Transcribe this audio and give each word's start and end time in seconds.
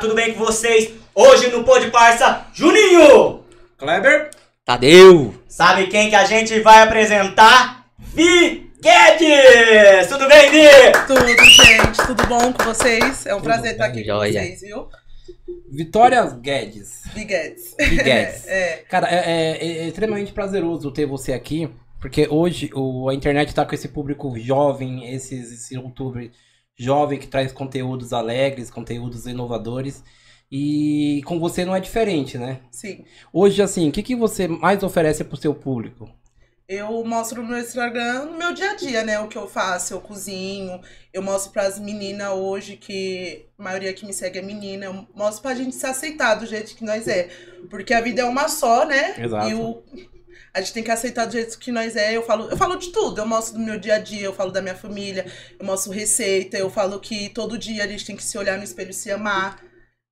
tudo 0.00 0.14
bem 0.14 0.32
com 0.34 0.44
vocês? 0.44 0.90
Hoje 1.14 1.48
no 1.50 1.64
Pô 1.64 1.78
de 1.78 1.90
Parça, 1.90 2.46
Juninho! 2.54 3.42
Kleber? 3.76 4.30
Tadeu! 4.64 5.34
Sabe 5.48 5.86
quem 5.88 6.08
que 6.10 6.14
a 6.16 6.24
gente 6.24 6.60
vai 6.60 6.82
apresentar? 6.82 7.86
Vi 7.98 8.70
Guedes! 8.80 10.06
Tudo 10.08 10.28
bem, 10.28 10.50
Vi? 10.50 10.66
Tudo, 11.06 11.26
gente, 11.44 12.06
tudo 12.06 12.26
bom 12.26 12.52
com 12.52 12.64
vocês? 12.64 13.26
É 13.26 13.34
um 13.34 13.40
prazer 13.40 13.72
estar 13.72 13.86
aqui 13.86 14.04
Joia. 14.04 14.32
com 14.40 14.46
vocês, 14.46 14.60
viu? 14.60 14.88
Vitória 15.70 16.24
Guedes. 16.24 17.02
Big 17.14 17.24
Guedes. 17.26 17.74
Big 17.78 18.02
Guedes. 18.02 18.44
É, 18.48 18.84
Cara, 18.88 19.08
é, 19.10 19.58
é- 19.60 19.78
é 19.84 19.88
extremamente 19.88 20.32
prazeroso 20.32 20.90
ter 20.92 21.06
você 21.06 21.32
aqui, 21.32 21.68
porque 22.00 22.28
hoje 22.30 22.70
o, 22.74 23.08
a 23.08 23.14
internet 23.14 23.54
tá 23.54 23.64
com 23.64 23.74
esse 23.74 23.88
público 23.88 24.38
jovem, 24.38 25.12
esses, 25.12 25.52
esse 25.52 25.74
youtuber 25.74 26.30
jovem 26.78 27.18
que 27.18 27.26
traz 27.26 27.52
conteúdos 27.52 28.12
alegres, 28.12 28.70
conteúdos 28.70 29.26
inovadores. 29.26 30.02
E 30.50 31.20
com 31.26 31.38
você 31.38 31.64
não 31.64 31.76
é 31.76 31.80
diferente, 31.80 32.38
né? 32.38 32.60
sim. 32.70 33.04
Hoje, 33.30 33.60
assim, 33.60 33.88
o 33.88 33.92
que, 33.92 34.02
que 34.02 34.16
você 34.16 34.48
mais 34.48 34.82
oferece 34.82 35.22
pro 35.22 35.36
seu 35.36 35.54
público? 35.54 36.08
Eu 36.66 37.02
mostro 37.02 37.42
no 37.42 37.48
meu 37.48 37.58
Instagram 37.58 38.26
no 38.26 38.36
meu 38.36 38.52
dia 38.52 38.72
a 38.72 38.74
dia, 38.74 39.02
né? 39.02 39.18
O 39.20 39.26
que 39.26 39.38
eu 39.38 39.48
faço, 39.48 39.94
eu 39.94 40.00
cozinho. 40.02 40.78
Eu 41.14 41.22
mostro 41.22 41.50
pras 41.50 41.78
meninas 41.78 42.30
hoje, 42.32 42.76
que 42.76 43.46
a 43.58 43.62
maioria 43.62 43.92
que 43.94 44.04
me 44.04 44.12
segue 44.12 44.38
é 44.38 44.42
menina. 44.42 44.84
Eu 44.84 45.06
mostro 45.14 45.42
pra 45.42 45.54
gente 45.54 45.74
se 45.74 45.86
aceitar 45.86 46.34
do 46.34 46.44
jeito 46.44 46.76
que 46.76 46.84
nós 46.84 47.08
é. 47.08 47.28
Porque 47.70 47.94
a 47.94 48.02
vida 48.02 48.20
é 48.20 48.24
uma 48.24 48.48
só, 48.48 48.84
né? 48.84 49.14
Exato. 49.18 49.48
E 49.48 49.54
o, 49.54 49.82
a 50.52 50.60
gente 50.60 50.72
tem 50.72 50.82
que 50.82 50.90
aceitar 50.90 51.26
do 51.26 51.32
jeito 51.32 51.58
que 51.58 51.70
nós 51.70 51.96
é. 51.96 52.16
Eu 52.16 52.22
falo, 52.22 52.50
eu 52.50 52.56
falo 52.56 52.76
de 52.76 52.90
tudo. 52.90 53.20
Eu 53.20 53.26
mostro 53.26 53.58
do 53.58 53.64
meu 53.64 53.78
dia 53.78 53.94
a 53.94 53.98
dia, 53.98 54.24
eu 54.24 54.32
falo 54.32 54.50
da 54.50 54.62
minha 54.62 54.74
família, 54.74 55.26
eu 55.58 55.64
mostro 55.64 55.92
receita, 55.92 56.56
eu 56.56 56.70
falo 56.70 57.00
que 57.00 57.28
todo 57.30 57.58
dia 57.58 57.84
a 57.84 57.86
gente 57.86 58.04
tem 58.04 58.16
que 58.16 58.22
se 58.22 58.36
olhar 58.38 58.56
no 58.56 58.64
espelho 58.64 58.90
e 58.90 58.94
se 58.94 59.10
amar. 59.10 59.62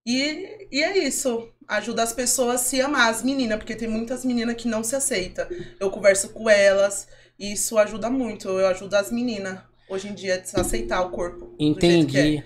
E, 0.07 0.69
e 0.71 0.83
é 0.83 0.99
isso. 0.99 1.49
Ajuda 1.67 2.03
as 2.03 2.13
pessoas 2.13 2.55
a 2.55 2.59
se 2.59 2.81
amar, 2.81 3.11
as 3.11 3.23
meninas, 3.23 3.59
porque 3.59 3.75
tem 3.75 3.89
muitas 3.89 4.25
meninas 4.25 4.55
que 4.55 4.69
não 4.69 4.85
se 4.85 4.95
aceitam. 4.95 5.47
Eu 5.81 5.91
converso 5.91 6.29
com 6.29 6.49
elas, 6.49 7.09
e 7.39 7.53
isso 7.53 7.77
ajuda 7.77 8.09
muito. 8.09 8.49
Eu 8.49 8.69
ajudo 8.69 8.95
as 8.95 9.11
meninas 9.11 9.59
hoje 9.89 10.09
em 10.09 10.15
dia 10.15 10.43
a 10.55 10.61
aceitar 10.61 11.01
o 11.03 11.11
corpo. 11.11 11.55
é. 11.59 11.65
Entendi. 11.65 12.45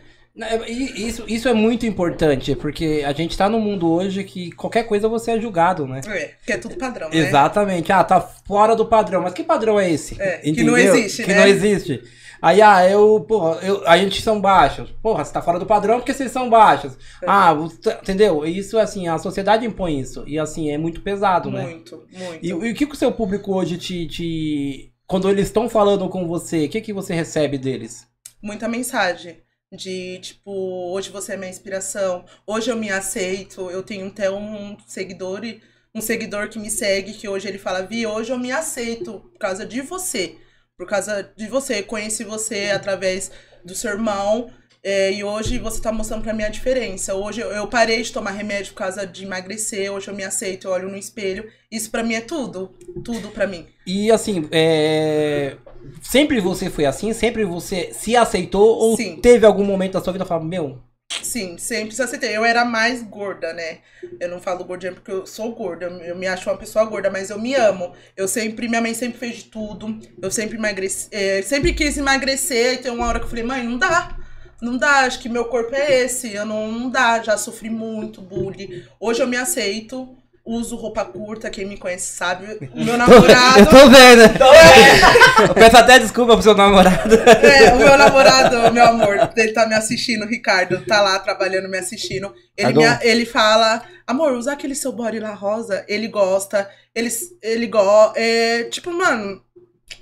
Isso, 0.67 1.25
isso 1.27 1.49
é 1.49 1.53
muito 1.53 1.85
importante, 1.85 2.55
porque 2.55 3.03
a 3.05 3.13
gente 3.13 3.37
tá 3.37 3.49
num 3.49 3.61
mundo 3.61 3.91
hoje 3.91 4.23
que 4.25 4.53
qualquer 4.53 4.85
coisa 4.85 5.09
você 5.09 5.33
é 5.33 5.41
julgado, 5.41 5.87
né? 5.87 6.01
É, 6.07 6.31
que 6.47 6.53
é 6.53 6.57
tudo 6.57 6.77
padrão, 6.77 7.11
né? 7.11 7.17
Exatamente. 7.17 7.93
Ah, 7.93 8.05
tá 8.05 8.21
fora 8.21 8.77
do 8.77 8.87
padrão. 8.87 9.23
Mas 9.23 9.35
que 9.35 9.43
padrão 9.43 9.79
é 9.79 9.91
esse? 9.91 10.21
É, 10.21 10.39
que 10.39 10.63
não 10.63 10.79
existe, 10.79 11.25
Que 11.25 11.33
né? 11.33 11.41
não 11.41 11.47
existe. 11.47 12.03
Aí, 12.41 12.63
ah, 12.63 12.89
eu, 12.89 13.21
porra, 13.29 13.61
eu, 13.61 13.87
a 13.87 13.99
gente 13.99 14.23
são 14.23 14.41
baixos. 14.41 14.91
Porra, 15.03 15.25
você 15.25 15.33
tá 15.33 15.43
fora 15.43 15.59
do 15.59 15.67
padrão 15.67 15.99
porque 15.99 16.15
vocês 16.15 16.31
são 16.31 16.49
baixos. 16.49 16.97
É. 17.23 17.27
Ah, 17.27 17.55
entendeu? 18.01 18.47
Isso, 18.47 18.79
assim, 18.79 19.09
a 19.09 19.19
sociedade 19.19 19.67
impõe 19.67 20.01
isso. 20.01 20.25
E, 20.27 20.39
assim, 20.39 20.71
é 20.71 20.79
muito 20.79 21.03
pesado, 21.03 21.51
né? 21.51 21.65
Muito, 21.65 22.07
muito. 22.11 22.39
E, 22.43 22.49
e 22.49 22.53
o 22.55 22.75
que, 22.75 22.87
que 22.87 22.95
o 22.95 22.97
seu 22.97 23.13
público 23.13 23.55
hoje 23.55 23.77
te. 23.77 24.07
te... 24.07 24.93
Quando 25.07 25.29
eles 25.29 25.49
estão 25.49 25.69
falando 25.69 26.09
com 26.09 26.27
você, 26.27 26.65
o 26.65 26.69
que, 26.69 26.81
que 26.81 26.93
você 26.93 27.13
recebe 27.13 27.59
deles? 27.59 28.09
muita 28.43 28.69
mensagem 28.69 29.37
de 29.73 30.19
tipo, 30.19 30.51
hoje 30.93 31.11
você 31.11 31.35
é 31.35 31.37
minha 31.37 31.51
inspiração, 31.51 32.25
hoje 32.47 32.71
eu 32.71 32.77
me 32.77 32.91
aceito, 32.91 33.71
eu 33.71 33.83
tenho 33.83 34.09
até 34.09 34.31
um 34.31 34.77
seguidor, 34.87 35.43
um 35.95 36.01
seguidor 36.01 36.49
que 36.49 36.59
me 36.59 36.71
segue, 36.71 37.15
que 37.15 37.29
hoje 37.29 37.49
ele 37.49 37.59
fala, 37.59 37.83
Vi, 37.83 38.07
hoje 38.07 38.33
eu 38.33 38.39
me 38.39 38.51
aceito 38.53 39.21
por 39.33 39.39
causa 39.39 39.65
de 39.65 39.81
você. 39.81 40.37
Por 40.77 40.87
causa 40.87 41.23
de 41.37 41.47
você. 41.47 41.83
Conheci 41.83 42.25
você 42.25 42.71
através 42.71 43.31
do 43.65 43.75
seu 43.75 43.91
irmão. 43.91 44.51
é, 44.83 45.13
e 45.13 45.23
hoje 45.23 45.59
você 45.59 45.81
tá 45.81 45.93
mostrando 45.93 46.23
pra 46.23 46.33
mim 46.33 46.43
a 46.43 46.49
diferença. 46.49 47.15
Hoje 47.15 47.41
eu, 47.43 47.67
parei 47.69 48.03
de 48.03 48.13
tomar 48.13 48.31
remédio 48.31 48.73
por 48.73 48.79
causa 48.79 49.07
de 49.07 49.25
emagrecer. 49.25 49.93
Hoje 49.93 50.09
eu 50.09 50.15
me 50.15 50.25
aceito, 50.25 50.67
eu 50.67 50.73
olho 50.73 50.89
no 50.89 50.97
espelho. 50.97 51.51
Isso 51.71 51.91
pra 51.91 52.03
mim 52.03 52.15
é 52.15 52.21
tudo. 52.23 52.75
Tudo 53.05 53.29
pra 53.29 53.47
mim. 53.47 53.67
E 53.87 54.11
assim, 54.11 54.49
é... 54.51 55.57
sempre 56.03 56.41
você 56.41 56.71
foi 56.71 56.87
assim? 56.87 57.13
Sempre 57.13 57.45
você 57.45 57.91
se 57.93 58.17
aceitou? 58.17 58.77
Ou 58.77 58.97
Sim. 58.97 59.17
teve 59.21 59.47
algum 59.47 59.65
momento 59.65 59.93
da 59.93 60.01
sua 60.01 60.13
vida 60.13 60.25
que 60.25 60.29
falava, 60.29 60.47
meu, 60.47 60.79
Sim, 61.23 61.59
sempre 61.59 61.95
se 61.95 62.03
aceitei. 62.03 62.37
Eu 62.37 62.45
era 62.45 62.65
mais 62.65 63.03
gorda, 63.03 63.53
né? 63.53 63.79
Eu 64.19 64.29
não 64.29 64.41
falo 64.41 64.65
gordinha 64.65 64.93
porque 64.93 65.11
eu 65.11 65.27
sou 65.27 65.53
gorda. 65.55 65.87
Eu, 65.87 65.99
eu 66.01 66.17
me 66.17 66.27
acho 66.27 66.49
uma 66.49 66.57
pessoa 66.57 66.85
gorda, 66.85 67.11
mas 67.11 67.31
eu 67.31 67.39
me 67.39 67.55
amo. 67.55 67.93
Eu 68.17 68.29
sempre, 68.29 68.69
minha 68.69 68.81
mãe 68.81 68.95
sempre 68.95 69.19
fez 69.19 69.37
de 69.37 69.45
tudo. 69.45 69.99
Eu 70.23 70.31
sempre 70.31 70.57
emagreci, 70.57 71.09
é, 71.11 71.43
sempre 71.43 71.75
quis 71.75 71.97
emagrecer. 71.99 72.75
E 72.75 72.79
tem 72.79 72.93
uma 72.93 73.07
hora 73.07 73.19
que 73.19 73.27
eu 73.27 73.29
falei, 73.29 73.45
mãe, 73.45 73.65
não 73.65 73.77
dá. 73.77 74.17
Não 74.63 74.77
dá, 74.77 75.01
acho 75.01 75.21
que 75.21 75.29
meu 75.29 75.47
corpo 75.47 75.75
é 75.75 76.01
esse. 76.03 76.33
Eu 76.33 76.47
não, 76.47 76.71
não 76.71 76.91
dá, 76.91 77.23
já 77.23 77.37
sofri 77.37 77.71
muito 77.71 78.23
bullying. 78.23 78.85
Hoje 78.99 79.21
eu 79.23 79.27
me 79.27 79.37
aceito. 79.37 80.17
Uso 80.45 80.75
roupa 80.75 81.05
curta, 81.05 81.51
quem 81.51 81.65
me 81.67 81.77
conhece 81.77 82.15
sabe. 82.17 82.59
O 82.75 82.81
meu 82.85 82.97
namorado. 82.97 83.61
eu 83.61 83.67
tô 83.67 83.89
vendo. 83.89 84.23
É! 84.23 85.45
Eu 85.45 85.55
peço 85.55 85.77
até 85.77 85.99
desculpa 85.99 86.33
pro 86.35 86.43
seu 86.43 86.55
namorado. 86.55 87.15
É, 87.15 87.73
o 87.75 87.77
meu 87.79 87.97
namorado, 87.99 88.73
meu 88.73 88.85
amor, 88.85 89.31
ele 89.37 89.53
tá 89.53 89.67
me 89.67 89.75
assistindo, 89.75 90.25
o 90.25 90.29
Ricardo, 90.29 90.85
tá 90.87 91.01
lá 91.03 91.19
trabalhando, 91.19 91.69
me 91.69 91.79
assistindo. 91.79 92.33
Ele, 92.57 92.73
Tá 92.73 92.99
me- 92.99 92.99
ele 93.09 93.27
fala, 93.27 93.83
amor, 94.07 94.33
usa 94.33 94.53
aquele 94.53 94.75
seu 94.75 94.93
body 94.93 95.21
lá 95.21 95.35
rosa. 95.35 95.85
Ele 95.87 96.09
gosta, 96.09 96.69
ele, 96.95 97.09
ele 97.43 97.67
gosta. 97.67 98.19
É, 98.19 98.65
tipo, 98.65 98.91
mano. 98.93 99.43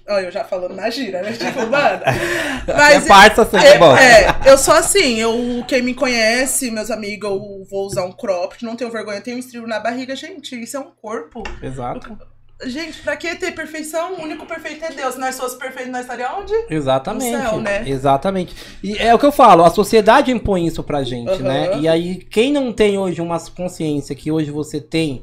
Olha, 0.08 0.24
eu 0.24 0.30
já 0.30 0.42
falando 0.42 0.74
na 0.74 0.88
gira, 0.88 1.22
né? 1.22 1.32
Tipo, 1.32 1.60
mano. 1.68 2.02
é 2.04 3.00
parça 3.00 3.44
sempre 3.44 3.66
é, 3.66 3.78
bom. 3.78 3.96
é, 3.96 4.40
eu 4.46 4.56
sou 4.56 4.74
assim, 4.74 5.20
eu, 5.20 5.64
quem 5.68 5.82
me 5.82 5.92
conhece, 5.94 6.70
meus 6.70 6.90
amigos, 6.90 7.30
eu 7.30 7.66
vou 7.70 7.86
usar 7.86 8.04
um 8.04 8.12
cropped, 8.12 8.64
não 8.64 8.74
tenho 8.74 8.90
vergonha, 8.90 9.20
tenho 9.20 9.36
um 9.36 9.40
estribo 9.40 9.66
na 9.66 9.78
barriga, 9.78 10.16
gente, 10.16 10.58
isso 10.60 10.76
é 10.76 10.80
um 10.80 10.90
corpo. 11.02 11.42
Exato. 11.62 12.16
Gente, 12.64 13.00
pra 13.02 13.16
que 13.16 13.36
ter 13.36 13.52
perfeição? 13.52 14.14
O 14.14 14.22
único 14.22 14.44
perfeito 14.44 14.84
é 14.84 14.90
Deus. 14.90 15.14
Se 15.14 15.20
nós 15.20 15.38
fosse 15.38 15.56
perfeito, 15.56 15.92
nós 15.92 16.00
estaríamos 16.00 16.40
onde? 16.40 16.52
Exatamente. 16.68 17.36
No 17.36 17.42
céu, 17.42 17.60
né? 17.60 17.88
Exatamente. 17.88 18.56
E 18.82 18.98
é 18.98 19.14
o 19.14 19.18
que 19.18 19.26
eu 19.26 19.30
falo, 19.30 19.62
a 19.62 19.70
sociedade 19.70 20.32
impõe 20.32 20.66
isso 20.66 20.82
pra 20.82 21.04
gente, 21.04 21.30
Aham. 21.30 21.42
né? 21.42 21.78
E 21.78 21.86
aí, 21.86 22.16
quem 22.16 22.52
não 22.52 22.72
tem 22.72 22.98
hoje 22.98 23.20
uma 23.20 23.38
consciência 23.50 24.12
que 24.12 24.32
hoje 24.32 24.50
você 24.50 24.80
tem, 24.80 25.22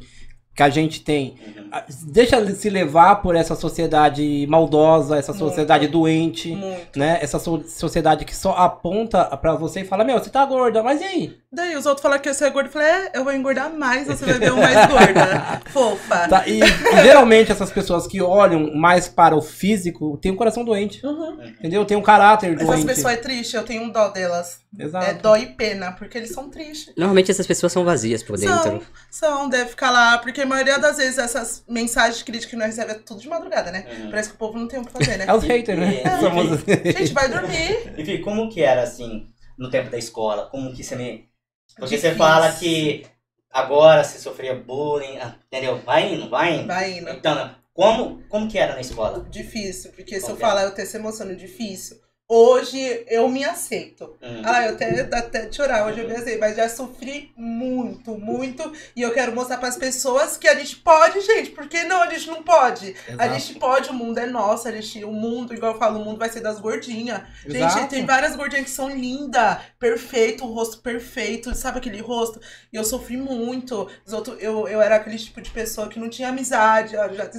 que 0.55 0.63
a 0.63 0.69
gente 0.69 1.01
tem, 1.01 1.35
a- 1.69 1.83
deixa 2.07 2.43
se 2.55 2.69
levar 2.69 3.17
por 3.17 3.35
essa 3.35 3.55
sociedade 3.55 4.47
maldosa, 4.49 5.17
essa 5.17 5.33
Muito. 5.33 5.47
sociedade 5.49 5.88
doente, 5.88 6.55
Muito. 6.55 6.97
né? 6.97 7.19
Essa 7.21 7.38
so- 7.39 7.61
sociedade 7.67 8.23
que 8.23 8.33
só 8.35 8.51
aponta 8.53 9.25
pra 9.38 9.53
você 9.55 9.81
e 9.81 9.85
fala, 9.85 10.05
meu, 10.05 10.17
você 10.17 10.29
tá 10.29 10.45
gorda, 10.45 10.81
mas 10.81 11.01
e 11.01 11.03
aí? 11.03 11.38
Daí 11.51 11.75
os 11.75 11.85
outros 11.85 12.01
falaram 12.01 12.21
que 12.21 12.33
você 12.33 12.45
é 12.45 12.49
gordo. 12.49 12.67
Eu 12.67 12.71
falei, 12.71 12.88
é, 12.88 13.11
eu 13.15 13.23
vou 13.25 13.33
engordar 13.33 13.69
mais, 13.73 14.07
você 14.07 14.25
vai 14.25 14.39
ver 14.39 14.53
um 14.53 14.57
mais 14.57 14.75
gorda. 14.88 15.61
Fofa. 15.71 16.27
Tá, 16.29 16.47
e, 16.47 16.59
e 16.61 17.03
geralmente 17.03 17.51
essas 17.51 17.71
pessoas 17.71 18.07
que 18.07 18.21
olham 18.21 18.74
mais 18.75 19.07
para 19.09 19.35
o 19.35 19.41
físico 19.41 20.18
têm 20.21 20.31
um 20.31 20.35
coração 20.38 20.63
doente, 20.63 21.06
Uhum. 21.06 21.38
entendeu? 21.59 21.83
Tem 21.85 21.97
um 21.97 22.01
caráter 22.01 22.53
Essas 22.56 22.65
doente. 22.68 22.85
pessoas 22.85 23.13
é 23.13 23.18
triste, 23.18 23.56
eu 23.57 23.63
tenho 23.63 23.83
um 23.83 23.89
dó 23.89 24.07
delas. 24.09 24.59
Exato. 24.77 25.06
É 25.06 25.13
dó 25.13 25.36
e 25.36 25.48
pena, 25.48 25.92
porque 25.94 26.18
eles 26.18 26.31
são 26.31 26.50
tristes. 26.50 26.94
Normalmente 26.95 27.31
essas 27.31 27.48
pessoas 27.48 27.72
são 27.72 27.83
vazias 27.83 28.22
por 28.24 28.38
São, 28.38 28.63
dentro. 28.63 28.88
são, 29.10 29.50
deve 29.50 29.69
ficar 29.69 29.92
lá, 29.92 30.18
porque 30.18 30.42
a 30.42 30.45
maioria 30.45 30.77
das 30.77 30.98
vezes 30.98 31.18
essas 31.18 31.63
mensagens 31.68 32.18
de 32.18 32.24
crítica 32.24 32.50
que 32.50 32.56
nós 32.56 32.68
recebemos 32.68 33.01
é 33.01 33.04
tudo 33.06 33.22
de 33.22 33.27
madrugada, 33.30 33.72
né? 33.72 33.86
Uhum. 34.00 34.10
Parece 34.10 34.30
que 34.30 34.36
o 34.36 34.38
povo 34.38 34.57
não 34.57 34.68
tem 34.68 34.80
o 34.80 34.86
que 34.86 34.92
fazer, 34.92 35.18
né? 35.18 35.25
É 35.27 35.33
os 35.33 35.44
haters, 35.44 35.80
né? 35.80 36.01
É. 36.04 36.19
Somos. 36.19 36.60
Gente, 36.66 37.13
vai 37.13 37.30
dormir. 37.30 37.94
E 37.98 38.19
como 38.19 38.50
que 38.50 38.62
era 38.62 38.83
assim, 38.83 39.27
no 39.57 39.69
tempo 39.69 39.89
da 39.89 39.98
escola? 39.98 40.48
Como 40.50 40.74
que 40.74 40.83
você 40.83 40.95
me. 40.95 41.30
Porque 41.75 41.98
você 41.98 42.10
Difícil. 42.10 42.18
fala 42.18 42.51
que 42.51 43.06
agora 43.51 44.04
você 44.04 44.19
sofria 44.19 44.54
bullying, 44.54 45.18
ah, 45.18 45.36
entendeu? 45.48 45.78
Vai 45.80 46.13
indo, 46.13 46.30
vai 46.30 46.57
indo. 46.57 46.68
Vai 46.68 46.98
indo. 47.00 47.10
Então, 47.10 47.56
como, 47.74 48.24
como 48.30 48.48
que 48.48 48.57
era 48.57 48.74
na 48.74 48.81
escola? 48.81 49.25
Difícil, 49.30 49.92
porque 49.92 50.19
se 50.19 50.30
eu 50.30 50.36
é? 50.36 50.39
falar 50.39 50.63
eu 50.63 50.71
tenho 50.71 50.88
essa 50.88 50.98
emoção 50.98 51.33
difícil. 51.36 51.98
Hoje 52.27 53.06
eu 53.07 53.30
me 53.30 53.44
aceito. 53.44 54.18
Hum. 54.19 54.42
Ah, 54.44 54.66
eu 54.66 54.74
até 54.74 55.01
até 55.01 55.51
chorar, 55.51 55.86
hoje 55.86 56.00
eu 56.00 56.07
me 56.07 56.16
aceito, 56.16 56.39
mas 56.39 56.56
já 56.56 56.68
sofri 56.68 57.31
muito, 57.38 58.18
muito. 58.18 58.74
E 58.95 59.04
eu 59.04 59.13
quero 59.13 59.36
mostrar 59.36 59.57
para 59.57 59.69
as 59.69 59.77
pessoas 59.77 60.36
que 60.36 60.48
a 60.48 60.56
gente 60.56 60.77
pode, 60.77 61.22
gente. 61.22 61.51
Por 61.51 61.68
que 61.68 61.83
não? 61.83 62.01
A 62.01 62.10
gente 62.10 62.27
não 62.27 62.42
pode. 62.42 62.95
A 63.10 63.12
Exato. 63.12 63.39
gente 63.39 63.60
pode, 63.60 63.89
o 63.92 63.94
mundo 63.94 64.18
é 64.18 64.25
nosso. 64.25 64.68
A 64.68 64.72
gente, 64.72 65.06
o 65.06 65.12
mundo, 65.12 65.54
igual 65.54 65.74
eu 65.74 65.77
falo, 65.77 66.01
o 66.01 66.04
mundo 66.04 66.18
vai 66.18 66.30
ser 66.30 66.42
das 66.42 66.60
gordinhas. 66.60 67.22
Gente, 67.45 67.89
tem 67.89 68.07
várias 68.07 68.36
gordinhas 68.36 68.66
que 68.66 68.71
são 68.71 68.89
lindas, 68.89 69.60
perfeito, 69.78 70.45
o 70.45 70.51
rosto 70.51 70.80
perfeito, 70.80 71.54
sabe 71.54 71.78
aquele 71.78 72.01
rosto? 72.01 72.42
E 72.74 72.75
eu 72.75 72.83
sofri 72.83 73.18
muito. 73.18 73.88
Os 74.04 74.13
outros, 74.13 74.42
eu, 74.42 74.68
eu 74.68 74.81
era 74.81 74.95
aquele 74.95 75.19
tipo 75.19 75.39
de 75.42 75.51
pessoa 75.51 75.88
que 75.88 76.00
não 76.00 76.10
tinha 76.10 76.30
amizade, 76.30 76.98
ó, 76.98 77.07
já 77.10 77.30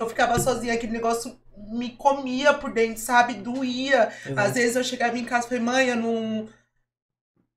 eu 0.00 0.08
ficava 0.08 0.40
sozinha, 0.40 0.74
aquele 0.74 0.92
negócio 0.92 1.38
me 1.56 1.90
comia 1.90 2.54
por 2.54 2.72
dentro, 2.72 3.00
sabe? 3.00 3.34
Doía. 3.34 4.10
Exato. 4.24 4.40
Às 4.40 4.54
vezes 4.54 4.76
eu 4.76 4.84
chegava 4.84 5.18
em 5.18 5.24
casa 5.24 5.46
e 5.46 5.48
falei, 5.50 5.64
mãe, 5.64 5.88
eu 5.88 5.96
não. 5.96 6.48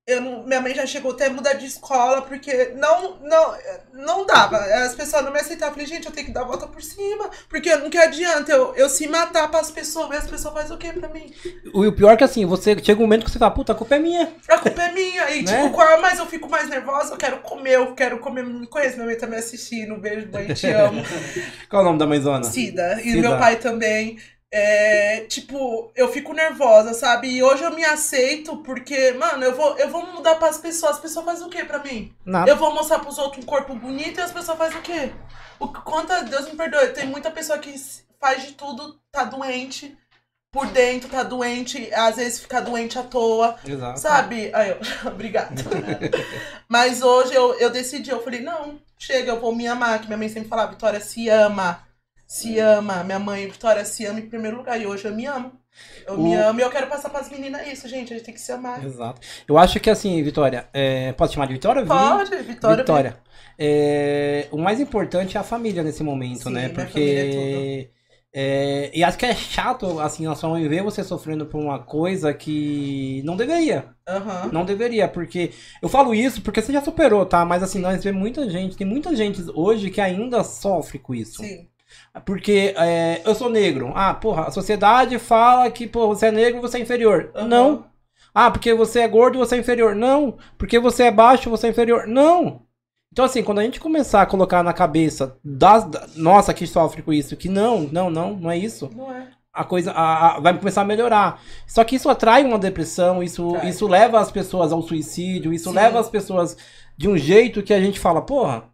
Eu 0.08 0.20
não- 0.20 0.42
minha 0.42 0.60
mãe 0.60 0.74
já 0.74 0.86
chegou 0.86 1.12
até 1.12 1.26
a 1.26 1.30
mudar 1.30 1.52
de 1.52 1.66
escola, 1.66 2.22
porque 2.22 2.72
não, 2.76 3.18
não, 3.20 3.54
não 3.92 4.26
dava. 4.26 4.56
As 4.56 4.94
pessoas 4.94 5.24
não 5.24 5.30
me 5.32 5.38
aceitavam. 5.38 5.68
Eu 5.68 5.72
falei, 5.74 5.86
gente, 5.86 6.06
eu 6.06 6.12
tenho 6.12 6.26
que 6.26 6.32
dar 6.32 6.40
a 6.40 6.44
volta 6.44 6.66
por 6.66 6.82
cima. 6.82 7.30
Porque 7.48 7.74
não 7.76 7.90
que 7.90 7.98
adianta 7.98 8.50
eu, 8.50 8.74
eu 8.74 8.88
se 8.88 9.06
matar 9.06 9.48
pras 9.50 9.70
pessoas, 9.70 10.10
e 10.10 10.16
as 10.16 10.26
pessoas 10.26 10.54
fazem 10.54 10.74
o 10.74 10.78
quê 10.78 10.92
pra 10.92 11.08
mim? 11.08 11.32
O 11.74 11.86
o 11.86 11.92
pior 11.92 12.12
é 12.12 12.16
que 12.16 12.24
assim, 12.24 12.44
você 12.46 12.76
chega 12.82 12.98
um 12.98 13.02
momento 13.04 13.24
que 13.24 13.30
você 13.30 13.38
fala, 13.38 13.50
puta, 13.50 13.72
a 13.72 13.74
culpa 13.76 13.96
é 13.96 13.98
minha. 13.98 14.32
A 14.48 14.58
culpa 14.58 14.82
é 14.82 14.92
minha. 14.92 15.30
E, 15.30 15.42
Né? 15.48 15.62
tipo, 15.62 15.70
qual 15.74 16.00
mais 16.00 16.18
eu 16.18 16.26
fico 16.26 16.48
mais 16.48 16.68
nervosa, 16.68 17.12
eu 17.14 17.18
quero 17.18 17.38
comer, 17.38 17.74
eu 17.74 17.94
quero 17.94 18.18
comer. 18.18 18.44
Me 18.44 18.66
conhece, 18.66 18.94
minha 18.96 19.06
mãe 19.06 19.16
tá 19.16 19.26
me 19.26 19.36
assistindo. 19.36 19.96
Beijo, 19.96 20.28
mãe, 20.32 20.46
te 20.54 20.66
amo. 20.68 21.02
Qual 21.68 21.80
é 21.82 21.84
o 21.84 21.86
nome 21.86 21.98
da 21.98 22.06
mãezona? 22.06 22.44
Cida. 22.44 22.98
E 23.00 23.10
Cida. 23.12 23.28
meu 23.28 23.38
pai 23.38 23.56
também. 23.56 24.18
É, 24.50 25.20
tipo, 25.28 25.92
eu 25.94 26.10
fico 26.10 26.32
nervosa, 26.32 26.94
sabe? 26.94 27.28
E 27.28 27.42
hoje 27.42 27.62
eu 27.62 27.74
me 27.74 27.84
aceito 27.84 28.56
porque, 28.58 29.12
mano, 29.12 29.44
eu 29.44 29.54
vou, 29.54 29.76
eu 29.76 29.90
vou 29.90 30.06
mudar 30.06 30.36
pras 30.36 30.58
pessoas. 30.58 30.96
As 30.96 31.00
pessoas 31.00 31.24
fazem 31.26 31.46
o 31.46 31.50
quê 31.50 31.64
pra 31.64 31.82
mim? 31.82 32.12
Nada. 32.24 32.50
Eu 32.50 32.56
vou 32.56 32.72
mostrar 32.72 33.00
pros 33.00 33.18
outros 33.18 33.44
um 33.44 33.46
corpo 33.46 33.74
bonito 33.74 34.18
e 34.18 34.22
as 34.22 34.32
pessoas 34.32 34.56
fazem 34.56 34.78
o 34.78 34.82
quê? 34.82 35.12
O 35.58 35.68
que 35.68 35.80
conta, 35.82 36.22
Deus 36.22 36.48
me 36.48 36.56
perdoe, 36.56 36.88
tem 36.88 37.06
muita 37.06 37.30
pessoa 37.30 37.58
que 37.58 37.74
faz 38.20 38.42
de 38.42 38.52
tudo, 38.52 38.98
tá 39.10 39.24
doente, 39.24 39.96
por 40.50 40.66
dentro 40.68 41.10
tá 41.10 41.22
doente, 41.22 41.92
às 41.92 42.16
vezes 42.16 42.40
fica 42.40 42.60
doente 42.60 42.98
à 42.98 43.02
toa. 43.02 43.56
Exato. 43.66 44.00
Sabe? 44.00 44.50
Aí 44.54 44.70
eu, 44.70 44.78
obrigada. 45.10 45.54
Mas 46.66 47.02
hoje 47.02 47.34
eu, 47.34 47.54
eu 47.54 47.70
decidi, 47.70 48.10
eu 48.10 48.22
falei, 48.22 48.40
não, 48.40 48.80
chega, 48.98 49.32
eu 49.32 49.40
vou 49.40 49.54
me 49.54 49.66
amar. 49.66 50.00
Que 50.00 50.06
minha 50.06 50.16
mãe 50.16 50.28
sempre 50.28 50.48
falava, 50.48 50.72
Vitória, 50.72 51.00
se 51.00 51.28
ama. 51.28 51.86
Se 52.28 52.58
ama. 52.60 53.02
Minha 53.02 53.18
mãe, 53.18 53.48
Vitória, 53.48 53.84
se 53.84 54.04
ama 54.06 54.20
em 54.20 54.28
primeiro 54.28 54.58
lugar. 54.58 54.80
E 54.80 54.86
hoje 54.86 55.04
eu 55.06 55.14
me 55.14 55.26
amo. 55.26 55.52
Eu 56.06 56.18
me 56.18 56.36
O- 56.36 56.40
amo 56.48 56.60
e 56.60 56.62
eu 56.62 56.70
quero 56.70 56.86
passar 56.88 57.08
pras 57.08 57.30
meninas 57.30 57.66
isso, 57.66 57.88
gente. 57.88 58.12
A 58.12 58.16
gente 58.16 58.24
tem 58.26 58.34
que 58.34 58.40
se 58.40 58.52
amar. 58.52 58.84
Exato. 58.84 59.20
Eu 59.48 59.56
acho 59.56 59.80
que 59.80 59.88
assim, 59.88 60.22
Vitória, 60.22 60.68
é... 60.72 61.12
pode 61.12 61.32
chamar 61.32 61.46
de 61.46 61.54
Vitória? 61.54 61.82
Vi? 61.82 61.88
Pode, 61.88 62.36
Vitória. 62.42 62.76
Vitória. 62.76 63.16
É, 63.58 64.46
O 64.52 64.58
mais 64.58 64.78
importante 64.80 65.36
é 65.36 65.40
a 65.40 65.44
família 65.44 65.82
nesse 65.82 66.02
momento, 66.02 66.44
Sim, 66.44 66.50
né? 66.50 66.68
minha 66.68 66.86
família 66.86 67.20
é 67.20 67.24
Porque. 67.24 67.90
é, 68.32 68.90
E 68.94 69.02
acho 69.04 69.16
que 69.18 69.26
é 69.26 69.34
chato, 69.34 69.98
assim, 70.00 70.24
na 70.26 70.34
sua 70.34 70.50
mãe 70.50 70.68
ver 70.68 70.82
você 70.82 71.02
sofrendo 71.02 71.46
por 71.46 71.60
uma 71.60 71.78
coisa 71.78 72.32
que 72.34 73.22
não 73.24 73.36
deveria. 73.36 73.86
Aham. 74.06 74.50
Não 74.52 74.64
deveria, 74.64 75.08
porque. 75.08 75.52
Eu 75.82 75.88
falo 75.88 76.14
isso 76.14 76.42
porque 76.42 76.60
você 76.62 76.72
já 76.72 76.82
superou, 76.82 77.24
tá? 77.26 77.44
Mas 77.44 77.62
assim, 77.62 77.78
nós 77.78 78.02
vemos 78.02 78.20
muita 78.20 78.48
gente, 78.50 78.76
tem 78.76 78.86
muita 78.86 79.14
gente 79.16 79.42
hoje 79.54 79.90
que 79.90 80.00
ainda 80.00 80.44
sofre 80.44 80.98
com 80.98 81.14
isso. 81.14 81.42
Sim. 81.42 81.68
Porque 82.24 82.74
é, 82.76 83.22
eu 83.24 83.34
sou 83.34 83.48
negro. 83.50 83.92
Ah, 83.94 84.14
porra, 84.14 84.44
a 84.44 84.50
sociedade 84.50 85.18
fala 85.18 85.70
que, 85.70 85.86
pô, 85.86 86.06
você 86.08 86.26
é 86.26 86.30
negro, 86.32 86.60
você 86.60 86.78
é 86.78 86.80
inferior. 86.80 87.30
Aham. 87.34 87.46
Não. 87.48 87.84
Ah, 88.34 88.50
porque 88.50 88.72
você 88.74 89.00
é 89.00 89.08
gordo, 89.08 89.38
você 89.38 89.56
é 89.56 89.58
inferior. 89.58 89.94
Não. 89.94 90.36
Porque 90.56 90.78
você 90.78 91.04
é 91.04 91.10
baixo, 91.10 91.50
você 91.50 91.66
é 91.66 91.70
inferior. 91.70 92.06
Não. 92.06 92.62
Então, 93.12 93.24
assim, 93.24 93.42
quando 93.42 93.58
a 93.58 93.62
gente 93.64 93.80
começar 93.80 94.22
a 94.22 94.26
colocar 94.26 94.62
na 94.62 94.72
cabeça 94.72 95.36
das, 95.42 95.84
da, 95.84 96.06
nossa, 96.14 96.52
que 96.54 96.66
sofre 96.66 97.02
com 97.02 97.12
isso, 97.12 97.36
que 97.36 97.48
não, 97.48 97.80
não, 97.90 98.10
não, 98.10 98.34
não 98.36 98.50
é 98.50 98.56
isso. 98.58 98.90
Não 98.94 99.10
é. 99.10 99.28
A 99.52 99.64
coisa 99.64 99.90
a- 99.92 100.36
a- 100.36 100.40
vai 100.40 100.56
começar 100.56 100.82
a 100.82 100.84
melhorar. 100.84 101.40
Só 101.66 101.82
que 101.82 101.96
isso 101.96 102.08
atrai 102.08 102.44
uma 102.44 102.58
depressão, 102.58 103.22
isso, 103.22 103.56
isso 103.64 103.88
leva 103.88 104.20
as 104.20 104.30
pessoas 104.30 104.72
ao 104.72 104.82
suicídio, 104.82 105.52
isso 105.52 105.70
Sim. 105.70 105.74
leva 105.76 105.98
as 105.98 106.08
pessoas 106.08 106.56
de 106.96 107.08
um 107.08 107.16
jeito 107.16 107.62
que 107.62 107.74
a 107.74 107.80
gente 107.80 107.98
fala, 107.98 108.20
porra, 108.22 108.64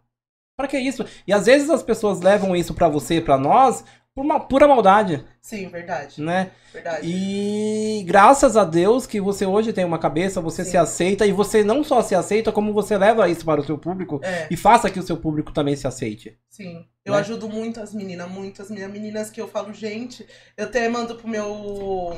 pra 0.55 0.67
que 0.67 0.77
isso? 0.77 1.05
E 1.27 1.33
às 1.33 1.45
vezes 1.45 1.69
as 1.69 1.83
pessoas 1.83 2.21
levam 2.21 2.55
isso 2.55 2.73
pra 2.73 2.87
você, 2.87 3.19
pra 3.19 3.37
nós, 3.37 3.83
por 4.13 4.23
uma 4.23 4.39
pura 4.39 4.65
maldade, 4.67 5.25
Sim, 5.41 5.67
verdade. 5.67 6.21
né? 6.21 6.51
Verdade. 6.71 7.01
E 7.05 8.01
graças 8.07 8.55
a 8.55 8.63
Deus 8.63 9.05
que 9.05 9.19
você 9.19 9.45
hoje 9.45 9.73
tem 9.73 9.83
uma 9.83 9.99
cabeça, 9.99 10.39
você 10.39 10.63
Sim. 10.63 10.71
se 10.71 10.77
aceita 10.77 11.25
e 11.25 11.33
você 11.33 11.63
não 11.65 11.83
só 11.83 12.01
se 12.01 12.15
aceita, 12.15 12.49
como 12.51 12.71
você 12.71 12.97
leva 12.97 13.27
isso 13.29 13.43
para 13.43 13.59
o 13.59 13.65
seu 13.65 13.77
público 13.77 14.21
É. 14.23 14.47
e 14.49 14.55
faça 14.55 14.89
que 14.89 14.99
o 14.99 15.03
seu 15.03 15.17
público 15.17 15.51
também 15.51 15.75
se 15.75 15.85
aceite. 15.85 16.37
Sim, 16.49 16.85
eu 17.03 17.13
Né? 17.13 17.19
ajudo 17.19 17.49
muito 17.49 17.81
as 17.81 17.93
meninas, 17.93 18.29
muitas 18.31 18.69
minhas 18.71 18.89
meninas 18.89 19.29
que 19.29 19.41
eu 19.41 19.49
falo, 19.49 19.73
gente, 19.73 20.25
eu 20.55 20.63
até 20.65 20.87
mando 20.87 21.15
pro 21.15 21.27
meu 21.27 22.15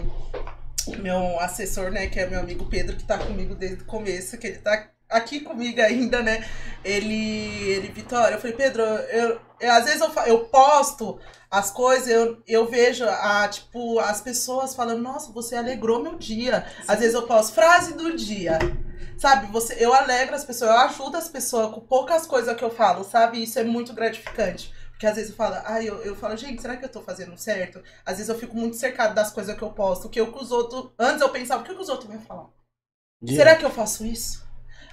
meu 1.00 1.38
assessor, 1.42 1.92
né, 1.92 2.08
que 2.08 2.18
é 2.20 2.26
meu 2.30 2.40
amigo 2.40 2.66
Pedro, 2.68 2.96
que 2.96 3.04
tá 3.04 3.18
comigo 3.18 3.54
desde 3.56 3.84
o 3.84 3.86
começo, 3.86 4.38
que 4.38 4.48
ele 4.48 4.60
tá 4.60 4.88
aqui 5.10 5.40
comigo 5.42 5.82
ainda, 5.82 6.22
né? 6.22 6.48
Ele, 6.84 7.70
ele 7.70 7.88
Vitória, 7.90 8.36
eu 8.36 8.40
falei, 8.42 8.56
Pedro, 8.56 8.82
eu, 8.84 9.40
eu- 9.60 9.72
às 9.72 9.86
vezes 9.86 10.02
eu, 10.02 10.12
eu 10.26 10.46
posto 10.46 11.20
as 11.50 11.72
coisas, 11.72 12.08
eu, 12.08 12.42
eu 12.48 12.68
vejo 12.68 13.06
a, 13.08 13.48
tipo, 13.48 14.00
as 14.00 14.22
pessoas 14.22 14.76
falando, 14.76 15.02
nossa, 15.02 15.32
você 15.32 15.56
alegrou 15.56 16.02
meu 16.02 16.16
dia. 16.16 16.66
Às 16.88 17.00
vezes 17.00 17.14
eu 17.14 17.26
posto 17.28 17.54
frase 17.54 17.94
do 17.94 18.16
dia. 18.16 18.60
Sabe, 19.18 19.48
você, 19.52 19.76
eu 19.80 19.94
alegro 19.94 20.36
as 20.36 20.46
pessoas, 20.46 20.70
eu 20.72 20.78
ajudo 20.78 21.18
as 21.18 21.28
pessoas 21.28 21.74
com 21.74 21.82
poucas 21.82 22.28
coisas 22.28 22.56
que 22.56 22.64
eu 22.64 22.70
falo, 22.70 23.04
sabe? 23.04 23.42
Isso 23.42 23.58
é 23.58 23.64
muito 23.64 23.94
gratificante. 23.94 24.72
Porque 24.92 25.08
às 25.08 25.16
vezes 25.16 25.32
eu 25.32 25.36
falo, 25.38 25.56
ai, 25.66 25.88
eu, 25.90 26.02
eu 26.04 26.16
falo, 26.16 26.36
gente, 26.38 26.62
será 26.62 26.76
que 26.78 26.86
eu 26.86 26.90
tô 26.90 27.02
fazendo 27.02 27.36
certo? 27.38 27.82
Às 28.06 28.18
vezes 28.18 28.30
eu 28.30 28.38
fico 28.38 28.56
muito 28.56 28.76
cercado 28.78 29.16
das 29.16 29.32
coisas 29.32 29.56
que 29.56 29.62
eu 29.64 29.72
posto, 29.72 30.10
que 30.10 30.20
eu 30.20 30.32
que 30.32 30.44
os 30.44 30.52
outros. 30.52 30.92
Antes 31.00 31.22
eu 31.22 31.30
pensava, 31.30 31.62
o 31.62 31.66
que, 31.66 31.74
que 31.74 31.82
os 31.82 31.90
outros 31.90 32.10
vão 32.10 32.20
falar? 32.22 32.48
Será 33.36 33.56
que 33.56 33.66
eu 33.66 33.70
faço 33.72 34.06
isso? 34.06 34.47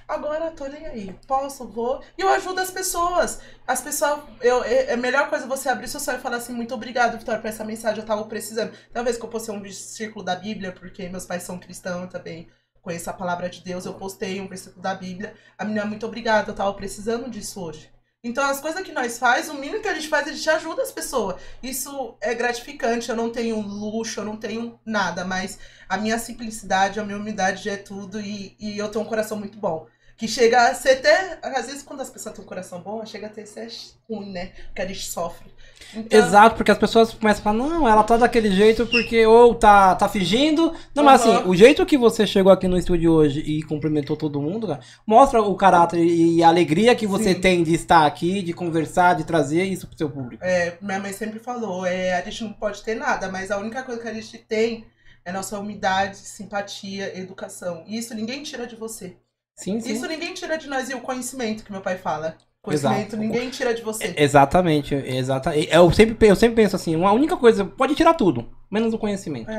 Agora 0.07 0.51
tô 0.51 0.67
nem 0.67 0.85
aí. 0.85 1.19
Posso, 1.27 1.67
vou. 1.67 2.01
E 2.17 2.21
eu 2.21 2.29
ajudo 2.29 2.59
as 2.61 2.69
pessoas. 2.69 3.39
As 3.67 3.81
pessoas. 3.81 4.21
Eu, 4.39 4.63
é 4.63 4.85
é 4.85 4.93
a 4.93 4.97
melhor 4.97 5.29
coisa 5.29 5.47
você 5.47 5.67
abrir 5.67 5.87
seu 5.87 5.99
sonho 5.99 6.19
e 6.19 6.21
falar 6.21 6.37
assim: 6.37 6.53
muito 6.53 6.73
obrigado, 6.75 7.17
Vitória, 7.17 7.41
por 7.41 7.47
essa 7.47 7.63
mensagem. 7.63 7.99
Eu 7.99 8.05
tava 8.05 8.23
precisando. 8.25 8.71
Talvez 8.93 9.17
que 9.17 9.25
eu 9.25 9.29
postei 9.29 9.53
um 9.55 9.61
versículo 9.61 10.23
da 10.23 10.35
Bíblia, 10.35 10.71
porque 10.71 11.09
meus 11.09 11.25
pais 11.25 11.43
são 11.43 11.57
cristãos 11.59 12.11
também. 12.11 12.47
Conheço 12.81 13.09
a 13.09 13.13
palavra 13.13 13.49
de 13.49 13.61
Deus. 13.63 13.85
Eu 13.85 13.95
postei 13.95 14.39
um 14.39 14.47
versículo 14.47 14.81
da 14.81 14.93
Bíblia. 14.93 15.33
A 15.57 15.65
menina, 15.65 15.85
muito 15.85 16.05
obrigada. 16.05 16.51
Eu 16.51 16.55
tava 16.55 16.73
precisando 16.75 17.29
disso 17.29 17.59
hoje. 17.61 17.95
Então, 18.23 18.43
as 18.43 18.59
coisas 18.59 18.81
que 18.81 18.91
nós 18.91 19.19
faz, 19.19 19.49
o 19.49 19.53
mínimo 19.53 19.83
que 19.83 19.87
a 19.87 19.93
gente 19.93 20.07
faz, 20.07 20.27
a 20.27 20.31
gente 20.31 20.49
ajuda 20.49 20.81
as 20.81 20.91
pessoas. 20.91 21.39
Isso 21.61 22.15
é 22.19 22.33
gratificante. 22.33 23.09
Eu 23.09 23.15
não 23.15 23.31
tenho 23.31 23.59
luxo, 23.61 24.19
eu 24.19 24.25
não 24.25 24.35
tenho 24.35 24.79
nada, 24.83 25.23
mas 25.23 25.59
a 25.87 25.95
minha 25.95 26.17
simplicidade, 26.17 26.99
a 26.99 27.03
minha 27.03 27.19
humildade 27.19 27.69
é 27.69 27.77
tudo 27.77 28.19
e, 28.19 28.55
e 28.59 28.79
eu 28.79 28.89
tenho 28.89 29.03
um 29.05 29.07
coração 29.07 29.37
muito 29.37 29.59
bom. 29.59 29.87
Que 30.17 30.27
chega 30.27 30.69
a 30.69 30.73
ser 30.73 30.91
até. 30.91 31.39
Às 31.41 31.67
vezes, 31.67 31.83
quando 31.83 32.01
as 32.01 32.09
pessoas 32.09 32.33
têm 32.33 32.43
um 32.43 32.47
coração 32.47 32.79
bom, 32.79 33.05
chega 33.05 33.27
a 33.27 33.29
ter 33.29 33.45
ser 33.45 33.67
ruim, 34.09 34.31
né? 34.31 34.51
Porque 34.67 34.81
a 34.81 34.87
gente 34.87 35.05
sofre. 35.05 35.53
Então, 35.93 36.19
Exato, 36.19 36.55
porque 36.55 36.71
as 36.71 36.77
pessoas 36.77 37.13
começam 37.13 37.41
a 37.41 37.43
falar, 37.43 37.57
não, 37.57 37.87
ela 37.87 38.03
tá 38.03 38.15
daquele 38.17 38.49
jeito 38.51 38.85
porque 38.87 39.25
ou 39.25 39.53
tá, 39.55 39.93
tá 39.95 40.07
fingindo. 40.07 40.73
Não, 40.93 41.03
mas 41.03 41.21
Aham. 41.21 41.39
assim, 41.39 41.49
o 41.49 41.55
jeito 41.55 41.85
que 41.85 41.97
você 41.97 42.25
chegou 42.25 42.51
aqui 42.51 42.67
no 42.67 42.77
estúdio 42.77 43.11
hoje 43.11 43.41
e 43.41 43.61
cumprimentou 43.63 44.15
todo 44.15 44.41
mundo, 44.41 44.67
cara, 44.67 44.79
mostra 45.05 45.41
o 45.41 45.55
caráter 45.55 45.99
e 45.99 46.41
a 46.43 46.47
alegria 46.47 46.95
que 46.95 47.05
você 47.05 47.33
Sim. 47.33 47.41
tem 47.41 47.63
de 47.63 47.73
estar 47.73 48.05
aqui, 48.05 48.41
de 48.41 48.53
conversar, 48.53 49.15
de 49.15 49.25
trazer 49.25 49.63
isso 49.63 49.87
pro 49.87 49.97
seu 49.97 50.09
público. 50.09 50.43
É, 50.43 50.77
minha 50.81 50.99
mãe 50.99 51.11
sempre 51.11 51.39
falou, 51.39 51.85
é, 51.85 52.13
a 52.13 52.21
gente 52.21 52.43
não 52.43 52.53
pode 52.53 52.83
ter 52.83 52.95
nada, 52.95 53.29
mas 53.29 53.51
a 53.51 53.57
única 53.57 53.83
coisa 53.83 54.01
que 54.01 54.07
a 54.07 54.13
gente 54.13 54.37
tem 54.37 54.85
é 55.25 55.31
nossa 55.31 55.57
humildade, 55.59 56.17
simpatia, 56.17 57.17
educação. 57.17 57.83
E 57.87 57.97
isso 57.97 58.13
ninguém 58.13 58.43
tira 58.43 58.67
de 58.67 58.75
você. 58.75 59.17
Sim, 59.55 59.79
sim. 59.79 59.93
Isso 59.93 60.07
ninguém 60.07 60.33
tira 60.33 60.57
de 60.57 60.67
nós 60.67 60.89
e 60.89 60.93
o 60.93 61.01
conhecimento 61.01 61.63
que 61.63 61.71
meu 61.71 61.81
pai 61.81 61.97
fala. 61.97 62.37
Conhecimento 62.61 63.15
Exato. 63.15 63.17
ninguém 63.17 63.49
tira 63.49 63.73
de 63.73 63.81
você. 63.81 64.13
Exatamente, 64.17 64.95
exata. 64.95 65.55
Eu 65.55 65.91
sempre, 65.91 66.27
eu 66.27 66.35
sempre 66.35 66.55
penso 66.55 66.75
assim, 66.75 66.95
uma 66.95 67.11
única 67.11 67.37
coisa, 67.37 67.63
pode 67.63 67.95
tirar 67.95 68.15
tudo, 68.15 68.49
menos 68.71 68.93
o 68.93 68.97
conhecimento. 68.97 69.49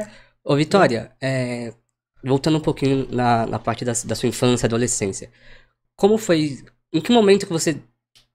Ô, 0.45 0.57
Vitória, 0.57 1.13
é, 1.21 1.73
voltando 2.25 2.59
um 2.59 2.61
pouquinho 2.61 3.07
na, 3.11 3.47
na 3.47 3.59
parte 3.59 3.85
da, 3.85 3.93
da 4.05 4.15
sua 4.15 4.29
infância, 4.29 4.67
adolescência. 4.67 5.31
Como 5.97 6.19
foi. 6.19 6.59
Em 6.93 7.01
que 7.01 7.13
momento 7.13 7.47
que 7.47 7.53
você 7.53 7.81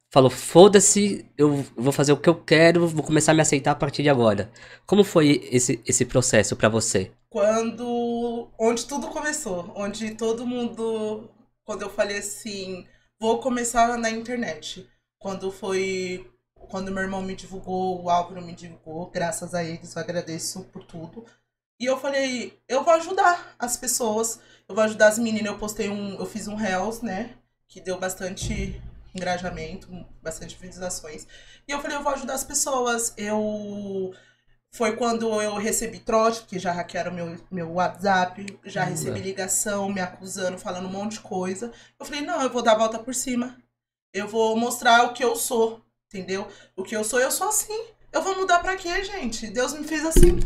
falou, 0.10 0.30
foda-se, 0.30 1.26
eu 1.38 1.66
vou 1.76 1.92
fazer 1.92 2.14
o 2.14 2.18
que 2.18 2.30
eu 2.30 2.36
quero, 2.36 2.88
vou 2.88 3.04
começar 3.04 3.34
a 3.34 3.36
me 3.36 3.42
aceitar 3.42 3.72
a 3.72 3.76
partir 3.76 4.04
de 4.04 4.10
agora? 4.10 4.52
Como 4.86 5.04
foi 5.04 5.48
esse, 5.52 5.82
esse 5.86 6.06
processo 6.06 6.56
pra 6.56 6.70
você? 6.70 7.12
quando 7.32 8.50
onde 8.60 8.86
tudo 8.86 9.08
começou, 9.08 9.72
onde 9.74 10.16
todo 10.16 10.46
mundo, 10.46 11.30
quando 11.72 11.84
eu 11.84 11.90
falei 11.90 12.18
assim, 12.18 12.86
vou 13.18 13.40
começar 13.40 13.98
na 13.98 14.10
internet. 14.10 14.86
Quando 15.18 15.50
foi 15.50 16.30
quando 16.54 16.92
meu 16.92 17.02
irmão 17.02 17.22
me 17.22 17.34
divulgou, 17.34 18.04
o 18.04 18.10
Álvaro 18.10 18.42
me 18.42 18.54
divulgou, 18.54 19.10
graças 19.10 19.54
a 19.54 19.64
eles, 19.64 19.96
eu 19.96 20.02
agradeço 20.02 20.66
por 20.66 20.84
tudo. 20.84 21.26
E 21.80 21.86
eu 21.86 21.98
falei, 21.98 22.62
eu 22.68 22.84
vou 22.84 22.94
ajudar 22.96 23.56
as 23.58 23.78
pessoas, 23.78 24.40
eu 24.68 24.76
vou 24.76 24.84
ajudar 24.84 25.08
as 25.08 25.18
meninas. 25.18 25.46
Eu 25.46 25.58
postei 25.58 25.90
um, 25.90 26.20
eu 26.20 26.26
fiz 26.26 26.46
um 26.50 26.56
Reels, 26.56 27.02
né, 27.02 27.36
que 27.70 27.80
deu 27.80 27.98
bastante 27.98 28.82
engajamento, 29.16 29.88
bastante 30.22 30.58
visualizações. 30.58 31.26
E 31.66 31.72
eu 31.72 31.82
falei, 31.82 31.96
eu 31.96 32.04
vou 32.04 32.12
ajudar 32.12 32.34
as 32.34 32.44
pessoas. 32.44 33.14
Eu 33.16 34.14
foi 34.74 34.96
quando 34.96 35.42
eu 35.42 35.56
recebi 35.56 36.00
trote, 36.00 36.42
porque 36.42 36.58
já 36.58 36.72
hackearam 36.72 37.12
meu, 37.12 37.38
meu 37.52 37.74
WhatsApp, 37.74 38.60
já 38.64 38.82
Caramba. 38.82 38.98
recebi 38.98 39.20
ligação 39.20 39.90
me 39.90 40.00
acusando, 40.00 40.58
falando 40.58 40.88
um 40.88 40.92
monte 40.92 41.14
de 41.14 41.20
coisa. 41.20 41.74
Eu 42.00 42.06
falei, 42.06 42.22
não, 42.22 42.42
eu 42.42 42.50
vou 42.50 42.62
dar 42.62 42.74
a 42.74 42.78
volta 42.78 42.98
por 42.98 43.14
cima. 43.14 43.58
Eu 44.14 44.28
vou 44.28 44.56
mostrar 44.58 45.04
o 45.04 45.14
que 45.14 45.24
eu 45.24 45.36
sou, 45.36 45.82
entendeu? 46.08 46.48
O 46.76 46.84
que 46.84 46.96
eu 46.96 47.04
sou, 47.04 47.20
eu 47.20 47.32
sou 47.32 47.50
assim. 47.50 47.86
Eu 48.14 48.22
vou 48.22 48.36
mudar 48.38 48.60
pra 48.60 48.78
quê, 48.78 49.04
gente? 49.04 49.48
Deus 49.48 49.74
me 49.74 49.86
fez 49.86 50.06
assim. 50.06 50.40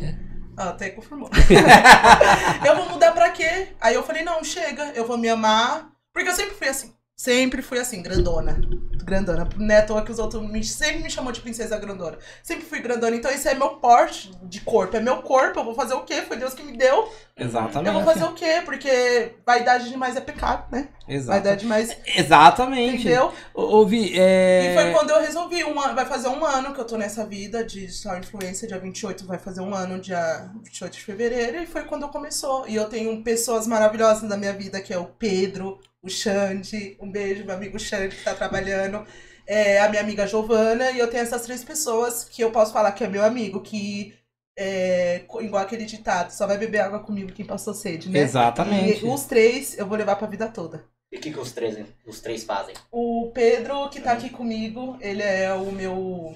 Ah, 0.58 0.70
até 0.70 0.90
confirmou. 0.90 1.30
eu 2.66 2.76
vou 2.76 2.90
mudar 2.90 3.12
pra 3.12 3.30
quê? 3.30 3.70
Aí 3.80 3.94
eu 3.94 4.04
falei, 4.04 4.24
não, 4.24 4.44
chega, 4.44 4.92
eu 4.96 5.06
vou 5.06 5.18
me 5.18 5.30
amar. 5.30 5.92
Porque 6.12 6.30
eu 6.30 6.36
sempre 6.36 6.56
fui 6.56 6.68
assim. 6.68 6.94
Sempre 7.16 7.62
fui 7.62 7.80
assim, 7.80 8.02
grandona. 8.02 8.60
Grandona. 9.04 9.48
Não 9.56 9.74
é 9.74 9.80
à 9.80 9.86
toa 9.86 10.04
que 10.04 10.12
os 10.12 10.20
outros 10.20 10.42
me, 10.44 10.64
sempre 10.64 11.04
me 11.04 11.10
chamou 11.10 11.32
de 11.32 11.40
princesa 11.40 11.78
grandona. 11.78 12.18
Sempre 12.44 12.66
fui 12.66 12.80
grandona. 12.80 13.16
Então 13.16 13.32
esse 13.32 13.48
é 13.48 13.54
meu 13.54 13.70
porte 13.78 14.32
de 14.44 14.60
corpo. 14.62 14.98
É 14.98 15.00
meu 15.00 15.22
corpo. 15.22 15.60
Eu 15.60 15.64
vou 15.64 15.74
fazer 15.76 15.94
o 15.94 16.02
quê? 16.02 16.24
Foi 16.24 16.36
Deus 16.36 16.54
que 16.54 16.64
me 16.64 16.76
deu. 16.76 17.10
Exatamente. 17.38 17.88
Eu 17.88 17.94
vou 17.94 18.04
fazer 18.04 18.26
o 18.26 18.34
quê? 18.34 18.62
Porque 18.66 19.34
vaidade 19.46 19.90
demais 19.90 20.18
é 20.18 20.22
pecado, 20.22 20.66
né? 20.72 20.90
Exato. 21.08 21.32
Vaidade 21.32 21.62
demais. 21.62 21.98
Exatamente. 22.06 23.02
Entendeu? 23.02 23.32
Ô, 23.54 23.78
ô, 23.78 23.86
Vi, 23.86 24.20
é... 24.20 24.72
E 24.72 24.76
foi 24.76 24.92
quando 24.92 25.12
eu 25.12 25.22
resolvi, 25.22 25.64
um 25.64 25.80
ano, 25.80 25.96
vai 25.96 26.06
fazer 26.06 26.28
um 26.28 26.44
ano 26.44 26.74
que 26.74 26.82
eu 26.82 26.86
tô 26.86 26.98
nessa 26.98 27.26
vida 27.26 27.64
de 27.64 27.86
digital 27.86 28.18
influencer, 28.18 28.68
dia 28.68 28.80
28 28.80 29.26
vai 29.26 29.38
fazer 29.38 29.62
um 29.62 29.74
ano, 29.74 30.00
dia 30.00 30.50
28 30.64 30.94
de 30.94 31.02
fevereiro, 31.02 31.62
e 31.62 31.66
foi 31.66 31.84
quando 31.84 32.08
começou. 32.10 32.68
E 32.68 32.76
eu 32.76 32.86
tenho 32.86 33.24
pessoas 33.24 33.68
maravilhosas 33.68 34.24
na 34.24 34.38
minha 34.38 34.54
vida, 34.54 34.82
que 34.82 34.94
é 34.94 34.98
o 34.98 35.06
Pedro, 35.06 35.80
o 36.06 36.10
Xande, 36.10 36.96
um 37.00 37.12
beijo, 37.12 37.44
meu 37.44 37.56
amigo 37.56 37.80
Xande 37.80 38.16
que 38.16 38.24
tá 38.24 38.34
trabalhando, 38.34 39.06
é, 39.48 39.80
a 39.80 39.90
minha 39.90 40.02
amiga 40.02 40.28
Giovana, 40.28 40.92
e 40.92 41.00
eu 41.00 41.10
tenho 41.10 41.24
essas 41.24 41.42
três 41.42 41.64
pessoas 41.64 42.24
que 42.24 42.42
eu 42.44 42.52
posso 42.52 42.72
falar 42.72 42.92
que 42.92 43.04
é 43.04 43.08
meu 43.08 43.24
amigo, 43.24 43.62
que 43.62 44.14
é, 44.58 45.26
igual 45.42 45.64
aquele 45.64 45.86
ditado, 45.86 46.32
só 46.32 46.48
vai 46.48 46.58
beber 46.58 46.80
água 46.80 47.00
comigo 47.00 47.34
quem 47.34 47.46
passou 47.46 47.74
sede, 47.74 48.10
né? 48.10 48.20
Exatamente. 48.20 49.06
E 49.06 49.10
os 49.10 49.26
três 49.26 49.78
eu 49.78 49.86
vou 49.86 49.98
levar 49.98 50.16
pra 50.16 50.28
vida 50.28 50.48
toda. 50.48 50.86
E 51.12 51.18
o 51.18 51.22
que, 51.22 51.32
que 51.32 51.40
os, 51.40 51.52
três, 51.52 51.78
os 52.06 52.20
três 52.22 52.44
fazem? 52.44 52.76
O 52.92 53.32
Pedro, 53.34 53.90
que 53.90 54.02
tá 54.02 54.14
aqui 54.14 54.30
comigo, 54.30 54.98
ele 55.02 55.22
é 55.22 55.54
o 55.54 55.72
meu. 55.72 56.36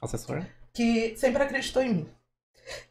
Assessor? 0.00 0.44
que 0.74 1.16
sempre 1.16 1.42
acreditou 1.42 1.82
em 1.82 1.94
mim. 1.94 2.08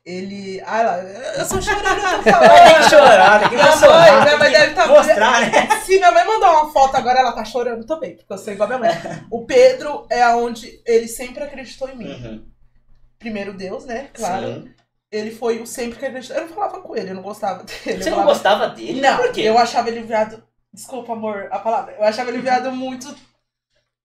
Ele. 0.05 0.61
Ah 0.65 0.81
lá, 0.83 0.97
eu 0.99 1.45
sou 1.45 1.61
chorando, 1.61 1.87
eu 1.87 2.23
tô 2.23 2.39
Tem 2.39 2.75
que 2.75 2.89
chorar, 2.89 3.39
tem 3.39 3.49
que 3.49 3.55
Minha 3.55 3.67
emocionar, 3.67 4.11
mãe, 4.11 4.23
minha 4.23 4.37
mãe 4.37 4.51
deve 4.51 4.69
estar. 4.71 4.87
Mostrar, 4.87 5.41
né? 5.41 5.69
Se 5.85 5.97
minha 5.97 6.11
mãe 6.11 6.25
mandou 6.25 6.49
uma 6.49 6.71
foto 6.71 6.95
agora, 6.95 7.19
ela 7.19 7.31
tá 7.31 7.45
chorando 7.45 7.85
também, 7.85 8.15
porque 8.15 8.31
eu 8.31 8.37
sou 8.37 8.53
igual 8.53 8.71
a 8.71 8.77
minha 8.77 8.91
mãe. 8.93 9.25
O 9.31 9.45
Pedro 9.45 10.05
é 10.09 10.27
onde 10.35 10.81
ele 10.85 11.07
sempre 11.07 11.43
acreditou 11.43 11.89
em 11.89 11.95
mim. 11.95 12.11
Uhum. 12.11 12.45
Primeiro 13.17 13.53
Deus, 13.53 13.85
né? 13.85 14.09
Claro. 14.13 14.47
Sim. 14.47 14.71
Ele 15.11 15.31
foi 15.31 15.61
o 15.61 15.67
sempre 15.67 15.99
que 15.99 16.05
acreditou. 16.05 16.35
Eu 16.37 16.47
não 16.47 16.53
falava 16.53 16.81
com 16.81 16.95
ele, 16.95 17.11
eu 17.11 17.15
não 17.15 17.21
gostava 17.21 17.63
dele. 17.63 17.79
Você 17.83 17.91
eu 17.91 17.97
não 17.97 18.19
falava, 18.19 18.25
gostava 18.25 18.67
dele? 18.69 18.99
Não, 19.01 19.17
Por 19.17 19.31
quê? 19.31 19.41
eu 19.41 19.57
achava 19.57 19.89
ele 19.89 20.01
viado. 20.01 20.43
Desculpa, 20.73 21.13
amor, 21.13 21.47
a 21.51 21.59
palavra. 21.59 21.95
Eu 21.97 22.03
achava 22.03 22.29
ele 22.29 22.41
viado 22.41 22.71
muito 22.71 23.15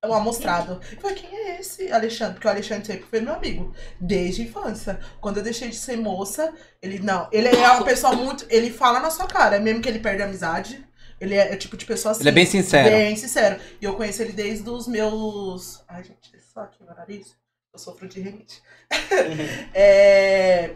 um 0.06 0.14
amostrado. 0.14 0.80
Eu 0.92 1.00
falei, 1.00 1.16
quem 1.16 1.36
é 1.36 1.60
esse 1.60 1.90
Alexandre? 1.90 2.34
Porque 2.34 2.46
o 2.46 2.50
Alexandre 2.50 2.86
sempre 2.86 3.06
foi 3.06 3.20
meu 3.20 3.34
amigo. 3.34 3.74
Desde 4.00 4.42
a 4.42 4.44
infância. 4.44 5.00
Quando 5.20 5.38
eu 5.38 5.42
deixei 5.42 5.68
de 5.68 5.76
ser 5.76 5.96
moça, 5.96 6.52
ele 6.80 6.98
não. 7.00 7.28
Ele 7.32 7.48
é 7.48 7.70
uma 7.72 7.84
pessoa 7.84 8.14
muito. 8.14 8.46
Ele 8.48 8.70
fala 8.70 9.00
na 9.00 9.10
sua 9.10 9.26
cara, 9.26 9.58
mesmo 9.58 9.82
que 9.82 9.88
ele 9.88 9.98
perde 9.98 10.22
a 10.22 10.26
amizade. 10.26 10.86
Ele 11.20 11.34
é, 11.34 11.50
é 11.50 11.54
o 11.54 11.58
tipo 11.58 11.76
de 11.76 11.84
pessoa 11.84 12.12
assim. 12.12 12.22
Ele 12.22 12.28
é 12.28 12.32
bem 12.32 12.46
sincero. 12.46 12.88
Bem 12.88 13.16
sincero. 13.16 13.60
E 13.80 13.84
eu 13.84 13.96
conheço 13.96 14.22
ele 14.22 14.32
desde 14.32 14.68
os 14.70 14.86
meus. 14.86 15.82
Ai, 15.88 16.04
gente, 16.04 16.34
é 16.34 16.38
só 16.38 16.60
aqui 16.60 16.82
meu 16.84 16.94
nariz. 16.94 17.36
Eu 17.72 17.78
sofro 17.78 18.08
de 18.08 18.20
rinite. 18.20 18.62
é... 19.74 20.74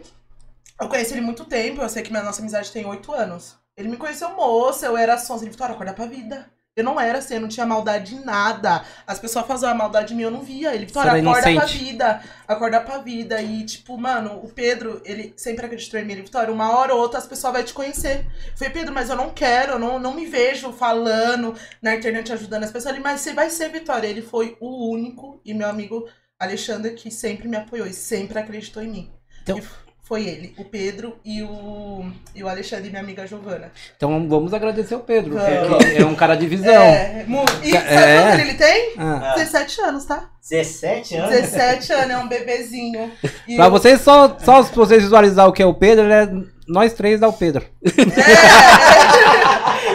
Eu 0.79 0.89
conheci 0.89 1.13
ele 1.13 1.21
muito 1.21 1.45
tempo, 1.45 1.81
eu 1.81 1.89
sei 1.89 2.03
que 2.03 2.11
minha 2.11 2.23
nossa 2.23 2.41
amizade 2.41 2.71
tem 2.71 2.85
oito 2.85 3.13
anos. 3.13 3.55
Ele 3.75 3.87
me 3.87 3.97
conheceu 3.97 4.29
moça, 4.35 4.85
eu 4.85 4.97
era 4.97 5.17
sonsa. 5.17 5.43
Ele 5.43 5.51
Vitória, 5.51 5.73
acorda 5.73 5.93
pra 5.93 6.05
vida. 6.05 6.51
Eu 6.75 6.83
não 6.83 6.99
era 6.99 7.19
assim, 7.19 7.35
eu 7.35 7.41
não 7.41 7.47
tinha 7.47 7.67
maldade 7.67 8.15
em 8.15 8.25
nada. 8.25 8.83
As 9.05 9.19
pessoas 9.19 9.45
faziam 9.45 9.69
a 9.69 9.75
maldade 9.75 10.13
em 10.13 10.17
mim, 10.17 10.23
eu 10.23 10.31
não 10.31 10.41
via. 10.41 10.73
Ele, 10.73 10.87
Vitória, 10.87 11.11
acorda 11.11 11.41
pra 11.41 11.51
inocente. 11.51 11.77
vida. 11.83 12.23
Acorda 12.47 12.81
pra 12.81 12.97
vida. 12.97 13.39
E, 13.43 13.63
tipo, 13.63 13.95
mano, 13.95 14.39
o 14.43 14.49
Pedro, 14.49 14.99
ele 15.05 15.33
sempre 15.37 15.67
acreditou 15.67 15.99
em 15.99 16.03
mim. 16.05 16.13
Ele, 16.13 16.23
Vitória, 16.23 16.51
uma 16.51 16.75
hora 16.75 16.95
ou 16.95 16.99
outra 16.99 17.19
as 17.19 17.27
pessoas 17.27 17.53
vão 17.53 17.63
te 17.63 17.73
conhecer. 17.73 18.25
Eu 18.47 18.57
falei, 18.57 18.73
Pedro, 18.73 18.91
mas 18.91 19.09
eu 19.11 19.15
não 19.15 19.29
quero, 19.29 19.73
eu 19.73 19.79
não, 19.79 19.99
não 19.99 20.15
me 20.15 20.25
vejo 20.25 20.71
falando 20.71 21.53
na 21.79 21.95
internet 21.95 22.33
ajudando 22.33 22.63
as 22.63 22.71
pessoas. 22.71 22.95
Ele, 22.95 23.03
mas 23.03 23.21
você 23.21 23.33
vai 23.33 23.51
ser 23.51 23.69
Vitória. 23.69 24.07
Ele 24.07 24.23
foi 24.23 24.57
o 24.59 24.91
único, 24.91 25.39
e 25.45 25.53
meu 25.53 25.69
amigo 25.69 26.09
Alexandre, 26.39 26.95
que 26.95 27.11
sempre 27.11 27.47
me 27.47 27.55
apoiou 27.55 27.85
e 27.85 27.93
sempre 27.93 28.39
acreditou 28.39 28.81
em 28.81 28.87
mim. 28.87 29.11
Então- 29.43 29.61
foi 30.03 30.25
ele, 30.27 30.53
o 30.57 30.65
Pedro 30.65 31.17
e 31.23 31.41
o, 31.41 32.05
e 32.35 32.43
o 32.43 32.47
Alexandre, 32.49 32.89
minha 32.89 33.01
amiga 33.01 33.25
Giovana. 33.25 33.71
Então 33.95 34.27
vamos 34.27 34.53
agradecer 34.53 34.95
o 34.95 34.99
Pedro, 34.99 35.35
Vamos. 35.35 35.77
porque 35.77 36.01
é 36.01 36.05
um 36.05 36.13
cara 36.15 36.35
de 36.35 36.45
visão. 36.45 36.73
É, 36.83 37.23
mu- 37.25 37.45
e 37.63 37.71
sabe 37.71 37.87
É. 37.87 38.21
quantos 38.21 38.39
ele 38.41 38.53
tem? 38.55 38.93
Ah. 38.97 39.33
17 39.37 39.81
anos, 39.81 40.05
tá? 40.05 40.29
17 40.49 41.15
anos? 41.15 41.29
17 41.31 41.93
anos, 41.93 42.09
é 42.11 42.17
um 42.17 42.27
bebezinho. 42.27 43.11
E 43.47 43.55
Pra 43.55 43.67
o- 43.67 43.71
vocês, 43.71 44.01
só, 44.01 44.37
só 44.39 44.61
pra 44.61 44.75
vocês 44.75 45.01
visualizar 45.03 45.47
o 45.47 45.53
que 45.53 45.63
é 45.63 45.65
o 45.65 45.73
Pedro, 45.73 46.03
ele 46.05 46.13
é 46.13 46.29
nós 46.67 46.93
três 46.93 47.19
dá 47.19 47.27
o 47.29 47.33
Pedro. 47.33 47.65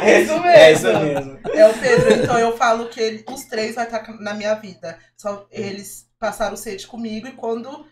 É, 0.02 0.10
é, 0.10 0.20
isso 0.22 0.32
mesmo. 0.32 0.46
É 0.48 0.72
isso 0.72 0.86
mesmo. 0.86 1.38
É 1.52 1.66
o 1.68 1.74
Pedro, 1.74 2.12
então 2.12 2.38
eu 2.38 2.56
falo 2.56 2.86
que 2.88 3.00
ele- 3.00 3.24
os 3.30 3.44
três 3.44 3.74
vai 3.74 3.84
estar 3.84 4.06
na 4.20 4.34
minha 4.34 4.54
vida. 4.54 4.96
Só 5.16 5.46
eles 5.50 6.06
passaram 6.18 6.56
sede 6.56 6.86
comigo 6.86 7.26
e 7.26 7.32
quando, 7.32 7.84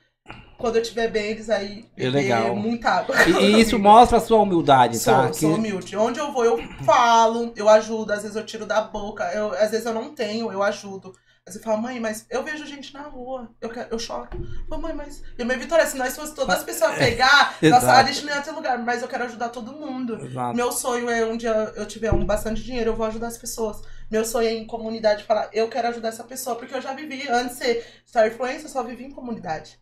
quando 0.59 0.76
eu 0.76 0.83
estiver 0.83 1.09
bem, 1.09 1.30
eles 1.33 1.50
aí 1.50 1.85
É 1.97 2.09
legal. 2.09 2.56
muita 2.56 2.90
água. 2.90 3.14
E, 3.28 3.61
isso 3.61 3.78
mostra 3.80 4.18
a 4.18 4.21
sua 4.21 4.38
humildade, 4.40 4.99
Sou, 4.99 5.12
tá? 5.14 5.33
sou 5.33 5.50
Que- 5.50 5.59
humilde. 5.59 5.97
Onde 5.97 6.18
eu 6.18 6.33
vou, 6.33 6.45
eu 6.45 6.59
falo, 6.85 7.52
eu 7.56 7.68
ajudo, 7.68 8.12
às 8.12 8.23
vezes 8.23 8.37
eu 8.37 8.45
tiro 8.47 8.64
da 8.66 8.80
boca, 8.80 9.25
eu, 9.35 9.52
às 9.52 9.71
vezes 9.71 9.85
eu 9.87 9.92
não 9.95 10.14
tenho, 10.14 10.50
eu 10.50 10.62
ajudo. 10.62 11.12
Vezes 11.47 11.61
eu 11.61 11.64
falo, 11.64 11.80
mãe, 11.80 12.00
mas 12.00 12.26
eu 12.28 12.42
vejo 12.42 12.66
gente 12.66 12.92
na 12.92 13.02
rua, 13.02 13.49
eu, 13.61 13.68
quero, 13.68 13.88
eu 13.92 13.99
choro. 14.00 14.28
Ô, 14.68 14.78
mãe, 14.78 14.92
mas. 14.92 15.23
E 15.38 15.45
minha 15.45 15.56
Vitória, 15.56 15.87
se 15.87 15.97
nós 15.97 16.16
fosse 16.16 16.35
todas 16.35 16.56
as 16.56 16.64
pessoas 16.66 16.97
pegar, 16.97 17.56
nossa, 17.62 17.92
a 17.92 18.02
gente 18.02 18.25
não 18.25 18.35
ia 18.35 18.40
ter 18.42 18.50
lugar, 18.50 18.76
mas 18.78 19.00
eu 19.02 19.06
quero 19.06 19.23
ajudar 19.25 19.50
todo 19.50 19.71
mundo. 19.73 20.18
Exato. 20.25 20.56
Meu 20.56 20.73
sonho 20.73 21.09
é 21.09 21.25
um 21.25 21.37
dia 21.37 21.52
eu 21.76 21.87
tiver 21.87 22.12
um 22.12 22.25
bastante 22.26 22.64
dinheiro, 22.64 22.90
eu 22.90 22.97
vou 22.97 23.06
ajudar 23.06 23.28
as 23.28 23.38
pessoas. 23.38 23.80
Meu 24.11 24.25
sonho 24.25 24.49
é 24.49 24.54
em 24.54 24.66
comunidade 24.66 25.23
falar, 25.23 25.49
eu 25.52 25.68
quero 25.68 25.87
ajudar 25.88 26.09
essa 26.09 26.25
pessoa, 26.25 26.56
porque 26.56 26.75
eu 26.75 26.80
já 26.80 26.92
vivi, 26.95 27.28
antes 27.28 27.59
de 27.59 27.64
ser 28.04 28.26
Influencer, 28.26 28.64
eu 28.64 28.68
só 28.68 28.83
vivi 28.83 29.04
em 29.04 29.11
comunidade. 29.12 29.78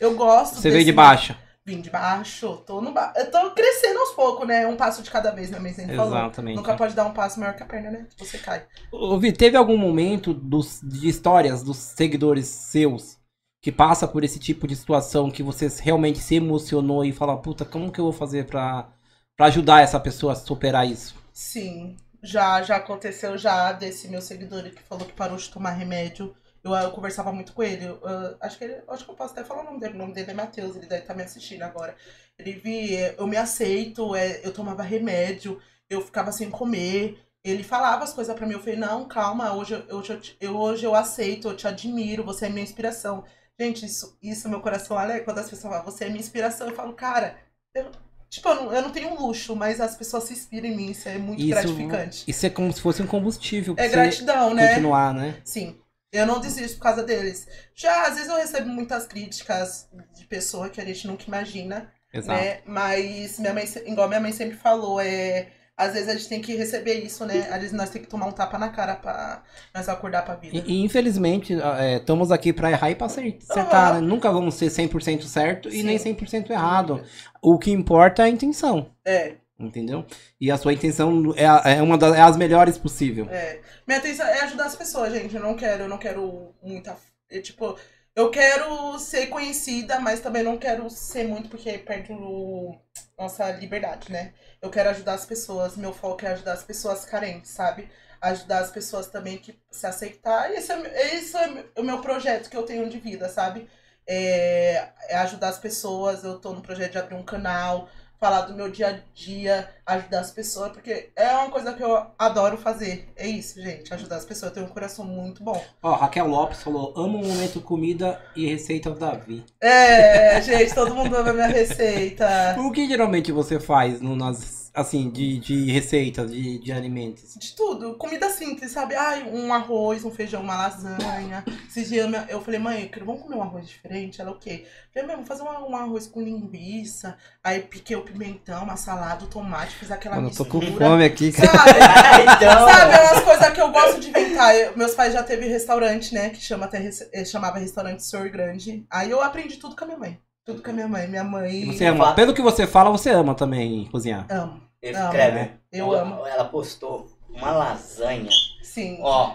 Eu 0.00 0.16
gosto 0.16 0.56
Você 0.56 0.70
veio 0.70 0.80
de 0.80 0.86
desse- 0.86 0.96
baixo. 0.96 1.36
Vim 1.64 1.82
de 1.82 1.90
baixo, 1.90 2.56
tô 2.66 2.80
no 2.80 2.90
ba... 2.90 3.12
Eu 3.14 3.30
tô 3.30 3.50
crescendo 3.50 3.98
aos 4.00 4.10
poucos, 4.12 4.48
né? 4.48 4.66
Um 4.66 4.76
passo 4.76 5.02
de 5.02 5.10
cada 5.10 5.30
vez, 5.30 5.50
minha 5.50 5.60
mãe 5.60 5.74
sempre 5.74 5.94
falou. 5.94 6.10
Exatamente. 6.16 6.56
Nunca 6.56 6.74
pode 6.74 6.94
dar 6.94 7.04
um 7.04 7.12
passo 7.12 7.38
maior 7.38 7.54
que 7.54 7.62
a 7.62 7.66
perna, 7.66 7.90
né? 7.90 8.06
Você 8.18 8.38
cai. 8.38 8.64
Ô, 8.90 9.18
Vi, 9.18 9.30
teve 9.30 9.58
algum 9.58 9.76
momento 9.76 10.32
dos, 10.32 10.80
de 10.82 11.06
histórias 11.06 11.62
dos 11.62 11.76
seguidores 11.76 12.46
seus 12.46 13.18
que 13.62 13.70
passa 13.70 14.08
por 14.08 14.24
esse 14.24 14.38
tipo 14.38 14.66
de 14.66 14.74
situação 14.74 15.30
que 15.30 15.42
você 15.42 15.68
realmente 15.82 16.18
se 16.18 16.34
emocionou 16.34 17.04
e 17.04 17.12
fala, 17.12 17.36
puta, 17.36 17.62
como 17.66 17.92
que 17.92 18.00
eu 18.00 18.04
vou 18.04 18.12
fazer 18.12 18.46
pra, 18.46 18.88
pra 19.36 19.46
ajudar 19.46 19.82
essa 19.82 20.00
pessoa 20.00 20.32
a 20.32 20.36
superar 20.36 20.88
isso? 20.88 21.14
Sim, 21.30 21.98
já, 22.22 22.62
já 22.62 22.76
aconteceu 22.76 23.36
já 23.36 23.70
desse 23.72 24.08
meu 24.08 24.22
seguidor 24.22 24.62
que 24.62 24.82
falou 24.88 25.04
que 25.06 25.12
parou 25.12 25.36
de 25.36 25.50
tomar 25.50 25.72
remédio. 25.72 26.34
Eu, 26.62 26.72
eu 26.74 26.90
conversava 26.90 27.32
muito 27.32 27.52
com 27.52 27.62
ele. 27.62 27.84
eu, 27.86 28.00
eu 28.02 28.36
acho 28.40 28.58
que 28.58 28.64
ele, 28.64 28.76
acho 28.88 29.04
que 29.04 29.10
eu 29.10 29.14
posso 29.14 29.32
até 29.32 29.42
falar 29.44 29.62
o 29.62 29.64
nome 29.64 29.80
dele. 29.80 29.94
O 29.94 29.98
nome 29.98 30.12
dele 30.12 30.30
é 30.30 30.34
Matheus, 30.34 30.76
ele 30.76 30.86
deve 30.86 31.02
estar 31.02 31.14
me 31.14 31.22
assistindo 31.22 31.62
agora. 31.62 31.94
Ele 32.38 32.52
vi, 32.52 32.96
é, 32.96 33.14
eu 33.18 33.26
me 33.26 33.36
aceito, 33.36 34.14
é, 34.14 34.40
eu 34.44 34.52
tomava 34.52 34.82
remédio, 34.82 35.60
eu 35.88 36.00
ficava 36.00 36.32
sem 36.32 36.50
comer. 36.50 37.18
Ele 37.42 37.62
falava 37.62 38.04
as 38.04 38.12
coisas 38.12 38.34
pra 38.34 38.46
mim, 38.46 38.52
eu 38.52 38.60
falei, 38.60 38.76
não, 38.76 39.08
calma, 39.08 39.54
hoje, 39.54 39.72
eu- 39.88 39.96
hoje, 39.96 40.36
eu, 40.40 40.56
hoje 40.56 40.84
eu 40.84 40.94
aceito, 40.94 41.48
eu 41.48 41.56
te 41.56 41.66
admiro, 41.66 42.22
você 42.22 42.46
é 42.46 42.48
minha 42.50 42.62
inspiração. 42.62 43.24
Gente, 43.58 43.86
isso, 43.86 44.16
isso 44.22 44.48
meu 44.48 44.60
coração 44.60 44.98
alegra 44.98 45.24
quando 45.24 45.38
as 45.38 45.48
pessoas 45.48 45.72
falam, 45.72 45.84
você 45.84 46.04
é 46.04 46.08
minha 46.08 46.20
inspiração. 46.20 46.68
Eu 46.68 46.74
falo, 46.76 46.92
cara, 46.92 47.36
eu, 47.74 47.90
tipo, 48.28 48.46
eu 48.48 48.54
não, 48.56 48.72
eu 48.74 48.82
não 48.82 48.90
tenho 48.90 49.08
um 49.10 49.18
luxo, 49.26 49.56
mas 49.56 49.80
as 49.80 49.96
pessoas 49.96 50.24
se 50.24 50.34
inspiram 50.34 50.66
em 50.66 50.76
mim, 50.76 50.90
isso 50.90 51.08
é 51.08 51.16
muito 51.16 51.40
Isso- 51.40 51.48
gratificante. 51.48 52.24
Isso 52.30 52.44
é 52.46 52.50
como 52.50 52.70
se 52.72 52.80
fosse 52.80 53.02
um 53.02 53.06
combustível 53.06 53.74
pra 53.74 53.84
É 53.84 53.88
você 53.88 53.96
gratidão, 53.96 54.52
né? 54.54 54.68
continuar, 54.68 55.14
né? 55.14 55.40
Sim. 55.44 55.78
Eu 56.12 56.26
não 56.26 56.40
desisto 56.40 56.76
por 56.78 56.84
causa 56.84 57.02
deles. 57.04 57.46
Já, 57.74 58.06
às 58.08 58.14
vezes 58.14 58.28
eu 58.28 58.36
recebo 58.36 58.68
muitas 58.68 59.06
críticas 59.06 59.88
de 60.16 60.24
pessoa 60.26 60.68
que 60.68 60.80
a 60.80 60.84
gente 60.84 61.06
nunca 61.06 61.24
imagina, 61.26 61.90
Exato. 62.12 62.40
né? 62.40 62.58
Mas 62.66 63.38
minha 63.38 63.54
mãe, 63.54 63.64
igual 63.86 64.08
minha 64.08 64.20
mãe 64.20 64.32
sempre 64.32 64.56
falou, 64.56 65.00
é. 65.00 65.48
Às 65.76 65.94
vezes 65.94 66.08
a 66.10 66.12
gente 66.12 66.28
tem 66.28 66.42
que 66.42 66.54
receber 66.54 66.94
isso, 67.02 67.24
né? 67.24 67.48
Às 67.50 67.56
vezes 67.60 67.72
nós 67.72 67.88
temos 67.88 68.04
que 68.04 68.10
tomar 68.10 68.26
um 68.26 68.32
tapa 68.32 68.58
na 68.58 68.68
cara 68.68 68.96
pra 68.96 69.42
nós 69.74 69.88
acordar 69.88 70.26
pra 70.26 70.34
vida. 70.34 70.54
E, 70.66 70.72
e, 70.74 70.84
infelizmente, 70.84 71.54
é, 71.78 71.96
estamos 71.96 72.30
aqui 72.30 72.52
pra 72.52 72.70
errar 72.70 72.90
e 72.90 72.94
pra 72.94 73.06
acer- 73.06 73.38
acertar, 73.48 73.94
né? 73.94 74.00
Nunca 74.00 74.30
vamos 74.30 74.56
ser 74.56 74.66
100% 74.68 75.22
certo 75.22 75.70
e 75.70 75.72
Sim. 75.80 75.82
nem 75.84 75.96
100% 75.96 76.50
errado. 76.50 77.02
O 77.40 77.58
que 77.58 77.70
importa 77.70 78.20
é 78.20 78.26
a 78.26 78.28
intenção, 78.28 78.90
É, 79.06 79.36
entendeu? 79.60 80.06
E 80.40 80.50
a 80.50 80.56
sua 80.56 80.72
intenção 80.72 81.34
é, 81.36 81.76
é 81.76 81.82
uma 81.82 81.98
das 81.98 82.14
é 82.16 82.20
as 82.20 82.36
melhores 82.36 82.78
possível. 82.78 83.28
é. 83.30 83.60
Minha 83.86 83.98
atenção 83.98 84.26
é 84.26 84.40
ajudar 84.40 84.66
as 84.66 84.76
pessoas, 84.76 85.12
gente. 85.12 85.34
Eu 85.34 85.42
não 85.42 85.56
quero, 85.56 85.84
eu 85.84 85.88
não 85.88 85.98
quero 85.98 86.54
muita. 86.62 86.96
eu, 87.28 87.42
tipo, 87.42 87.78
eu 88.14 88.30
quero 88.30 88.98
ser 88.98 89.26
conhecida, 89.28 90.00
mas 90.00 90.20
também 90.20 90.42
não 90.42 90.58
quero 90.58 90.88
ser 90.90 91.26
muito 91.26 91.48
porque 91.48 91.78
perde 91.78 92.12
o, 92.12 92.76
nossa 93.18 93.50
liberdade, 93.52 94.10
né? 94.10 94.32
Eu 94.60 94.70
quero 94.70 94.90
ajudar 94.90 95.14
as 95.14 95.26
pessoas, 95.26 95.76
meu 95.76 95.92
foco 95.92 96.24
é 96.24 96.28
ajudar 96.32 96.52
as 96.52 96.62
pessoas 96.64 97.04
carentes, 97.04 97.50
sabe? 97.50 97.88
Ajudar 98.20 98.60
as 98.60 98.70
pessoas 98.70 99.06
também 99.08 99.38
que 99.38 99.58
se 99.70 99.86
aceitar. 99.86 100.52
Esse 100.52 100.72
é, 100.72 101.14
esse 101.14 101.36
é 101.36 101.64
o 101.76 101.82
meu 101.82 102.00
projeto 102.00 102.50
que 102.50 102.56
eu 102.56 102.64
tenho 102.64 102.88
de 102.88 102.98
vida, 102.98 103.28
sabe? 103.28 103.68
é, 104.10 104.88
é 105.08 105.16
ajudar 105.18 105.50
as 105.50 105.58
pessoas. 105.58 106.24
Eu 106.24 106.38
tô 106.40 106.52
no 106.52 106.60
projeto 106.60 106.92
de 106.92 106.98
abrir 106.98 107.14
um 107.14 107.22
canal, 107.22 107.88
falar 108.20 108.42
do 108.42 108.54
meu 108.54 108.70
dia 108.70 108.88
a 108.88 108.98
dia, 109.14 109.70
ajudar 109.86 110.20
as 110.20 110.30
pessoas, 110.30 110.70
porque 110.72 111.08
é 111.16 111.32
uma 111.32 111.50
coisa 111.50 111.72
que 111.72 111.82
eu 111.82 112.06
adoro 112.18 112.58
fazer. 112.58 113.08
É 113.16 113.26
isso, 113.26 113.60
gente, 113.60 113.92
ajudar 113.94 114.16
as 114.16 114.26
pessoas. 114.26 114.50
Eu 114.50 114.54
tenho 114.54 114.66
um 114.66 114.70
coração 114.70 115.06
muito 115.06 115.42
bom. 115.42 115.60
Ó, 115.82 115.94
Raquel 115.94 116.26
Lopes 116.26 116.62
falou: 116.62 116.92
amo 116.96 117.18
o 117.18 117.26
momento 117.26 117.62
comida 117.62 118.20
e 118.36 118.46
receita 118.46 118.90
do 118.90 118.98
Davi. 118.98 119.42
É, 119.58 120.40
gente, 120.42 120.74
todo 120.74 120.94
mundo 120.94 121.16
ama 121.16 121.32
minha 121.32 121.46
receita. 121.46 122.56
O 122.58 122.70
que 122.70 122.86
geralmente 122.86 123.32
você 123.32 123.58
faz 123.58 124.02
no, 124.02 124.14
nas, 124.14 124.59
assim, 124.80 125.10
de, 125.10 125.38
de 125.38 125.70
receitas, 125.70 126.30
de, 126.30 126.58
de 126.58 126.72
alimentos? 126.72 127.34
De 127.38 127.54
tudo. 127.54 127.94
Comida 127.94 128.28
simples, 128.30 128.72
sabe? 128.72 128.94
Ai, 128.94 129.22
um 129.32 129.52
arroz, 129.52 130.04
um 130.04 130.10
feijão, 130.10 130.42
uma 130.42 130.56
lasanha. 130.56 131.44
Esses 131.68 131.88
dias 131.88 132.08
minha- 132.08 132.26
eu 132.28 132.40
falei, 132.40 132.58
mãe, 132.60 132.82
eu 132.82 132.88
quero- 132.88 133.06
vamos 133.06 133.22
comer 133.22 133.36
um 133.36 133.42
arroz 133.42 133.68
diferente? 133.68 134.20
Ela, 134.20 134.30
o 134.30 134.38
quê? 134.38 134.64
Eu 134.66 134.92
falei, 135.02 135.06
mãe, 135.06 135.16
vamos 135.16 135.28
fazer 135.28 135.42
um, 135.42 135.70
um 135.70 135.76
arroz 135.76 136.06
com 136.06 136.20
linguiça. 136.20 137.16
Aí 137.44 137.60
piquei 137.60 137.96
o 137.96 138.02
pimentão, 138.02 138.64
uma 138.64 138.76
salada, 138.76 139.24
o 139.24 139.28
tomate, 139.28 139.74
fiz 139.76 139.90
aquela 139.90 140.16
Mano, 140.16 140.28
eu 140.28 140.34
tô 140.34 140.44
mistura. 140.44 140.66
com 140.72 140.78
fome 140.78 141.04
aqui, 141.04 141.32
cara. 141.32 141.48
Sabe? 141.48 141.70
então, 142.36 142.68
Sabe, 142.68 142.92
é 142.94 143.00
umas 143.12 143.24
coisas 143.24 143.50
que 143.50 143.60
eu 143.60 143.70
gosto 143.70 144.00
de 144.00 144.08
inventar. 144.10 144.54
Eu- 144.56 144.76
meus 144.76 144.94
pais 144.94 145.12
já 145.12 145.22
teve 145.22 145.46
restaurante, 145.46 146.14
né? 146.14 146.30
Que 146.30 146.40
chama 146.40 146.64
até, 146.66 146.90
eh, 147.12 147.24
chamava 147.24 147.58
restaurante 147.58 148.02
Senhor 148.04 148.28
Grande. 148.28 148.84
Aí 148.90 149.10
eu 149.10 149.20
aprendi 149.22 149.56
tudo 149.56 149.76
com 149.76 149.84
a 149.84 149.86
minha 149.86 149.98
mãe. 149.98 150.18
Tudo 150.44 150.62
com 150.62 150.70
a 150.70 150.72
minha 150.72 150.88
mãe. 150.88 151.06
Minha 151.06 151.22
mãe. 151.22 151.66
Você 151.66 151.84
ama. 151.84 152.14
Pelo 152.14 152.32
que 152.34 152.40
você 152.42 152.66
fala, 152.66 152.90
você 152.90 153.10
ama 153.10 153.34
também 153.34 153.84
cozinhar. 153.92 154.26
Amo. 154.30 154.60
Escreve. 154.82 155.38
né? 155.38 155.50
Eu 155.72 155.86
ela, 155.94 156.02
amo. 156.02 156.26
Ela 156.26 156.44
postou 156.44 157.06
uma 157.28 157.50
lasanha. 157.52 158.30
Sim. 158.62 158.98
Ó, 159.02 159.34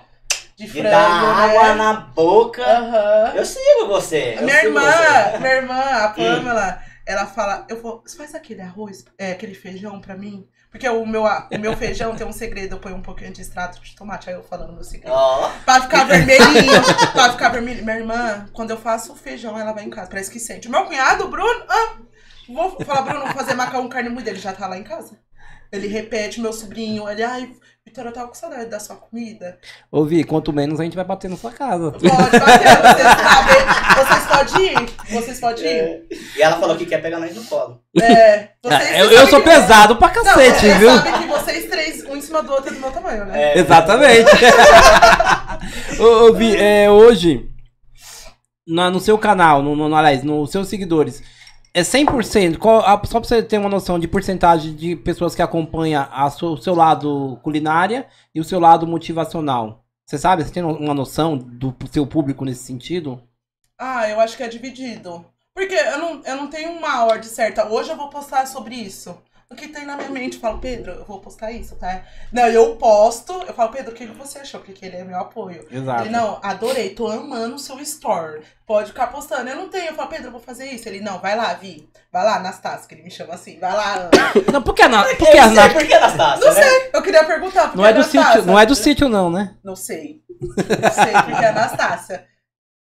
de 0.55 0.67
frango. 0.67 0.89
dá 0.89 1.07
água 1.07 1.63
né? 1.69 1.73
na 1.75 1.93
boca. 1.93 2.63
Aham. 2.65 3.33
Eu 3.35 3.45
sigo 3.45 3.87
você. 3.87 4.35
eu 4.39 4.43
Minha 4.43 4.61
sigo 4.61 4.67
irmã, 4.77 4.91
você. 4.91 5.37
minha 5.39 5.53
irmã, 5.53 5.79
a 5.81 6.09
Pamela, 6.09 6.81
ela 7.05 7.25
fala, 7.27 7.65
eu 7.69 7.81
vou, 7.81 8.01
você 8.05 8.17
faz 8.17 8.33
aquele 8.33 8.61
arroz, 8.61 9.05
é, 9.17 9.31
aquele 9.31 9.53
feijão 9.53 9.99
pra 10.01 10.15
mim? 10.15 10.47
Porque 10.71 10.89
o 10.89 11.05
meu, 11.05 11.23
o 11.23 11.57
meu 11.57 11.77
feijão 11.77 12.15
tem 12.15 12.27
um 12.27 12.33
segredo, 12.33 12.75
eu 12.75 12.79
ponho 12.79 12.95
um 12.97 13.01
pouquinho 13.01 13.31
de 13.31 13.41
extrato 13.41 13.81
de 13.81 13.95
tomate, 13.95 14.29
aí 14.29 14.35
eu 14.35 14.43
falando 14.43 14.73
meu 14.73 14.83
segredo. 14.83 15.13
Ó, 15.13 15.49
Pra 15.63 15.81
ficar 15.81 16.03
vermelhinho, 16.05 16.81
pra 17.13 17.31
ficar 17.31 17.47
vermelho. 17.49 17.85
Minha 17.85 17.97
irmã, 17.97 18.45
quando 18.51 18.71
eu 18.71 18.77
faço 18.77 19.13
o 19.13 19.15
feijão, 19.15 19.57
ela 19.57 19.71
vai 19.71 19.85
em 19.85 19.89
casa, 19.89 20.09
parece 20.09 20.29
que 20.31 20.39
sente. 20.39 20.67
Meu 20.69 20.83
cunhado, 20.85 21.29
Bruno, 21.29 21.65
ah, 21.69 21.95
vou 22.49 22.77
falar, 22.83 23.03
Bruno, 23.03 23.23
vou 23.25 23.33
fazer 23.33 23.53
macarrão 23.53 23.87
carne 23.87 24.09
moída, 24.09 24.31
ele 24.31 24.39
já 24.39 24.51
tá 24.51 24.67
lá 24.67 24.77
em 24.77 24.83
casa. 24.83 25.17
Ele 25.71 25.87
repete, 25.87 26.39
meu 26.41 26.53
sobrinho, 26.53 27.07
ele, 27.09 27.23
ai, 27.23 27.49
Vitória, 27.85 28.09
eu 28.09 28.13
tava 28.13 28.27
com 28.29 28.33
saudade 28.33 28.65
da 28.65 28.79
sua 28.79 28.95
comida. 28.95 29.59
Ouvi, 29.91 30.23
quanto 30.23 30.51
menos 30.51 30.79
a 30.79 30.83
gente 30.83 30.95
vai 30.95 31.05
bater 31.05 31.29
na 31.29 31.37
sua 31.37 31.51
casa. 31.51 31.91
Pode 31.91 32.07
bater, 32.09 32.39
vocês 32.81 33.07
sabem, 33.21 33.95
vocês 33.95 34.25
podem 34.25 34.65
ir, 34.73 35.13
vocês 35.13 35.39
podem 35.39 35.65
ir. 35.65 36.07
e 36.35 36.41
ela 36.41 36.59
falou 36.59 36.75
que 36.75 36.85
quer 36.87 36.99
pegar 37.01 37.19
nós 37.19 37.35
no 37.35 37.43
colo. 37.43 37.79
É, 38.01 38.49
vocês, 38.63 38.81
Ah, 38.89 38.97
eu, 38.99 39.05
vocês 39.09 39.21
eu 39.21 39.27
sou 39.27 39.39
que- 39.39 39.49
pesado 39.49 39.97
pra 39.97 40.07
Não, 40.07 40.13
cacete, 40.23 40.59
vocês 40.61 40.77
viu? 40.77 40.89
sabem 40.95 41.13
que 41.13 41.27
vocês 41.27 41.69
três, 41.69 42.03
um 42.05 42.15
em 42.17 42.21
cima 42.21 42.41
do 42.41 42.51
outro, 42.53 42.71
é 42.71 42.73
do 42.73 42.79
meu 42.79 42.91
tamanho, 42.91 43.25
né? 43.25 43.53
É, 43.53 43.59
Exatamente. 43.59 44.31
ô, 45.99 46.03
ô, 46.29 46.33
Vi, 46.33 46.55
é, 46.57 46.89
hoje, 46.89 47.47
na, 48.67 48.89
no 48.89 48.99
seu 48.99 49.17
canal, 49.17 49.61
no, 49.61 49.75
no, 49.75 49.95
aliás, 49.95 50.23
nos 50.23 50.49
seus 50.51 50.67
seguidores, 50.67 51.21
é 51.75 51.83
100%, 51.83 52.57
qual, 52.57 52.79
a- 52.79 52.99
só 53.05 53.19
pra 53.19 53.27
você 53.27 53.43
ter 53.43 53.57
uma 53.57 53.69
noção 53.69 53.99
de 53.99 54.07
porcentagem 54.07 54.73
de 54.75 54.95
pessoas 54.95 55.35
que 55.35 55.41
acompanham 55.41 56.07
a 56.11 56.29
sua- 56.29 56.51
o 56.51 56.57
seu 56.57 56.73
lado 56.73 57.37
culinária 57.43 58.07
e 58.33 58.39
o 58.39 58.43
seu 58.43 58.59
lado 58.59 58.87
motivacional. 58.87 59.83
Você 60.07 60.17
sabe, 60.17 60.43
você 60.43 60.51
tem 60.51 60.63
uma 60.63 60.93
noção 60.93 61.37
do 61.37 61.75
seu 61.91 62.05
público 62.07 62.45
nesse 62.45 62.63
sentido? 62.63 63.21
Ah, 63.79 64.07
eu 64.09 64.19
acho 64.19 64.37
que 64.37 64.43
é 64.43 64.47
dividido. 64.47 65.25
Porque 65.53 65.73
eu 65.73 65.97
não, 65.97 66.21
eu 66.25 66.35
não 66.37 66.47
tenho 66.47 66.71
uma 66.71 67.05
ordem 67.05 67.29
certa. 67.29 67.67
Hoje 67.67 67.89
eu 67.89 67.95
vou 67.97 68.09
postar 68.09 68.45
sobre 68.45 68.75
isso. 68.75 69.17
O 69.51 69.55
que 69.55 69.67
tem 69.67 69.85
na 69.85 69.95
minha 69.95 70.09
mente, 70.09 70.35
eu 70.35 70.41
falo, 70.41 70.57
Pedro, 70.57 70.91
eu 70.91 71.05
vou 71.05 71.19
postar 71.19 71.51
isso, 71.51 71.75
tá? 71.75 72.01
Não, 72.33 72.47
eu 72.47 72.75
posto, 72.77 73.31
eu 73.47 73.53
falo, 73.53 73.71
Pedro, 73.71 73.91
o 73.91 73.95
que 73.95 74.07
que 74.07 74.13
você 74.13 74.39
achou? 74.39 74.59
Porque 74.59 74.83
ele 74.85 74.97
é 74.97 75.03
meu 75.03 75.17
apoio. 75.19 75.65
Exato. 75.71 76.01
Ele, 76.03 76.09
não, 76.09 76.39
adorei, 76.41 76.89
tô 76.95 77.07
amando 77.07 77.55
o 77.55 77.59
seu 77.59 77.79
story. 77.79 78.41
Pode 78.65 78.87
ficar 78.89 79.07
postando. 79.07 79.47
Eu 79.47 79.55
não 79.55 79.69
tenho. 79.69 79.89
Eu 79.89 79.93
falo, 79.93 80.09
Pedro, 80.09 80.27
eu 80.27 80.31
vou 80.31 80.41
fazer 80.41 80.65
isso. 80.65 80.89
Ele, 80.89 80.99
não, 80.99 81.19
vai 81.19 81.35
lá, 81.37 81.53
Vi. 81.53 81.87
Vai 82.11 82.25
lá, 82.25 82.37
Anastácia, 82.37 82.87
que 82.87 82.95
ele 82.95 83.03
me 83.03 83.11
chama 83.11 83.35
assim. 83.35 83.59
Vai 83.59 83.71
lá, 83.71 83.93
Ana. 83.95 84.09
Não, 84.51 84.61
porque 84.63 84.81
a, 84.81 84.89
Na- 84.89 85.07
eu 85.11 85.15
porque 85.17 85.37
a 85.37 85.45
sei 85.47 85.55
Na- 85.55 85.69
por 85.69 85.85
que 85.85 85.93
Anastácia, 85.93 86.45
Não 86.49 86.53
né? 86.55 86.63
sei, 86.63 86.89
eu 86.93 87.01
queria 87.03 87.23
perguntar. 87.25 87.67
por 87.69 87.77
não 87.77 87.83
que 87.83 87.89
é 87.89 87.93
do 87.93 87.99
Anastácia? 87.99 88.31
sítio, 88.33 88.45
não 88.47 88.59
é 88.59 88.65
do 88.65 88.75
sítio 88.75 89.09
não, 89.09 89.29
né? 89.29 89.55
Não 89.63 89.75
sei. 89.75 90.21
Não 90.41 90.91
sei 90.91 91.13
porque 91.13 91.45
é 91.45 91.49
Anastácia. 91.49 92.25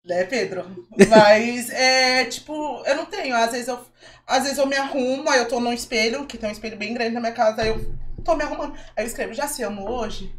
Né, 0.04 0.24
Pedro? 0.24 0.88
Mas 1.10 1.70
é 1.70 2.26
tipo, 2.26 2.84
eu 2.86 2.96
não 2.96 3.06
tenho. 3.06 3.36
Às 3.36 3.52
vezes 3.52 3.68
eu, 3.68 3.80
às 4.26 4.44
vezes 4.44 4.58
eu 4.58 4.66
me 4.66 4.76
arrumo, 4.76 5.30
aí 5.30 5.40
eu 5.40 5.48
tô 5.48 5.60
num 5.60 5.74
espelho, 5.74 6.26
que 6.26 6.38
tem 6.38 6.50
um 6.50 6.54
espelho 6.54 6.78
bem 6.78 6.94
grande 6.94 7.14
na 7.14 7.20
minha 7.20 7.34
casa, 7.34 7.62
aí 7.62 7.70
eu 7.70 7.94
tô 8.24 8.36
me 8.36 8.44
arrumando. 8.44 8.74
Aí 8.96 9.04
eu 9.04 9.08
escrevo, 9.08 9.34
já 9.34 9.48
se 9.48 9.62
amo 9.64 9.90
hoje? 9.90 10.34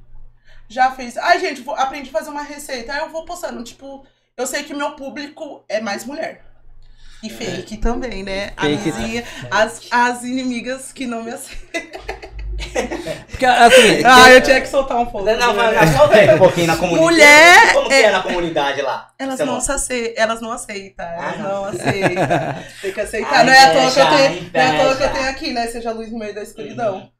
Já 0.68 0.92
fez. 0.92 1.16
Ai, 1.16 1.40
gente, 1.40 1.60
vou, 1.62 1.74
aprendi 1.74 2.08
a 2.08 2.12
fazer 2.12 2.30
uma 2.30 2.42
receita. 2.42 2.92
Aí 2.92 3.00
eu 3.00 3.10
vou 3.10 3.24
postando. 3.24 3.62
Tipo, 3.62 4.06
eu 4.36 4.46
sei 4.46 4.62
que 4.62 4.72
meu 4.72 4.92
público 4.92 5.64
é 5.68 5.80
mais 5.80 6.04
mulher. 6.04 6.44
E 7.22 7.28
fake 7.28 7.76
também, 7.76 8.22
né? 8.22 8.52
Fake. 8.58 8.76
vizinha, 8.76 9.24
as, 9.50 9.86
as 9.90 10.24
inimigas 10.24 10.92
que 10.92 11.06
não 11.06 11.22
me 11.22 11.32
aceitam. 11.32 12.00
Porque, 13.30 13.46
assim, 13.46 14.02
Ah, 14.06 14.30
eu 14.30 14.40
tinha 14.42 14.60
que 14.60 14.68
soltar 14.68 14.98
um 14.98 15.06
pouco. 15.06 15.26
Não, 15.26 15.36
não, 15.36 15.54
mas 15.54 15.90
solta 15.96 16.16
aí 16.16 16.34
um 16.34 16.38
pouquinho 16.38 16.66
na 16.66 16.76
comunidade. 16.76 17.04
Mulher 17.04 17.72
Como 17.72 17.88
que 17.88 17.94
é- 17.94 18.02
é 18.02 18.10
na 18.10 18.22
comunidade 18.22 18.82
lá? 18.82 19.08
Elas 19.18 19.38
não, 19.40 19.58
ace... 19.58 20.14
elas 20.16 20.40
não 20.40 20.52
aceitam. 20.52 21.06
Elas 21.06 21.34
Ah, 21.34 21.38
não. 21.38 21.48
não. 21.48 21.64
aceitam. 21.66 22.26
Tem 22.82 22.92
que 22.92 23.00
aceitar. 23.00 23.34
Ai, 23.34 23.44
não 23.44 23.52
é 23.52 23.58
à 23.58 23.70
toa 23.72 23.72
que 23.90 23.98
eu 24.00 24.04
inveja, 24.04 24.16
tenho. 24.16 24.50
Não 24.52 24.60
é 24.60 24.66
à 24.66 24.84
toa 24.84 24.96
que 24.96 25.02
eu 25.04 25.08
tenho 25.12 25.28
aqui, 25.28 25.52
né? 25.52 25.66
Seja 25.68 25.90
a 25.90 25.92
luz 25.92 26.10
no 26.10 26.18
meio 26.18 26.34
da 26.34 26.42
escuridão. 26.42 27.10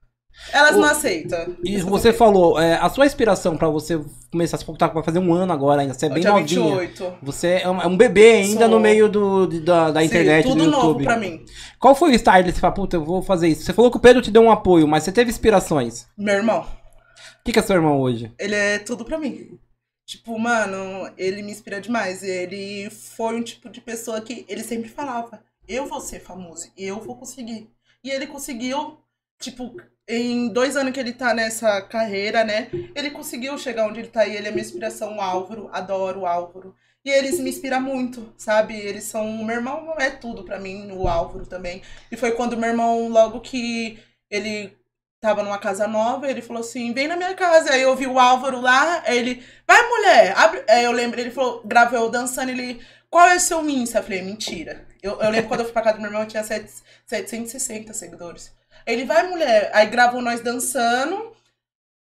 Elas 0.52 0.76
não 0.76 0.84
aceitam. 0.84 1.56
E 1.62 1.78
você 1.78 2.12
falou, 2.12 2.58
é, 2.58 2.74
a 2.74 2.88
sua 2.88 3.06
inspiração 3.06 3.56
pra 3.56 3.68
você 3.68 4.00
começar 4.32 4.56
a 4.56 4.58
se 4.58 4.64
focar, 4.64 4.92
vai 4.92 5.02
fazer 5.02 5.18
um 5.18 5.32
ano 5.32 5.52
agora 5.52 5.82
ainda, 5.82 5.94
você 5.94 6.06
é 6.06 6.08
bem 6.08 6.20
Dia 6.22 6.30
novinha. 6.30 6.76
28. 6.80 7.18
Você 7.22 7.48
é 7.62 7.68
um, 7.68 7.80
é 7.80 7.86
um 7.86 7.96
bebê 7.96 8.32
ainda 8.32 8.60
Sou. 8.60 8.68
no 8.68 8.80
meio 8.80 9.08
do, 9.08 9.46
de- 9.46 9.60
da, 9.60 9.90
da 9.90 10.00
Sim, 10.00 10.06
internet, 10.06 10.44
tudo 10.48 10.64
do 10.64 10.70
novo 10.70 11.00
pra 11.02 11.16
mim. 11.16 11.44
Qual 11.78 11.94
foi 11.94 12.10
o 12.10 12.14
style 12.14 12.44
desse 12.44 12.60
falar, 12.60 12.72
puta, 12.72 12.96
eu 12.96 13.04
vou 13.04 13.22
fazer 13.22 13.48
isso? 13.48 13.62
Você 13.64 13.72
falou 13.72 13.90
que 13.90 13.96
o 13.96 14.00
Pedro 14.00 14.22
te 14.22 14.30
deu 14.30 14.42
um 14.42 14.50
apoio, 14.50 14.88
mas 14.88 15.04
você 15.04 15.12
teve 15.12 15.30
inspirações. 15.30 16.06
Meu 16.18 16.34
irmão, 16.36 16.60
O 16.62 17.44
que, 17.44 17.52
que 17.52 17.58
é 17.58 17.62
seu 17.62 17.76
irmão 17.76 18.00
hoje? 18.00 18.32
ele 18.38 18.54
é 18.54 18.78
tudo 18.78 19.04
pra 19.04 19.18
mim. 19.18 19.58
Tipo, 20.06 20.36
mano, 20.38 21.08
ele 21.16 21.42
me 21.42 21.52
inspira 21.52 21.80
demais. 21.80 22.22
Ele 22.24 22.90
foi 22.90 23.36
um 23.36 23.42
tipo 23.42 23.68
de 23.68 23.80
pessoa 23.80 24.20
que 24.20 24.44
ele 24.48 24.64
sempre 24.64 24.88
falava: 24.88 25.40
eu 25.68 25.86
vou 25.86 26.00
ser 26.00 26.18
famoso, 26.20 26.66
eu 26.76 26.98
vou 27.00 27.14
conseguir. 27.16 27.70
E 28.02 28.10
ele 28.10 28.26
conseguiu, 28.26 28.98
tipo, 29.40 29.76
em 30.08 30.48
dois 30.48 30.76
anos 30.76 30.92
que 30.92 31.00
ele 31.00 31.12
tá 31.12 31.32
nessa 31.34 31.80
carreira, 31.82 32.42
né? 32.44 32.68
Ele 32.94 33.10
conseguiu 33.10 33.56
chegar 33.58 33.86
onde 33.86 34.00
ele 34.00 34.08
tá 34.08 34.26
e 34.26 34.36
ele 34.36 34.48
é 34.48 34.50
minha 34.50 34.62
inspiração, 34.64 35.16
o 35.16 35.20
Álvaro. 35.20 35.68
Adoro 35.72 36.20
o 36.20 36.26
Álvaro. 36.26 36.74
E 37.04 37.10
eles 37.10 37.38
me 37.40 37.48
inspiram 37.50 37.80
muito, 37.80 38.32
sabe? 38.36 38.74
Eles 38.76 39.04
são. 39.04 39.44
Meu 39.44 39.56
irmão 39.56 39.94
é 39.98 40.10
tudo 40.10 40.44
pra 40.44 40.58
mim, 40.60 40.90
o 40.92 41.08
Álvaro 41.08 41.46
também. 41.46 41.80
E 42.10 42.16
foi 42.16 42.32
quando 42.32 42.56
meu 42.56 42.68
irmão, 42.70 43.08
logo 43.08 43.40
que 43.40 43.98
ele 44.30 44.76
tava 45.20 45.42
numa 45.42 45.58
casa 45.58 45.86
nova, 45.86 46.28
ele 46.30 46.42
falou 46.42 46.60
assim: 46.60 46.92
vem 46.92 47.08
na 47.08 47.16
minha 47.16 47.34
casa. 47.34 47.72
Aí 47.72 47.80
eu 47.82 47.96
vi 47.96 48.06
o 48.06 48.18
Álvaro 48.18 48.60
lá, 48.60 49.02
aí 49.06 49.16
ele, 49.18 49.42
vai 49.66 49.88
mulher, 49.88 50.34
abre. 50.36 50.62
Aí 50.68 50.84
eu 50.84 50.92
lembro, 50.92 51.18
ele 51.20 51.30
falou, 51.30 51.62
gravou 51.64 52.10
dançando, 52.10 52.50
ele, 52.50 52.80
qual 53.08 53.28
é 53.28 53.36
o 53.36 53.40
seu 53.40 53.66
Insta? 53.68 53.98
Eu 53.98 54.02
falei, 54.02 54.22
mentira. 54.22 54.86
Eu, 55.02 55.18
eu 55.22 55.30
lembro 55.30 55.48
quando 55.48 55.60
eu 55.60 55.64
fui 55.66 55.72
pra 55.72 55.82
casa 55.82 55.96
do 55.96 56.00
meu 56.02 56.08
irmão, 56.10 56.22
eu 56.22 56.28
tinha 56.28 56.44
sete- 56.44 56.70
760 57.06 57.92
seguidores. 57.94 58.52
Ele, 58.86 59.04
vai 59.04 59.26
mulher. 59.28 59.70
Aí 59.74 59.86
gravou 59.86 60.20
nós 60.22 60.40
dançando, 60.40 61.32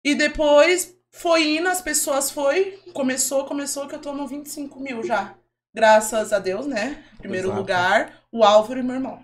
e 0.04 0.16
depois 0.16 0.94
foi 1.12 1.58
indo, 1.58 1.68
as 1.68 1.82
pessoas 1.82 2.30
foi, 2.32 2.80
começou, 2.94 3.46
começou, 3.46 3.88
que 3.88 3.96
eu 3.96 4.00
tô 4.00 4.14
no 4.14 4.28
25 4.28 4.80
mil 4.80 5.04
já. 5.04 5.34
Graças 5.74 6.32
a 6.34 6.40
Deus, 6.40 6.66
né? 6.66 7.04
Primeiro 7.18 7.48
Exato. 7.48 7.60
lugar, 7.60 8.14
o 8.32 8.44
Álvaro 8.44 8.80
e 8.80 8.84
meu 8.84 8.96
irmão. 8.96 9.20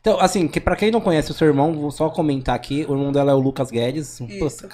Então, 0.00 0.20
assim, 0.20 0.46
que 0.48 0.60
pra 0.60 0.76
quem 0.76 0.90
não 0.90 1.00
conhece 1.00 1.30
o 1.30 1.34
seu 1.34 1.46
irmão, 1.46 1.72
vou 1.74 1.90
só 1.90 2.10
comentar 2.10 2.54
aqui, 2.54 2.84
o 2.88 2.92
irmão 2.92 3.10
dela 3.12 3.32
é 3.32 3.34
o 3.34 3.38
Lucas 3.40 3.70
Guedes, 3.70 4.20
um, 4.20 4.28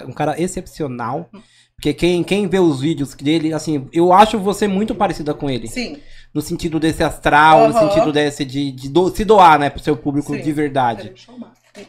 um 0.08 0.12
cara 0.12 0.40
excepcional. 0.40 1.28
Porque 1.76 1.94
quem, 1.94 2.24
quem 2.24 2.48
vê 2.48 2.58
os 2.58 2.80
vídeos 2.80 3.14
dele, 3.14 3.52
assim, 3.52 3.88
eu 3.92 4.12
acho 4.12 4.38
você 4.38 4.66
muito 4.66 4.94
parecida 4.96 5.32
com 5.32 5.48
ele. 5.48 5.68
Sim. 5.68 6.00
No 6.34 6.42
sentido 6.42 6.80
desse 6.80 7.04
astral, 7.04 7.68
no 7.68 7.76
Aham. 7.76 7.88
sentido 7.88 8.12
desse 8.12 8.44
de, 8.44 8.72
de 8.72 8.88
do- 8.88 9.14
se 9.14 9.24
doar, 9.24 9.58
né, 9.60 9.70
pro 9.70 9.80
seu 9.82 9.96
público 9.96 10.34
Sim. 10.34 10.42
de 10.42 10.52
verdade. 10.52 11.14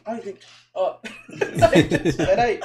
Ai, 0.06 0.22
gente. 0.22 0.40
Ó. 0.74 0.96
Peraí. 2.18 2.60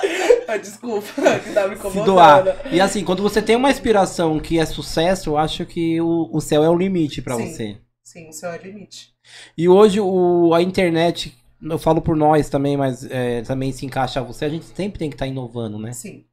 Desculpa, 0.60 1.06
que 1.40 1.52
tá 1.52 1.68
me 1.68 1.76
Se 1.76 2.04
doar. 2.04 2.44
E 2.72 2.80
assim, 2.80 3.04
quando 3.04 3.22
você 3.22 3.42
tem 3.42 3.56
uma 3.56 3.70
inspiração 3.70 4.38
que 4.38 4.58
é 4.58 4.66
sucesso, 4.66 5.30
eu 5.30 5.38
acho 5.38 5.64
que 5.66 6.00
o, 6.00 6.28
o 6.32 6.40
céu 6.40 6.62
é 6.62 6.68
o 6.68 6.76
limite 6.76 7.22
pra 7.22 7.36
Sim. 7.36 7.46
você. 7.46 7.76
Sim, 8.04 8.28
o 8.28 8.32
seu 8.32 8.50
é 8.50 8.58
o 8.58 8.62
limite. 8.62 9.12
E 9.56 9.68
hoje 9.68 10.00
o, 10.00 10.52
a 10.54 10.62
internet, 10.62 11.36
eu 11.62 11.78
falo 11.78 12.02
por 12.02 12.14
nós 12.14 12.48
também, 12.48 12.76
mas 12.76 13.04
é, 13.10 13.42
também 13.42 13.72
se 13.72 13.86
encaixa 13.86 14.20
a 14.20 14.22
você, 14.22 14.44
a 14.44 14.48
gente 14.48 14.66
sempre 14.66 14.98
tem 14.98 15.08
que 15.08 15.16
estar 15.16 15.26
inovando, 15.26 15.78
né? 15.78 15.92
Sim. 15.92 16.24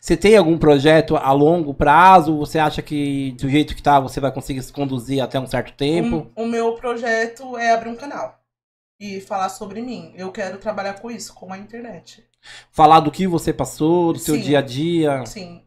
Você 0.00 0.16
tem 0.16 0.36
algum 0.36 0.58
projeto 0.58 1.16
a 1.16 1.32
longo 1.32 1.72
prazo? 1.72 2.36
Você 2.38 2.58
acha 2.58 2.82
que 2.82 3.32
do 3.32 3.48
jeito 3.48 3.74
que 3.74 3.82
tá 3.82 3.98
você 3.98 4.20
vai 4.20 4.30
conseguir 4.30 4.62
se 4.62 4.72
conduzir 4.72 5.22
até 5.22 5.40
um 5.40 5.46
certo 5.46 5.72
tempo? 5.72 6.30
O, 6.36 6.42
o 6.42 6.46
meu 6.46 6.74
projeto 6.74 7.56
é 7.56 7.72
abrir 7.72 7.88
um 7.88 7.96
canal 7.96 8.39
e 9.00 9.20
falar 9.20 9.48
sobre 9.48 9.80
mim. 9.80 10.12
Eu 10.14 10.30
quero 10.30 10.58
trabalhar 10.58 11.00
com 11.00 11.10
isso, 11.10 11.32
com 11.34 11.50
a 11.52 11.56
internet. 11.58 12.22
Falar 12.70 13.00
do 13.00 13.10
que 13.10 13.26
você 13.26 13.52
passou, 13.52 14.12
do 14.12 14.18
seu 14.18 14.34
Sim. 14.36 14.40
dia 14.42 14.58
a 14.58 14.62
dia. 14.62 15.24
Sim, 15.26 15.62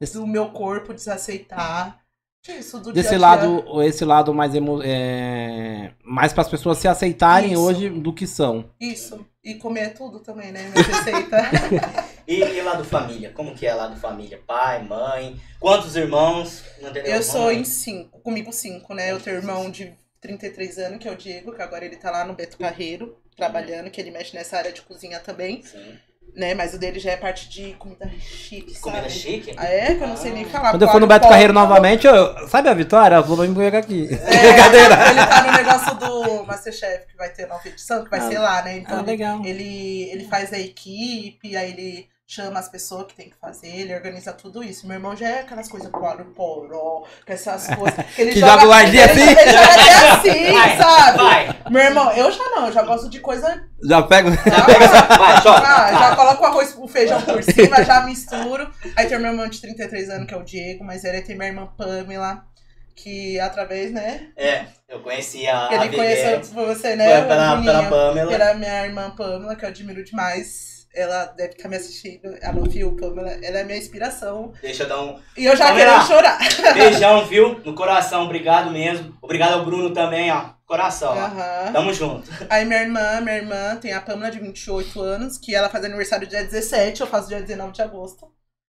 Esse- 0.00 0.14
do 0.14 0.26
meu 0.26 0.50
corpo 0.50 0.92
desaceitar. 0.94 2.00
Isso, 2.48 2.78
do 2.78 2.92
Desse 2.92 3.08
dia 3.16 3.26
a 3.26 3.36
dia. 3.36 3.48
lado, 3.48 3.82
esse 3.82 4.04
lado 4.04 4.32
mais 4.32 4.54
emo, 4.54 4.80
é, 4.84 5.92
mais 6.04 6.32
para 6.32 6.42
as 6.42 6.48
pessoas 6.48 6.78
se 6.78 6.86
aceitarem 6.86 7.52
Isso. 7.54 7.60
hoje 7.60 7.88
do 7.90 8.12
que 8.12 8.24
são. 8.24 8.70
Isso. 8.80 9.26
E 9.42 9.54
comer 9.56 9.94
tudo 9.94 10.20
também, 10.20 10.52
né? 10.52 10.70
Minha 10.70 10.84
receita. 10.84 11.36
E, 12.28 12.40
e 12.42 12.60
lá 12.60 12.74
do 12.74 12.84
família? 12.84 13.30
Como 13.30 13.54
que 13.54 13.64
é 13.64 13.72
lá 13.72 13.86
do 13.86 13.94
família? 14.00 14.40
Pai, 14.44 14.82
mãe? 14.82 15.40
Quantos 15.60 15.94
irmãos? 15.94 16.64
Eu 17.04 17.22
sou 17.22 17.50
irmão? 17.52 17.60
em 17.60 17.64
cinco. 17.64 18.18
Comigo 18.18 18.52
cinco, 18.52 18.92
né? 18.94 19.12
Eu 19.12 19.20
tenho 19.20 19.36
irmão 19.36 19.70
de 19.70 19.92
33 20.26 20.78
anos, 20.78 20.98
que 20.98 21.08
é 21.08 21.12
o 21.12 21.16
Diego, 21.16 21.52
que 21.54 21.62
agora 21.62 21.84
ele 21.84 21.96
tá 21.96 22.10
lá 22.10 22.24
no 22.24 22.34
Beto 22.34 22.58
Carreiro, 22.58 23.16
trabalhando, 23.36 23.90
que 23.90 24.00
ele 24.00 24.10
mexe 24.10 24.34
nessa 24.36 24.56
área 24.56 24.72
de 24.72 24.82
cozinha 24.82 25.20
também, 25.20 25.62
Sim. 25.62 25.98
né? 26.34 26.54
Mas 26.54 26.74
o 26.74 26.78
dele 26.78 26.98
já 26.98 27.12
é 27.12 27.16
parte 27.16 27.48
de 27.48 27.74
comida 27.74 28.10
chique, 28.18 28.70
sabe? 28.72 28.80
Comida 28.82 29.08
chique? 29.08 29.54
Ah, 29.56 29.66
é? 29.66 29.94
Que 29.94 30.02
eu 30.02 30.08
não 30.08 30.16
sei 30.16 30.32
nem 30.32 30.44
falar. 30.44 30.70
Quando 30.70 30.82
eu 30.82 30.88
for 30.88 31.00
no 31.00 31.06
Beto 31.06 31.28
Carreiro 31.28 31.52
pode- 31.54 31.66
novamente, 31.68 32.06
eu, 32.06 32.48
sabe 32.48 32.68
a 32.68 32.74
Vitória? 32.74 33.14
Ela 33.16 33.22
falou, 33.22 33.38
vai 33.38 33.48
me 33.48 33.54
pegar 33.54 33.78
aqui. 33.78 34.08
É, 34.12 34.16
Brincadeira. 34.52 35.10
Ele 35.10 35.26
tá 35.26 35.42
no 35.44 35.52
negócio 35.52 35.94
do 35.96 36.44
Masterchef, 36.46 37.06
que 37.06 37.16
vai 37.16 37.28
ter 37.30 37.46
nova 37.46 37.66
edição, 37.68 38.02
que 38.04 38.10
vai 38.10 38.20
Ah, 38.20 38.28
ser 38.28 38.38
lá, 38.38 38.62
né? 38.62 38.78
Então 38.78 38.98
ah, 38.98 39.02
legal. 39.02 39.44
Ele, 39.44 40.10
ele 40.10 40.24
faz 40.26 40.52
a 40.52 40.58
equipe, 40.58 41.56
aí 41.56 41.70
ele 41.72 42.08
chama 42.28 42.58
as 42.58 42.68
pessoas 42.68 43.06
que 43.06 43.14
tem 43.14 43.30
que 43.30 43.36
fazer, 43.36 43.68
ele 43.68 43.94
organiza 43.94 44.32
tudo 44.32 44.62
isso. 44.62 44.86
Meu 44.86 44.96
irmão 44.96 45.14
já 45.16 45.28
é 45.28 45.40
aquelas 45.40 45.68
coisas 45.68 45.88
poró, 45.90 46.16
poró, 46.34 47.04
com 47.24 47.32
essas 47.32 47.68
coisas. 47.76 48.04
Que, 48.14 48.22
ele 48.22 48.32
Que 48.32 48.40
joga 48.40 48.66
o 48.66 48.74
ele, 48.74 49.00
assim? 49.00 49.20
Ele 49.22 49.52
joga 49.52 49.72
até 49.72 50.10
assim, 50.10 50.52
Vai, 50.52 50.76
sabe? 50.76 51.18
vai. 51.18 51.56
Meu 51.70 51.82
irmão, 51.82 52.10
eu 52.12 52.32
já 52.32 52.44
não, 52.50 52.66
eu 52.66 52.72
já 52.72 52.82
gosto 52.82 53.08
de 53.08 53.20
coisa. 53.20 53.64
Já 53.84 54.02
pego. 54.02 54.30
Ah, 54.30 55.16
Vai, 55.16 55.42
joga. 55.42 55.66
ah, 55.66 55.92
já 55.92 56.16
coloco 56.16 56.42
o 56.42 56.46
arroz, 56.46 56.74
o 56.76 56.88
feijão 56.88 57.22
por 57.22 57.42
cima, 57.44 57.84
já 57.84 58.00
misturo. 58.02 58.68
Aí 58.96 59.06
tem 59.06 59.16
o 59.16 59.20
meu 59.20 59.30
irmão 59.30 59.48
de 59.48 59.60
33 59.60 60.10
anos, 60.10 60.26
que 60.26 60.34
é 60.34 60.36
o 60.36 60.42
Diego, 60.42 60.82
mas 60.84 61.04
ele 61.04 61.22
tem 61.22 61.36
minha 61.36 61.48
irmã 61.48 61.66
Pamela, 61.78 62.44
que 62.96 63.38
através, 63.38 63.92
né? 63.92 64.28
É, 64.36 64.64
eu 64.88 65.00
conheci 65.00 65.46
a, 65.46 65.68
a 65.68 65.74
Ele 65.74 65.84
Bebê 65.90 65.96
conheceu 65.96 66.40
você, 66.42 66.74
foi 66.88 66.96
né? 66.96 67.22
pela, 67.22 67.54
Bruninho? 67.54 67.72
pela 67.72 67.88
Pamela. 67.88 68.30
Pela 68.30 68.54
minha 68.54 68.84
irmã 68.84 69.10
Pamela, 69.10 69.54
que 69.54 69.64
eu 69.64 69.68
admiro 69.68 70.02
demais. 70.02 70.75
Ela 70.96 71.26
deve 71.26 71.52
estar 71.52 71.68
me 71.68 71.76
assistindo. 71.76 72.36
Ela 72.40 72.58
ouviu, 72.58 72.96
Pamela. 72.96 73.30
Ela 73.42 73.58
é 73.58 73.64
minha 73.64 73.76
inspiração. 73.78 74.52
Deixa 74.62 74.84
eu 74.84 74.88
dar 74.88 75.02
um 75.02 75.20
E 75.36 75.44
eu 75.44 75.54
já 75.54 75.66
Pamela. 75.68 75.90
querendo 75.92 76.06
chorar. 76.06 76.38
beijão, 76.74 77.26
viu? 77.26 77.60
No 77.64 77.74
coração, 77.74 78.24
obrigado 78.24 78.70
mesmo. 78.70 79.16
Obrigado 79.20 79.54
ao 79.54 79.64
Bruno 79.64 79.90
também, 79.92 80.30
ó. 80.32 80.56
Coração, 80.66 81.10
ó. 81.10 81.18
Aham. 81.20 81.72
Tamo 81.72 81.92
junto. 81.92 82.28
Aí 82.50 82.64
minha 82.64 82.82
irmã, 82.82 83.20
minha 83.20 83.36
irmã 83.36 83.76
tem 83.76 83.92
a 83.92 84.00
Pamela 84.00 84.30
de 84.32 84.40
28 84.40 85.00
anos, 85.00 85.38
que 85.38 85.54
ela 85.54 85.68
faz 85.68 85.84
aniversário 85.84 86.26
dia 86.26 86.42
17, 86.42 87.02
eu 87.02 87.06
faço 87.06 87.28
dia 87.28 87.40
19 87.40 87.72
de 87.72 87.82
agosto. 87.82 88.26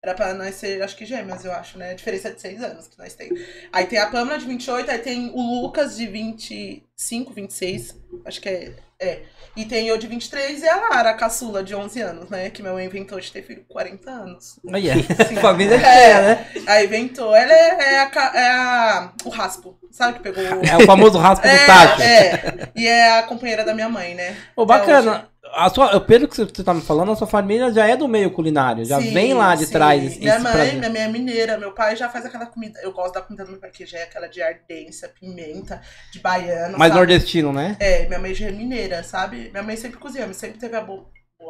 Era 0.02 0.14
pra 0.14 0.32
nós 0.32 0.54
ser, 0.54 0.80
acho 0.80 0.96
que 0.96 1.04
gêmeas, 1.04 1.44
eu 1.44 1.52
acho, 1.52 1.76
né? 1.76 1.90
A 1.90 1.94
diferença 1.94 2.28
é 2.28 2.32
de 2.32 2.40
6 2.40 2.62
anos 2.62 2.86
que 2.86 2.96
nós 2.98 3.14
temos. 3.14 3.40
Aí 3.72 3.84
tem 3.84 3.98
a 3.98 4.06
Pamela 4.06 4.38
de 4.38 4.46
28, 4.46 4.88
aí 4.90 4.98
tem 4.98 5.32
o 5.34 5.60
Lucas 5.62 5.96
de 5.96 6.06
25, 6.06 7.32
26, 7.32 7.96
acho 8.24 8.40
que 8.40 8.48
é. 8.48 8.72
É. 9.00 9.20
E 9.56 9.64
tem 9.64 9.86
eu 9.86 9.96
de 9.96 10.08
23 10.08 10.60
e 10.60 10.68
a 10.68 10.74
Lara, 10.76 11.10
a 11.10 11.14
caçula 11.14 11.62
de 11.62 11.72
11 11.74 12.00
anos, 12.00 12.28
né? 12.30 12.50
Que 12.50 12.62
meu 12.64 12.72
mãe 12.74 12.84
inventou 12.84 13.18
de 13.20 13.30
ter 13.30 13.42
filho 13.42 13.62
com 13.66 13.74
40 13.74 14.10
anos. 14.10 14.58
Aí 14.72 14.88
é. 14.88 14.94
Sim. 15.24 15.36
Família 15.36 15.74
é 15.74 15.78
É. 15.78 15.80
cheia, 15.94 16.22
né? 16.22 16.46
Aí 16.66 16.84
inventou. 16.86 17.32
Ela 17.34 17.52
é, 17.52 17.94
é 17.94 17.98
a, 18.00 18.32
é 18.34 18.50
a- 18.50 19.12
o 19.24 19.28
raspo, 19.28 19.78
sabe? 19.92 20.14
Que 20.18 20.24
pegou 20.24 20.42
o. 20.42 20.64
É 20.66 20.76
o 20.76 20.84
famoso 20.86 21.16
raspa 21.16 21.46
do 21.48 21.66
tacho. 21.66 22.02
É, 22.02 22.26
é. 22.26 22.68
E 22.74 22.86
é 22.88 23.18
a 23.18 23.22
companheira 23.24 23.64
da 23.64 23.72
minha 23.72 23.88
mãe, 23.88 24.14
né? 24.16 24.36
Pô, 24.56 24.62
Até 24.64 24.78
bacana. 24.78 25.28
A 25.54 25.70
sua, 25.70 26.00
pelo 26.00 26.28
que 26.28 26.36
você 26.36 26.46
tá 26.46 26.72
me 26.74 26.80
falando, 26.80 27.12
a 27.12 27.16
sua 27.16 27.26
família 27.26 27.72
já 27.72 27.86
é 27.86 27.96
do 27.96 28.06
meio 28.08 28.30
culinário. 28.30 28.84
Já 28.84 29.00
Sim, 29.00 29.12
vem 29.12 29.34
lá 29.34 29.54
de 29.54 29.66
sim. 29.66 29.72
trás 29.72 30.02
esse 30.04 30.18
Minha 30.18 30.38
mãe, 30.38 30.52
prazer. 30.52 30.74
minha 30.74 30.90
mãe 30.90 31.00
é 31.02 31.08
mineira, 31.08 31.58
meu 31.58 31.72
pai 31.72 31.96
já 31.96 32.08
faz 32.08 32.24
aquela 32.26 32.46
comida. 32.46 32.78
Eu 32.82 32.92
gosto 32.92 33.14
da 33.14 33.20
comida 33.22 33.44
do 33.44 33.50
meu 33.52 33.60
pai, 33.60 33.70
que 33.70 33.84
já 33.86 33.98
é 33.98 34.02
aquela 34.04 34.26
de 34.28 34.42
ardência, 34.42 35.08
pimenta, 35.08 35.80
de 36.12 36.20
baiano. 36.20 36.78
Mais 36.78 36.90
sabe? 36.90 37.00
nordestino, 37.00 37.52
né? 37.52 37.76
É, 37.80 38.06
minha 38.06 38.18
mãe 38.18 38.34
já 38.34 38.46
é 38.46 38.50
mineira, 38.50 39.02
sabe? 39.02 39.48
Minha 39.50 39.62
mãe 39.62 39.76
sempre 39.76 39.98
cozinha, 39.98 40.32
sempre 40.32 40.58
teve 40.58 40.76
a 40.76 40.80
boa. 40.80 41.06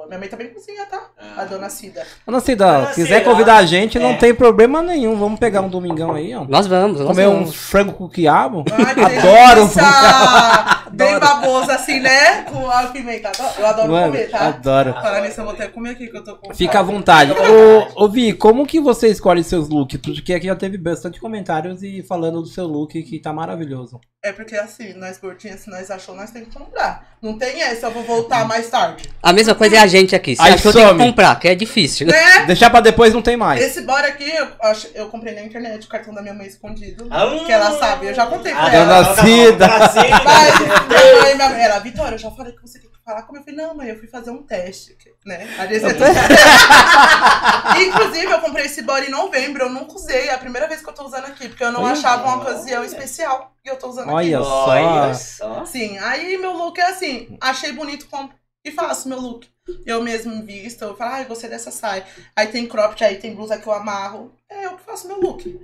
Minha 0.06 0.18
mãe 0.18 0.28
também 0.28 0.48
cozinha, 0.52 0.84
tá? 0.86 1.10
A 1.36 1.44
dona 1.44 1.68
Cida. 1.70 2.06
Dona 2.24 2.40
Cida, 2.40 2.66
Dona 2.66 2.86
se 2.88 2.94
quiser 2.94 3.18
Cida, 3.20 3.30
convidar 3.30 3.56
a 3.56 3.64
gente, 3.66 3.98
não 3.98 4.10
é. 4.10 4.16
tem 4.16 4.34
problema 4.34 4.82
nenhum. 4.82 5.16
Vamos 5.18 5.40
pegar 5.40 5.60
um 5.62 5.68
domingão 5.68 6.14
aí, 6.14 6.34
ó. 6.34 6.44
Nós 6.44 6.66
vamos, 6.66 6.98
nós 7.00 7.08
Comer 7.08 7.26
um 7.26 7.34
vamos. 7.38 7.54
frango 7.56 7.92
com 7.94 8.08
quiabo. 8.08 8.64
Ai, 8.70 9.18
Adoro! 9.18 9.60
delícia! 9.62 9.82
Bem 10.98 11.18
baboso 11.18 11.70
assim, 11.70 12.00
né? 12.00 12.42
Com 12.50 12.68
a 12.68 12.86
pimenta. 12.88 13.30
Eu 13.58 13.66
adoro 13.66 13.92
Mano, 13.92 14.12
comer, 14.12 14.30
tá? 14.30 14.48
adoro. 14.48 14.92
Falar 14.94 15.20
nisso, 15.22 15.40
eu 15.40 15.44
vou 15.44 15.54
até 15.54 15.68
comer 15.68 15.90
aqui 15.90 16.08
que 16.08 16.16
eu 16.16 16.24
tô 16.24 16.36
com. 16.36 16.52
Fica 16.52 16.80
à 16.80 16.84
fome. 16.84 16.96
vontade. 16.98 17.30
Fica 17.32 17.44
à 17.44 17.48
vontade. 17.48 17.92
Ô, 17.96 18.04
ô 18.04 18.08
Vi, 18.08 18.32
como 18.32 18.66
que 18.66 18.80
você 18.80 19.08
escolhe 19.08 19.44
seus 19.44 19.68
looks? 19.68 20.00
Porque 20.00 20.34
aqui 20.34 20.46
já 20.46 20.56
teve 20.56 20.76
bastante 20.76 21.20
comentários 21.20 21.82
e 21.82 22.02
falando 22.02 22.42
do 22.42 22.48
seu 22.48 22.66
look 22.66 23.00
que 23.02 23.18
tá 23.20 23.32
maravilhoso. 23.32 24.00
É 24.22 24.32
porque 24.32 24.56
assim, 24.56 24.94
nós 24.94 25.18
gordinhas, 25.18 25.60
se 25.60 25.70
nós 25.70 25.90
achou, 25.90 26.14
nós 26.14 26.30
temos 26.30 26.48
que 26.48 26.58
comprar. 26.58 27.16
Não 27.20 27.36
tem 27.36 27.60
essa, 27.62 27.86
eu 27.86 27.90
vou 27.90 28.04
voltar 28.04 28.46
mais 28.46 28.68
tarde. 28.70 29.08
A 29.22 29.32
mesma 29.32 29.54
coisa 29.54 29.76
é 29.76 29.78
a 29.80 29.86
gente 29.88 30.14
aqui. 30.14 30.36
Você 30.36 30.42
Aí 30.42 30.52
acha 30.52 30.62
que 30.62 30.68
eu 30.68 30.72
tenho 30.72 30.84
que 30.86 30.90
some. 30.92 31.04
comprar, 31.10 31.38
que 31.40 31.48
é 31.48 31.54
difícil. 31.54 32.06
Né? 32.06 32.14
Deixar 32.46 32.70
pra 32.70 32.80
depois 32.80 33.12
não 33.12 33.20
tem 33.20 33.36
mais. 33.36 33.60
Esse 33.60 33.82
bora 33.82 34.06
aqui, 34.06 34.30
eu, 34.30 34.46
acho- 34.62 34.88
eu 34.94 35.08
comprei 35.08 35.34
na 35.34 35.42
internet 35.42 35.84
o 35.84 35.88
cartão 35.88 36.14
da 36.14 36.22
minha 36.22 36.34
mãe 36.34 36.46
escondido. 36.46 37.08
Ah, 37.10 37.26
Que 37.44 37.50
ela 37.52 37.76
sabe, 37.78 38.06
eu 38.06 38.14
já 38.14 38.26
contei 38.26 38.52
pra 38.52 38.64
Ah, 38.66 38.72
ela. 38.74 39.02
Dona 39.02 39.16
Cida. 39.22 39.68
Mas 39.68 39.94
minha 40.88 41.22
mãe, 41.22 41.34
minha 41.34 41.48
mãe, 41.50 41.60
ela, 41.62 41.78
Vitória, 41.80 42.14
eu 42.14 42.18
já 42.18 42.30
falei 42.30 42.52
que 42.52 42.62
você 42.62 42.78
tem 42.78 42.87
falar 43.08 43.22
como 43.22 43.38
eu 43.38 43.42
falei, 43.42 43.56
não, 43.56 43.74
mãe, 43.74 43.88
eu 43.88 43.98
fui 43.98 44.06
fazer 44.06 44.30
um 44.30 44.42
teste, 44.42 44.94
né? 45.24 45.48
É- 45.58 45.64
Inclusive, 47.84 48.30
eu 48.30 48.40
comprei 48.40 48.66
esse 48.66 48.82
body 48.82 49.06
em 49.06 49.10
novembro, 49.10 49.64
eu 49.64 49.70
nunca 49.70 49.94
usei, 49.94 50.28
é 50.28 50.34
a 50.34 50.38
primeira 50.38 50.68
vez 50.68 50.82
que 50.82 50.88
eu 50.90 50.92
tô 50.92 51.06
usando 51.06 51.24
aqui, 51.24 51.48
porque 51.48 51.64
eu 51.64 51.72
não 51.72 51.80
Olha. 51.80 51.92
achava 51.92 52.26
uma 52.26 52.36
ocasião 52.36 52.84
especial 52.84 53.54
e 53.64 53.68
eu 53.68 53.78
tô 53.78 53.88
usando 53.88 54.10
Olha 54.10 54.38
aqui. 54.38 54.46
só. 54.46 54.68
Olha 54.68 55.14
só. 55.14 55.64
Sim, 55.64 55.96
aí 55.98 56.36
meu 56.36 56.52
look 56.52 56.78
é 56.78 56.84
assim, 56.84 57.38
achei 57.40 57.72
bonito, 57.72 58.06
compro 58.08 58.36
e 58.62 58.70
faço 58.70 59.08
meu 59.08 59.18
look. 59.18 59.48
Eu 59.86 60.02
mesmo 60.02 60.34
me 60.34 60.42
visto, 60.42 60.82
eu 60.82 60.94
falo, 60.94 61.12
ai, 61.12 61.24
gostei 61.24 61.48
dessa 61.48 61.70
saia. 61.70 62.04
Aí 62.36 62.48
tem 62.48 62.68
cropped, 62.68 63.02
aí 63.04 63.16
tem 63.16 63.34
blusa 63.34 63.56
que 63.58 63.66
eu 63.66 63.72
amarro. 63.72 64.34
É 64.50 64.66
eu 64.66 64.76
que 64.76 64.84
faço 64.84 65.08
meu 65.08 65.18
look. 65.18 65.58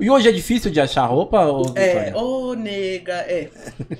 E 0.00 0.10
hoje 0.10 0.28
é 0.28 0.32
difícil 0.32 0.70
de 0.70 0.80
achar 0.80 1.04
roupa, 1.06 1.46
ô 1.46 1.62
É, 1.76 2.12
ô 2.14 2.54
nega, 2.54 3.14
é. 3.28 3.50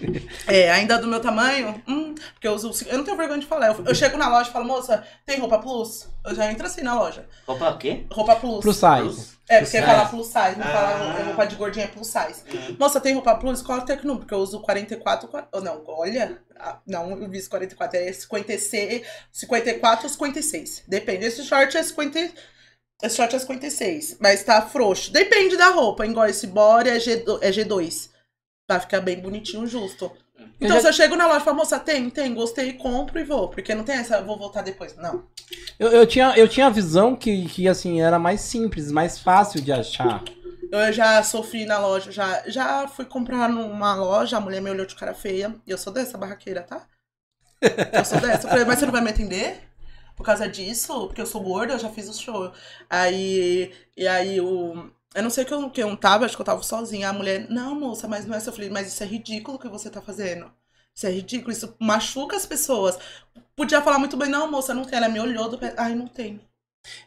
É, 0.47 0.71
ainda 0.71 0.99
do 0.99 1.07
meu 1.07 1.21
tamanho, 1.21 1.81
hum, 1.87 2.15
porque 2.35 2.47
eu 2.49 2.53
uso. 2.55 2.73
Eu 2.89 2.99
não 2.99 3.05
tenho 3.05 3.17
vergonha 3.17 3.39
de 3.41 3.47
falar. 3.47 3.69
Eu, 3.69 3.85
eu 3.87 3.95
chego 3.95 4.17
na 4.17 4.29
loja 4.29 4.49
e 4.51 4.53
falo, 4.53 4.65
moça, 4.67 5.05
tem 5.25 5.39
roupa 5.39 5.59
plus? 5.59 6.09
Eu 6.25 6.35
já 6.35 6.51
entro 6.51 6.67
assim 6.67 6.83
na 6.83 6.95
loja. 6.95 7.25
Roupa 7.47 7.71
o 7.71 7.79
quê? 7.79 8.05
Roupa 8.11 8.37
plus. 8.37 8.61
Plus 8.61 8.77
size. 8.77 9.41
É, 9.49 9.59
Plus 9.59 9.71
porque 9.71 9.79
size. 9.79 9.83
fala 9.83 10.09
plus 10.09 10.27
size, 10.27 10.59
não 10.59 10.67
Ah. 10.67 10.71
fala 10.71 11.19
é 11.19 11.23
roupa 11.25 11.47
de 11.47 11.57
gordinha 11.57 11.85
é 11.85 11.89
plus 11.89 12.07
size. 12.09 12.43
Hum. 12.53 12.77
Moça, 12.79 13.01
tem 13.01 13.15
roupa 13.15 13.35
plus? 13.37 13.63
Qual 13.63 13.79
é 13.79 13.83
o 13.83 13.85
teu 13.85 13.97
número? 13.99 14.19
Porque 14.21 14.35
eu 14.35 14.39
uso 14.39 14.61
44. 14.61 15.29
qua- 15.29 15.49
oh, 15.53 15.61
Não, 15.61 15.83
olha. 15.87 16.39
Não, 16.87 17.11
eu 17.13 17.29
vi 17.29 17.43
44. 17.43 17.97
É 17.99 18.13
56, 18.13 19.03
54 19.33 20.05
ou 20.05 20.11
56. 20.11 20.83
Depende. 20.87 21.25
Esse 21.25 21.43
short 21.45 21.77
é 21.77 21.83
50. 21.83 22.31
Esse 23.03 23.17
short 23.17 23.35
é 23.35 23.39
56. 23.39 24.17
Mas 24.21 24.43
tá 24.45 24.61
frouxo. 24.63 25.13
Depende 25.13 25.57
da 25.57 25.71
roupa. 25.71 26.07
Igual 26.07 26.27
esse 26.27 26.47
body 26.47 26.91
é, 26.91 26.97
G2, 26.99 27.39
é 27.41 27.51
G2. 27.51 28.11
Pra 28.67 28.81
ficar 28.81 29.01
bem 29.01 29.21
bonitinho, 29.21 29.67
justo. 29.67 30.11
Então, 30.61 30.77
já- 30.77 30.81
se 30.83 30.89
eu 30.89 30.93
chego 30.93 31.17
na 31.17 31.27
loja 31.27 31.41
e 31.41 31.45
falo, 31.45 31.57
moça, 31.57 31.79
tem, 31.79 32.09
tem, 32.11 32.35
gostei, 32.35 32.75
compro 32.75 33.19
e 33.19 33.25
vou. 33.25 33.49
Porque 33.49 33.75
não 33.75 33.85
tem 33.85 33.97
essa, 33.97 34.17
eu 34.19 34.27
vou 34.27 34.39
voltar 34.39 34.63
depois. 34.63 34.95
Não. 34.97 35.25
Eu, 35.79 35.89
eu 35.89 36.07
tinha, 36.07 36.35
eu 36.37 36.47
tinha 36.47 36.67
a 36.67 36.71
visão 36.71 37.17
que, 37.17 37.47
que, 37.49 37.67
assim, 37.67 38.01
era 38.01 38.19
mais 38.19 38.43
simples, 38.43 38.93
mais 38.93 39.19
fácil 39.19 39.61
de 39.61 39.73
achar. 39.73 40.23
Eu 40.71 40.93
já 40.93 41.21
sofri 41.25 41.65
na 41.67 41.79
loja, 41.79 42.13
já, 42.13 42.43
já 42.47 42.87
fui 42.87 43.05
comprar 43.05 43.49
numa 43.49 43.95
loja, 43.97 44.37
a 44.37 44.41
mulher 44.41 44.61
me 44.63 44.71
olhou 44.71 44.87
de 44.87 44.95
cara 44.95 45.15
feia. 45.15 45.55
E 45.67 45.71
eu 45.71 45.79
sou 45.79 45.93
dessa 45.93 46.17
barraqueira, 46.17 46.63
tá? 46.63 46.87
Eu 47.93 48.05
sou 48.05 48.21
dessa. 48.21 48.47
Eu 48.47 48.51
falei, 48.51 48.65
mas 48.65 48.79
você 48.79 48.85
não 48.87 48.93
vai 48.93 49.03
me 49.03 49.11
atender? 49.11 49.69
Por 50.21 50.27
causa 50.27 50.47
disso? 50.47 51.07
Porque 51.07 51.21
eu 51.23 51.25
sou 51.27 51.43
gorda, 51.43 51.73
eu 51.73 51.79
já 51.79 51.89
fiz 51.89 52.07
o 52.07 52.13
show. 52.13 52.53
Aí, 52.91 53.73
e 53.97 54.07
aí 54.07 54.39
o. 54.39 54.91
Eu 55.15 55.23
não 55.23 55.31
sei 55.31 55.47
que 55.47 55.55
eu, 55.55 55.71
que 55.71 55.83
eu 55.83 55.97
tava, 55.97 56.27
acho 56.27 56.37
que 56.37 56.43
eu 56.43 56.45
tava 56.47 56.63
sozinha. 56.63 57.09
A 57.09 57.13
mulher, 57.13 57.49
não, 57.51 57.75
moça, 57.75 58.07
mas 58.07 58.27
não 58.27 58.35
é 58.35 58.39
isso. 58.39 58.51
Eu 58.51 58.53
falei, 58.53 58.69
mas 58.69 58.89
isso 58.89 59.03
é 59.03 59.07
ridículo 59.07 59.59
que 59.59 59.67
você 59.69 59.89
tá 59.89 60.03
fazendo. 60.03 60.53
Isso 60.95 61.07
é 61.07 61.11
ridículo, 61.11 61.53
isso 61.53 61.75
machuca 61.81 62.37
as 62.37 62.45
pessoas. 62.45 62.99
Podia 63.57 63.81
falar 63.83 63.99
muito 63.99 64.17
bem, 64.19 64.29
não, 64.29 64.51
moça, 64.51 64.75
não 64.75 64.85
tem. 64.85 64.99
Ela 64.99 65.09
me 65.09 65.21
olhou 65.21 65.49
do 65.49 65.59
pé. 65.59 65.75
Ai, 65.79 65.95
não 65.95 66.07
tem. 66.07 66.41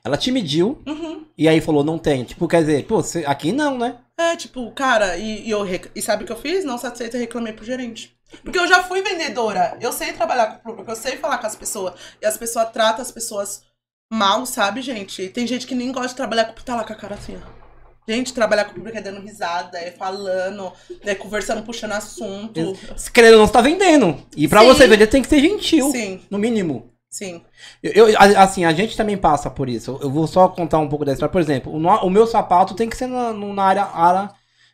Ela 0.04 0.18
te 0.18 0.32
mediu 0.32 0.82
Uhum. 0.88 1.26
e 1.38 1.48
aí 1.48 1.60
falou, 1.62 1.84
não 1.84 1.98
tem. 1.98 2.24
Tipo, 2.24 2.48
quer 2.48 2.62
dizer, 2.62 2.86
pô, 2.86 2.98
você- 3.02 3.24
aqui 3.26 3.52
não, 3.52 3.78
né? 3.78 3.98
É, 4.18 4.36
tipo, 4.36 4.72
cara, 4.72 5.18
e, 5.18 5.48
e 5.48 5.50
eu 5.52 5.64
rec- 5.64 5.92
e 5.96 6.02
sabe 6.02 6.24
o 6.24 6.26
que 6.28 6.32
eu 6.32 6.38
fiz? 6.40 6.64
Não 6.64 6.78
satisfeita, 6.78 7.18
eu 7.18 7.22
reclamei 7.22 7.54
pro 7.54 7.66
gerente. 7.66 8.16
Porque 8.44 8.58
eu 8.58 8.68
já 8.68 8.84
fui 8.84 9.02
vendedora. 9.02 9.78
Eu 9.82 9.92
sei 9.92 10.14
trabalhar 10.14 10.48
com 10.48 10.56
o 10.58 10.64
público, 10.72 10.92
eu 10.92 10.96
sei 10.96 11.18
falar 11.18 11.38
com 11.38 11.48
as 11.48 11.56
pessoas. 11.56 11.94
E 12.22 12.26
as 12.26 12.38
pessoas 12.38 12.70
tratam 12.72 13.02
as 13.02 13.12
pessoas 13.12 13.64
mal, 14.12 14.46
sabe, 14.46 14.82
gente? 14.82 15.30
Tem 15.30 15.46
gente 15.48 15.66
que 15.68 15.76
nem 15.76 15.92
gosta 15.92 16.10
de 16.10 16.16
trabalhar 16.16 16.46
com 16.46 16.54
tá 16.62 16.76
lá 16.76 16.84
com 16.84 16.94
a 16.94 16.96
cara 16.96 17.16
assim, 17.16 17.36
ó. 17.38 17.64
Gente, 18.08 18.34
trabalhar 18.34 18.66
com 18.66 18.72
o 18.72 18.76
público 18.76 18.98
é 18.98 19.02
dando 19.02 19.22
risada, 19.22 19.78
é 19.78 19.90
falando, 19.92 20.72
é 21.02 21.16
conversando, 21.16 21.64
puxando 21.64 21.94
assunto. 21.94 22.78
Se 22.98 23.10
querendo 23.12 23.38
não, 23.38 23.48
você 23.48 23.54
tá 23.54 23.62
vendendo. 23.62 24.22
E 24.36 24.48
pra 24.48 24.60
Sim. 24.62 24.68
você 24.68 24.88
vender, 24.88 25.08
tem 25.08 25.22
que 25.22 25.30
ser 25.30 25.40
gentil. 25.40 25.90
Sim, 25.92 26.22
No 26.30 26.38
mínimo. 26.38 26.93
Sim. 27.13 27.45
Eu, 27.82 28.10
eu- 28.10 28.19
assim, 28.39 28.65
a 28.65 28.73
gente 28.73 28.97
também 28.97 29.17
passa 29.17 29.49
por 29.49 29.69
isso. 29.69 29.97
Eu 30.02 30.10
vou 30.10 30.28
só 30.28 30.47
contar 30.49 30.80
um 30.80 30.89
pouco 30.89 31.06
da 31.06 31.13
história. 31.13 31.32
Por 31.32 31.41
exemplo, 31.41 31.73
o, 31.73 31.80
no- 31.80 32.04
o 32.06 32.10
meu 32.10 32.26
sapato 32.28 32.76
tem 32.76 32.89
que 32.89 32.97
ser 32.97 33.08
na, 33.08 33.32
na 33.34 33.63
área, 33.63 33.84
área- 33.86 34.32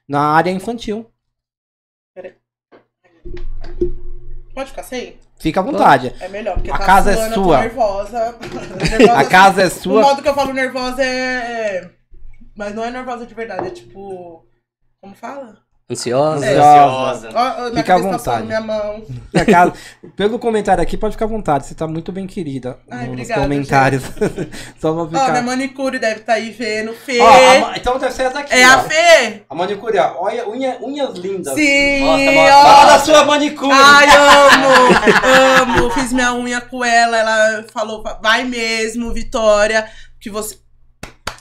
na 0.08 0.22
área 0.22 0.52
infantil. 0.52 1.12
Pode 4.54 4.70
ficar 4.72 4.84
sem? 4.84 5.18
Fica 5.40 5.60
à 5.62 5.64
vontade. 5.64 6.14
É 6.20 6.28
melhor, 6.28 6.56
porque 6.56 6.70
A 6.72 6.78
tá 6.78 6.86
casa 6.86 7.12
é 7.12 7.16
suando, 7.16 7.32
eu 7.32 7.36
tô 7.36 7.44
sua. 7.46 7.60
nervosa. 7.62 8.38
Nervosa, 8.90 9.14
A 9.20 9.26
casa 9.26 9.62
é 9.62 9.66
O 9.68 9.70
sua. 9.70 10.02
modo 10.02 10.22
que 10.22 10.28
eu 10.28 10.34
falo 10.36 10.52
nervosa 10.54 11.04
é. 11.04 11.90
Mas 12.58 12.76
não 12.76 12.84
é 12.84 12.92
nervosa 12.92 13.26
de 13.26 13.34
verdade, 13.34 13.68
é 13.68 13.72
tipo. 13.72 14.46
Como 15.02 15.16
fala? 15.16 15.58
Ansiosa? 15.92 16.46
É. 16.46 16.56
Ansiosa. 16.56 17.30
Fica 17.76 17.80
à 17.80 17.84
tá 17.84 17.98
vontade. 17.98 18.46
minha 18.46 18.62
mão. 18.62 19.04
Casa- 19.50 19.74
pelo 20.16 20.38
comentário 20.38 20.84
aqui, 20.84 20.96
pode 20.96 21.14
ficar 21.14 21.26
à 21.26 21.28
vontade. 21.28 21.66
Você 21.66 21.74
tá 21.74 21.88
muito 21.88 22.12
bem 22.12 22.28
querida 22.28 22.78
Ai, 22.92 23.06
nos 23.06 23.10
obrigada, 23.14 23.42
comentários. 23.42 24.04
só 24.80 24.94
pra 24.94 25.02
Ó, 25.02 25.06
minha 25.08 25.26
ficar. 25.26 25.42
manicure 25.42 25.98
deve 25.98 26.20
estar 26.20 26.34
aí 26.34 26.52
vendo. 26.52 26.94
Fê! 26.94 27.20
Ó, 27.20 27.26
a 27.70 27.78
então 27.78 27.98
deve 27.98 28.14
ser 28.14 28.24
essa 28.24 28.40
aqui. 28.40 28.54
é 28.54 28.68
ó. 28.68 28.74
a 28.74 28.84
Fê! 28.84 29.42
A 29.50 29.56
manicure, 29.56 29.98
ó. 29.98 30.16
Olha, 30.20 30.48
unha, 30.48 30.78
unhas 30.80 31.18
lindas. 31.18 31.56
Sim! 31.56 32.04
Ó. 32.04 32.64
Fala 32.64 32.86
da 32.94 33.00
sua 33.00 33.26
manicure. 33.26 33.72
Ai, 33.74 34.08
amo! 34.16 35.82
amo! 35.82 35.90
Fiz 35.92 36.14
minha 36.14 36.36
unha 36.36 36.62
com 36.62 36.86
ela. 36.86 37.18
Ela 37.18 37.66
falou: 37.74 38.04
vai 38.22 38.44
mesmo, 38.44 39.12
Vitória, 39.12 39.90
que 40.20 40.30
você. 40.30 40.56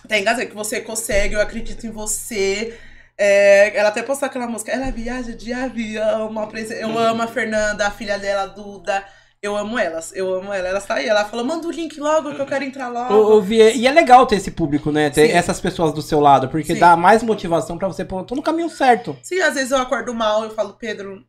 Tem 0.09 0.25
que 0.25 0.47
que 0.47 0.55
você 0.55 0.81
consegue, 0.81 1.35
eu 1.35 1.41
acredito 1.43 1.87
em 1.87 1.91
você. 1.91 2.79
É, 3.19 3.77
ela 3.77 3.89
até 3.89 4.03
postou 4.03 4.27
aquela 4.27 4.47
música, 4.47 4.71
ela 4.71 4.91
viaja 4.93 5.33
de 5.33 5.53
avião. 5.53 6.29
uma 6.29 6.47
presen- 6.47 6.79
Eu 6.79 6.97
amo 6.99 7.23
a 7.23 7.27
Fernanda, 7.27 7.87
a 7.87 7.91
filha 7.91 8.19
dela, 8.19 8.43
a 8.43 8.47
Duda. 8.47 9.05
Eu 9.41 9.57
amo 9.57 9.79
elas, 9.79 10.13
eu 10.17 10.35
amo 10.35 10.53
ela. 10.53 10.69
Ela 10.69 10.79
está 10.79 10.95
aí, 10.95 11.07
ela 11.07 11.25
falou: 11.25 11.45
manda 11.45 11.67
o 11.67 11.71
link 11.71 11.99
logo 12.01 12.35
que 12.35 12.41
eu 12.41 12.47
quero 12.47 12.65
entrar 12.65 12.89
logo. 12.89 13.15
Ô, 13.15 13.37
ô, 13.37 13.41
Vie, 13.41 13.73
e 13.77 13.87
é 13.87 13.91
legal 13.93 14.27
ter 14.27 14.35
esse 14.37 14.51
público, 14.51 14.91
né? 14.91 15.11
Ter 15.11 15.29
Sim. 15.29 15.33
essas 15.33 15.61
pessoas 15.61 15.93
do 15.93 16.03
seu 16.03 16.19
lado, 16.19 16.49
porque 16.49 16.75
Sim. 16.75 16.81
dá 16.81 16.97
mais 16.97 17.23
motivação 17.23 17.79
pra 17.79 17.87
você, 17.87 18.05
pô, 18.05 18.25
tô 18.25 18.35
no 18.35 18.43
caminho 18.43 18.69
certo. 18.69 19.17
Sim, 19.23 19.41
às 19.41 19.55
vezes 19.55 19.71
eu 19.71 19.79
acordo 19.79 20.13
mal, 20.13 20.43
eu 20.45 20.51
falo, 20.51 20.75
Pedro, 20.75 21.13
eu 21.13 21.23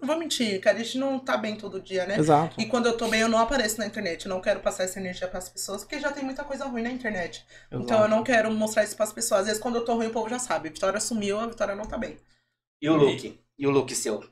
não 0.00 0.06
vou 0.08 0.18
mentir, 0.18 0.60
cara, 0.60 0.76
a 0.78 0.82
gente 0.82 0.98
não 0.98 1.18
tá 1.18 1.36
bem 1.36 1.56
todo 1.56 1.80
dia, 1.80 2.06
né? 2.06 2.18
Exato. 2.18 2.60
E 2.60 2.66
quando 2.66 2.86
eu 2.86 2.96
tô 2.96 3.08
bem, 3.08 3.20
eu 3.20 3.28
não 3.28 3.38
apareço 3.38 3.78
na 3.78 3.86
internet. 3.86 4.26
Eu 4.26 4.30
não 4.30 4.40
quero 4.40 4.60
passar 4.60 4.84
essa 4.84 4.98
energia 4.98 5.26
pras 5.28 5.48
pessoas, 5.48 5.82
porque 5.82 5.98
já 6.00 6.10
tem 6.12 6.24
muita 6.24 6.44
coisa 6.44 6.64
ruim 6.66 6.82
na 6.82 6.90
internet. 6.90 7.44
Então 7.72 8.02
eu 8.02 8.08
não 8.08 8.22
quero 8.22 8.50
mostrar 8.50 8.84
isso 8.84 8.96
pras 8.96 9.12
pessoas. 9.12 9.40
Às 9.42 9.46
vezes, 9.46 9.62
quando 9.62 9.76
eu 9.76 9.84
tô 9.84 9.94
ruim, 9.94 10.06
o 10.06 10.10
povo 10.10 10.28
já 10.28 10.38
sabe. 10.38 10.68
A 10.68 10.72
Vitória 10.72 11.00
sumiu, 11.00 11.38
a 11.40 11.46
Vitória 11.46 11.74
não 11.74 11.84
tá 11.84 11.96
bem. 11.98 12.16
E 12.80 12.88
o 12.88 12.96
look? 12.96 13.40
E 13.58 13.66
o 13.66 13.70
look 13.70 13.94
seu? 13.94 14.22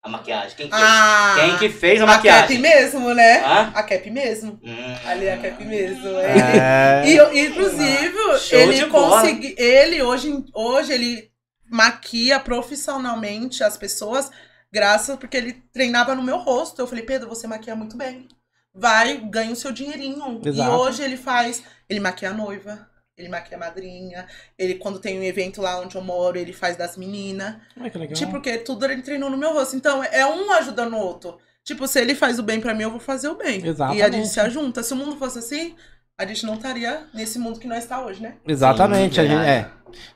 A 0.00 0.08
maquiagem? 0.08 0.56
Quem 0.56 0.70
fez? 0.70 0.80
Ah! 0.82 1.34
Quem 1.40 1.58
que 1.58 1.68
fez 1.68 2.00
a 2.00 2.04
A 2.04 2.06
Cap 2.06 2.16
maquiagem? 2.16 2.58
mesmo, 2.58 3.12
né? 3.14 3.40
Hã? 3.40 3.72
A 3.74 3.82
Cap 3.82 4.10
mesmo. 4.10 4.60
Hum. 4.62 4.94
Ali 5.04 5.26
é 5.26 5.34
a 5.34 5.38
Cap 5.38 5.64
mesmo. 5.64 6.08
É. 6.20 7.02
É... 7.04 7.10
E, 7.34 7.46
inclusive, 7.48 8.38
Show 8.38 8.58
ele 8.60 8.74
de 8.76 8.86
bola. 8.86 9.20
consegui, 9.22 9.54
ele 9.58 10.00
hoje, 10.00 10.44
hoje 10.54 10.92
ele 10.92 11.30
maquia 11.68 12.38
profissionalmente 12.38 13.64
as 13.64 13.76
pessoas, 13.76 14.30
graças 14.72 15.16
porque 15.16 15.36
ele 15.36 15.52
treinava 15.72 16.14
no 16.14 16.22
meu 16.22 16.38
rosto. 16.38 16.80
Eu 16.80 16.86
falei, 16.86 17.04
Pedro, 17.04 17.28
você 17.28 17.46
maquia 17.46 17.74
muito 17.76 17.96
bem. 17.96 18.28
Vai, 18.74 19.16
ganha 19.18 19.52
o 19.52 19.56
seu 19.56 19.72
dinheirinho. 19.72 20.40
E 20.44 20.48
Exato. 20.48 20.70
hoje 20.72 21.02
ele 21.02 21.16
faz, 21.16 21.62
ele 21.88 22.00
maquia 22.00 22.30
a 22.30 22.34
noiva, 22.34 22.88
ele 23.16 23.28
maquia 23.28 23.56
a 23.56 23.60
madrinha, 23.60 24.26
ele 24.56 24.76
quando 24.76 25.00
tem 25.00 25.18
um 25.18 25.22
evento 25.22 25.60
lá 25.60 25.80
onde 25.80 25.96
eu 25.96 26.02
moro, 26.02 26.38
ele 26.38 26.52
faz 26.52 26.76
das 26.76 26.96
meninas. 26.96 27.56
Ai, 27.76 27.90
que 27.90 27.98
legal. 27.98 28.14
Tipo, 28.14 28.32
porque 28.32 28.58
tudo 28.58 28.84
ele 28.84 29.02
treinou 29.02 29.30
no 29.30 29.36
meu 29.36 29.52
rosto. 29.52 29.74
Então, 29.74 30.02
é 30.04 30.24
um 30.24 30.52
ajudando 30.52 30.94
o 30.94 30.98
outro. 30.98 31.38
Tipo, 31.64 31.86
se 31.86 32.00
ele 32.00 32.14
faz 32.14 32.38
o 32.38 32.42
bem 32.42 32.60
pra 32.60 32.72
mim, 32.72 32.84
eu 32.84 32.90
vou 32.90 33.00
fazer 33.00 33.28
o 33.28 33.34
bem. 33.34 33.60
E 33.60 33.64
a 33.64 33.68
Exatamente. 33.68 34.16
gente 34.16 34.28
se 34.28 34.40
ajunta. 34.40 34.82
Se 34.82 34.94
o 34.94 34.96
mundo 34.96 35.16
fosse 35.16 35.38
assim, 35.38 35.74
a 36.18 36.26
gente 36.26 36.44
não 36.44 36.54
estaria 36.54 37.06
nesse 37.14 37.38
mundo 37.38 37.60
que 37.60 37.68
nós 37.68 37.84
está 37.84 38.04
hoje, 38.04 38.20
né? 38.20 38.34
Exatamente, 38.44 39.14
Sim, 39.14 39.20
a 39.20 39.24
gente, 39.24 39.48
é. 39.48 39.70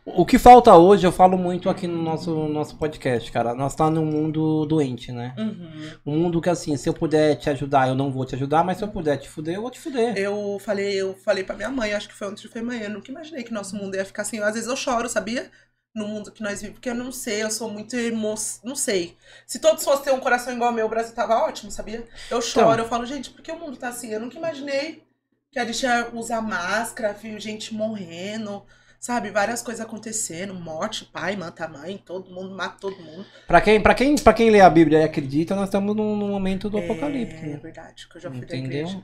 O 0.04 0.26
que 0.26 0.36
falta 0.36 0.74
hoje, 0.74 1.06
eu 1.06 1.12
falo 1.12 1.38
muito 1.38 1.70
aqui 1.70 1.86
no 1.86 2.02
nosso, 2.02 2.34
nosso 2.48 2.76
podcast, 2.76 3.30
cara. 3.30 3.54
Nós 3.54 3.74
tá 3.76 3.88
num 3.88 4.04
mundo 4.04 4.66
doente, 4.66 5.12
né? 5.12 5.32
Uhum. 5.38 5.90
Um 6.04 6.18
mundo 6.18 6.40
que 6.40 6.50
assim, 6.50 6.76
se 6.76 6.88
eu 6.88 6.92
puder 6.92 7.36
te 7.36 7.48
ajudar, 7.50 7.88
eu 7.88 7.94
não 7.94 8.10
vou 8.10 8.26
te 8.26 8.34
ajudar, 8.34 8.64
mas 8.64 8.78
se 8.78 8.84
eu 8.84 8.88
puder 8.88 9.16
te 9.16 9.28
fuder, 9.28 9.54
eu 9.54 9.62
vou 9.62 9.70
te 9.70 9.78
fuder. 9.78 10.18
Eu 10.18 10.58
falei, 10.60 11.00
eu 11.00 11.14
falei 11.14 11.44
pra 11.44 11.54
minha 11.54 11.70
mãe, 11.70 11.94
acho 11.94 12.08
que 12.08 12.14
foi 12.14 12.28
ontem, 12.28 12.48
foi 12.48 12.62
manhã, 12.62 12.82
eu 12.82 12.90
nunca 12.90 13.10
imaginei 13.10 13.44
que 13.44 13.54
nosso 13.54 13.76
mundo 13.76 13.94
ia 13.94 14.04
ficar 14.04 14.22
assim. 14.22 14.40
Às 14.40 14.54
vezes 14.54 14.68
eu 14.68 14.76
choro, 14.76 15.08
sabia? 15.08 15.50
No 15.94 16.08
mundo 16.08 16.32
que 16.32 16.42
nós 16.42 16.54
vivemos, 16.60 16.78
porque 16.78 16.90
eu 16.90 16.94
não 16.96 17.12
sei, 17.12 17.44
eu 17.44 17.50
sou 17.50 17.70
muito 17.70 17.94
emo... 17.96 18.34
não 18.64 18.74
sei. 18.74 19.16
Se 19.46 19.60
todos 19.60 19.84
fossem 19.84 20.04
ter 20.06 20.12
um 20.12 20.20
coração 20.20 20.52
igual 20.52 20.70
ao 20.70 20.74
meu, 20.74 20.86
o 20.86 20.90
Brasil 20.90 21.14
tava 21.14 21.36
ótimo, 21.36 21.70
sabia? 21.70 22.04
Eu 22.28 22.42
choro, 22.42 22.82
eu 22.82 22.88
falo, 22.88 23.06
gente, 23.06 23.30
por 23.30 23.40
que 23.40 23.52
o 23.52 23.58
mundo 23.58 23.76
tá 23.76 23.88
assim? 23.88 24.10
Eu 24.10 24.20
nunca 24.20 24.36
imaginei 24.36 25.04
que 25.52 25.58
a 25.58 25.64
gente 25.64 26.08
usar 26.14 26.40
máscara, 26.40 27.12
viu 27.12 27.38
gente 27.38 27.74
morrendo, 27.74 28.64
sabe? 29.02 29.30
Várias 29.30 29.60
coisas 29.62 29.84
acontecendo, 29.84 30.54
morte, 30.54 31.04
pai 31.04 31.34
mata 31.34 31.64
a 31.64 31.68
mãe, 31.68 32.00
todo 32.06 32.30
mundo 32.32 32.54
mata 32.54 32.76
todo 32.80 32.96
mundo. 33.02 33.26
Pra 33.48 33.60
quem, 33.60 33.80
pra, 33.80 33.94
quem, 33.94 34.14
pra 34.14 34.32
quem 34.32 34.48
lê 34.48 34.60
a 34.60 34.70
Bíblia 34.70 35.00
e 35.00 35.02
acredita, 35.04 35.56
nós 35.56 35.64
estamos 35.64 35.96
num, 35.96 36.14
num 36.14 36.28
momento 36.28 36.70
do 36.70 36.78
apocalipse. 36.78 37.34
É 37.34 37.46
né? 37.48 37.60
verdade, 37.60 38.08
que 38.08 38.16
eu 38.16 38.20
já 38.20 38.30
fui 38.30 38.38
Entendeu? 38.38 38.60
da 38.60 38.66
igreja. 38.92 39.02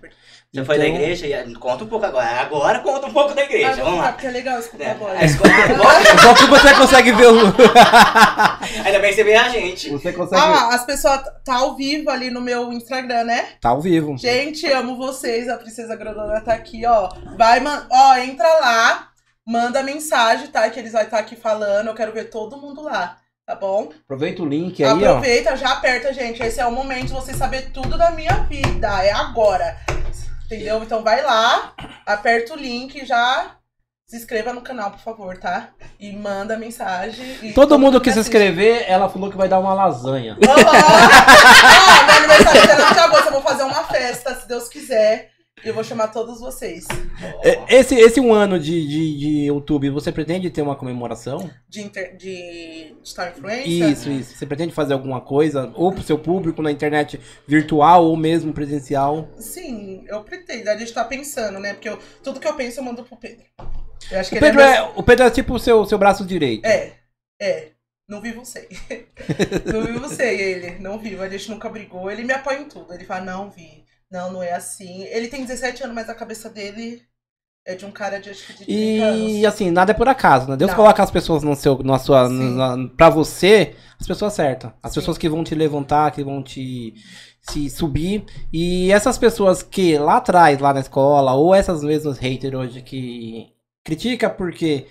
Você 0.55 0.65
foi 0.65 0.79
da 0.79 0.87
Então- 0.87 1.01
igreja? 1.03 1.27
E- 1.27 1.55
Conta 1.57 1.83
um 1.85 1.89
pouco 1.89 2.07
agora. 2.07 2.41
Agora 2.41 2.79
conta 2.79 3.07
um 3.09 3.13
pouco 3.13 3.35
da 3.35 3.43
igreja. 3.43 3.73
Ah, 3.73 3.85
Vamos 3.85 3.99
lá. 3.99 4.13
porque 4.13 4.27
é 4.29 4.31
legal 4.31 4.59
escutar 4.61 4.85
É, 4.85 4.91
a 4.93 4.95
voz. 4.95 5.19
a 5.21 5.25
escola- 5.25 5.53
agora- 5.55 5.99
Só 6.23 6.35
que 6.35 6.45
você 6.47 6.75
consegue 6.75 7.13
ver 7.13 7.27
o. 7.27 7.39
Ainda 8.87 8.99
bem 9.01 9.11
que 9.11 9.17
você 9.17 9.25
vê 9.25 9.35
a 9.35 9.49
gente. 9.49 9.91
Você 9.91 10.13
consegue. 10.13 10.41
Ah, 10.41 10.75
as 10.75 10.85
pessoas 10.87 11.21
tá 11.45 11.57
ao 11.57 11.75
vivo 11.77 12.09
ali 12.09 12.31
no 12.31 12.41
meu 12.41 12.73
Instagram, 12.73 13.25
né? 13.25 13.47
Tá 13.61 13.71
ao 13.71 13.81
vivo. 13.81 14.17
Gente, 14.17 14.65
amo 14.71 14.97
vocês. 14.97 15.49
A 15.49 15.57
Princesa 15.57 15.97
Grandona 15.97 16.41
tá 16.41 16.55
aqui, 16.55 16.87
ó. 16.87 17.09
Vai, 17.37 17.59
man... 17.61 17.87
ó, 17.91 18.17
entra 18.19 18.47
lá, 18.61 19.08
manda 19.49 19.83
mensagem, 19.83 20.49
tá? 20.49 20.69
Que 20.69 20.79
eles 20.79 20.93
vão 20.93 21.01
estar 21.01 21.19
aqui 21.19 21.35
falando. 21.35 21.87
Eu 21.87 21.95
quero 21.95 22.13
ver 22.13 22.25
todo 22.25 22.59
mundo 22.59 22.83
lá, 22.83 23.17
tá 23.47 23.55
bom? 23.55 23.91
Aproveita 24.05 24.43
o 24.43 24.47
link 24.47 24.85
aí, 24.85 24.91
ó. 24.91 25.11
Aproveita, 25.13 25.57
já 25.57 25.73
aperta, 25.73 26.13
gente. 26.13 26.43
Esse 26.43 26.61
é 26.61 26.67
o 26.67 26.71
momento 26.73 27.07
de 27.07 27.13
você 27.15 27.33
saber 27.33 27.71
tudo 27.73 27.97
da 27.97 28.11
minha 28.11 28.45
vida. 28.45 29.03
É 29.03 29.11
agora. 29.11 29.79
Entendeu? 30.45 30.83
Então 30.83 31.03
vai 31.03 31.23
lá, 31.23 31.73
aperta 32.07 32.53
o 32.55 32.57
link 32.57 33.05
já 33.05 33.55
se 34.07 34.17
inscreva 34.17 34.55
no 34.55 34.63
canal, 34.63 34.91
por 34.91 35.01
favor, 35.01 35.37
tá? 35.37 35.69
E 36.01 36.11
manda 36.13 36.57
mensagem. 36.57 37.37
e 37.43 37.53
Todo 37.53 37.79
mundo 37.79 38.01
que 38.01 38.11
se 38.11 38.19
inscrever, 38.19 38.85
ela 38.89 39.11
falou 39.11 39.31
que 39.31 39.37
vai 39.37 39.49
dar 39.49 39.59
uma 39.59 39.75
lasanha. 39.75 40.39
Aham. 40.43 40.55
Ó, 40.55 42.07
meu 42.07 42.17
aniversário 42.17 42.63
é 42.63 42.67
19 42.67 42.95
de 42.95 43.01
agosto, 43.01 43.27
eu 43.27 43.33
vou 43.33 43.43
fazer 43.43 43.63
uma 43.65 43.85
festa, 43.85 44.35
se 44.35 44.49
Deus 44.49 44.69
quiser. 44.71 45.31
E 45.65 45.69
eu 45.69 45.75
vou 45.75 45.83
chamar 45.83 46.09
todos 46.09 46.41
vocês. 46.41 46.87
É, 47.43 47.77
Esse, 47.77 47.95
esse 47.95 48.21
um 48.21 48.33
ano 48.33 48.59
de, 48.59 48.87
de, 48.87 49.19
de 49.19 49.29
YouTube, 49.47 49.91
você 49.91 50.13
pretende 50.13 50.51
ter 50.51 50.63
uma 50.63 50.77
comemoração? 50.77 51.51
De, 51.69 51.83
inter... 51.83 52.17
de 52.17 52.95
digital 53.03 53.29
influencer. 53.31 53.67
Isso, 53.91 54.11
isso. 54.11 54.37
Você 54.37 54.47
pretende 54.47 54.73
fazer 54.73 54.93
alguma 54.95 55.21
coisa? 55.21 55.73
Ou 55.75 55.93
pro 55.93 56.03
seu 56.03 56.19
público 56.19 56.63
na 56.63 56.71
internet 56.71 57.21
virtual 57.47 58.05
ou 58.07 58.17
mesmo 58.17 58.53
presencial? 58.53 59.29
Sim, 59.37 60.05
eu 60.09 60.23
pretendo. 60.23 60.69
A 60.71 60.77
gente 60.77 60.93
tá 60.93 61.05
pensando, 61.05 61.59
né? 61.59 61.75
Porque 61.75 61.89
eu- 61.89 61.99
tudo 62.23 62.41
que 62.41 62.47
eu 62.49 62.55
penso 62.55 62.81
eu 62.81 62.85
mando 62.85 63.03
pro 63.05 63.17
Pedro. 63.17 63.45
Eu 64.11 64.21
acho 64.21 64.31
O 64.31 64.33
que 64.35 64.41
Pedro 64.41 64.61
é, 64.61 64.77
é, 64.77 64.83
o 64.97 65.03
Pedro 65.03 65.27
é 65.27 65.31
tipo 65.31 65.55
o 65.55 65.59
seu, 65.59 65.85
seu 65.85 65.99
braço 65.99 66.25
direito. 66.25 66.65
é, 66.65 66.93
é. 67.41 67.69
Não 68.09 68.23
vivo 68.23 68.43
sem. 68.43 68.67
não 69.71 69.83
vivo 69.85 70.09
sem 70.09 70.41
ele. 70.41 70.79
Não 70.79 70.99
vivo. 70.99 71.23
A 71.23 71.29
gente 71.29 71.51
nunca 71.51 71.69
brigou. 71.69 72.11
Ele 72.11 72.25
me 72.25 72.33
apoia 72.33 72.61
em 72.61 72.65
tudo. 72.65 72.95
Ele 72.95 73.05
fala, 73.05 73.23
não, 73.25 73.51
Vi. 73.51 73.85
Não, 74.11 74.33
não 74.33 74.43
é 74.43 74.53
assim. 74.53 75.03
Ele 75.05 75.29
tem 75.29 75.45
17 75.45 75.83
anos, 75.85 75.95
mas 75.95 76.09
a 76.09 76.15
cabeça 76.15 76.49
dele 76.49 77.03
é 77.67 77.75
de 77.75 77.85
um 77.85 77.91
cara 77.91 78.19
de 78.19 78.31
acho 78.31 78.47
que 78.47 78.53
de 78.55 78.65
30 78.65 79.05
anos. 79.05 79.33
E 79.33 79.47
assim, 79.47 79.71
nada 79.71 79.91
é 79.93 79.95
por 79.95 80.09
acaso, 80.09 80.49
né? 80.49 80.57
Deus 80.57 80.71
Não. 80.71 80.77
coloca 80.77 81.03
as 81.03 81.11
pessoas 81.11 81.43
no 81.43 81.55
seu, 81.55 81.79
na 81.83 81.99
sua, 81.99 82.29
na, 82.29 82.89
pra 82.97 83.11
você, 83.11 83.75
as 84.01 84.07
pessoas 84.07 84.33
certas. 84.33 84.71
As 84.83 84.93
Sim. 84.93 85.01
pessoas 85.01 85.19
que 85.19 85.29
vão 85.29 85.45
te 85.45 85.55
levantar, 85.55 86.11
que 86.13 86.25
vão 86.25 86.43
te 86.43 86.95
se 87.43 87.69
subir. 87.69 88.25
E 88.53 88.91
essas 88.91 89.19
pessoas 89.19 89.63
que 89.63 89.99
lá 89.99 90.17
atrás, 90.17 90.59
lá 90.59 90.73
na 90.73 90.81
escola, 90.81 91.35
ou 91.35 91.55
essas 91.55 91.83
mesmas 91.83 92.19
haters 92.19 92.55
hoje 92.55 92.81
que 92.83 93.53
critica 93.85 94.31
porque 94.31 94.87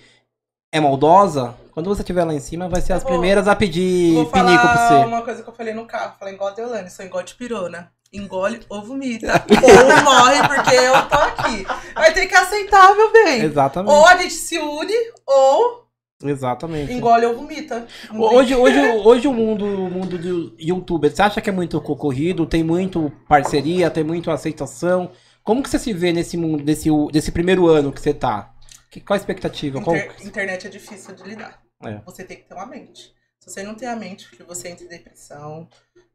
é 0.72 0.78
maldosa, 0.80 1.54
quando 1.72 1.88
você 1.88 2.02
estiver 2.02 2.24
lá 2.24 2.34
em 2.34 2.40
cima, 2.40 2.68
vai 2.68 2.80
ser 2.80 2.92
as 2.92 3.02
Vou- 3.02 3.12
primeiras 3.12 3.48
a 3.48 3.56
pedir 3.56 4.14
Vou 4.14 4.26
pinico 4.26 4.60
pra 4.62 4.88
você. 4.88 4.94
uma 5.06 5.22
coisa 5.22 5.42
que 5.42 5.48
eu 5.48 5.54
falei 5.54 5.72
no 5.74 5.86
carro. 5.86 6.14
Falei 6.18 6.34
igual 6.34 6.50
a 6.50 6.52
Deolane, 6.54 6.90
sou 6.90 7.04
igual 7.04 7.22
de 7.24 7.34
pirona. 7.34 7.90
Engole 8.12 8.60
ou 8.68 8.82
vomita. 8.82 9.44
ou 9.50 10.04
morre 10.04 10.48
porque 10.48 10.74
eu 10.76 11.08
tô 11.08 11.16
aqui. 11.16 11.66
Vai 11.94 12.12
ter 12.12 12.26
que 12.26 12.34
aceitar, 12.34 12.94
meu 12.96 13.12
bem. 13.12 13.42
Exatamente. 13.42 13.92
Ou 13.94 14.06
a 14.06 14.16
gente 14.16 14.34
se 14.34 14.58
une, 14.58 14.94
ou 15.26 15.86
Exatamente. 16.22 16.92
engole 16.92 17.26
ou 17.26 17.36
vomita. 17.36 17.86
Hoje, 18.12 18.54
hoje, 18.54 18.80
hoje 19.04 19.28
o 19.28 19.32
mundo, 19.32 19.64
o 19.64 19.90
mundo 19.90 20.18
do 20.18 20.54
youtuber, 20.58 21.10
você 21.14 21.22
acha 21.22 21.40
que 21.40 21.50
é 21.50 21.52
muito 21.52 21.80
concorrido? 21.80 22.46
Tem 22.46 22.64
muito 22.64 23.12
parceria, 23.28 23.90
tem 23.90 24.02
muito 24.04 24.30
aceitação? 24.30 25.10
Como 25.44 25.62
que 25.62 25.70
você 25.70 25.78
se 25.78 25.92
vê 25.92 26.12
nesse 26.12 26.36
mundo, 26.36 26.62
desse, 26.64 26.88
desse 27.12 27.30
primeiro 27.30 27.66
ano 27.68 27.92
que 27.92 28.00
você 28.00 28.12
tá? 28.12 28.52
Que, 28.90 29.00
qual 29.00 29.14
a 29.14 29.20
expectativa? 29.20 29.80
Qual... 29.80 29.94
Inter- 29.96 30.26
internet 30.26 30.66
é 30.66 30.70
difícil 30.70 31.14
de 31.14 31.22
lidar. 31.22 31.60
É. 31.84 32.00
Você 32.06 32.24
tem 32.24 32.38
que 32.38 32.44
ter 32.48 32.54
uma 32.54 32.66
mente. 32.66 33.14
Se 33.38 33.50
você 33.50 33.62
não 33.62 33.74
tem 33.74 33.86
a 33.88 33.94
mente, 33.94 34.28
que 34.30 34.42
você 34.42 34.68
entra 34.68 34.84
em 34.84 34.88
depressão, 34.88 35.68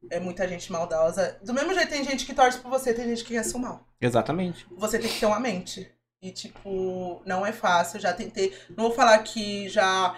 é 0.10 0.20
muita 0.20 0.48
gente 0.48 0.72
maldosa. 0.72 1.38
Do 1.44 1.54
mesmo 1.54 1.74
jeito, 1.74 1.90
tem 1.90 2.04
gente 2.04 2.26
que 2.26 2.34
torce 2.34 2.60
por 2.60 2.70
você, 2.70 2.94
tem 2.94 3.06
gente 3.06 3.24
que 3.24 3.34
quer 3.34 3.44
seu 3.44 3.60
mal. 3.60 3.88
Exatamente. 4.00 4.66
Você 4.78 5.00
tem 5.00 5.10
que 5.10 5.20
ter 5.20 5.26
uma 5.26 5.40
mente. 5.40 5.90
E, 6.22 6.32
tipo, 6.32 7.22
não 7.26 7.46
é 7.46 7.52
fácil. 7.52 8.00
Já 8.00 8.14
tentei. 8.14 8.54
Não 8.76 8.86
vou 8.86 8.94
falar 8.94 9.18
que 9.20 9.68
já. 9.70 10.16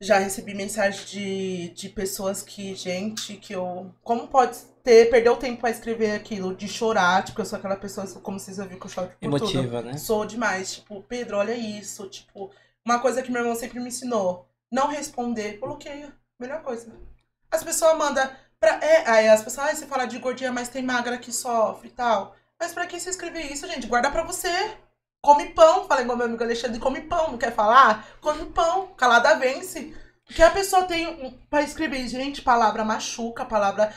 Já 0.00 0.18
recebi 0.18 0.54
mensagem 0.54 1.04
de, 1.06 1.68
de 1.70 1.88
pessoas 1.88 2.40
que, 2.42 2.74
gente, 2.74 3.36
que 3.36 3.52
eu. 3.52 3.92
Como 4.04 4.28
pode 4.28 4.58
ter, 4.84 5.10
perdeu 5.10 5.36
tempo 5.36 5.60
pra 5.60 5.70
escrever 5.70 6.12
aquilo, 6.12 6.54
de 6.54 6.68
chorar, 6.68 7.24
tipo, 7.24 7.40
eu 7.40 7.44
sou 7.44 7.58
aquela 7.58 7.76
pessoa, 7.76 8.06
como 8.22 8.38
vocês 8.38 8.58
ouviram, 8.58 8.78
que 8.78 8.86
eu 8.86 8.90
choro 8.90 9.08
por 9.08 9.40
tudo. 9.40 9.50
Emotiva, 9.50 9.82
né? 9.82 9.98
Sou 9.98 10.24
demais. 10.24 10.74
Tipo, 10.76 11.02
Pedro, 11.02 11.36
olha 11.36 11.52
isso. 11.52 12.08
Tipo, 12.08 12.50
uma 12.86 13.00
coisa 13.00 13.22
que 13.22 13.30
meu 13.30 13.42
irmão 13.42 13.56
sempre 13.56 13.80
me 13.80 13.88
ensinou. 13.88 14.48
Não 14.70 14.86
responder, 14.86 15.58
bloqueia. 15.58 16.12
Melhor 16.38 16.62
coisa. 16.62 16.92
As 17.50 17.64
pessoas 17.64 17.98
mandam. 17.98 18.30
Pra, 18.60 18.78
é, 18.82 19.08
aí 19.08 19.28
as 19.28 19.42
pessoas, 19.42 19.68
ah, 19.70 19.74
você 19.74 19.86
fala 19.86 20.06
de 20.06 20.18
gordinha, 20.18 20.52
mas 20.52 20.68
tem 20.68 20.82
magra 20.82 21.16
que 21.18 21.32
sofre 21.32 21.88
e 21.88 21.92
tal. 21.92 22.34
Mas 22.60 22.72
pra 22.72 22.86
que 22.86 22.98
você 22.98 23.10
escrever 23.10 23.52
isso, 23.52 23.66
gente? 23.68 23.86
Guarda 23.86 24.10
pra 24.10 24.24
você. 24.24 24.48
Come 25.22 25.46
pão. 25.50 25.84
Fala 25.86 26.02
igual 26.02 26.16
meu 26.16 26.26
amigo 26.26 26.42
Alexandre, 26.42 26.80
come 26.80 27.02
pão. 27.02 27.30
Não 27.32 27.38
quer 27.38 27.52
falar? 27.52 28.06
Come 28.20 28.46
pão. 28.46 28.88
Calada 28.96 29.36
vence. 29.36 29.94
Porque 30.26 30.42
a 30.42 30.50
pessoa 30.50 30.82
tem 30.84 31.06
um, 31.06 31.30
pra 31.48 31.62
escrever, 31.62 32.06
gente, 32.08 32.42
palavra 32.42 32.84
machuca, 32.84 33.44
palavra. 33.44 33.92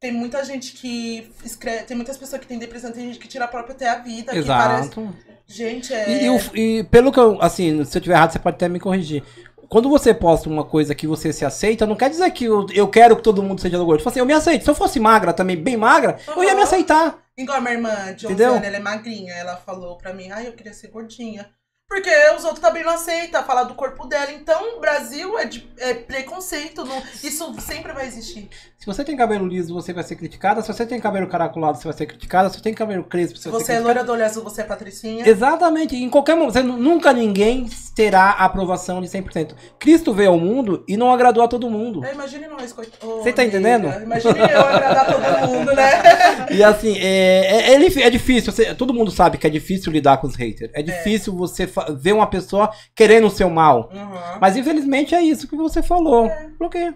Tem 0.00 0.12
muita 0.12 0.44
gente 0.44 0.72
que 0.72 1.30
escreve. 1.44 1.84
Tem 1.84 1.96
muitas 1.96 2.16
pessoas 2.16 2.40
que 2.40 2.46
tem 2.46 2.58
depressão, 2.58 2.92
tem 2.92 3.06
gente 3.06 3.18
que 3.18 3.28
tira 3.28 3.44
a 3.44 3.48
própria 3.48 3.74
até 3.74 3.88
a 3.88 3.96
vida. 3.98 4.32
que 4.32 4.42
parece- 4.44 4.88
Exato. 4.88 5.16
Gente, 5.46 5.94
é. 5.94 6.10
E, 6.10 6.24
e 6.24 6.30
o- 6.30 6.56
e 6.56 6.84
pelo 6.84 7.12
que 7.12 7.20
eu, 7.20 7.40
assim, 7.40 7.84
se 7.84 7.96
eu 7.96 8.02
tiver 8.02 8.14
errado, 8.14 8.32
você 8.32 8.38
pode 8.38 8.56
até 8.56 8.68
me 8.68 8.80
corrigir. 8.80 9.22
Quando 9.68 9.88
você 9.88 10.14
posta 10.14 10.48
uma 10.48 10.64
coisa 10.64 10.94
que 10.94 11.06
você 11.06 11.32
se 11.32 11.44
aceita, 11.44 11.86
não 11.86 11.96
quer 11.96 12.10
dizer 12.10 12.30
que 12.30 12.44
eu, 12.44 12.66
eu 12.72 12.88
quero 12.88 13.16
que 13.16 13.22
todo 13.22 13.42
mundo 13.42 13.60
seja 13.60 13.78
gordo. 13.78 13.98
Tipo 13.98 14.08
assim, 14.10 14.20
eu 14.20 14.26
me 14.26 14.32
aceito. 14.32 14.64
Se 14.64 14.70
eu 14.70 14.74
fosse 14.74 14.98
magra 15.00 15.32
também, 15.32 15.56
bem 15.56 15.76
magra, 15.76 16.18
eu 16.36 16.44
ia 16.44 16.54
me 16.54 16.62
aceitar. 16.62 17.18
Igual 17.36 17.58
a 17.58 17.60
minha 17.60 17.74
irmã? 17.74 18.14
Josiane, 18.16 18.66
ela 18.66 18.76
é 18.76 18.80
magrinha. 18.80 19.34
Ela 19.34 19.56
falou 19.56 19.96
pra 19.98 20.12
mim, 20.14 20.30
ai, 20.30 20.46
eu 20.48 20.52
queria 20.52 20.72
ser 20.72 20.88
gordinha. 20.88 21.50
Porque 21.88 22.10
os 22.36 22.42
outros 22.44 22.60
também 22.60 22.82
não 22.82 22.92
aceitam 22.92 23.44
falar 23.44 23.62
do 23.62 23.74
corpo 23.74 24.06
dela. 24.06 24.32
Então, 24.32 24.76
o 24.76 24.80
Brasil 24.80 25.38
é, 25.38 25.44
de, 25.44 25.70
é 25.78 25.94
preconceito. 25.94 26.84
Não, 26.84 27.00
isso 27.22 27.54
sempre 27.60 27.92
vai 27.92 28.06
existir. 28.06 28.48
Se 28.76 28.84
você 28.84 29.04
tem 29.04 29.16
cabelo 29.16 29.46
liso, 29.46 29.72
você 29.72 29.92
vai 29.92 30.02
ser 30.02 30.16
criticada. 30.16 30.60
Se 30.62 30.68
você 30.72 30.84
tem 30.84 30.98
cabelo 31.00 31.28
caracolado, 31.28 31.78
você 31.78 31.84
vai 31.84 31.96
ser 31.96 32.06
criticada. 32.06 32.48
Se 32.48 32.56
você 32.56 32.62
tem 32.62 32.74
cabelo 32.74 33.04
crespo, 33.04 33.38
você 33.38 33.48
vai 33.48 33.60
você 33.60 33.66
ser 33.66 33.72
é 33.72 33.74
criticada. 33.76 33.94
loira 34.00 34.04
do 34.04 34.12
olho 34.12 34.24
azul, 34.24 34.42
você 34.42 34.62
é 34.62 34.64
patricinha. 34.64 35.28
Exatamente. 35.28 35.94
Em 35.94 36.10
qualquer 36.10 36.34
momento. 36.34 36.54
você 36.54 36.62
nu- 36.62 36.76
nunca 36.76 37.12
ninguém 37.12 37.68
terá 37.94 38.30
a 38.30 38.44
aprovação 38.44 39.00
de 39.00 39.06
100%. 39.08 39.54
Cristo 39.78 40.12
veio 40.12 40.30
ao 40.30 40.38
mundo 40.38 40.84
e 40.88 40.96
não 40.96 41.12
agradou 41.12 41.42
a 41.42 41.48
todo 41.48 41.70
mundo. 41.70 42.04
É, 42.04 42.12
imagine 42.12 42.48
nós, 42.48 42.72
coitado. 42.72 43.18
Você 43.18 43.32
tá 43.32 43.44
entendendo? 43.44 43.86
Imagine 44.02 44.38
eu 44.40 44.60
agradar 44.60 45.06
todo 45.06 45.48
mundo, 45.48 45.72
né? 45.72 46.02
E 46.50 46.62
assim, 46.62 46.96
é, 46.98 47.72
é, 47.72 47.74
é 47.74 47.86
é 48.06 48.10
difícil. 48.10 48.52
você- 48.52 48.74
todo 48.74 48.92
mundo 48.94 49.10
sabe 49.10 49.38
que 49.38 49.46
é 49.46 49.50
difícil 49.50 49.90
lidar 49.92 50.18
com 50.18 50.26
os 50.26 50.34
haters. 50.36 50.70
É 50.74 50.82
difícil 50.82 51.34
você 51.34 51.66
ver 51.98 52.12
uma 52.12 52.28
pessoa 52.28 52.70
querendo 52.94 53.26
o 53.26 53.30
seu 53.30 53.48
mal. 53.50 53.90
Uhum. 53.92 54.38
Mas 54.40 54.56
infelizmente 54.56 55.14
é 55.14 55.22
isso 55.22 55.48
que 55.48 55.56
você 55.56 55.82
falou. 55.82 56.30
Bloqueia. 56.58 56.94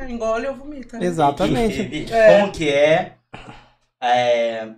É, 0.00 0.08
engole 0.10 0.46
ou 0.46 0.54
vomita. 0.54 0.98
né? 0.98 1.06
Exatamente. 1.06 1.80
E- 1.82 2.04
e- 2.06 2.12
É. 2.12 2.40
Como 2.40 2.52
que 2.52 2.68
é, 2.68 3.14
é 4.02 4.68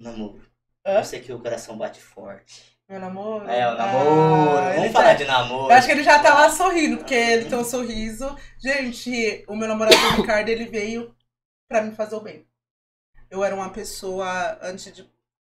namoro? 0.00 0.40
Hã? 0.86 0.98
Eu 0.98 1.04
sei 1.04 1.20
que 1.20 1.32
o 1.32 1.38
coração 1.40 1.76
bate 1.76 2.00
forte. 2.00 2.74
Meu 2.88 3.00
namoro? 3.00 3.48
É, 3.48 3.66
o 3.72 3.76
namoro. 3.78 4.58
Ah, 4.58 4.72
Vamos 4.74 4.92
tá- 4.92 5.00
falar 5.00 5.14
de 5.14 5.24
namoro. 5.24 5.70
Eu 5.72 5.76
acho 5.76 5.86
que 5.86 5.92
ele 5.92 6.02
já 6.02 6.18
tá 6.18 6.34
lá 6.34 6.50
sorrindo, 6.50 6.98
porque 6.98 7.14
ele 7.14 7.46
tem 7.46 7.58
um 7.58 7.64
sorriso. 7.64 8.36
Gente, 8.58 9.42
o 9.48 9.56
meu 9.56 9.66
namorado 9.66 9.96
Ricardo, 10.16 10.48
ele 10.50 10.66
veio 10.66 11.14
pra 11.68 11.80
me 11.82 11.92
fazer 11.94 12.14
o 12.14 12.20
bem. 12.20 12.46
Eu 13.30 13.42
era 13.42 13.54
uma 13.54 13.70
pessoa, 13.70 14.58
antes 14.62 14.92
de 14.94 15.08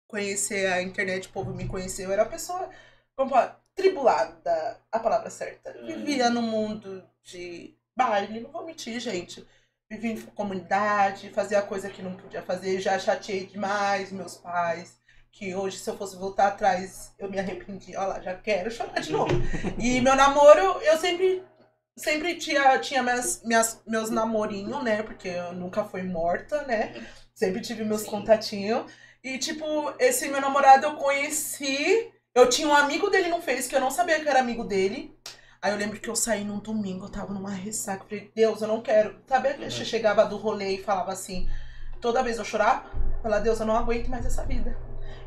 conhecer 0.06 0.66
a 0.70 0.82
internet, 0.82 1.26
o 1.28 1.32
povo 1.32 1.54
me 1.54 1.66
conheceu, 1.66 2.06
eu 2.06 2.12
era 2.12 2.22
uma 2.22 2.30
pessoa, 2.30 2.68
como 3.16 3.30
falar, 3.30 3.60
tribulada, 3.74 4.80
a 4.90 4.98
palavra 4.98 5.30
certa. 5.30 5.72
Vivia 5.84 6.30
no 6.30 6.42
mundo 6.42 7.04
de 7.22 7.76
baile, 7.96 8.40
não 8.40 8.50
vou 8.50 8.64
mentir, 8.64 8.98
gente. 9.00 9.46
Vivia 9.90 10.12
em 10.12 10.20
comunidade, 10.20 11.30
fazia 11.30 11.62
coisa 11.62 11.90
que 11.90 12.02
não 12.02 12.16
podia 12.16 12.42
fazer, 12.42 12.80
já 12.80 12.98
chateei 12.98 13.46
demais 13.46 14.10
meus 14.10 14.36
pais. 14.36 14.98
Que 15.30 15.54
hoje, 15.54 15.78
se 15.78 15.90
eu 15.90 15.96
fosse 15.96 16.16
voltar 16.16 16.48
atrás, 16.48 17.12
eu 17.18 17.28
me 17.28 17.38
arrependi. 17.38 17.96
Olha 17.96 18.06
lá, 18.06 18.20
já 18.20 18.34
quero 18.34 18.70
chorar 18.70 19.00
de 19.00 19.10
novo. 19.10 19.32
E 19.78 19.98
meu 20.00 20.14
namoro, 20.14 20.80
eu 20.82 20.96
sempre, 20.96 21.42
sempre 21.96 22.36
tinha, 22.36 22.78
tinha 22.78 23.02
minhas, 23.02 23.42
minhas, 23.42 23.82
meus 23.84 24.10
namorinhos, 24.10 24.82
né? 24.84 25.02
Porque 25.02 25.28
eu 25.28 25.52
nunca 25.52 25.84
fui 25.84 26.04
morta, 26.04 26.62
né? 26.62 26.94
Sempre 27.34 27.60
tive 27.60 27.84
meus 27.84 28.04
contatinhos. 28.04 28.90
E, 29.24 29.36
tipo, 29.38 29.92
esse 29.98 30.28
meu 30.28 30.40
namorado 30.40 30.86
eu 30.86 30.96
conheci. 30.96 32.13
Eu 32.34 32.48
tinha 32.48 32.66
um 32.66 32.74
amigo 32.74 33.08
dele 33.10 33.28
no 33.28 33.40
Face 33.40 33.68
que 33.68 33.76
eu 33.76 33.80
não 33.80 33.92
sabia 33.92 34.18
que 34.18 34.28
era 34.28 34.40
amigo 34.40 34.64
dele. 34.64 35.16
Aí 35.62 35.70
eu 35.70 35.78
lembro 35.78 36.00
que 36.00 36.10
eu 36.10 36.16
saí 36.16 36.42
num 36.42 36.58
domingo, 36.58 37.04
eu 37.04 37.08
tava 37.08 37.32
numa 37.32 37.50
ressaca. 37.50 38.04
Falei, 38.04 38.32
Deus, 38.34 38.60
eu 38.60 38.66
não 38.66 38.82
quero. 38.82 39.16
Sabe 39.24 39.54
que 39.54 39.62
eu 39.62 39.70
chegava 39.70 40.24
do 40.24 40.36
rolê 40.36 40.72
e 40.72 40.82
falava 40.82 41.12
assim, 41.12 41.48
toda 42.00 42.24
vez 42.24 42.36
eu 42.36 42.44
chorava? 42.44 42.90
Falava, 43.22 43.40
Deus, 43.40 43.60
eu 43.60 43.66
não 43.66 43.76
aguento 43.76 44.08
mais 44.08 44.26
essa 44.26 44.44
vida. 44.44 44.76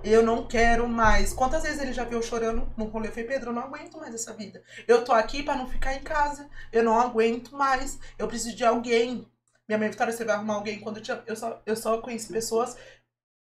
Eu 0.04 0.22
não 0.22 0.46
quero 0.46 0.86
mais. 0.86 1.32
Quantas 1.32 1.64
vezes 1.64 1.82
ele 1.82 1.94
já 1.94 2.04
viu 2.04 2.18
eu 2.18 2.22
chorando 2.22 2.70
no 2.76 2.86
rolê? 2.86 3.08
Eu 3.08 3.14
falei, 3.14 3.28
Pedro, 3.28 3.52
eu 3.52 3.54
não 3.54 3.64
aguento 3.64 3.98
mais 3.98 4.14
essa 4.14 4.34
vida. 4.34 4.62
Eu 4.86 5.06
tô 5.06 5.14
aqui 5.14 5.44
pra 5.44 5.56
não 5.56 5.66
ficar 5.66 5.96
em 5.96 6.04
casa. 6.04 6.50
Eu 6.74 6.84
não 6.84 7.00
aguento 7.00 7.56
mais. 7.56 7.98
Eu 8.20 8.28
preciso 8.28 8.54
de 8.54 8.66
alguém. 8.66 9.26
Minha 9.66 9.80
mãe, 9.80 9.90
Vitória, 9.90 10.12
você 10.12 10.26
vai 10.26 10.36
arrumar 10.36 10.56
alguém 10.56 10.82
quando 10.82 10.98
eu 10.98 11.04
tinha. 11.04 11.24
Eu 11.26 11.38
só, 11.38 11.62
eu 11.66 11.76
só 11.78 12.02
conheci 12.02 12.34
pessoas, 12.34 12.76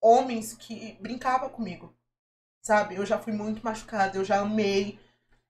homens, 0.00 0.54
que 0.54 0.96
brincavam 1.00 1.48
comigo. 1.48 1.95
Sabe? 2.66 2.96
Eu 2.96 3.06
já 3.06 3.16
fui 3.16 3.32
muito 3.32 3.62
machucada, 3.62 4.18
eu 4.18 4.24
já 4.24 4.40
amei. 4.40 4.98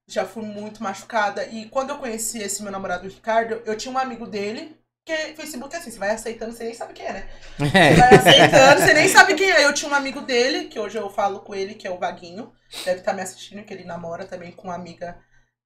Já 0.07 0.27
fui 0.27 0.43
muito 0.45 0.83
machucada. 0.83 1.47
E 1.47 1.67
quando 1.71 1.89
eu 1.89 1.97
conheci 1.97 2.43
esse 2.43 2.63
meu 2.63 2.71
namorado, 2.71 3.09
Ricardo, 3.09 3.63
eu 3.65 3.75
tinha 3.75 3.91
um 3.91 3.97
amigo 3.97 4.27
dele. 4.27 4.79
Porque 5.03 5.33
Facebook 5.33 5.75
é 5.75 5.79
assim, 5.79 5.91
você 5.91 5.99
vai 5.99 6.11
aceitando, 6.11 6.53
você 6.53 6.65
nem 6.65 6.75
sabe 6.75 6.93
quem 6.93 7.07
é, 7.07 7.13
né? 7.15 7.29
Você 7.59 7.95
vai 7.95 8.15
aceitando, 8.17 8.81
você 8.83 8.93
nem 8.93 9.09
sabe 9.09 9.35
quem 9.35 9.51
é. 9.51 9.65
Eu 9.65 9.73
tinha 9.73 9.91
um 9.91 9.95
amigo 9.95 10.21
dele, 10.21 10.67
que 10.67 10.79
hoje 10.79 10.99
eu 10.99 11.09
falo 11.09 11.41
com 11.41 11.55
ele, 11.55 11.75
que 11.75 11.87
é 11.87 11.91
o 11.91 11.99
Vaguinho. 11.99 12.53
Deve 12.85 12.99
estar 12.99 13.15
me 13.15 13.23
assistindo, 13.23 13.65
que 13.65 13.73
ele 13.73 13.85
namora 13.85 14.27
também 14.27 14.53
com 14.53 14.65
uma 14.69 14.75
amiga 14.75 15.17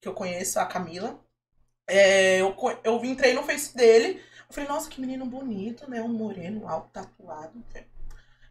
que 0.00 0.06
eu 0.06 0.14
conheço, 0.14 0.60
a 0.60 0.66
Camila. 0.66 1.18
É, 1.88 2.40
eu, 2.40 2.54
eu 2.84 3.04
entrei 3.04 3.32
no 3.32 3.42
Face 3.42 3.74
dele. 3.74 4.22
Eu 4.46 4.54
falei, 4.54 4.68
nossa, 4.68 4.88
que 4.88 5.00
menino 5.00 5.26
bonito, 5.26 5.90
né? 5.90 6.00
Um 6.00 6.12
moreno, 6.12 6.68
alto, 6.68 6.90
tatuado. 6.92 7.64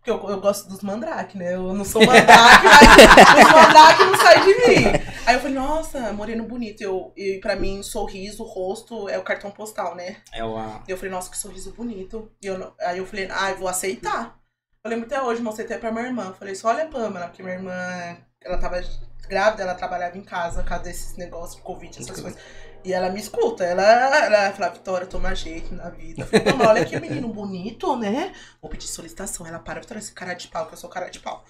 Porque 0.09 0.25
eu, 0.25 0.29
eu 0.31 0.41
gosto 0.41 0.67
dos 0.67 0.81
mandrake, 0.81 1.37
né? 1.37 1.53
Eu 1.53 1.73
não 1.73 1.85
sou 1.85 2.03
mandrake, 2.03 2.65
mas 2.65 3.45
os 3.45 3.51
mandrake 3.51 4.03
não 4.05 4.17
saem 4.17 4.43
de 4.43 4.55
mim. 4.55 4.85
Aí 5.25 5.35
eu 5.35 5.39
falei, 5.39 5.55
nossa, 5.55 6.13
moreno 6.13 6.43
bonito. 6.45 6.81
Eu, 6.81 7.13
e 7.15 7.37
pra 7.39 7.55
mim, 7.55 7.83
sorriso, 7.83 8.43
rosto 8.43 9.07
é 9.07 9.17
o 9.17 9.23
cartão 9.23 9.51
postal, 9.51 9.95
né? 9.95 10.17
É 10.33 10.43
uma... 10.43 10.83
E 10.87 10.91
eu 10.91 10.97
falei, 10.97 11.11
nossa, 11.11 11.29
que 11.29 11.37
sorriso 11.37 11.73
bonito. 11.73 12.31
E 12.41 12.47
eu, 12.47 12.73
aí 12.81 12.97
eu 12.97 13.05
falei, 13.05 13.29
ah, 13.31 13.51
eu 13.51 13.57
vou 13.57 13.67
aceitar. 13.67 14.39
Eu 14.83 14.89
lembro 14.89 15.05
até 15.05 15.21
hoje, 15.21 15.41
mostrei 15.41 15.65
até 15.65 15.77
pra 15.77 15.91
minha 15.91 16.05
irmã. 16.05 16.33
Falei, 16.37 16.55
só 16.55 16.69
olha 16.69 16.85
a 16.85 16.87
Pamela, 16.87 17.27
porque 17.27 17.43
minha 17.43 17.55
irmã, 17.55 18.17
ela 18.41 18.57
tava 18.57 18.81
grávida, 19.27 19.61
ela 19.61 19.75
trabalhava 19.75 20.17
em 20.17 20.23
casa, 20.23 20.63
por 20.63 20.69
causa 20.69 20.85
desses 20.85 21.15
negócios 21.17 21.57
de 21.57 21.61
Covid, 21.61 21.99
essas 21.99 22.19
coisas. 22.19 22.41
E 22.83 22.93
ela 22.93 23.09
me 23.09 23.19
escuta, 23.19 23.63
ela, 23.63 23.83
ela 23.83 24.51
fala, 24.53 24.69
Vitória, 24.69 25.05
toma 25.05 25.35
jeito 25.35 25.75
na 25.75 25.89
vida. 25.89 26.25
Pamela, 26.43 26.71
olha 26.71 26.85
que 26.85 26.99
menino 26.99 27.27
bonito, 27.27 27.95
né? 27.97 28.33
Vou 28.61 28.71
pedir 28.71 28.87
solicitação. 28.87 29.45
Ela 29.45 29.59
para, 29.59 29.81
Vitória, 29.81 29.99
esse 29.99 30.13
cara 30.13 30.33
de 30.33 30.47
pau, 30.47 30.65
que 30.65 30.73
eu 30.73 30.77
sou 30.77 30.89
cara 30.89 31.09
de 31.09 31.19
pau. 31.19 31.43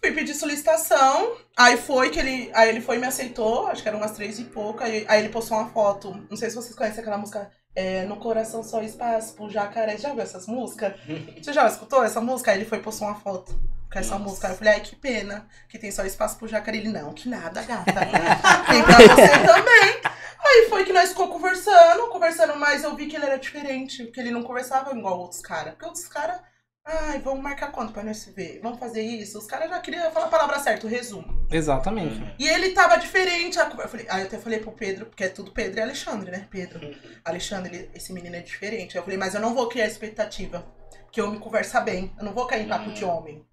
Fui 0.00 0.12
pedir 0.12 0.34
solicitação, 0.34 1.36
aí 1.56 1.76
foi 1.76 2.10
que 2.10 2.18
ele. 2.18 2.50
Aí 2.54 2.68
ele 2.68 2.80
foi 2.80 2.96
e 2.96 2.98
me 2.98 3.06
aceitou, 3.06 3.66
acho 3.68 3.82
que 3.82 3.88
eram 3.88 3.98
umas 3.98 4.12
três 4.12 4.38
e 4.38 4.44
pouco. 4.44 4.82
Aí, 4.82 5.04
aí 5.08 5.20
ele 5.20 5.30
postou 5.30 5.56
uma 5.56 5.68
foto. 5.70 6.14
Não 6.28 6.36
sei 6.36 6.50
se 6.50 6.56
vocês 6.56 6.74
conhecem 6.74 7.00
aquela 7.00 7.16
música 7.16 7.50
é, 7.74 8.04
No 8.04 8.16
Coração 8.16 8.62
Só 8.62 8.82
Espaço, 8.82 9.34
pro 9.34 9.48
Jacaré. 9.48 9.96
Já 9.96 10.10
ouviu 10.10 10.22
essas 10.22 10.46
músicas? 10.46 10.94
Você 11.42 11.52
já 11.52 11.66
escutou 11.66 12.04
essa 12.04 12.20
música? 12.20 12.50
Aí 12.50 12.58
ele 12.58 12.66
foi 12.66 12.78
e 12.78 12.82
postou 12.82 13.08
uma 13.08 13.18
foto 13.18 13.58
com 13.90 13.98
essa 13.98 14.18
Nossa. 14.18 14.24
música. 14.24 14.46
Aí 14.48 14.52
eu 14.52 14.58
falei, 14.58 14.72
ai, 14.74 14.80
que 14.80 14.96
pena 14.96 15.46
que 15.68 15.78
tem 15.78 15.90
só 15.90 16.04
espaço 16.04 16.36
pro 16.36 16.46
jacaré. 16.46 16.76
Ele, 16.76 16.88
não, 16.88 17.12
que 17.12 17.28
nada, 17.28 17.62
gata. 17.62 17.92
tem 18.68 18.82
pra 18.82 18.96
você 18.98 19.28
também. 19.46 20.15
Aí 20.44 20.66
foi 20.68 20.84
que 20.84 20.92
nós 20.92 21.10
ficou 21.10 21.28
conversando, 21.28 22.08
conversando, 22.08 22.56
mas 22.56 22.84
eu 22.84 22.94
vi 22.96 23.06
que 23.06 23.16
ele 23.16 23.26
era 23.26 23.38
diferente, 23.38 24.04
porque 24.04 24.20
ele 24.20 24.30
não 24.30 24.42
conversava 24.42 24.96
igual 24.96 25.18
outros 25.18 25.40
caras. 25.40 25.72
Porque 25.72 25.86
outros 25.86 26.06
caras, 26.06 26.40
ai, 26.84 27.18
vamos 27.20 27.42
marcar 27.42 27.72
quanto 27.72 27.92
pra 27.92 28.02
nós 28.02 28.18
se 28.18 28.30
ver? 28.30 28.60
Vamos 28.62 28.78
fazer 28.78 29.02
isso? 29.02 29.38
Os 29.38 29.46
caras 29.46 29.68
já 29.70 29.80
queriam 29.80 30.10
falar 30.12 30.26
a 30.26 30.30
palavra 30.30 30.58
certa, 30.60 30.86
o 30.86 30.90
resumo. 30.90 31.46
Exatamente. 31.50 32.34
E 32.38 32.46
ele 32.48 32.70
tava 32.70 32.96
diferente. 32.96 33.58
Eu 33.58 33.88
falei, 33.88 34.06
aí 34.08 34.20
eu 34.22 34.26
até 34.26 34.38
falei 34.38 34.58
pro 34.60 34.72
Pedro, 34.72 35.06
porque 35.06 35.24
é 35.24 35.28
tudo 35.28 35.50
Pedro 35.52 35.78
e 35.78 35.82
Alexandre, 35.82 36.30
né? 36.30 36.46
Pedro. 36.50 36.80
Alexandre, 37.24 37.74
ele- 37.76 37.90
esse 37.94 38.12
menino 38.12 38.36
é 38.36 38.40
diferente. 38.40 38.96
Eu 38.96 39.02
falei, 39.02 39.18
mas 39.18 39.34
eu 39.34 39.40
não 39.40 39.54
vou 39.54 39.68
criar 39.68 39.86
expectativa. 39.86 40.64
Que 41.10 41.20
homem 41.22 41.40
conversa 41.40 41.80
bem. 41.80 42.12
Eu 42.18 42.24
não 42.24 42.32
vou 42.32 42.46
cair 42.46 42.64
em 42.64 42.68
papo 42.68 42.90
de 42.92 43.04
homem. 43.04 43.44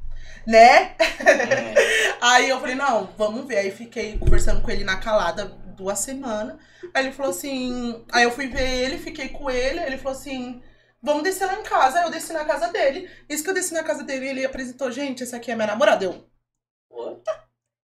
né? 0.45 0.91
Hum. 0.91 1.73
Aí 2.21 2.49
eu 2.49 2.59
falei, 2.59 2.75
não, 2.75 3.09
vamos 3.17 3.45
ver. 3.47 3.57
Aí 3.57 3.71
fiquei 3.71 4.17
conversando 4.17 4.61
com 4.61 4.69
ele 4.71 4.83
na 4.83 4.97
calada 4.97 5.45
duas 5.73 5.99
semanas. 5.99 6.57
Aí 6.93 7.05
ele 7.05 7.13
falou 7.13 7.31
assim. 7.31 8.05
Aí 8.11 8.23
eu 8.23 8.31
fui 8.31 8.47
ver 8.47 8.69
ele, 8.69 8.97
fiquei 8.97 9.29
com 9.29 9.49
ele. 9.49 9.79
Ele 9.79 9.97
falou 9.97 10.17
assim: 10.17 10.61
vamos 11.01 11.23
descer 11.23 11.45
lá 11.45 11.59
em 11.59 11.63
casa. 11.63 11.99
Aí 11.99 12.05
eu 12.05 12.11
desci 12.11 12.33
na 12.33 12.45
casa 12.45 12.69
dele. 12.69 13.09
Isso 13.29 13.43
que 13.43 13.49
eu 13.49 13.53
desci 13.53 13.73
na 13.73 13.83
casa 13.83 14.03
dele, 14.03 14.27
ele 14.27 14.45
apresentou, 14.45 14.91
gente, 14.91 15.23
essa 15.23 15.37
aqui 15.37 15.51
é 15.51 15.55
minha 15.55 15.67
namorada. 15.67 16.05
Eu. 16.05 16.29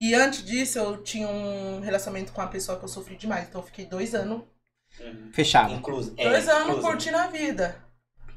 E 0.02 0.14
antes 0.14 0.44
disso, 0.44 0.78
eu 0.78 1.04
tinha 1.04 1.28
um 1.28 1.80
relacionamento 1.80 2.32
com 2.34 2.42
uma 2.42 2.50
pessoa 2.50 2.78
que 2.78 2.84
eu 2.84 2.90
sofri 2.90 3.16
demais. 3.16 3.48
Então 3.48 3.62
eu 3.62 3.66
fiquei 3.66 3.86
dois 3.86 4.14
anos. 4.14 4.44
Uhum. 5.00 5.32
Fechado. 5.34 5.74
Incluso. 5.74 6.14
é, 6.18 6.30
dois 6.30 6.48
anos 6.48 6.70
incluso. 6.70 6.88
curtindo 6.88 7.18
a 7.18 7.28
vida. 7.28 7.84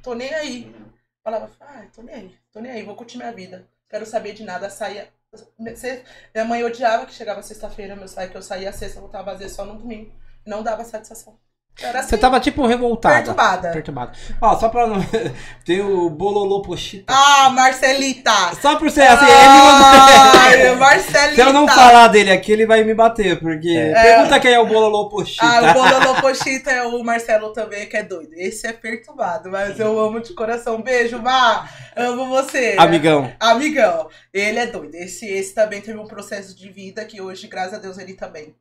Tô 0.03 0.15
nem 0.15 0.33
aí. 0.35 0.65
Uhum. 0.65 0.89
Falava, 1.23 1.51
ah, 1.61 1.87
tô 1.95 2.03
nem 2.03 2.15
aí, 2.15 2.39
tô 2.51 2.61
nem 2.61 2.73
aí, 2.73 2.83
vou 2.83 2.97
curtir 2.97 3.19
minha 3.19 3.33
vida. 3.33 3.69
Quero 3.91 4.07
saber 4.07 4.33
de 4.33 4.45
nada, 4.45 4.71
saía. 4.71 5.13
Minha 5.59 6.45
mãe 6.45 6.65
odiava 6.65 7.05
que 7.07 7.13
chegava 7.13 7.43
sexta-feira, 7.43 7.95
meu 7.95 8.09
saio, 8.09 8.31
que 8.31 8.37
eu 8.37 8.43
saía 8.43 8.73
sexta, 8.73 9.01
voltava 9.01 9.33
às 9.33 9.39
vezes 9.39 9.57
só 9.57 9.65
no 9.65 9.79
domingo. 9.79 10.13
Não 10.47 10.63
dava 10.63 10.85
satisfação. 10.85 11.39
Era 11.81 12.01
assim, 12.01 12.09
Você 12.09 12.19
tava 12.19 12.41
tipo 12.41 12.67
revoltada. 12.67 13.15
perturbada. 13.17 13.71
Perturbada. 13.71 14.13
Ó, 14.41 14.59
só 14.59 14.69
pra 14.69 14.87
não. 14.87 14.97
Tem 15.65 15.81
o 15.81 16.11
Bololô 16.11 16.61
Pochita. 16.63 17.13
Ah, 17.15 17.51
Marcelita! 17.51 18.33
Só 18.61 18.77
por 18.77 18.91
ser 18.91 19.03
assim, 19.03 19.27
Ai, 19.29 20.55
ele 20.55 20.69
não... 20.71 20.77
Marcelita! 20.77 21.35
Se 21.35 21.41
eu 21.41 21.53
não 21.53 21.69
falar 21.69 22.09
dele 22.09 22.33
aqui, 22.33 22.51
ele 22.53 22.67
vai 22.67 22.83
me 22.83 22.95
bater, 22.95 23.39
porque. 23.39 23.93
Pergunta 23.95 24.41
quem 24.41 24.53
é 24.53 24.59
o 24.59 24.67
Bololô 24.67 25.09
Pochita. 25.09 25.45
Ah, 25.47 25.71
o 25.71 25.75
Bololô 25.75 26.21
Pochita 26.21 26.71
é 26.71 26.83
o 26.85 27.03
Marcelo 27.05 27.53
também, 27.53 27.89
que 27.89 27.97
é 27.97 28.03
doido. 28.03 28.33
Esse 28.35 28.67
é 28.67 28.73
perturbado, 28.73 29.51
mas 29.51 29.79
eu 29.79 29.99
amo 30.01 30.21
de 30.21 30.35
coração. 30.35 30.83
Beijo, 30.83 31.21
Mar! 31.23 31.73
Amo 31.97 32.27
você. 32.27 32.75
Amigão. 32.79 33.33
Amigão. 33.39 34.09
Ele 34.33 34.59
é 34.59 34.67
doido. 34.67 34.95
Esse, 34.95 35.27
esse 35.27 35.55
também 35.55 35.81
teve 35.81 35.99
um 35.99 36.07
processo 36.07 36.57
de 36.57 36.69
vida 36.71 37.05
que 37.05 37.21
hoje, 37.21 37.47
graças 37.47 37.75
a 37.75 37.79
Deus, 37.79 37.99
ele 37.99 38.15
também. 38.15 38.55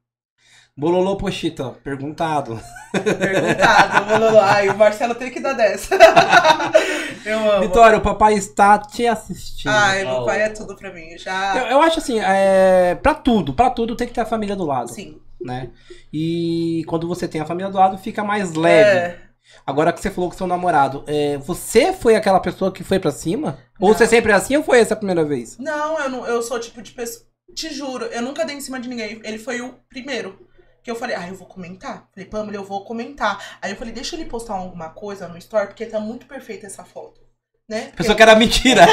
Bololô 0.78 1.18
Pochita, 1.18 1.72
perguntado. 1.84 2.60
Perguntado, 2.92 4.06
Bololô. 4.06 4.40
Ai, 4.40 4.70
o 4.70 4.78
Marcelo 4.78 5.16
tem 5.16 5.32
que 5.32 5.40
dar 5.40 5.54
dessa. 5.54 5.96
eu 7.26 7.52
amo. 7.52 7.62
Vitória, 7.62 7.98
o 7.98 8.02
papai 8.02 8.36
está 8.36 8.78
te 8.78 9.08
assistindo. 9.08 9.72
Ai, 9.72 10.06
meu 10.06 10.24
pai 10.24 10.44
é 10.44 10.50
tudo 10.50 10.76
pra 10.76 10.94
mim. 10.94 11.18
Já. 11.18 11.58
Eu, 11.58 11.66
eu 11.66 11.82
acho 11.82 11.98
assim, 11.98 12.20
é, 12.20 12.94
pra 12.94 13.16
tudo, 13.16 13.56
pra 13.56 13.72
tudo 13.72 13.96
tem 13.96 14.08
que 14.08 14.14
ter 14.14 14.22
a 14.22 14.26
família 14.26 14.56
do 14.56 14.66
lado, 14.66 14.90
Sim. 14.94 15.20
né? 15.42 15.72
E 16.14 16.84
quando 16.88 17.08
você 17.08 17.28
tem 17.28 17.42
a 17.42 17.46
família 17.46 17.72
do 17.72 17.78
lado, 17.78 17.98
fica 17.98 18.24
mais 18.24 18.54
leve. 18.54 19.00
É. 19.00 19.20
Agora 19.66 19.92
que 19.92 20.00
você 20.00 20.12
falou 20.12 20.30
com 20.30 20.38
seu 20.38 20.46
namorado, 20.46 21.04
é, 21.08 21.38
você 21.40 21.92
foi 21.92 22.16
aquela 22.16 22.40
pessoa 22.40 22.72
que 22.72 22.84
foi 22.84 23.00
pra 23.00 23.10
cima? 23.10 23.58
Ou 23.80 23.90
Não. 23.90 23.98
você 23.98 24.06
sempre 24.06 24.32
é 24.32 24.36
assim 24.36 24.58
ou 24.58 24.64
foi 24.64 24.80
essa 24.80 24.94
a 24.94 24.98
primeira 24.98 25.26
vez? 25.26 25.58
Não, 25.58 25.98
eu, 26.00 26.10
não, 26.10 26.28
eu 26.28 26.44
sou 26.44 26.58
o 26.58 26.60
tipo 26.60 26.84
de 26.84 26.92
pessoa. 26.92 27.26
Te 27.56 27.74
juro, 27.74 28.06
eu 28.06 28.22
nunca 28.22 28.46
dei 28.46 28.56
em 28.56 28.62
cima 28.62 28.80
de 28.80 28.88
ninguém. 28.88 29.20
Ele 29.24 29.40
foi 29.40 29.62
o 29.62 29.74
primeiro. 29.90 30.47
Que 30.88 30.92
eu 30.92 30.96
falei, 30.96 31.18
ah, 31.18 31.28
eu 31.28 31.36
vou 31.36 31.46
comentar. 31.46 32.08
Falei, 32.14 32.30
Pamela, 32.30 32.56
eu 32.56 32.64
vou 32.64 32.86
comentar. 32.86 33.58
Aí 33.62 33.72
eu 33.72 33.76
falei, 33.76 33.94
deixa 33.94 34.16
ele 34.16 34.24
postar 34.24 34.54
alguma 34.54 34.90
coisa 34.92 35.28
no 35.28 35.38
story, 35.38 35.68
porque 35.68 35.86
tá 35.86 36.00
muito 36.00 36.26
perfeita 36.26 36.66
essa 36.66 36.86
foto. 36.86 37.20
Né? 37.68 37.88
Porque 37.88 37.98
Pensou 37.98 38.16
que 38.16 38.22
era 38.22 38.38
mentira. 38.38 38.86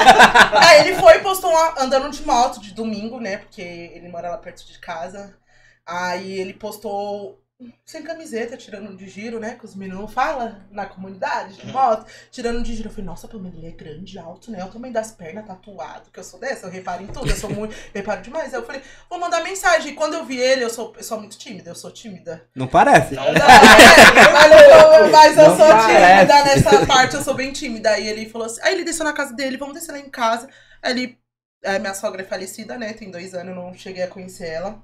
Aí 0.59 0.81
ele 0.89 0.97
foi 0.99 1.19
e 1.19 1.23
postou 1.23 1.51
uma, 1.51 1.81
andando 1.81 2.11
de 2.11 2.27
moto 2.27 2.61
de 2.61 2.75
domingo, 2.75 3.21
né? 3.21 3.37
Porque 3.37 3.63
ele 3.63 4.09
mora 4.09 4.29
lá 4.29 4.39
perto 4.39 4.67
de 4.67 4.77
casa. 4.81 5.39
Aí 5.87 6.37
ele 6.37 6.55
postou 6.55 7.41
sem 7.87 8.03
camiseta, 8.03 8.57
tirando 8.57 8.97
de 8.97 9.09
giro, 9.09 9.39
né? 9.39 9.55
Que 9.55 9.65
os 9.65 9.77
meninos 9.77 10.13
falam 10.13 10.61
na 10.71 10.87
comunidade 10.87 11.57
de 11.57 11.67
moto, 11.71 12.05
tirando 12.31 12.63
de 12.63 12.75
giro. 12.75 12.89
Eu 12.89 12.93
falei, 12.93 13.07
nossa, 13.07 13.29
Pamela, 13.29 13.55
ele 13.57 13.69
é 13.69 13.71
grande, 13.71 14.19
alto, 14.19 14.51
né? 14.51 14.61
Eu 14.61 14.69
também 14.71 14.91
das 14.91 15.13
pernas, 15.13 15.47
tatuado, 15.47 16.11
que 16.11 16.19
eu 16.19 16.25
sou 16.25 16.41
dessa, 16.41 16.67
eu 16.67 16.71
reparo 16.71 17.03
em 17.05 17.07
tudo, 17.07 17.31
eu 17.31 17.37
sou 17.37 17.51
muito, 17.51 17.73
eu 17.73 17.79
reparo 17.95 18.23
demais. 18.23 18.53
Aí 18.53 18.61
eu 18.61 18.67
falei, 18.67 18.83
vou 19.09 19.21
mandar 19.21 19.43
mensagem. 19.43 19.93
E 19.93 19.95
quando 19.95 20.15
eu 20.15 20.25
vi 20.25 20.37
ele, 20.37 20.65
eu 20.65 20.71
sou, 20.71 20.93
eu 20.97 21.05
sou 21.05 21.21
muito 21.21 21.39
tímida, 21.39 21.71
eu 21.71 21.75
sou 21.77 21.93
tímida. 21.93 22.45
Não 22.57 22.67
parece? 22.67 23.15
Não 23.15 23.23
Não, 23.25 23.31
é, 23.31 24.33
mas 24.33 24.53
eu, 24.53 25.11
mas 25.11 25.39
eu 25.39 25.49
Não 25.49 25.57
sou 25.57 25.67
tímida 25.67 26.27
parece. 26.27 26.65
nessa 26.65 26.87
parte, 26.87 27.15
eu 27.15 27.23
sou 27.23 27.35
bem 27.35 27.53
tímida. 27.53 27.91
Aí 27.91 28.09
ele 28.09 28.29
falou 28.29 28.47
assim, 28.47 28.61
aí 28.63 28.75
ele 28.75 28.85
desceu 28.85 29.05
na 29.05 29.13
casa 29.13 29.33
dele, 29.33 29.57
vamos 29.57 29.75
descer 29.75 29.93
lá 29.93 29.99
em 30.01 30.11
casa. 30.11 30.49
Aí 30.83 30.91
ele, 30.91 31.19
é, 31.63 31.79
minha 31.79 31.95
sogra 31.95 32.23
é 32.23 32.25
falecida, 32.25 32.77
né? 32.77 32.93
Tem 32.95 33.11
dois 33.11 33.33
anos, 33.33 33.57
eu 33.57 33.63
não 33.63 33.73
cheguei 33.75 34.03
a 34.03 34.09
conhecer 34.09 34.49
ela. 34.49 34.83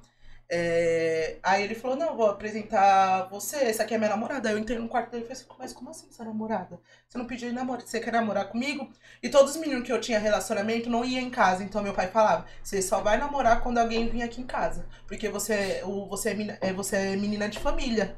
É, 0.52 1.38
aí 1.44 1.62
ele 1.62 1.74
falou, 1.76 1.96
não, 1.96 2.16
vou 2.16 2.28
apresentar 2.28 3.28
você, 3.28 3.56
essa 3.56 3.84
aqui 3.84 3.94
é 3.94 3.98
minha 3.98 4.10
namorada. 4.10 4.48
Aí 4.48 4.54
eu 4.54 4.58
entrei 4.58 4.78
no 4.78 4.88
quarto 4.88 5.10
dele 5.10 5.22
e 5.24 5.26
falei 5.28 5.40
assim, 5.42 5.54
mas 5.58 5.72
como 5.72 5.90
assim 5.90 6.08
é 6.18 6.24
namorada? 6.24 6.80
Você 7.08 7.18
não 7.18 7.26
pediu 7.26 7.52
namoro, 7.52 7.82
você 7.86 8.00
quer 8.00 8.12
namorar 8.12 8.48
comigo? 8.48 8.90
E 9.22 9.28
todos 9.28 9.52
os 9.54 9.60
meninos 9.60 9.84
que 9.86 9.92
eu 9.92 10.00
tinha 10.00 10.18
relacionamento 10.18 10.90
não 10.90 11.04
iam 11.04 11.22
em 11.22 11.30
casa, 11.30 11.62
então 11.62 11.82
meu 11.82 11.94
pai 11.94 12.08
falava, 12.08 12.46
você 12.62 12.82
só 12.82 13.00
vai 13.00 13.16
namorar 13.16 13.60
quando 13.62 13.78
alguém 13.78 14.08
vir 14.08 14.22
aqui 14.22 14.40
em 14.40 14.46
casa. 14.46 14.86
Porque 15.06 15.28
você, 15.28 15.82
você, 16.08 16.30
é, 16.30 16.34
menina- 16.34 16.58
é, 16.60 16.72
você 16.72 16.96
é 16.96 17.16
menina 17.16 17.48
de 17.48 17.58
família. 17.60 18.16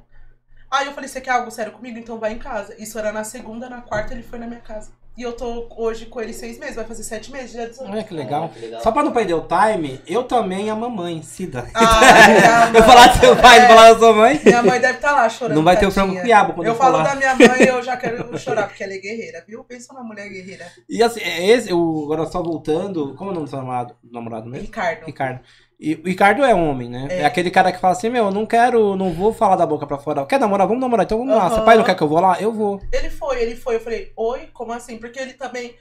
Aí 0.70 0.86
eu 0.86 0.92
falei, 0.94 1.08
você 1.08 1.20
quer 1.20 1.30
algo 1.32 1.50
sério 1.50 1.72
comigo? 1.72 1.98
Então 1.98 2.18
vai 2.18 2.32
em 2.32 2.38
casa. 2.38 2.74
Isso 2.82 2.98
era 2.98 3.12
na 3.12 3.24
segunda, 3.24 3.68
na 3.70 3.82
quarta 3.82 4.14
ele 4.14 4.22
foi 4.22 4.38
na 4.38 4.46
minha 4.46 4.60
casa. 4.60 4.92
E 5.14 5.22
eu 5.22 5.32
tô 5.34 5.66
hoje 5.76 6.06
com 6.06 6.22
ele 6.22 6.32
seis 6.32 6.58
meses, 6.58 6.74
vai 6.74 6.86
fazer 6.86 7.02
sete 7.02 7.30
meses, 7.30 7.52
dia 7.52 7.66
18. 7.68 7.92
Olha 7.92 8.02
que 8.02 8.14
legal. 8.14 8.48
que 8.48 8.58
legal. 8.60 8.80
Só 8.80 8.90
pra 8.90 9.02
não 9.02 9.12
perder 9.12 9.34
o 9.34 9.46
time, 9.46 10.00
eu 10.06 10.24
também 10.24 10.70
a 10.70 10.74
mamãe, 10.74 11.22
Cida. 11.22 11.68
Ai, 11.74 12.32
minha 12.40 12.66
eu 12.68 12.72
mãe. 12.72 12.82
falar 12.82 13.06
do 13.08 13.18
seu 13.20 13.36
pai, 13.36 13.58
É. 13.58 13.68
falar 13.68 13.92
da 13.92 13.98
sua 13.98 14.12
mãe. 14.14 14.40
Minha 14.42 14.62
mãe 14.62 14.80
deve 14.80 14.94
estar 14.94 15.12
lá 15.12 15.28
chorando. 15.28 15.56
Não 15.56 15.62
vai 15.62 15.78
ter 15.78 15.84
o 15.86 15.90
tadinha. 15.90 16.04
frango 16.06 16.18
com 16.18 16.24
quiabo 16.24 16.52
quando 16.54 16.66
Eu 16.66 16.72
eu 16.72 16.78
falo 16.78 16.96
falar. 16.96 17.10
da 17.10 17.14
minha 17.16 17.34
mãe 17.36 17.62
e 17.62 17.66
eu 17.68 17.82
já 17.82 17.94
quero 17.98 18.36
chorar, 18.40 18.66
porque 18.68 18.82
ela 18.82 18.94
é 18.94 18.98
guerreira, 18.98 19.44
viu? 19.46 19.62
Pensa 19.64 19.92
numa 19.92 20.02
mulher 20.02 20.30
guerreira. 20.30 20.66
E 20.88 21.02
assim, 21.02 21.20
é 21.20 21.46
esse, 21.46 21.70
o, 21.74 22.04
agora 22.04 22.24
só 22.30 22.42
voltando, 22.42 23.14
como 23.14 23.28
é 23.28 23.32
o 23.32 23.34
nome 23.34 23.44
do 23.46 23.50
seu 23.50 23.58
namorado, 23.58 23.94
namorado 24.10 24.48
mesmo? 24.48 24.64
Ricardo. 24.64 25.04
Ricardo. 25.04 25.40
E 25.84 25.94
o 25.96 26.04
Ricardo 26.06 26.44
é 26.44 26.54
homem, 26.54 26.88
né? 26.88 27.08
É. 27.10 27.20
É. 27.22 27.24
aquele 27.24 27.50
cara 27.50 27.72
que 27.72 27.80
fala 27.80 27.92
assim, 27.92 28.08
meu, 28.08 28.26
eu 28.26 28.30
não 28.30 28.46
quero, 28.46 28.94
não 28.94 29.12
vou 29.12 29.32
falar 29.32 29.56
da 29.56 29.66
boca 29.66 29.84
pra 29.84 29.98
fora. 29.98 30.24
Quer 30.24 30.38
namorar? 30.38 30.64
Vamos 30.68 30.80
namorar, 30.80 31.04
então 31.04 31.18
vamos 31.18 31.34
lá. 31.34 31.46
Aham. 31.46 31.54
Seu 31.56 31.64
pai 31.64 31.76
não 31.76 31.82
quer 31.82 31.96
que 31.96 32.02
eu 32.02 32.08
vou 32.08 32.20
lá? 32.20 32.40
Eu 32.40 32.52
vou. 32.52 32.80
Ele 32.92 33.10
foi, 33.10 33.42
ele 33.42 33.56
foi. 33.56 33.74
Eu 33.74 33.80
falei, 33.80 34.12
oi, 34.16 34.48
como 34.54 34.72
assim? 34.72 34.96
Porque 34.98 35.18
ele 35.18 35.32
também. 35.32 35.74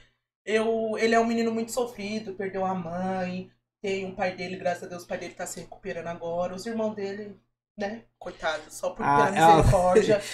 Eu, 0.44 0.96
ele 0.98 1.14
é 1.14 1.20
um 1.20 1.24
menino 1.24 1.52
muito 1.52 1.70
sofrido, 1.70 2.32
perdeu 2.34 2.64
a 2.66 2.74
mãe. 2.74 3.48
Tem 3.80 4.04
um 4.04 4.12
pai 4.12 4.32
dele, 4.32 4.56
graças 4.56 4.82
a 4.82 4.86
Deus, 4.86 5.04
o 5.04 5.06
pai 5.06 5.18
dele 5.18 5.34
tá 5.34 5.46
se 5.46 5.60
recuperando 5.60 6.08
agora. 6.08 6.52
Os 6.52 6.66
irmãos 6.66 6.94
dele, 6.96 7.36
né? 7.78 8.00
Coitado, 8.18 8.62
só 8.70 8.90
por 8.90 9.04
Ah, 9.06 9.30
ela- 9.32 9.56
misericórdia. 9.56 10.20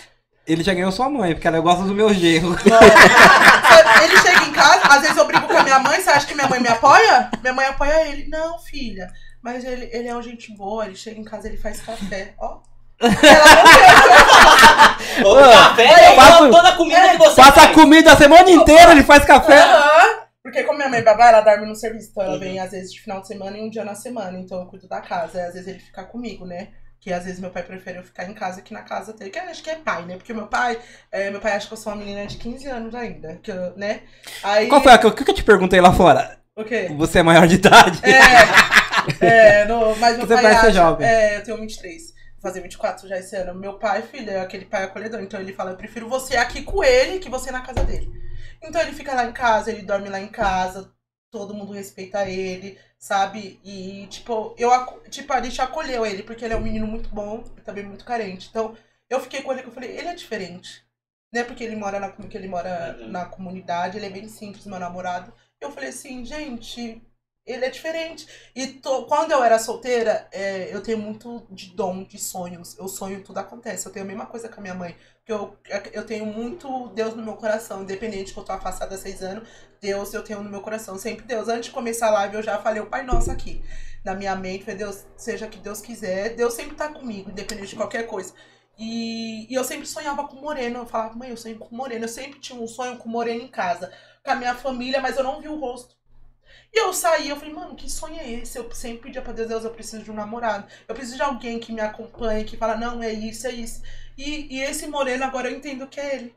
Ele 0.48 0.62
já 0.62 0.72
ganhou 0.72 0.90
sua 0.90 1.10
mãe, 1.10 1.34
porque 1.34 1.46
ela 1.46 1.60
gosta 1.60 1.84
do 1.84 1.94
meu 1.94 2.08
genro. 2.14 2.48
Não. 2.64 4.02
Ele 4.02 4.16
chega 4.16 4.44
em 4.46 4.52
casa, 4.52 4.80
às 4.88 5.02
vezes 5.02 5.14
eu 5.18 5.26
brigo 5.26 5.46
com 5.46 5.52
a 5.58 5.62
minha 5.62 5.78
mãe, 5.78 6.00
você 6.00 6.08
acha 6.08 6.26
que 6.26 6.34
minha 6.34 6.48
mãe 6.48 6.58
me 6.58 6.68
apoia? 6.68 7.30
Minha 7.42 7.52
mãe 7.52 7.66
apoia 7.66 8.08
ele. 8.08 8.26
Não, 8.30 8.58
filha. 8.58 9.12
Mas 9.43 9.64
ele, 9.64 9.89
ele 9.93 10.09
é 10.09 10.12
uma 10.12 10.22
gente 10.22 10.55
boa, 10.57 10.86
ele 10.86 10.97
chega 10.97 11.18
em 11.20 11.24
casa, 11.24 11.49
ele 11.49 11.57
faz 11.57 11.80
café. 11.80 12.34
Ó. 12.39 12.59
Ah, 15.20 15.70
café, 15.70 15.84
é 15.84 16.14
faço- 16.16 16.47
igual 16.47 16.51
toda 16.51 16.68
a 16.68 16.76
comida 16.76 17.09
que 17.11 17.18
você 17.18 17.36
Passa 17.36 17.51
a 17.61 17.64
faz. 17.64 17.74
comida 17.74 18.12
a 18.12 18.16
semana 18.16 18.51
inteira, 18.51 18.93
ele 18.93 19.03
faz 19.03 19.24
café. 19.24 19.59
Porque 20.43 20.62
como 20.62 20.78
minha 20.78 20.89
mãe 20.89 21.03
babá, 21.03 21.28
ela 21.28 21.41
dorme 21.41 21.66
no 21.66 21.74
serviço. 21.74 22.09
Então 22.11 22.22
ela 22.22 22.39
vem 22.39 22.59
às 22.61 22.70
vezes 22.70 22.93
de 22.93 23.01
final 23.01 23.20
de 23.20 23.26
semana 23.26 23.57
e 23.59 23.62
um 23.62 23.68
dia 23.70 23.84
na 23.84 23.95
semana. 23.95 24.39
Então 24.39 24.61
eu 24.61 24.66
cuido 24.66 24.89
da 24.89 25.01
casa. 25.01 25.45
Às 25.45 25.53
vezes 25.55 25.68
ele 25.68 25.78
fica 25.80 26.05
comigo, 26.05 26.47
né? 26.47 26.68
Que 27.01 27.12
às 27.12 27.24
vezes 27.24 27.41
meu 27.41 27.51
pai 27.51 27.62
prefere 27.62 27.99
eu 27.99 28.03
ficar 28.05 28.24
em 28.28 28.34
casa 28.34 28.62
que 28.62 28.72
na 28.72 28.82
casa 28.82 29.12
dele. 29.12 29.30
Que 29.30 29.39
eu 29.39 29.43
acho 29.45 29.62
que 29.62 29.70
é 29.70 29.74
pai, 29.76 30.05
né? 30.05 30.16
Porque 30.16 30.32
meu 30.32 30.47
pai, 30.47 30.78
é, 31.12 31.30
meu 31.30 31.41
pai 31.41 31.53
acha 31.53 31.66
que 31.66 31.72
eu 31.74 31.78
sou 31.78 31.93
uma 31.93 31.99
menina 31.99 32.26
de 32.26 32.36
15 32.36 32.66
anos 32.68 32.95
ainda. 32.95 33.36
Que 33.43 33.51
eu, 33.51 33.76
né? 33.76 34.01
Aí. 34.43 34.68
Qual 34.68 34.80
foi 34.82 34.93
a 34.93 34.99
que 34.99 35.07
eu, 35.07 35.12
que 35.12 35.28
eu 35.30 35.34
te 35.34 35.45
perguntei 35.45 35.80
lá 35.80 35.93
fora? 35.93 36.39
O 36.59 36.64
quê? 36.64 36.88
Você 36.96 37.20
é 37.20 37.22
maior 37.22 37.46
de 37.46 37.54
idade? 37.54 38.00
É, 38.04 39.61
é 39.62 39.64
no, 39.64 39.94
mas 39.96 40.16
meu 40.16 40.26
Você 40.26 40.34
pai 40.34 40.42
parece 40.42 40.61
ser 40.61 40.66
acha, 40.68 40.76
jovem. 40.76 41.06
É, 41.06 41.36
eu 41.38 41.44
tenho 41.44 41.61
23. 41.61 42.02
Vou 42.09 42.42
fazer 42.42 42.61
24 42.61 43.09
já 43.09 43.16
esse 43.18 43.36
ano. 43.36 43.54
Meu 43.54 43.78
pai, 43.78 44.02
filho, 44.02 44.30
é 44.30 44.40
aquele 44.40 44.64
pai 44.64 44.84
acolhedor. 44.84 45.20
Então 45.22 45.40
ele 45.40 45.52
fala, 45.52 45.70
eu 45.70 45.76
prefiro 45.76 46.09
você 46.09 46.36
aqui 46.36 46.62
com 46.62 46.82
ele 46.82 47.18
que 47.18 47.30
você 47.30 47.50
na 47.50 47.61
casa 47.61 47.84
dele. 47.84 48.11
Então 48.62 48.80
ele 48.80 48.92
fica 48.92 49.14
lá 49.14 49.24
em 49.24 49.32
casa, 49.32 49.70
ele 49.70 49.82
dorme 49.82 50.09
lá 50.09 50.20
em 50.20 50.26
casa, 50.28 50.90
todo 51.30 51.54
mundo 51.54 51.72
respeita 51.72 52.28
ele, 52.28 52.76
sabe? 52.98 53.61
E, 53.64 54.06
tipo, 54.09 54.54
eu, 54.59 54.70
tipo, 55.09 55.32
a 55.32 55.40
gente 55.40 55.61
acolheu 55.62 56.04
ele, 56.04 56.22
porque 56.24 56.44
ele 56.44 56.54
é 56.54 56.56
um 56.56 56.61
menino 56.62 56.86
muito 56.86 57.09
bom 57.11 57.44
e 57.56 57.61
também 57.61 57.84
muito 57.84 58.04
carente. 58.04 58.48
Então, 58.50 58.74
eu 59.09 59.20
fiquei 59.20 59.42
com 59.42 59.52
ele 59.52 59.62
que 59.62 59.68
eu 59.68 59.72
falei, 59.72 59.90
ele 59.96 60.09
é 60.09 60.14
diferente. 60.14 60.82
Né? 61.32 61.44
Porque 61.44 61.62
ele 61.62 61.76
mora 61.76 62.00
na, 62.00 62.09
porque 62.09 62.36
ele 62.36 62.48
mora 62.48 62.96
Uhum. 63.00 63.09
na 63.11 63.26
comunidade, 63.26 63.96
ele 63.98 64.06
é 64.06 64.11
bem 64.11 64.26
simples, 64.28 64.66
meu 64.66 64.78
namorado. 64.78 65.32
Eu 65.61 65.72
falei 65.72 65.88
assim, 65.90 66.24
gente, 66.24 67.02
ele 67.44 67.64
é 67.64 67.70
diferente. 67.70 68.26
E 68.54 68.66
tô- 68.66 69.06
quando 69.06 69.32
eu 69.32 69.42
era 69.42 69.59
solteira, 69.59 70.28
é, 70.32 70.72
eu 70.74 70.82
tenho 70.82 70.98
muito 70.98 71.46
de 71.50 71.74
dom, 71.74 72.04
de 72.04 72.18
sonhos. 72.18 72.76
Eu 72.78 72.86
sonho, 72.88 73.22
tudo 73.24 73.38
acontece. 73.38 73.86
Eu 73.86 73.92
tenho 73.92 74.04
a 74.04 74.09
mesma 74.09 74.26
coisa 74.26 74.48
com 74.48 74.61
a 74.61 74.62
minha 74.62 74.74
mãe. 74.74 74.96
Porque 75.18 75.32
eu, 75.32 75.59
eu 75.92 76.06
tenho 76.06 76.26
muito 76.26 76.88
Deus 76.90 77.14
no 77.14 77.22
meu 77.24 77.34
coração. 77.36 77.82
Independente 77.82 78.32
que 78.32 78.38
eu 78.38 78.44
tô 78.44 78.52
afastada 78.52 78.94
há 78.94 78.98
seis 78.98 79.22
anos, 79.22 79.48
Deus 79.80 80.14
eu 80.14 80.22
tenho 80.22 80.42
no 80.42 80.50
meu 80.50 80.61
coração. 80.61 80.96
Sempre 80.98 81.26
Deus. 81.26 81.48
Antes 81.48 81.66
de 81.66 81.70
começar 81.72 82.09
a 82.09 82.11
live, 82.12 82.36
eu 82.36 82.42
já 82.42 82.59
falei 82.59 82.80
o 82.80 82.86
Pai 82.86 83.02
Nosso 83.04 83.30
aqui. 83.30 83.62
Na 84.04 84.14
minha 84.14 84.34
mente, 84.36 84.64
falei, 84.64 84.78
Deus, 84.78 85.04
seja 85.16 85.48
que 85.48 85.59
Deus 85.59 85.80
quiser. 85.80 86.36
Deus 86.36 86.54
sempre 86.54 86.76
tá 86.76 86.88
comigo, 86.88 87.30
independente 87.30 87.70
de 87.70 87.76
qualquer 87.76 88.06
coisa. 88.06 88.32
E, 88.78 89.50
e 89.50 89.54
eu 89.54 89.64
sempre 89.64 89.86
sonhava 89.86 90.26
com 90.28 90.36
moreno. 90.36 90.80
Eu 90.80 90.86
falava, 90.86 91.14
mãe, 91.16 91.30
eu 91.30 91.36
sonho 91.36 91.59
com 91.59 91.74
moreno. 91.74 92.04
Eu 92.04 92.09
sempre 92.09 92.38
tinha 92.38 92.59
um 92.61 92.66
sonho 92.68 92.96
com 92.96 93.09
moreno 93.09 93.42
em 93.42 93.48
casa. 93.48 93.92
Com 94.29 94.33
a 94.33 94.37
minha 94.37 94.55
família, 94.55 95.01
mas 95.01 95.16
eu 95.16 95.24
não 95.24 95.41
vi 95.41 95.49
o 95.49 95.59
rosto. 95.59 95.97
E 96.70 96.79
eu 96.79 96.93
saí, 96.93 97.31
eu 97.31 97.37
falei, 97.37 97.55
mano, 97.55 97.74
que 97.74 97.91
sonho 97.91 98.20
é 98.20 98.31
esse? 98.31 98.59
Eu 98.59 98.70
sempre 98.72 99.05
pedia 99.05 99.22
pra 99.22 99.33
Deus, 99.33 99.49
Deus, 99.49 99.64
eu 99.64 99.70
preciso 99.70 100.05
de 100.05 100.11
um 100.11 100.14
namorado. 100.14 100.66
Eu 100.87 100.95
preciso 100.95 101.16
de 101.16 101.22
alguém 101.22 101.59
que 101.59 101.72
me 101.72 101.81
acompanhe, 101.81 102.45
que 102.45 102.55
fala, 102.55 102.76
não, 102.76 103.03
é 103.03 103.11
isso, 103.11 103.47
é 103.47 103.53
isso. 103.53 103.81
E, 104.18 104.55
e 104.55 104.61
esse 104.61 104.87
moreno, 104.87 105.24
agora 105.24 105.49
eu 105.49 105.57
entendo 105.57 105.87
que 105.87 105.99
é 105.99 106.16
ele. 106.16 106.35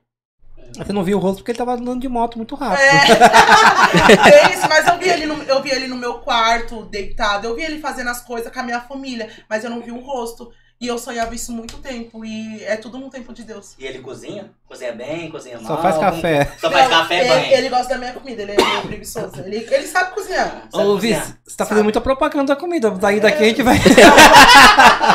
Você 0.78 0.94
não 0.94 1.04
viu 1.04 1.18
o 1.18 1.20
rosto 1.20 1.40
porque 1.40 1.52
ele 1.52 1.58
tava 1.58 1.74
andando 1.74 2.00
de 2.00 2.08
moto 2.08 2.38
muito 2.38 2.56
rápido. 2.56 2.80
É. 2.82 4.48
é 4.48 4.54
isso, 4.54 4.70
mas 4.70 4.88
eu 4.88 4.98
vi, 4.98 5.10
ele 5.10 5.26
no, 5.26 5.44
eu 5.44 5.62
vi 5.62 5.70
ele 5.70 5.88
no 5.88 5.98
meu 5.98 6.20
quarto, 6.20 6.86
deitado. 6.86 7.46
Eu 7.46 7.56
vi 7.58 7.64
ele 7.64 7.82
fazendo 7.82 8.10
as 8.10 8.22
coisas 8.22 8.50
com 8.54 8.60
a 8.62 8.64
minha 8.64 8.80
família, 8.80 9.30
mas 9.50 9.66
eu 9.66 9.70
não 9.70 9.82
vi 9.82 9.92
o 9.92 10.00
rosto. 10.00 10.54
E 10.82 10.88
eu 10.88 10.98
sonhava 10.98 11.36
isso 11.36 11.52
muito 11.54 11.78
tempo. 11.78 12.26
E 12.26 12.64
é 12.64 12.76
tudo 12.76 12.98
no 12.98 13.08
tempo 13.08 13.32
de 13.34 13.44
Deus. 13.44 13.76
E 13.78 13.86
ele 13.86 14.00
cozinha? 14.00 14.50
Cozinha 14.68 14.92
bem, 14.94 15.30
cozinha 15.30 15.60
mal? 15.62 15.76
Só 15.76 15.82
faz 15.82 15.98
café. 16.00 16.46
Só 16.60 16.72
faz 16.72 16.90
Não, 16.90 16.98
café 17.02 17.20
ele, 17.20 17.30
bem. 17.30 17.54
ele 17.54 17.70
gosta 17.70 17.90
da 17.90 17.98
minha 18.00 18.14
comida, 18.14 18.42
ele 18.42 18.54
é 18.54 18.56
meio 18.56 18.82
preguiçoso. 18.82 19.42
Ele, 19.42 19.58
ele 19.58 19.86
sabe 19.86 20.16
cozinhar. 20.16 20.68
Sabe 20.72 20.84
Ô? 20.84 20.98
Viz, 20.98 21.36
você 21.46 21.56
tá 21.56 21.68
fazendo 21.68 21.84
muita 21.84 22.02
propaganda 22.02 22.56
da 22.56 22.60
comida. 22.60 22.90
Daí 22.90 23.20
daqui 23.20 23.44
a 23.44 23.48
gente 23.48 23.62
vai. 23.62 23.78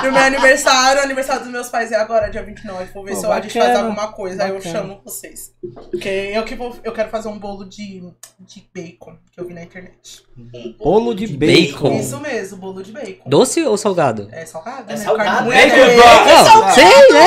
No 0.05 0.13
meu 0.13 0.23
aniversário, 0.23 1.01
o 1.01 1.05
aniversário 1.05 1.43
dos 1.43 1.51
meus 1.51 1.69
pais 1.69 1.91
é 1.91 1.97
agora, 1.97 2.29
dia 2.29 2.43
29. 2.43 2.93
Vou 2.93 3.05
ver 3.05 3.15
Pô, 3.15 3.21
se 3.21 3.27
a 3.27 3.41
gente 3.41 3.55
bacana, 3.55 3.65
faz 3.65 3.79
alguma 3.79 4.13
coisa. 4.13 4.45
Aí 4.45 4.51
eu 4.51 4.57
bacana. 4.57 4.75
chamo 4.75 5.01
vocês. 5.05 5.53
Porque 5.91 6.09
eu 6.09 6.45
que 6.45 6.55
vou. 6.55 6.77
Eu 6.85 6.93
quero 6.93 7.09
fazer 7.09 7.29
um 7.29 7.39
bolo 7.39 7.65
de, 7.65 8.03
de 8.39 8.69
bacon 8.75 9.17
que 9.33 9.41
eu 9.41 9.47
vi 9.47 9.55
na 9.55 9.63
internet. 9.63 10.26
Um 10.39 10.75
Bolo 10.79 11.15
de 11.15 11.27
bacon. 11.27 11.99
Isso 11.99 12.21
mesmo, 12.21 12.59
bolo 12.59 12.83
de 12.83 12.93
bacon. 12.93 13.23
Doce 13.25 13.63
ou 13.65 13.75
salgado? 13.79 14.29
É 14.31 14.45
salgado, 14.45 14.85
É 14.87 14.93
né? 14.93 14.97
salgado, 14.99 15.31
Carne 15.31 15.49
né? 15.49 15.67
moída. 15.67 16.03
Bacon 16.03 16.29
É. 16.29 16.45
Não, 16.45 16.71
sei, 16.75 16.85
né? 16.85 17.27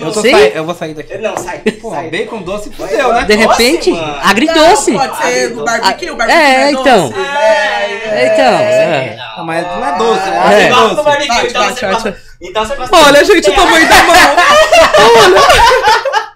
Eu, 0.00 0.12
sai- 0.12 0.52
eu 0.56 0.64
vou 0.64 0.74
sair 0.74 0.94
daqui. 0.94 1.18
Não, 1.18 1.36
sai. 1.36 1.58
Pô, 1.80 1.90
sai. 1.90 2.10
bacon 2.10 2.42
doce 2.42 2.70
fudeu, 2.70 3.12
né? 3.12 3.24
De 3.26 3.36
repente, 3.36 3.92
agridoce. 4.24 4.90
Não, 4.90 4.98
pode 4.98 5.22
ser 5.22 5.48
do 5.54 5.64
barbecue, 5.64 6.10
o 6.10 6.16
barbecue 6.16 6.40
É, 6.40 6.62
é, 6.64 6.70
então. 6.72 7.08
doce. 7.10 7.20
É, 7.20 8.10
é, 8.10 8.26
Então, 8.34 8.44
é. 8.58 9.04
é. 9.06 9.18
Ah, 9.36 9.42
mas 9.44 9.64
não 9.64 9.86
é 9.86 9.98
doce, 9.98 10.30
né? 10.30 10.62
É. 10.64 10.68
Gosta 10.70 10.94
do 10.96 11.02
barbecue, 11.04 11.46
então 11.46 11.62
bate, 11.62 11.78
você 11.78 11.86
bate. 11.86 11.94
gosta- 11.94 12.16
Então 12.40 12.64
você 12.66 12.74
gosta 12.76 12.96
Olha, 12.96 13.20
de- 13.22 13.32
gente, 13.34 13.50
o 13.50 13.54
tamanho 13.54 13.88
da 13.88 14.02
mão. 14.02 14.16
Olha 15.24 16.27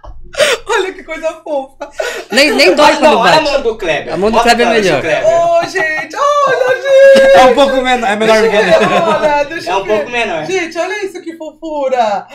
que 0.94 1.02
coisa 1.04 1.32
fofa. 1.44 1.90
Nem, 2.30 2.52
nem 2.52 2.74
dói 2.74 2.86
Olha, 2.86 2.96
quando 2.96 3.10
não, 3.12 3.18
olha 3.20 3.32
a 3.32 3.36
bate. 3.40 3.50
mão 3.52 3.62
do 3.62 3.76
Kleber. 3.78 4.14
A 4.14 4.16
mão 4.16 4.30
do 4.30 4.34
Mostra 4.34 4.54
Kleber 4.54 4.66
é 4.74 4.80
melhor. 4.80 5.00
Kleber. 5.00 5.26
Ô, 5.26 5.64
gente, 5.64 6.16
olha, 6.16 6.82
gente. 6.82 7.36
É 7.36 7.44
um 7.44 7.54
pouco 7.54 7.76
menor, 7.82 8.10
é 8.10 8.16
menor 8.16 8.42
do 8.42 8.50
que 8.50 8.56
ele. 8.56 8.70
Olha, 8.70 9.44
deixa 9.44 9.70
É 9.70 9.72
eu 9.72 9.78
um 9.78 9.84
ver. 9.84 9.96
pouco 9.96 10.10
menor. 10.10 10.44
Gente, 10.46 10.78
olha 10.78 11.04
isso 11.04 11.22
que 11.22 11.36
fofura. 11.36 12.26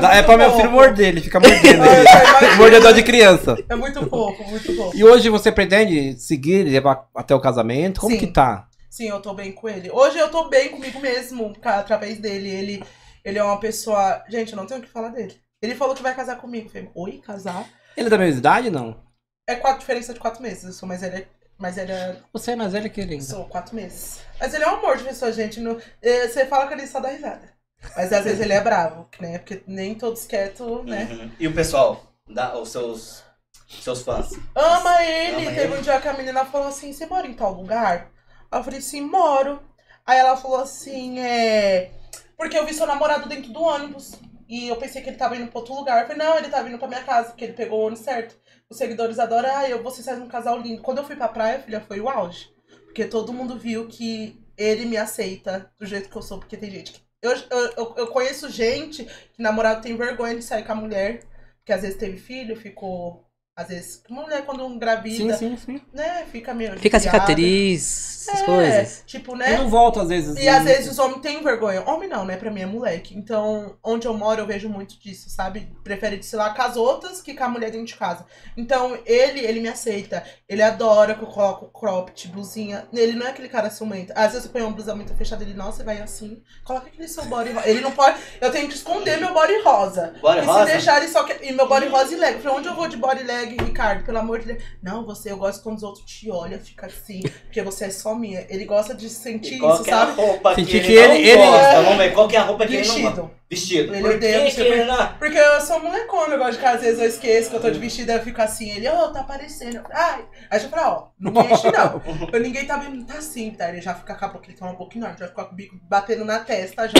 Dá- 0.00 0.14
É 0.14 0.22
pra 0.22 0.36
meu 0.36 0.54
filho 0.56 0.70
morder, 0.70 1.08
ele 1.08 1.20
fica 1.20 1.40
mordendo. 1.40 1.82
Ele. 1.86 2.54
Mordedor 2.56 2.92
de 2.92 3.02
criança. 3.02 3.56
É 3.68 3.74
muito 3.74 4.06
fofo, 4.08 4.44
muito 4.44 4.76
fofo. 4.76 4.96
E 4.96 5.02
hoje 5.02 5.28
você 5.30 5.50
pretende 5.50 6.14
seguir, 6.20 6.64
levar 6.64 7.06
até 7.14 7.34
o 7.34 7.40
casamento? 7.40 8.00
Como 8.00 8.12
Sim. 8.12 8.18
que 8.20 8.26
tá? 8.26 8.66
Sim, 8.90 9.08
eu 9.08 9.20
tô 9.20 9.32
bem 9.34 9.52
com 9.52 9.68
ele. 9.68 9.90
Hoje 9.90 10.18
eu 10.18 10.28
tô 10.28 10.48
bem 10.48 10.68
comigo 10.68 11.00
mesmo, 11.00 11.54
através 11.64 12.18
dele. 12.18 12.50
Ele, 12.50 12.82
ele 13.24 13.38
é 13.38 13.42
uma 13.42 13.58
pessoa. 13.58 14.22
Gente, 14.28 14.52
eu 14.52 14.56
não 14.56 14.66
tenho 14.66 14.80
o 14.80 14.82
que 14.82 14.90
falar 14.90 15.08
dele. 15.08 15.34
Ele 15.62 15.74
falou 15.74 15.94
que 15.94 16.02
vai 16.02 16.14
casar 16.14 16.36
comigo. 16.36 16.66
Eu 16.66 16.70
falei, 16.70 16.90
oi, 16.94 17.18
casar? 17.24 17.68
Ele 17.96 18.06
é 18.06 18.10
da 18.10 18.18
mesma 18.18 18.38
idade, 18.38 18.70
não? 18.70 19.02
É 19.48 19.54
quatro, 19.54 19.80
diferença 19.80 20.12
de 20.12 20.20
quatro 20.20 20.42
meses. 20.42 20.64
Eu 20.64 20.72
sou 20.72 20.88
mais 20.88 21.00
velha. 21.00 21.28
Mais 21.58 21.76
velha. 21.76 22.22
Você 22.32 22.50
é 22.50 22.56
mais 22.56 22.72
velho 22.72 22.90
que 22.90 23.00
ele 23.00 23.14
ainda. 23.14 23.24
Sou 23.24 23.46
quatro 23.46 23.74
meses. 23.74 24.20
Mas 24.38 24.52
ele 24.52 24.64
é 24.64 24.68
um 24.68 24.76
amor 24.76 24.98
de 24.98 25.04
pessoa, 25.04 25.32
gente. 25.32 25.60
No, 25.60 25.80
eh, 26.02 26.28
você 26.28 26.44
fala 26.46 26.66
que 26.66 26.74
ele 26.74 26.86
só 26.86 27.00
dá 27.00 27.08
risada. 27.08 27.56
Mas 27.96 28.12
às 28.12 28.24
vezes 28.24 28.40
ele 28.40 28.52
é 28.52 28.60
bravo, 28.60 29.08
né? 29.20 29.38
Porque 29.38 29.62
nem 29.66 29.94
todos 29.94 30.26
quietos, 30.26 30.84
né? 30.84 31.08
Uhum. 31.10 31.30
E 31.38 31.46
o 31.48 31.54
pessoal, 31.54 32.02
da, 32.28 32.58
os 32.58 32.70
seus, 32.70 33.22
seus 33.68 34.02
fãs? 34.02 34.32
Ama 34.54 35.02
ele. 35.02 35.46
Ama 35.46 35.54
Teve 35.54 35.72
ele. 35.72 35.76
um 35.78 35.82
dia 35.82 36.00
que 36.00 36.08
a 36.08 36.12
menina 36.12 36.44
falou 36.44 36.68
assim: 36.68 36.92
Você 36.92 37.06
mora 37.06 37.26
em 37.26 37.34
tal 37.34 37.52
lugar? 37.54 38.10
Aí 38.50 38.58
eu 38.58 38.64
falei 38.64 38.80
assim: 38.80 39.00
Moro. 39.00 39.60
Aí 40.04 40.18
ela 40.18 40.36
falou 40.36 40.60
assim: 40.60 41.20
É. 41.20 41.90
Porque 42.36 42.58
eu 42.58 42.66
vi 42.66 42.74
seu 42.74 42.86
namorado 42.86 43.28
dentro 43.28 43.52
do 43.52 43.62
ônibus. 43.62 44.12
E 44.48 44.68
eu 44.68 44.76
pensei 44.76 45.02
que 45.02 45.08
ele 45.08 45.16
tava 45.16 45.36
indo 45.36 45.50
pra 45.50 45.58
outro 45.58 45.74
lugar. 45.74 46.02
Eu 46.02 46.08
falei: 46.08 46.24
Não, 46.24 46.38
ele 46.38 46.48
tá 46.48 46.62
vindo 46.62 46.78
pra 46.78 46.88
minha 46.88 47.02
casa, 47.02 47.28
porque 47.28 47.44
ele 47.44 47.52
pegou 47.54 47.80
o 47.80 47.86
ônibus 47.86 48.04
certo. 48.04 48.36
Os 48.68 48.76
seguidores 48.76 49.18
adoram. 49.18 49.48
Ah, 49.52 49.68
eu, 49.68 49.82
vocês 49.82 50.04
fazem 50.04 50.22
um 50.22 50.28
casal 50.28 50.60
lindo. 50.60 50.82
Quando 50.82 50.98
eu 50.98 51.04
fui 51.04 51.16
pra 51.16 51.28
praia, 51.28 51.60
filha, 51.60 51.80
foi 51.80 52.00
o 52.00 52.08
auge. 52.08 52.50
Porque 52.84 53.04
todo 53.04 53.32
mundo 53.32 53.58
viu 53.58 53.88
que 53.88 54.40
ele 54.56 54.86
me 54.86 54.96
aceita 54.96 55.70
do 55.78 55.86
jeito 55.86 56.08
que 56.08 56.16
eu 56.16 56.22
sou. 56.22 56.38
Porque 56.38 56.56
tem 56.56 56.70
gente 56.70 56.92
que. 56.92 57.06
Eu, 57.22 57.32
eu, 57.32 57.94
eu, 57.96 58.06
conheço 58.08 58.48
gente 58.48 59.04
que 59.04 59.42
namorado 59.42 59.82
tem 59.82 59.96
vergonha 59.96 60.36
de 60.36 60.42
sair 60.42 60.64
com 60.64 60.72
a 60.72 60.76
mulher. 60.76 61.22
Que 61.64 61.72
às 61.72 61.82
vezes 61.82 61.98
teve 61.98 62.16
filho, 62.16 62.56
ficou. 62.56 63.25
Às 63.56 63.68
vezes. 63.68 64.02
Mulher 64.10 64.44
quando 64.44 64.66
engravida, 64.66 65.34
Sim, 65.34 65.56
sim, 65.56 65.56
sim. 65.56 65.80
né? 65.90 66.26
Fica 66.30 66.52
meio. 66.52 66.78
Fica 66.78 66.98
aliviada. 66.98 67.20
cicatriz, 67.20 68.26
essas 68.28 68.42
É, 68.42 68.44
coisas. 68.44 69.02
Tipo, 69.06 69.32
Eu 69.32 69.36
né? 69.36 69.56
não 69.56 69.70
volto 69.70 69.98
às 69.98 70.08
vezes. 70.10 70.36
E 70.36 70.46
às 70.46 70.62
vezes 70.62 70.90
os 70.92 70.98
homens 70.98 71.22
têm 71.22 71.42
vergonha. 71.42 71.82
Homem 71.88 72.06
não, 72.06 72.22
né? 72.26 72.36
Pra 72.36 72.50
mim 72.50 72.60
é 72.60 72.66
moleque. 72.66 73.16
Então, 73.16 73.78
onde 73.82 74.06
eu 74.06 74.12
moro, 74.12 74.42
eu 74.42 74.46
vejo 74.46 74.68
muito 74.68 74.98
disso, 75.00 75.30
sabe? 75.30 75.74
Prefere 75.82 76.18
desfilar 76.18 76.54
com 76.54 76.60
as 76.60 76.76
outras 76.76 77.22
que 77.22 77.32
com 77.32 77.44
a 77.44 77.48
mulher 77.48 77.70
dentro 77.70 77.86
de 77.86 77.96
casa. 77.96 78.26
Então, 78.58 78.98
ele, 79.06 79.40
ele 79.40 79.60
me 79.60 79.68
aceita. 79.68 80.22
Ele 80.46 80.60
adora 80.62 81.14
que 81.14 81.22
eu 81.22 81.28
coloco 81.28 81.70
cropped, 81.78 82.28
blusinha. 82.28 82.86
Ele 82.92 83.14
não 83.14 83.26
é 83.26 83.30
aquele 83.30 83.48
cara 83.48 83.70
ciumento. 83.70 84.12
Às 84.14 84.32
vezes 84.32 84.44
eu 84.44 84.52
ponho 84.52 84.66
uma 84.66 84.74
blusa 84.74 84.94
muito 84.94 85.14
fechada, 85.16 85.42
ele, 85.42 85.54
nossa, 85.54 85.82
vai 85.82 85.98
assim. 86.02 86.42
Coloca 86.62 86.88
aquele 86.88 87.08
seu 87.08 87.24
body 87.24 87.52
rosa. 87.52 87.68
Ele 87.70 87.80
não 87.80 87.92
pode. 87.92 88.18
Eu 88.38 88.50
tenho 88.52 88.68
que 88.68 88.74
esconder 88.74 89.18
meu 89.18 89.32
body 89.32 89.62
rosa. 89.64 90.12
Body 90.20 90.40
e 90.40 90.44
rosa? 90.44 90.66
se 90.66 90.72
deixar 90.72 90.98
ele 90.98 91.08
só 91.10 91.24
que... 91.24 91.42
E 91.46 91.52
meu 91.52 91.66
body 91.66 91.86
rosa 91.86 92.12
e 92.12 92.16
leg. 92.18 92.34
Eu 92.34 92.40
falei, 92.42 92.58
onde 92.58 92.68
eu 92.68 92.74
vou 92.74 92.86
de 92.86 92.96
body 92.98 93.22
leg, 93.22 93.45
Ricardo? 93.54 94.04
Pelo 94.04 94.18
amor 94.18 94.40
de 94.40 94.46
Deus. 94.46 94.62
Não, 94.82 95.04
você, 95.06 95.30
eu 95.30 95.36
gosto 95.36 95.62
quando 95.62 95.76
os 95.76 95.82
outros 95.82 96.04
te 96.04 96.30
olham, 96.30 96.58
fica 96.58 96.86
assim. 96.86 97.20
Porque 97.44 97.62
você 97.62 97.84
é 97.86 97.90
só 97.90 98.14
minha. 98.14 98.44
Ele 98.48 98.64
gosta 98.64 98.94
de 98.94 99.08
sentir 99.08 99.58
qual 99.58 99.74
isso, 99.74 99.84
que 99.84 99.90
é 99.90 99.94
a 99.94 99.98
sabe? 100.06 100.12
roupa 100.20 100.54
que 100.54 100.60
ele, 100.62 100.70
que 100.80 100.92
ele- 100.92 101.06
não 101.08 101.14
ele- 101.14 101.36
gosta? 101.36 101.82
Vamos 101.82 101.98
ver 101.98 102.12
qual 102.12 102.28
que 102.28 102.36
é 102.36 102.38
a 102.38 102.42
roupa 102.42 102.66
que 102.66 102.74
ele 102.76 102.86
não 102.88 102.94
gosta. 103.02 103.22
Vestido. 103.22 103.36
Vestido. 103.48 103.94
Ele 103.94 104.02
Por 104.02 104.14
odeia 104.16 104.38
que 104.38 104.44
vestido, 104.46 104.66
ele 104.66 104.84
não... 104.84 105.12
Porque 105.18 105.38
eu 105.38 105.60
sou 105.60 105.80
molecona, 105.80 106.34
eu 106.34 106.38
gosto 106.38 106.58
de 106.58 106.66
às 106.66 106.80
vezes 106.80 106.98
eu 107.00 107.06
esqueço 107.06 107.50
que 107.50 107.54
eu 107.56 107.60
tô 107.60 107.70
de 107.70 107.78
vestido, 107.78 108.10
eu 108.10 108.20
fico 108.20 108.42
assim, 108.42 108.70
ele, 108.70 108.88
ô, 108.88 109.12
tá 109.12 109.20
aparecendo. 109.20 109.82
Ai, 109.92 110.24
aí 110.50 110.62
eu 110.64 110.68
falo, 110.68 110.96
ó, 110.96 111.08
não 111.20 111.30
me 111.44 111.52
enche 111.52 111.70
não. 111.70 112.02
Eu, 112.32 112.40
ninguém 112.40 112.66
tá 112.66 112.76
vendo, 112.76 113.04
tá 113.06 113.18
assim, 113.18 113.52
tá? 113.52 113.68
Ele 113.68 113.80
já 113.80 113.94
fica 113.94 114.16
com 114.16 114.24
a 114.24 114.28
boca, 114.28 114.46
ele 114.48 114.56
tá 114.58 114.66
um 114.66 114.74
pouco 114.74 114.98
enorme, 114.98 115.16
já 115.16 115.28
fica 115.28 115.44
com 115.44 115.52
o 115.52 115.54
bico 115.54 115.78
batendo 115.88 116.24
na 116.24 116.40
testa 116.40 116.88
já. 116.88 116.94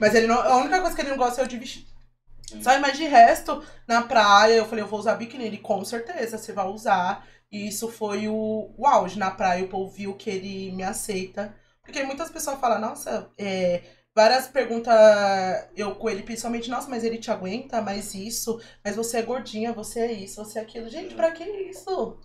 Mas 0.00 0.12
ele 0.16 0.26
não, 0.26 0.40
a 0.40 0.56
única 0.56 0.80
coisa 0.80 0.96
que 0.96 1.02
ele 1.02 1.10
não 1.10 1.16
gosta 1.16 1.40
é 1.40 1.44
o 1.44 1.48
de 1.48 1.56
vestido. 1.56 1.86
Só, 2.62 2.78
mas 2.80 2.96
de 2.96 3.04
resto, 3.04 3.62
na 3.86 4.02
praia, 4.02 4.54
eu 4.54 4.66
falei, 4.66 4.84
eu 4.84 4.88
vou 4.88 4.98
usar 4.98 5.14
biquíni. 5.16 5.44
Ele, 5.44 5.58
com 5.58 5.84
certeza, 5.84 6.38
você 6.38 6.52
vai 6.52 6.66
usar. 6.66 7.26
E 7.50 7.68
isso 7.68 7.88
foi 7.88 8.28
o, 8.28 8.74
o 8.76 8.86
auge 8.86 9.18
na 9.18 9.30
praia, 9.30 9.64
o 9.64 9.68
povo 9.68 9.90
viu 9.90 10.14
que 10.14 10.30
ele 10.30 10.72
me 10.72 10.82
aceita. 10.82 11.54
Porque 11.82 12.02
muitas 12.02 12.30
pessoas 12.30 12.58
falam, 12.58 12.80
nossa, 12.80 13.30
é, 13.38 13.82
várias 14.14 14.48
perguntas 14.48 14.94
eu 15.76 15.94
com 15.94 16.10
ele, 16.10 16.22
principalmente, 16.22 16.70
nossa, 16.70 16.88
mas 16.88 17.04
ele 17.04 17.18
te 17.18 17.30
aguenta, 17.30 17.80
mas 17.80 18.14
isso, 18.14 18.60
mas 18.84 18.96
você 18.96 19.18
é 19.18 19.22
gordinha, 19.22 19.72
você 19.72 20.00
é 20.00 20.12
isso, 20.12 20.44
você 20.44 20.58
é 20.58 20.62
aquilo. 20.62 20.88
Gente, 20.88 21.14
pra 21.14 21.30
que 21.30 21.44
isso? 21.44 22.18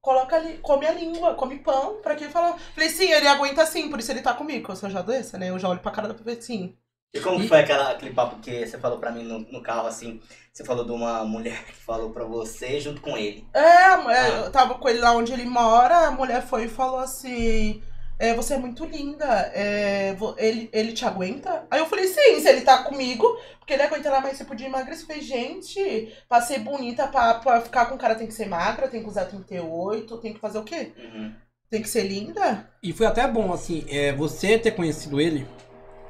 Coloca 0.00 0.36
ali, 0.36 0.58
come 0.58 0.86
a 0.86 0.92
língua, 0.92 1.34
come 1.34 1.58
pão, 1.58 2.00
pra 2.02 2.14
que 2.14 2.28
falar? 2.28 2.58
Falei, 2.74 2.90
sim, 2.90 3.10
ele 3.10 3.26
aguenta 3.26 3.66
sim, 3.66 3.88
por 3.90 3.98
isso 3.98 4.12
ele 4.12 4.22
tá 4.22 4.34
comigo, 4.34 4.70
eu 4.70 4.76
sou 4.76 4.90
já 4.90 5.02
doença, 5.02 5.38
né? 5.38 5.50
Eu 5.50 5.58
já 5.58 5.68
olho 5.68 5.80
pra 5.80 5.90
cara 5.90 6.08
da 6.08 6.14
pessoa 6.14 6.40
sim. 6.40 6.76
E 7.16 7.20
como 7.20 7.40
que 7.40 7.48
foi 7.48 7.60
aquela, 7.60 7.90
aquele 7.90 8.12
papo 8.12 8.40
que 8.40 8.66
você 8.66 8.78
falou 8.78 8.98
pra 8.98 9.10
mim 9.10 9.22
no, 9.24 9.40
no 9.40 9.62
carro, 9.62 9.86
assim? 9.86 10.20
Você 10.52 10.64
falou 10.64 10.84
de 10.84 10.92
uma 10.92 11.24
mulher 11.24 11.64
que 11.64 11.72
falou 11.72 12.10
pra 12.10 12.24
você 12.24 12.80
junto 12.80 13.00
com 13.00 13.16
ele. 13.16 13.46
É, 13.52 13.60
é, 13.60 14.46
eu 14.46 14.50
tava 14.50 14.74
com 14.74 14.88
ele 14.88 15.00
lá 15.00 15.12
onde 15.12 15.32
ele 15.32 15.44
mora, 15.44 16.06
a 16.06 16.10
mulher 16.10 16.42
foi 16.42 16.64
e 16.64 16.68
falou 16.68 16.98
assim. 16.98 17.82
É, 18.18 18.32
você 18.32 18.54
é 18.54 18.58
muito 18.58 18.84
linda. 18.86 19.26
é, 19.54 20.16
ele, 20.38 20.70
ele 20.72 20.92
te 20.92 21.04
aguenta? 21.04 21.66
Aí 21.70 21.80
eu 21.80 21.86
falei, 21.86 22.06
sim, 22.06 22.40
se 22.40 22.48
ele 22.48 22.62
tá 22.62 22.82
comigo, 22.84 23.38
porque 23.58 23.74
ele 23.74 23.82
aguenta 23.82 24.10
lá, 24.10 24.20
mas 24.22 24.38
você 24.38 24.44
podia 24.44 24.66
emagrecer. 24.66 25.02
Eu 25.02 25.06
falei, 25.08 25.22
gente, 25.22 26.16
pra 26.26 26.40
ser 26.40 26.60
bonita, 26.60 27.06
pra, 27.08 27.34
pra 27.34 27.60
ficar 27.60 27.86
com 27.86 27.96
o 27.96 27.98
cara 27.98 28.14
tem 28.14 28.26
que 28.26 28.32
ser 28.32 28.48
magra, 28.48 28.88
tem 28.88 29.02
que 29.02 29.08
usar 29.08 29.26
38, 29.26 30.16
tem 30.18 30.32
que 30.32 30.40
fazer 30.40 30.58
o 30.58 30.64
quê? 30.64 30.92
Uhum. 30.96 31.34
Tem 31.68 31.82
que 31.82 31.88
ser 31.88 32.04
linda? 32.04 32.70
E 32.82 32.92
foi 32.92 33.06
até 33.06 33.26
bom, 33.26 33.52
assim, 33.52 33.84
é, 33.88 34.12
você 34.12 34.58
ter 34.58 34.70
conhecido 34.70 35.20
ele, 35.20 35.46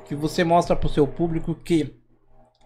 que 0.06 0.14
você 0.14 0.44
mostra 0.44 0.76
pro 0.76 0.88
seu 0.88 1.06
público 1.06 1.54
que 1.54 1.94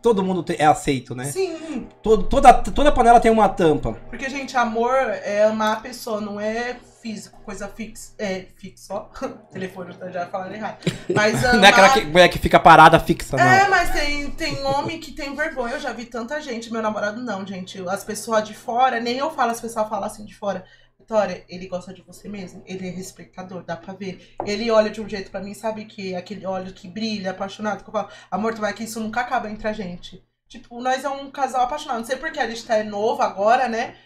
todo 0.02 0.22
mundo 0.22 0.44
é 0.58 0.64
aceito, 0.64 1.14
né? 1.14 1.24
Sim. 1.24 1.88
Todo, 2.02 2.24
toda, 2.24 2.52
toda 2.54 2.92
panela 2.92 3.20
tem 3.20 3.30
uma 3.30 3.48
tampa. 3.48 3.92
Porque, 4.08 4.28
gente, 4.28 4.56
amor 4.56 4.94
é 4.94 5.44
amar 5.44 5.78
a 5.78 5.80
pessoa, 5.80 6.20
não 6.20 6.40
é 6.40 6.76
físico, 7.02 7.40
coisa 7.42 7.68
fixa. 7.68 8.12
É, 8.18 8.46
fixo, 8.56 8.92
ó. 8.92 9.06
Telefone, 9.52 9.94
eu 10.00 10.12
já 10.12 10.26
falando 10.26 10.54
errado. 10.54 10.78
Mas 11.14 11.44
amar... 11.44 11.56
Não 11.60 11.64
é 11.64 11.68
aquela 11.68 11.88
que, 11.90 12.04
mulher 12.04 12.28
que 12.28 12.38
fica 12.38 12.60
parada 12.60 13.00
fixa, 13.00 13.36
não. 13.36 13.44
É, 13.44 13.68
mas 13.68 13.90
tem, 13.90 14.30
tem 14.30 14.64
homem 14.64 15.00
que 15.00 15.12
tem 15.12 15.34
vergonha. 15.34 15.74
Eu 15.74 15.80
já 15.80 15.92
vi 15.92 16.04
tanta 16.04 16.40
gente. 16.40 16.70
Meu 16.72 16.82
namorado 16.82 17.20
não, 17.22 17.46
gente. 17.46 17.82
As 17.88 18.04
pessoas 18.04 18.44
de 18.44 18.54
fora, 18.54 19.00
nem 19.00 19.16
eu 19.16 19.30
falo, 19.30 19.50
as 19.50 19.60
pessoas 19.60 19.88
falam 19.88 20.04
assim 20.04 20.24
de 20.24 20.34
fora. 20.34 20.64
Vitória, 21.10 21.44
ele 21.48 21.66
gosta 21.66 21.92
de 21.92 22.02
você 22.02 22.28
mesmo. 22.28 22.62
Ele 22.64 22.86
é 22.86 22.90
respeitador, 22.90 23.64
dá 23.64 23.76
pra 23.76 23.92
ver. 23.92 24.36
Ele 24.46 24.70
olha 24.70 24.90
de 24.90 25.00
um 25.00 25.08
jeito 25.08 25.28
pra 25.28 25.40
mim, 25.40 25.54
sabe 25.54 25.84
que 25.84 26.14
aquele 26.14 26.46
olho 26.46 26.72
que 26.72 26.86
brilha, 26.86 27.32
apaixonado, 27.32 27.82
que 27.82 27.88
eu 27.88 27.92
falo, 27.92 28.08
amor, 28.30 28.54
tu 28.54 28.60
vai 28.60 28.72
que 28.72 28.84
isso 28.84 29.00
nunca 29.00 29.20
acaba 29.20 29.50
entre 29.50 29.66
a 29.66 29.72
gente. 29.72 30.24
Tipo, 30.48 30.80
nós 30.80 31.02
é 31.02 31.08
um 31.08 31.28
casal 31.28 31.62
apaixonado. 31.62 31.98
Não 31.98 32.04
sei 32.04 32.16
porque 32.16 32.38
a 32.38 32.48
gente 32.48 32.64
tá 32.64 32.84
novo 32.84 33.22
agora, 33.22 33.68
né? 33.68 33.96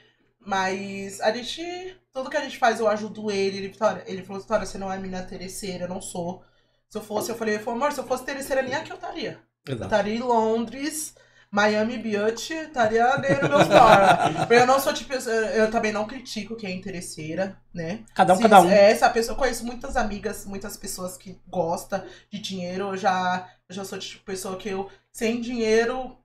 Mas 0.41 1.21
a 1.21 1.31
gente. 1.31 1.63
Tudo 2.11 2.31
que 2.31 2.39
a 2.39 2.43
gente 2.43 2.57
faz, 2.57 2.81
eu 2.81 2.89
ajudo 2.89 3.31
ele. 3.31 3.59
Ele, 3.59 3.69
Vitória, 3.69 4.03
ele 4.07 4.23
falou, 4.23 4.41
Vitória, 4.41 4.65
você 4.65 4.79
não 4.79 4.91
é 4.91 4.97
menina 4.97 5.21
interesseira, 5.21 5.85
eu 5.85 5.89
não 5.89 6.01
sou. 6.01 6.43
Se 6.89 6.97
eu 6.97 7.03
fosse, 7.03 7.31
eu 7.31 7.37
falei, 7.37 7.57
ele 7.57 7.63
falou, 7.63 7.79
amor, 7.79 7.93
se 7.93 8.01
eu 8.01 8.07
fosse 8.07 8.23
interesseira, 8.23 8.63
nem 8.63 8.75
aqui 8.75 8.91
eu 8.91 8.97
estaria. 8.97 9.43
Eu 9.67 9.75
Exato. 9.75 9.85
estaria 9.85 10.15
em 10.15 10.21
Londres, 10.21 11.15
Miami 11.55 11.99
Beach, 11.99 12.53
estaria 12.53 13.17
ganhando 13.19 13.49
meus 13.49 13.69
dólares. 13.69 14.37
eu 14.51 14.67
não 14.67 14.81
sou 14.81 14.93
tipo. 14.93 15.13
Eu 15.13 15.71
também 15.71 15.93
não 15.93 16.05
critico 16.05 16.57
quem 16.57 16.71
é 16.71 16.75
interesseira, 16.75 17.57
né? 17.73 18.01
Cada 18.13 18.33
um, 18.35 18.37
Se- 18.37 18.43
cada 18.43 18.61
um. 18.61 18.69
É, 18.69 18.91
essa 18.91 19.09
pessoa, 19.09 19.35
eu 19.35 19.39
conheço 19.39 19.65
muitas 19.65 19.97
amigas, 19.97 20.45
muitas 20.45 20.77
pessoas 20.77 21.17
que 21.17 21.39
gostam 21.47 22.05
de 22.29 22.41
dinheiro. 22.41 22.89
Eu 22.89 22.97
já, 22.97 23.49
eu 23.69 23.75
já 23.77 23.85
sou 23.85 23.97
tipo 23.99 24.25
pessoa 24.25 24.57
que 24.57 24.69
eu, 24.69 24.91
sem 25.13 25.41
dinheiro, 25.41 26.19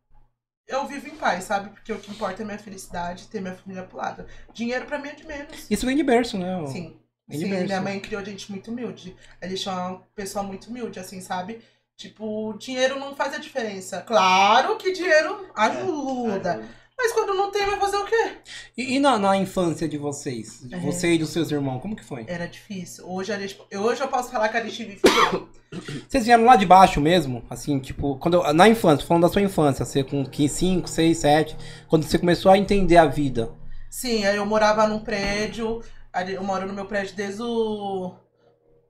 eu 0.67 0.88
vivo 0.88 1.07
em 1.07 1.15
paz, 1.15 1.43
sabe? 1.43 1.69
Porque 1.69 1.93
o 1.93 1.99
que 1.99 2.09
importa 2.09 2.41
é 2.41 2.45
minha 2.45 2.57
felicidade, 2.57 3.27
ter 3.27 3.39
minha 3.39 3.53
família 3.55 3.84
pro 3.84 3.97
lado. 3.97 4.25
Dinheiro 4.51 4.88
pra 4.88 4.97
mim 4.97 5.09
é 5.09 5.13
de 5.13 5.27
menos. 5.27 5.67
Isso 5.69 5.86
vem 5.86 5.95
de 5.95 6.03
berço, 6.03 6.39
né? 6.39 6.65
Sim. 6.65 6.99
Sim, 7.32 7.45
minha 7.67 7.80
mãe 7.82 7.99
criou 7.99 8.25
gente 8.25 8.49
muito 8.49 8.71
humilde. 8.71 9.15
A 9.39 9.47
gente 9.47 9.69
é 9.69 9.71
uma 9.71 10.01
pessoa 10.15 10.43
muito 10.43 10.71
humilde, 10.71 10.99
assim, 10.99 11.21
sabe? 11.21 11.61
Tipo, 12.00 12.54
dinheiro 12.58 12.97
não 12.97 13.14
faz 13.14 13.34
a 13.34 13.39
diferença. 13.39 14.00
Claro 14.02 14.78
que 14.78 14.93
dinheiro 14.93 15.45
ajuda. 15.54 16.64
Mas 16.97 17.12
quando 17.12 17.34
não 17.34 17.52
tem, 17.52 17.66
vai 17.66 17.78
fazer 17.78 17.97
o 17.97 18.06
quê? 18.06 18.38
E, 18.78 18.95
e 18.95 19.00
na, 19.00 19.20
na 19.20 19.36
infância 19.36 19.86
de 19.86 19.97
vocês? 19.97 20.62
De 20.64 20.76
É. 20.76 20.80
você 20.80 21.14
e 21.14 21.18
dos 21.18 21.30
seus 21.30 21.52
irmãos, 21.52 21.82
como 21.82 21.97
que 21.97 22.04
foi? 22.06 22.24
Era 22.26 22.47
difícil. 22.47 23.06
Hoje, 23.06 23.38
gente, 23.38 23.60
hoje 23.78 24.00
eu 24.02 24.08
posso 24.08 24.32
falar 24.32 24.47
que 24.47 24.56
a 24.56 24.64
gente 24.64 24.82
vive. 24.86 25.02
Vocês 26.08 26.24
vieram 26.26 26.45
lá 26.45 26.56
de 26.56 26.66
baixo 26.66 27.02
mesmo? 27.02 27.43
Assim, 27.50 27.80
tipo, 27.80 28.18
quando 28.18 28.36
eu- 28.43 28.54
na 28.54 28.68
infância, 28.70 29.06
falando 29.06 29.24
da 29.24 29.30
sua 29.30 29.41
infância, 29.41 29.84
você 29.86 30.02
com 30.02 30.26
15, 30.26 30.54
5, 30.56 30.89
6, 30.89 31.18
7, 31.18 31.58
quando 31.89 32.04
você 32.04 32.18
começou 32.18 32.50
a 32.50 32.58
entender 32.58 32.95
a 32.97 33.06
vida. 33.08 33.52
Sim, 33.89 34.24
aí 34.26 34.38
eu 34.38 34.45
morava 34.45 34.88
num 34.88 35.00
prédio. 35.00 35.82
Eu 36.30 36.43
moro 36.43 36.66
no 36.66 36.74
meu 36.74 36.86
prédio 36.86 37.14
desde 37.16 37.41
o. 37.43 38.14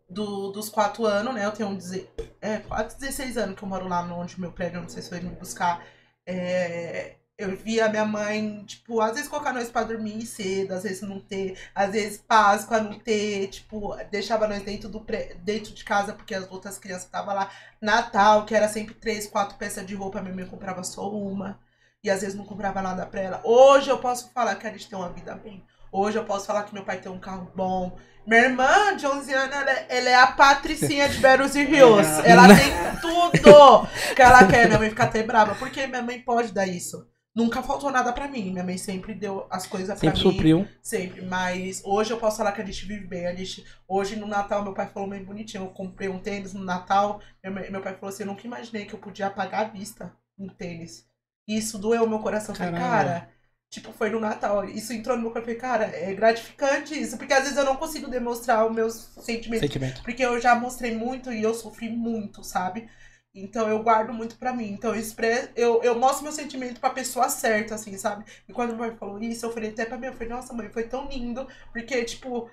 Do, 0.10 0.51
dos 0.51 0.70
4 0.70 1.05
anos, 1.05 1.34
né? 1.36 1.45
Eu 1.45 1.51
tenho 1.51 1.70
um. 1.70 1.76
deze- 1.76 2.10
É, 2.41 2.57
4, 2.60 2.97
16 2.97 3.38
anos 3.38 3.55
que 3.57 3.64
eu 3.64 3.70
moro 3.70 3.88
lá 3.88 4.01
onde 4.14 4.39
meu 4.39 4.51
prédio, 4.51 4.82
não 4.82 4.89
sei 4.89 5.01
se 5.03 5.10
foi 5.10 5.20
me 5.20 5.30
buscar. 5.36 5.86
É, 6.26 7.16
eu 7.38 7.55
via 7.55 7.88
minha 7.89 8.05
mãe, 8.05 8.64
tipo, 8.66 8.99
às 9.01 9.14
vezes 9.14 9.28
colocar 9.30 9.53
nós 9.53 9.70
pra 9.70 9.84
dormir 9.84 10.26
cedo, 10.26 10.74
às 10.74 10.84
vezes 10.84 11.01
não 11.01 11.20
ter, 11.20 11.57
às 11.76 11.91
vezes 11.91 12.18
Páscoa 12.20 12.80
não 12.82 12.99
ter, 12.99 13.47
tipo, 13.47 13.95
deixava 14.12 14.47
nós 14.47 14.62
dentro, 14.64 14.89
do 14.89 14.99
pré, 15.01 15.36
dentro 15.43 15.74
de 15.74 15.84
casa 15.84 16.14
porque 16.14 16.34
as 16.36 16.49
outras 16.51 16.78
crianças 16.78 17.05
estavam 17.05 17.34
lá. 17.36 17.49
Natal, 17.82 18.45
que 18.45 18.55
era 18.55 18.68
sempre 18.68 18.93
três, 18.95 19.28
quatro 19.28 19.57
peças 19.57 19.86
de 19.86 19.95
roupa, 19.95 20.22
minha 20.22 20.34
mãe 20.36 20.45
comprava 20.45 20.84
só 20.84 21.10
uma. 21.10 21.60
E 22.03 22.10
às 22.10 22.22
vezes 22.22 22.36
não 22.36 22.45
comprava 22.45 22.82
nada 22.82 23.05
pra 23.05 23.22
ela. 23.22 23.41
Hoje 23.43 23.89
eu 23.89 23.99
posso 23.99 24.32
falar 24.32 24.55
que 24.55 24.66
a 24.68 24.72
gente 24.72 24.88
tem 24.89 24.97
uma 24.97 25.10
vida 25.10 25.36
bem. 25.36 25.66
Hoje 25.91 26.18
eu 26.18 26.26
posso 26.26 26.45
falar 26.45 26.64
que 26.64 26.74
meu 26.74 26.86
pai 26.86 26.99
tem 27.01 27.12
um 27.12 27.20
carro 27.20 27.51
bom. 27.55 27.97
Minha 28.30 28.43
irmã, 28.43 28.95
de 28.95 29.07
11 29.07 29.34
anos, 29.34 29.55
ela 29.55 29.71
é, 29.71 29.86
ela 29.89 30.09
é 30.09 30.15
a 30.15 30.27
patricinha 30.27 31.09
de 31.09 31.17
Beros 31.17 31.55
e 31.55 31.63
Rios. 31.63 32.05
Ela 32.23 32.47
tem 32.47 33.01
tudo 33.01 33.88
que 34.15 34.21
ela 34.21 34.45
quer. 34.45 34.67
Minha 34.67 34.77
mãe 34.77 34.89
fica 34.89 35.05
até 35.05 35.23
brava. 35.23 35.55
Porque 35.55 35.88
minha 35.88 36.03
mãe 36.03 36.21
pode 36.21 36.51
dar 36.53 36.67
isso. 36.67 37.07
Nunca 37.36 37.63
faltou 37.63 37.89
nada 37.89 38.13
pra 38.13 38.27
mim. 38.27 38.51
Minha 38.51 38.63
mãe 38.63 38.77
sempre 38.77 39.15
deu 39.15 39.47
as 39.49 39.65
coisas 39.65 39.88
pra 39.88 40.11
Sempre 40.11 40.23
mim. 40.23 40.32
supriu. 40.32 40.67
Sempre, 40.80 41.23
mas 41.23 41.82
hoje 41.84 42.11
eu 42.11 42.17
posso 42.17 42.38
falar 42.38 42.51
que 42.51 42.61
a 42.61 42.65
gente 42.65 42.86
vive 42.86 43.07
bem. 43.07 43.25
A 43.25 43.34
gente, 43.34 43.65
hoje 43.88 44.15
no 44.15 44.27
Natal, 44.27 44.61
meu 44.61 44.75
pai 44.75 44.88
falou 44.93 45.09
bem 45.09 45.23
bonitinho. 45.23 45.63
Eu 45.63 45.69
comprei 45.69 46.07
um 46.07 46.19
tênis 46.19 46.53
no 46.53 46.63
Natal. 46.63 47.19
Meu, 47.43 47.51
meu 47.71 47.82
pai 47.82 47.95
falou 47.95 48.09
assim: 48.13 48.21
Eu 48.21 48.27
nunca 48.27 48.45
imaginei 48.45 48.86
que 48.86 48.93
eu 48.93 48.99
podia 48.99 49.32
pagar 49.32 49.61
à 49.61 49.69
vista 49.69 50.13
um 50.38 50.47
tênis. 50.47 51.03
E 51.47 51.57
isso 51.57 51.80
doeu 51.80 52.07
meu 52.07 52.19
coração. 52.19 52.53
Eu 52.53 52.59
falei, 52.59 52.80
cara, 52.80 53.30
tipo, 53.70 53.91
foi 53.93 54.09
no 54.09 54.20
Natal. 54.20 54.65
Isso 54.65 54.93
entrou 54.93 55.15
no 55.15 55.24
meu 55.24 55.32
falei, 55.32 55.55
cara, 55.55 55.86
é 55.86 56.13
gratificante 56.13 56.99
isso. 56.99 57.17
Porque 57.17 57.34
às 57.34 57.43
vezes 57.43 57.57
eu 57.57 57.65
não 57.65 57.76
consigo 57.76 58.09
demonstrar 58.09 58.65
os 58.65 58.74
meus 58.74 58.93
sentimentos. 59.22 59.67
Sentimento. 59.67 60.03
Porque 60.03 60.24
eu 60.24 60.39
já 60.39 60.55
mostrei 60.55 60.95
muito 60.95 61.32
e 61.32 61.41
eu 61.43 61.53
sofri 61.53 61.89
muito, 61.89 62.43
sabe? 62.43 62.89
Então 63.34 63.70
eu 63.70 63.84
guardo 63.84 64.13
muito 64.13 64.38
pra 64.38 64.53
mim. 64.53 64.72
Então 64.72 64.91
eu, 64.93 64.99
expre... 64.99 65.49
eu, 65.55 65.82
eu 65.84 65.97
mostro 65.97 66.24
meu 66.24 66.32
sentimento 66.32 66.80
pra 66.80 66.89
pessoa 66.89 67.30
certa, 67.30 67.76
assim, 67.76 67.97
sabe? 67.97 68.26
E 68.47 68.53
quando 68.53 68.76
meu 68.76 68.89
pai 68.89 68.97
falou 68.97 69.22
isso, 69.22 69.45
eu 69.45 69.53
falei 69.53 69.70
até 69.70 69.86
pra 69.86 69.97
mim, 69.97 70.07
eu 70.07 70.13
falei, 70.13 70.30
nossa, 70.30 70.53
mãe, 70.53 70.70
foi 70.70 70.84
tão 70.84 71.07
lindo. 71.07 71.47
Porque, 71.72 72.03
tipo, 72.03 72.49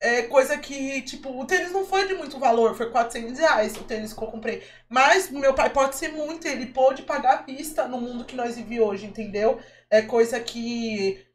é 0.00 0.22
coisa 0.22 0.58
que, 0.58 1.02
tipo, 1.02 1.30
o 1.40 1.46
tênis 1.46 1.70
não 1.72 1.86
foi 1.86 2.08
de 2.08 2.14
muito 2.14 2.38
valor, 2.38 2.76
foi 2.76 2.90
400 2.90 3.38
reais 3.38 3.76
o 3.76 3.84
tênis 3.84 4.12
que 4.12 4.22
eu 4.22 4.28
comprei. 4.28 4.62
Mas 4.88 5.30
meu 5.30 5.54
pai 5.54 5.70
pode 5.70 5.96
ser 5.96 6.08
muito, 6.08 6.46
ele 6.46 6.66
pôde 6.66 7.02
pagar 7.02 7.38
à 7.40 7.42
vista 7.42 7.86
no 7.86 8.00
mundo 8.00 8.24
que 8.24 8.34
nós 8.34 8.56
vivemos 8.56 8.88
hoje, 8.88 9.06
entendeu? 9.06 9.60
É 9.92 10.02
coisa 10.02 10.40
que, 10.40 11.26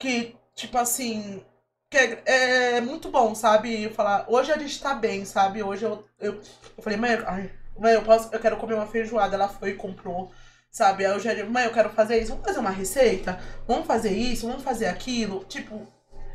que 0.00 0.36
tipo 0.54 0.78
assim, 0.78 1.44
que 1.90 1.98
é, 1.98 2.76
é 2.78 2.80
muito 2.80 3.10
bom, 3.10 3.34
sabe? 3.34 3.90
Falar, 3.90 4.26
hoje 4.28 4.52
a 4.52 4.58
gente 4.58 4.80
tá 4.80 4.94
bem, 4.94 5.24
sabe? 5.24 5.62
Hoje 5.62 5.84
eu, 5.84 6.08
eu, 6.20 6.34
eu 6.76 6.82
falei, 6.82 6.98
mãe, 6.98 7.12
ai, 7.26 7.52
mãe, 7.78 7.94
eu, 7.94 8.02
posso, 8.04 8.32
eu 8.34 8.40
quero 8.40 8.56
comer 8.58 8.74
uma 8.74 8.86
feijoada. 8.86 9.34
Ela 9.36 9.48
foi 9.48 9.70
e 9.70 9.76
comprou, 9.76 10.32
sabe? 10.70 11.04
Aí 11.06 11.12
eu 11.12 11.20
já 11.20 11.34
digo, 11.34 11.50
mãe, 11.50 11.64
eu 11.64 11.72
quero 11.72 11.90
fazer 11.90 12.18
isso, 12.20 12.32
vamos 12.32 12.46
fazer 12.46 12.60
uma 12.60 12.70
receita? 12.70 13.40
Vamos 13.66 13.86
fazer 13.86 14.12
isso, 14.12 14.46
vamos 14.48 14.62
fazer 14.64 14.86
aquilo? 14.86 15.44
Tipo, 15.46 15.86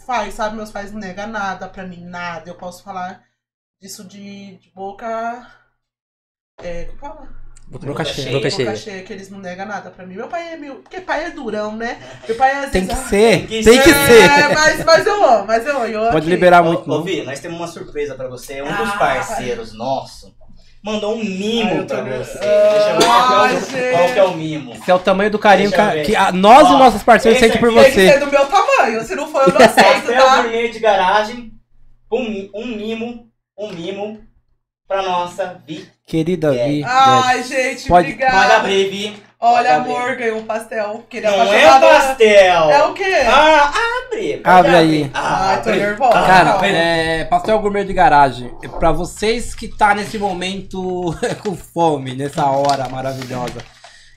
faz, 0.05 0.33
sabe? 0.35 0.55
Meus 0.55 0.71
pais 0.71 0.91
não 0.91 0.99
negam 0.99 1.27
nada 1.27 1.69
pra 1.69 1.85
mim, 1.87 2.03
nada. 2.05 2.49
Eu 2.49 2.57
posso 2.57 2.83
falar 2.83 3.25
disso 3.81 4.03
de, 4.05 4.57
de 4.57 4.69
boca. 4.71 5.47
É, 6.57 6.85
como 6.85 6.99
fala? 6.99 7.40
Boca 7.71 8.03
cheia. 8.03 8.27
Boca 8.27 8.37
Boca 8.37 8.49
cheia. 8.49 8.75
cheia, 8.75 9.03
que 9.03 9.13
eles 9.13 9.29
não 9.29 9.39
negam 9.39 9.65
nada 9.65 9.89
pra 9.89 10.05
mim. 10.05 10.15
Meu 10.15 10.27
pai 10.27 10.53
é 10.53 10.57
meu. 10.57 10.75
Porque 10.75 10.99
pai 10.99 11.25
é 11.25 11.29
durão, 11.31 11.75
né? 11.75 11.97
Meu 12.27 12.35
pai 12.35 12.51
é 12.51 12.55
às 12.65 12.71
Tem 12.71 12.85
que 12.85 12.93
vezes, 12.93 13.09
ser, 13.09 13.47
Tem 13.47 13.63
tem 13.63 13.77
que 13.77 13.83
que 13.83 13.89
ser. 13.93 14.07
ser. 14.07 14.23
É, 14.29 14.53
mas, 14.53 14.83
mas 14.83 15.05
eu 15.07 15.23
amo, 15.25 15.45
mas 15.47 15.65
eu 15.65 15.77
amo. 15.77 15.85
eu 15.87 16.11
Pode 16.11 16.29
liberar 16.29 16.61
Ô, 16.61 16.65
muito, 16.65 16.83
ô, 16.91 16.97
não. 16.97 17.03
Vi, 17.03 17.23
nós 17.23 17.39
temos 17.39 17.57
uma 17.57 17.67
surpresa 17.67 18.13
pra 18.15 18.27
você. 18.27 18.61
Um 18.61 18.65
dos 18.75 18.89
Ah, 18.89 18.97
parceiros 18.97 19.73
nosso 19.73 20.35
mandou 20.83 21.15
um 21.15 21.23
mimo 21.23 21.85
tô 21.85 21.93
pra 21.95 22.03
você. 22.17 22.39
Deixa 22.39 22.89
eu 22.89 22.99
ver 22.99 23.05
qual, 23.05 23.47
que 23.47 23.75
é 23.77 23.91
qual 23.93 24.09
que 24.13 24.19
é 24.19 24.23
o 24.23 24.33
mimo. 24.35 24.73
Esse 24.73 24.91
é 24.91 24.93
o 24.95 24.99
tamanho 24.99 25.29
do 25.31 25.39
carinho 25.39 25.71
que, 25.71 26.01
que 26.07 26.15
a- 26.15 26.31
nós 26.31 26.67
e 26.67 26.73
Ó, 26.73 26.77
nossos 26.77 27.03
parceiros 27.03 27.39
sentem 27.39 27.59
por 27.59 27.69
aqui 27.69 27.77
Tem 27.83 27.85
que 27.85 27.91
ser 28.01 28.19
você. 28.19 28.25
do 28.25 28.31
meu 28.31 28.45
tamanho. 28.47 29.01
Se 29.03 29.15
não 29.15 29.27
for, 29.31 29.43
eu 29.47 29.53
não 29.53 29.61
aceito, 29.65 30.01
Papel 30.07 30.25
tá? 30.25 30.41
gourmet 30.41 30.67
de 30.69 30.79
garagem, 30.79 31.51
um, 32.11 32.49
um 32.53 32.65
mimo, 32.65 33.27
um 33.57 33.71
mimo 33.71 34.19
pra 34.91 35.01
nossa 35.03 35.61
Vi. 35.65 35.87
Querida 36.05 36.53
É. 36.53 36.67
Vi. 36.67 36.83
Ai, 36.83 37.43
gente, 37.43 37.87
Pode- 37.87 38.07
obrigada. 38.11 38.37
Pode 38.37 38.51
abrir, 38.55 38.89
Vi. 38.89 39.23
Olha, 39.39 39.55
Pode 39.55 39.67
abrir. 39.69 39.95
amor, 39.95 40.15
ganhou 40.17 40.37
um 40.39 40.43
pastel. 40.45 41.03
Ele 41.11 41.25
Não 41.25 41.33
é 41.53 41.65
apaixonado- 41.65 41.81
pastel. 42.07 42.69
É 42.69 42.83
o 42.83 42.93
quê? 42.93 43.15
Ah, 43.25 43.71
abre. 44.05 44.41
Abre 44.43 44.75
aí. 44.75 45.11
Ai, 45.13 45.61
tô 45.63 45.69
nervosa. 45.71 46.11
Cara, 46.11 46.51
Calma. 46.51 46.67
é, 46.67 47.23
pastel 47.25 47.59
gourmet 47.59 47.85
de 47.85 47.93
garagem. 47.93 48.51
É 48.63 48.67
Pra 48.67 48.91
vocês 48.91 49.55
que 49.55 49.67
tá 49.69 49.95
nesse 49.95 50.17
momento 50.19 51.15
com 51.43 51.55
fome, 51.55 52.13
nessa 52.13 52.45
hora 52.45 52.87
maravilhosa. 52.89 53.61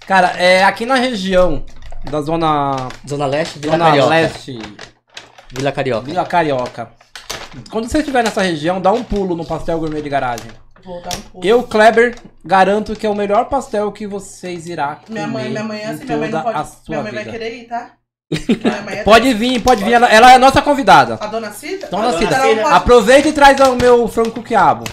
Cara, 0.07 0.33
é 0.37 0.65
aqui 0.65 0.85
na 0.85 0.97
região 0.97 1.65
da 2.11 2.21
zona, 2.21 2.89
Zona 3.09 3.25
Leste, 3.27 3.59
Vila 3.61 3.73
zona 3.79 3.85
Carioca. 3.87 4.11
leste, 4.11 4.59
Vila 5.53 5.73
Carioca. 5.73 6.05
Vila 6.07 6.25
Carioca. 6.27 6.89
Quando 7.71 7.89
você 7.89 7.99
estiver 7.99 8.23
nessa 8.25 8.43
região, 8.43 8.79
dá 8.81 8.93
um 8.93 9.03
pulo 9.05 9.35
no 9.37 9.47
pastel 9.47 9.79
gourmet 9.79 10.03
de 10.03 10.09
garagem. 10.11 10.51
Um. 10.87 11.41
Eu, 11.43 11.63
Kleber, 11.63 12.15
garanto 12.45 12.95
que 12.95 13.07
é 13.07 13.11
o 13.11 13.15
melhor 13.15 13.47
pastel 13.47 13.91
que 13.93 14.07
vocês 14.07 14.67
irá 14.67 14.97
comer 14.97 15.13
Minha 15.21 15.27
mãe, 15.27 15.49
minha 15.49 15.65
mãe 15.65 15.81
é 15.81 15.87
assim, 15.87 16.05
minha 16.05 16.19
mãe 16.19 16.31
não 16.31 16.43
pode. 16.43 16.69
Minha 16.89 17.03
mãe 17.03 17.13
vai 17.13 17.25
vida. 17.25 17.31
querer 17.39 17.55
ir, 17.57 17.65
tá? 17.69 17.93
É 18.91 19.03
Pode 19.05 19.33
vir, 19.35 19.61
pode 19.63 19.85
vir. 19.85 19.93
Ela, 19.93 20.09
ela 20.09 20.33
é 20.33 20.35
a 20.35 20.39
nossa 20.39 20.61
convidada. 20.61 21.19
A 21.21 21.27
dona 21.27 21.51
Cida? 21.53 21.87
Dona 21.89 22.09
A 22.09 22.19
Cida, 22.19 22.39
não 22.39 22.57
pode- 22.57 22.75
Aproveita 22.75 23.29
e 23.29 23.33
traz 23.33 23.61
o 23.61 23.77
meu 23.77 24.09
frango 24.09 24.43
quiabo. 24.43 24.85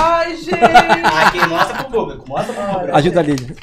Ai, 0.00 0.36
gente. 0.36 0.54
Aqui, 0.54 1.46
mostra 1.48 1.76
pro 1.78 1.90
público, 1.90 2.28
mostra 2.28 2.52
pro 2.54 2.64
público. 2.74 2.96
Ajuda 2.96 3.20
a 3.20 3.22
Lídia. 3.22 3.56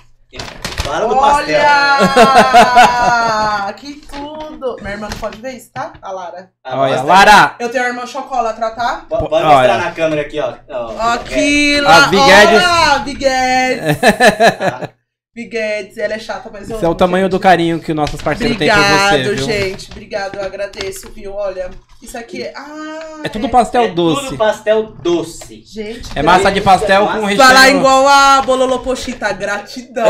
Fala 0.83 1.07
do 1.07 1.15
pastel. 1.17 1.59
Olha! 1.61 3.73
que 3.77 3.93
tudo! 3.95 4.75
Minha 4.81 4.91
irmã 4.93 5.07
não 5.09 5.17
pode 5.17 5.41
ver 5.41 5.53
isso, 5.53 5.71
tá? 5.71 5.93
A 6.01 6.11
Lara. 6.11 6.49
Ah, 6.63 6.79
Olha, 6.79 6.97
mostra- 6.97 7.13
Lara. 7.13 7.55
Eu 7.59 7.69
tenho 7.69 7.83
a 7.83 7.87
irmã 7.87 8.05
chocolatra, 8.05 8.71
tá? 8.71 9.05
Po- 9.09 9.17
Pode 9.29 9.45
Olha. 9.45 9.55
mostrar 9.55 9.77
na 9.77 9.91
câmera 9.91 10.21
aqui, 10.21 10.39
ó. 10.39 10.53
Ó, 10.69 11.13
Aqui, 11.13 11.79
A 11.79 11.81
lá. 11.81 12.07
Biguedes. 12.07 12.63
Olha, 12.63 12.99
Biguedes. 12.99 13.97
Biguedes, 15.33 15.97
ela 15.97 16.15
é 16.15 16.19
chata, 16.19 16.49
mas 16.51 16.69
eu 16.69 16.75
Esse 16.75 16.83
é 16.83 16.89
o 16.89 16.93
tamanho 16.95 17.23
gente. 17.23 17.31
do 17.31 17.39
carinho 17.39 17.79
que 17.79 17.91
os 17.93 17.95
nossos 17.95 18.21
parceiros 18.21 18.57
têm 18.57 18.67
por 18.69 18.75
você, 18.75 18.83
Obrigado, 18.83 19.23
viu? 19.23 19.37
gente. 19.45 19.91
Obrigado, 19.91 20.35
eu 20.35 20.43
agradeço, 20.43 21.09
viu? 21.11 21.33
Olha, 21.33 21.69
isso 22.01 22.17
aqui 22.17 22.43
é. 22.43 22.51
Ah, 22.53 23.21
É 23.23 23.29
tudo 23.29 23.47
pastel 23.47 23.83
É 23.83 23.87
doce. 23.87 24.25
Tudo 24.25 24.37
pastel 24.37 24.83
doce. 25.01 25.63
Gente, 25.65 26.09
É 26.13 26.21
massa 26.21 26.51
de 26.51 26.59
pastel 26.59 27.07
com 27.07 27.21
recheio. 27.25 27.47
Falar 27.47 27.69
igual 27.69 28.05
a 28.09 28.41
Bololo 28.41 28.79
Pochita, 28.79 29.31
gratidão. 29.31 30.05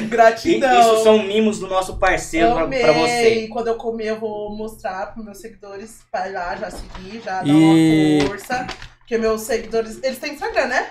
E- 0.00 0.06
gratidão. 0.08 0.80
Isso 0.94 1.02
são 1.04 1.22
mimos 1.22 1.58
do 1.58 1.66
nosso 1.66 1.98
parceiro 1.98 2.54
pra, 2.54 2.62
Amei. 2.64 2.80
pra 2.80 2.92
você. 2.92 3.48
Quando 3.52 3.66
eu 3.68 3.74
comer, 3.74 4.06
eu 4.06 4.18
vou 4.18 4.56
mostrar 4.56 5.12
pros 5.12 5.22
meus 5.26 5.38
seguidores. 5.38 5.98
Vai 6.10 6.32
lá, 6.32 6.56
já 6.56 6.70
seguir, 6.70 7.20
já 7.22 7.42
dá 7.42 7.46
E- 7.46 8.18
uma 8.22 8.28
força. 8.28 8.66
Porque 9.00 9.18
meus 9.18 9.42
seguidores. 9.42 9.98
Eles 10.02 10.18
têm 10.18 10.32
Instagram, 10.32 10.66
né? 10.68 10.86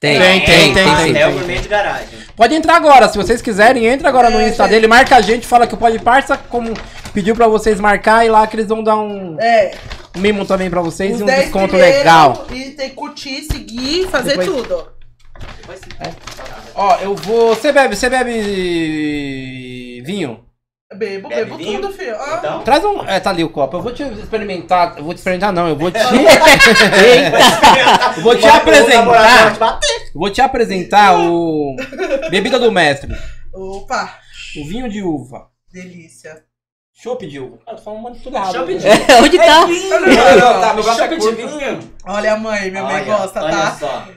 Tem, 0.00 0.16
Tem, 0.16 0.40
tem, 0.44 0.72
tem, 0.74 0.84
sim. 0.84 0.90
Pastel 0.94 1.32
gourmet 1.32 1.58
de 1.60 1.68
garagem. 1.68 2.18
Pode 2.36 2.54
entrar 2.54 2.76
agora, 2.76 3.08
se 3.08 3.16
vocês 3.18 3.42
quiserem, 3.42 3.84
entra 3.86 4.08
agora 4.08 4.30
no 4.30 4.38
É, 4.38 4.48
Insta 4.48 4.68
dele, 4.68 4.86
marca 4.86 5.16
a 5.16 5.20
gente, 5.20 5.44
fala 5.44 5.66
que 5.66 5.74
o 5.74 5.76
Pode 5.76 5.98
Parça, 5.98 6.36
como 6.36 6.72
pediu 7.12 7.34
pra 7.34 7.48
vocês 7.48 7.80
marcar 7.80 8.24
e 8.24 8.28
lá 8.28 8.46
que 8.46 8.54
eles 8.54 8.68
vão 8.68 8.80
dar 8.84 8.96
um 8.96 9.36
É, 9.40 9.72
mimo 10.16 10.44
também 10.46 10.70
pra 10.70 10.80
vocês 10.80 11.14
os 11.14 11.20
e 11.20 11.22
um 11.24 11.26
10 11.26 11.40
desconto 11.46 11.70
primeiros 11.70 11.98
legal. 11.98 12.46
E 12.52 12.70
tem 12.70 12.90
que 12.90 12.94
curtir, 12.94 13.42
seguir, 13.42 14.06
fazer 14.08 14.36
Depois- 14.38 14.46
tudo. 14.48 14.88
Ó, 16.76 16.96
eu 17.00 17.16
vou. 17.16 17.54
Você 17.56 17.72
bebe, 17.72 17.96
você 17.96 18.08
bebe 18.08 20.00
vinho? 20.06 20.44
Bebo, 20.94 21.28
Bebe 21.28 21.44
bebo 21.44 21.56
vinho? 21.58 21.82
tudo, 21.82 21.92
filho. 21.92 22.16
Ah, 22.18 22.36
Então, 22.38 22.62
Traz 22.62 22.82
um. 22.82 23.02
É, 23.06 23.20
tá 23.20 23.28
ali 23.28 23.44
o 23.44 23.50
copo. 23.50 23.76
Eu 23.76 23.82
vou 23.82 23.92
te 23.92 24.02
experimentar. 24.04 24.94
Eu 24.96 25.04
vou 25.04 25.12
te 25.12 25.18
experimentar, 25.18 25.52
não. 25.52 25.68
Eu 25.68 25.76
vou 25.76 25.90
te. 25.90 25.98
Eu 28.16 28.22
vou 28.22 28.34
te 28.34 28.46
apresentar. 28.46 29.80
eu 30.14 30.18
vou 30.20 30.30
te 30.30 30.40
apresentar 30.40 31.18
o. 31.20 31.76
Bebida 32.30 32.58
do 32.58 32.72
mestre. 32.72 33.14
Opa, 33.52 34.14
O 34.56 34.66
vinho 34.66 34.88
de 34.88 35.02
uva. 35.02 35.48
delícia. 35.72 36.42
Chopp 36.94 37.26
de 37.26 37.38
uva. 37.38 37.58
Ah, 37.66 37.74
tô 37.74 37.82
falando 37.82 38.00
um 38.00 38.02
monte 38.02 38.18
de 38.18 38.24
tudo 38.24 38.36
errado. 38.36 38.52
Chopp 38.54 38.74
de 38.74 38.84
né? 38.84 38.90
É, 39.08 39.20
onde 39.22 39.38
tá? 39.38 39.66
Não, 39.66 40.54
não, 40.54 40.60
tá, 40.60 40.74
meu 40.74 40.90
é 40.90 40.94
Chopp 40.96 41.14
de 41.16 41.20
curto. 41.20 41.36
vinho. 41.58 41.92
Olha 42.06 42.32
a 42.32 42.36
mãe, 42.38 42.70
minha 42.70 42.82
mãe 42.82 42.94
Olha, 42.94 43.04
gosta, 43.04 43.42
olha 43.44 43.56
tá? 43.56 43.76
só. 43.78 44.08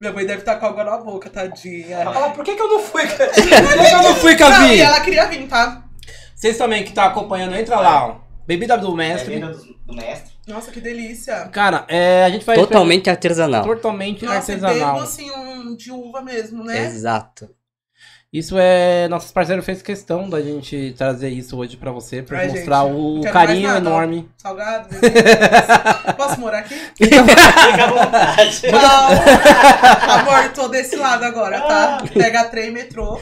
Minha 0.00 0.12
mãe 0.14 0.24
deve 0.26 0.38
estar 0.40 0.56
com 0.56 0.66
água 0.66 0.84
na 0.84 0.96
boca, 0.98 1.28
tadinha. 1.28 2.08
Ah, 2.08 2.30
por 2.30 2.44
que, 2.44 2.54
que 2.54 2.62
eu 2.62 2.68
não 2.68 2.78
fui? 2.80 3.02
Por 3.06 3.34
que, 3.34 3.42
que 3.42 3.94
eu 3.94 4.02
não 4.02 4.14
fui, 4.14 4.30
Não, 4.32 4.38
Cavi? 4.38 4.80
ela 4.80 5.00
queria 5.00 5.26
vir, 5.26 5.46
tá? 5.46 5.82
Vocês 6.42 6.58
também 6.58 6.82
que 6.82 6.92
tá 6.92 7.04
acompanhando, 7.04 7.54
entra 7.54 7.78
lá, 7.78 8.08
ó. 8.08 8.16
Bebida 8.44 8.76
do 8.76 8.92
mestre. 8.96 9.38
Bebida 9.38 9.52
do, 9.52 9.74
do 9.86 9.94
mestre. 9.94 10.32
Nossa, 10.44 10.72
que 10.72 10.80
delícia. 10.80 11.46
Cara, 11.52 11.84
é, 11.86 12.24
a 12.24 12.30
gente 12.30 12.44
vai. 12.44 12.56
Totalmente 12.56 13.08
artesanal. 13.08 13.64
Totalmente 13.64 14.24
Nossa, 14.24 14.38
artesanal. 14.38 14.94
bebo 14.94 15.04
assim 15.04 15.30
um 15.30 15.76
de 15.76 15.92
uva 15.92 16.20
mesmo, 16.20 16.64
né? 16.64 16.84
Exato. 16.84 17.48
Isso 18.32 18.56
é. 18.58 19.08
Nossos 19.08 19.30
parceiros 19.30 19.62
fez 19.62 19.82
questão 19.82 20.26
da 20.30 20.40
gente 20.40 20.94
trazer 20.96 21.28
isso 21.28 21.54
hoje 21.58 21.76
pra 21.76 21.92
você, 21.92 22.22
pra 22.22 22.38
Ai, 22.38 22.48
mostrar 22.48 22.86
gente, 22.86 22.96
o 23.28 23.30
carinho 23.30 23.68
nada, 23.68 23.78
enorme. 23.80 24.28
Salgado. 24.38 24.88
Posso 26.16 26.40
morar 26.40 26.60
aqui? 26.60 26.74
Fica 26.96 27.20
à 27.20 27.24
vontade. 27.92 28.62
Não! 28.72 29.10
Amor, 30.32 30.48
tô 30.54 30.68
desse 30.68 30.96
lado 30.96 31.24
agora, 31.24 31.60
tá? 31.60 32.04
Pega 32.14 32.44
trem, 32.44 32.70
metrô. 32.70 33.20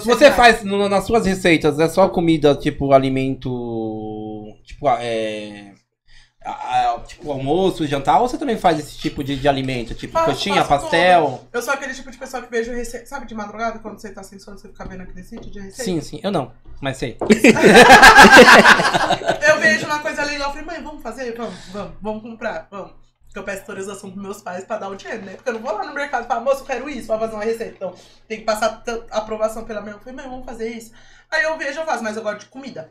Se 0.00 0.06
você 0.06 0.30
faz 0.30 0.64
no- 0.64 0.88
nas 0.88 1.04
suas 1.04 1.26
receitas, 1.26 1.78
é 1.78 1.86
só 1.88 2.08
comida, 2.08 2.54
tipo, 2.54 2.92
alimento. 2.94 3.50
Tipo, 4.64 4.88
é. 4.98 5.72
A- 6.44 6.94
a- 6.94 7.00
tipo, 7.00 7.30
almoço, 7.30 7.86
jantar, 7.86 8.20
ou 8.20 8.28
você 8.28 8.36
também 8.38 8.56
faz 8.58 8.78
esse 8.78 8.96
tipo 8.98 9.22
de, 9.24 9.36
de 9.36 9.48
alimento? 9.48 9.94
Tipo, 9.94 10.12
Faço, 10.14 10.26
coxinha, 10.30 10.64
faço 10.64 10.82
pastel? 10.84 11.44
Eu 11.52 11.62
sou 11.62 11.72
aquele 11.74 11.94
tipo 11.94 12.10
de 12.10 12.18
pessoa 12.18 12.42
que 12.42 12.50
vejo 12.50 12.72
receita. 12.72 13.06
Sabe 13.06 13.26
de 13.26 13.34
madrugada, 13.34 13.78
quando 13.78 13.98
você 14.00 14.10
tá 14.10 14.22
sem 14.22 14.38
sono, 14.38 14.58
você 14.58 14.68
fica 14.68 14.84
vendo 14.84 15.02
aquele 15.02 15.22
sítio 15.22 15.50
de 15.50 15.60
receita? 15.60 15.84
Sim, 15.84 16.00
sim. 16.00 16.20
Eu 16.22 16.30
não, 16.30 16.52
mas 16.80 16.96
sei. 16.96 17.16
Eu 19.46 19.60
vejo 19.60 19.86
uma 19.86 19.98
coisa 20.00 20.24
legal, 20.24 20.48
eu 20.48 20.52
falei, 20.54 20.66
mãe, 20.66 20.82
vamos 20.82 21.02
fazer? 21.02 21.34
Vamos, 21.36 21.54
vamos, 21.72 21.92
vamos 22.00 22.22
comprar, 22.22 22.66
vamos. 22.70 22.92
Porque 23.26 23.38
eu 23.38 23.44
peço 23.44 23.60
autorização 23.60 24.10
pros 24.10 24.22
meus 24.22 24.42
pais 24.42 24.64
pra 24.64 24.76
dar 24.76 24.88
o 24.90 24.94
dinheiro, 24.94 25.24
né? 25.24 25.32
Porque 25.34 25.48
eu 25.48 25.54
não 25.54 25.60
vou 25.62 25.72
lá 25.72 25.84
no 25.86 25.94
mercado 25.94 26.24
e 26.24 26.28
falar, 26.28 26.40
moço, 26.42 26.60
eu 26.60 26.66
quero 26.66 26.88
isso 26.90 27.06
pra 27.06 27.18
fazer 27.18 27.34
uma 27.34 27.44
receita. 27.44 27.72
Então, 27.74 27.94
tem 28.28 28.38
que 28.40 28.44
passar 28.44 28.82
aprovação 29.10 29.64
pela 29.64 29.80
minha. 29.80 29.94
Eu 29.94 29.98
falei, 30.00 30.14
mãe, 30.14 30.28
vamos 30.28 30.44
fazer 30.44 30.68
isso. 30.68 30.92
Aí 31.30 31.42
eu 31.44 31.56
vejo, 31.56 31.80
eu 31.80 31.86
faço, 31.86 32.02
mas 32.04 32.14
eu 32.16 32.22
gosto 32.22 32.40
de 32.40 32.46
comida. 32.46 32.90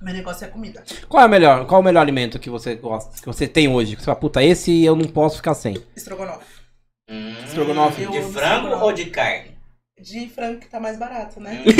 Meu 0.00 0.14
negócio 0.14 0.44
é 0.46 0.48
comida. 0.48 0.82
Qual 1.08 1.22
é 1.22 1.26
o 1.26 1.28
melhor? 1.28 1.66
Qual 1.66 1.78
é 1.80 1.82
o 1.82 1.84
melhor 1.84 2.00
alimento 2.00 2.38
que 2.38 2.48
você 2.48 2.74
gosta, 2.74 3.20
que 3.20 3.26
você 3.26 3.46
tem 3.46 3.68
hoje? 3.68 3.94
Que 3.96 4.00
você 4.02 4.06
fala, 4.06 4.18
puta, 4.18 4.42
esse 4.42 4.82
eu 4.84 4.96
não 4.96 5.06
posso 5.06 5.36
ficar 5.36 5.54
sem. 5.54 5.76
Estrogonofe. 5.94 6.44
Hum, 7.10 7.34
Estrogonofe. 7.44 8.00
De 8.06 8.22
frango 8.22 8.26
estrogonofe. 8.28 8.84
ou 8.84 8.92
de 8.92 9.06
carne? 9.06 9.58
De 10.00 10.28
frango 10.30 10.58
que 10.60 10.68
tá 10.68 10.80
mais 10.80 10.98
barato, 10.98 11.38
né? 11.40 11.62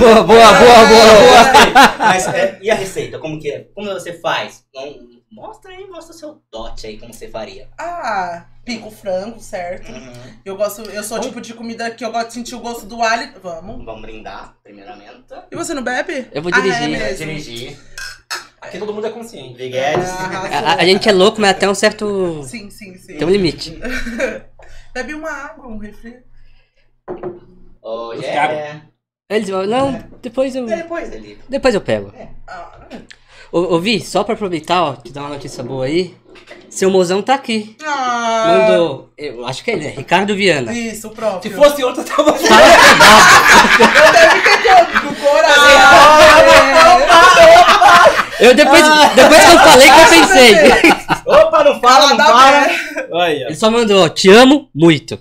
Boa, 0.00 0.22
boa, 0.24 0.24
boa, 0.24 0.52
boa, 0.54 0.86
boa. 0.88 1.96
Mas 1.98 2.26
é, 2.28 2.58
e 2.60 2.70
a 2.70 2.74
receita? 2.74 3.18
Como 3.18 3.38
que 3.40 3.50
é? 3.50 3.68
Como 3.74 3.88
você 3.92 4.14
faz? 4.14 4.64
Não, 4.74 4.82
mostra 5.30 5.70
aí, 5.72 5.86
mostra 5.88 6.14
o 6.14 6.18
seu 6.18 6.42
dote 6.50 6.86
aí, 6.86 6.98
como 6.98 7.12
você 7.14 7.28
faria. 7.28 7.68
Ah, 7.78 8.46
pico 8.64 8.90
frango, 8.90 9.40
certo? 9.40 9.90
Uhum. 9.90 10.12
Eu 10.44 10.56
gosto, 10.56 10.82
eu 10.90 11.02
sou 11.04 11.18
o 11.18 11.20
tipo 11.20 11.40
de 11.40 11.54
comida 11.54 11.90
que 11.90 12.04
eu 12.04 12.10
gosto 12.12 12.28
de 12.28 12.34
sentir 12.34 12.54
o 12.54 12.60
gosto 12.60 12.86
do 12.86 13.02
alho. 13.02 13.32
Vamos. 13.42 13.84
Vamos 13.84 14.02
brindar, 14.02 14.56
primeiramente. 14.62 15.24
E 15.50 15.56
você 15.56 15.72
não 15.74 15.82
bebe? 15.82 16.28
Eu 16.32 16.42
vou 16.42 16.52
Ah, 16.54 16.60
dirigir. 16.60 16.82
é 16.82 16.98
Vai 16.98 17.08
mesmo. 17.08 17.26
dirigir. 17.26 17.78
Aqui 18.60 18.78
todo 18.78 18.92
mundo 18.92 19.06
é 19.06 19.10
consciente. 19.10 19.58
Ah, 19.76 20.72
A, 20.72 20.74
a 20.82 20.84
gente 20.84 21.08
é 21.08 21.12
louco, 21.12 21.40
mas 21.40 21.50
até 21.50 21.68
um 21.68 21.74
certo. 21.74 22.42
Sim, 22.44 22.70
sim, 22.70 22.96
sim. 22.98 23.16
Tem 23.16 23.26
um 23.26 23.30
limite. 23.30 23.78
Bebe 24.92 25.14
uma 25.14 25.30
água, 25.30 25.66
um 25.66 25.78
refri. 25.78 26.18
Oh, 27.82 28.12
yeah. 28.12 28.82
Eles 29.30 29.48
vão, 29.48 29.64
não, 29.64 30.04
depois 30.20 30.54
eu. 30.54 30.66
Depois 30.66 31.12
ele. 31.12 31.38
Depois 31.48 31.74
eu 31.74 31.80
pego. 31.80 32.12
Ah, 32.46 32.86
Ô, 33.52 33.74
ô 33.74 33.80
Vi, 33.80 34.00
só 34.00 34.22
pra 34.22 34.34
aproveitar, 34.34 34.82
ó, 34.82 34.94
te 34.94 35.12
dar 35.12 35.22
uma 35.22 35.30
notícia 35.30 35.62
boa 35.62 35.84
aí. 35.84 36.14
Seu 36.68 36.88
mozão 36.88 37.20
tá 37.20 37.34
aqui. 37.34 37.76
Ah, 37.84 38.66
Mandou. 38.68 39.10
Eu 39.18 39.44
acho 39.44 39.64
que 39.64 39.72
é 39.72 39.74
ele, 39.74 39.86
né? 39.86 39.90
Ricardo 39.90 40.36
Viana. 40.36 40.72
Isso, 40.72 41.08
o 41.08 41.10
próprio. 41.10 41.50
Se 41.50 41.56
fosse 41.56 41.82
outro, 41.82 42.02
eu 42.02 42.06
tava. 42.06 42.32
Deve 44.12 44.40
ter 44.62 44.86
do 45.00 45.14
coração. 45.16 45.64
Eu 48.38 48.54
depois, 48.54 48.82
depois 49.14 49.44
que 49.44 49.52
eu 49.52 49.58
falei 49.58 49.90
que 49.90 50.00
eu 50.00 50.06
pensei. 50.08 50.54
Opa, 51.26 51.64
não 51.64 51.80
fala, 51.80 52.14
não 52.14 52.16
Fala 52.24 52.40
fala. 52.40 52.68
Olha. 53.10 53.44
Ele 53.46 53.56
só 53.56 53.70
mandou, 53.70 54.04
ó, 54.04 54.08
te 54.08 54.30
amo 54.30 54.70
muito. 54.74 55.18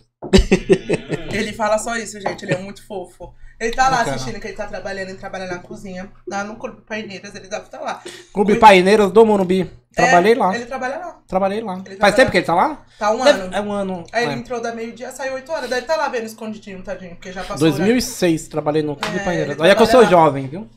Ele 1.34 1.52
fala 1.52 1.80
só 1.80 1.96
isso, 1.96 2.22
gente. 2.22 2.46
Ele 2.46 2.54
é 2.54 2.58
muito 2.58 2.86
fofo. 2.86 3.34
Ele 3.60 3.72
tá 3.74 3.90
lá 3.90 3.98
Bacana. 3.98 4.16
assistindo 4.16 4.40
que 4.40 4.48
ele 4.48 4.56
tá 4.56 4.66
trabalhando, 4.68 5.10
ele 5.10 5.18
trabalha 5.18 5.46
na 5.48 5.60
cozinha. 5.60 6.10
Lá 6.28 6.44
no 6.46 6.56
Clube 6.56 6.82
Paineiras, 6.82 7.36
ele 7.36 7.48
deve 7.50 7.64
estar 7.66 7.80
lá. 7.82 8.02
Clube 8.34 8.56
Paineiras 8.56 9.12
do 9.12 9.26
Monumbi. 9.26 9.70
Trabalhei 9.94 10.34
É, 10.34 10.38
lá. 10.38 10.56
Ele 10.56 10.66
trabalha 10.66 10.98
lá. 10.98 11.20
Trabalhei 11.28 11.62
lá. 11.62 11.82
Ele 11.86 11.98
Faz 11.98 12.16
tempo 12.16 12.32
que 12.32 12.38
ele 12.38 12.46
tá 12.46 12.56
lá? 12.56 12.86
Tá 12.98 13.12
um 13.12 13.24
Deve- 13.24 13.42
ano. 13.42 13.56
É 13.56 13.62
um 13.62 13.72
ano. 13.72 14.04
Aí 14.14 14.24
ele 14.24 14.34
é. 14.34 14.36
entrou 14.36 14.62
da 14.62 14.74
meio-dia, 14.74 15.12
saiu 15.12 15.34
8 15.34 15.52
horas. 15.52 15.70
Deve 15.70 15.82
estar 15.82 15.98
lá 15.98 16.08
vendo 16.08 16.26
escondidinho, 16.26 16.82
tadinho, 16.84 17.16
porque 17.16 17.32
já 17.34 17.42
passou. 17.44 17.56
o 17.68 17.72
horário. 17.72 17.78
2006 17.86 18.48
trabalhei 18.48 18.82
no 18.84 18.96
Clube 18.96 19.18
É, 19.18 19.24
Paineiras. 19.26 19.54
ele 19.56 19.62
Olha 19.62 19.76
que 19.76 19.82
eu 19.82 19.88
sou 19.88 20.02
lá. 20.02 20.08
jovem, 20.10 20.48
viu? 20.48 20.70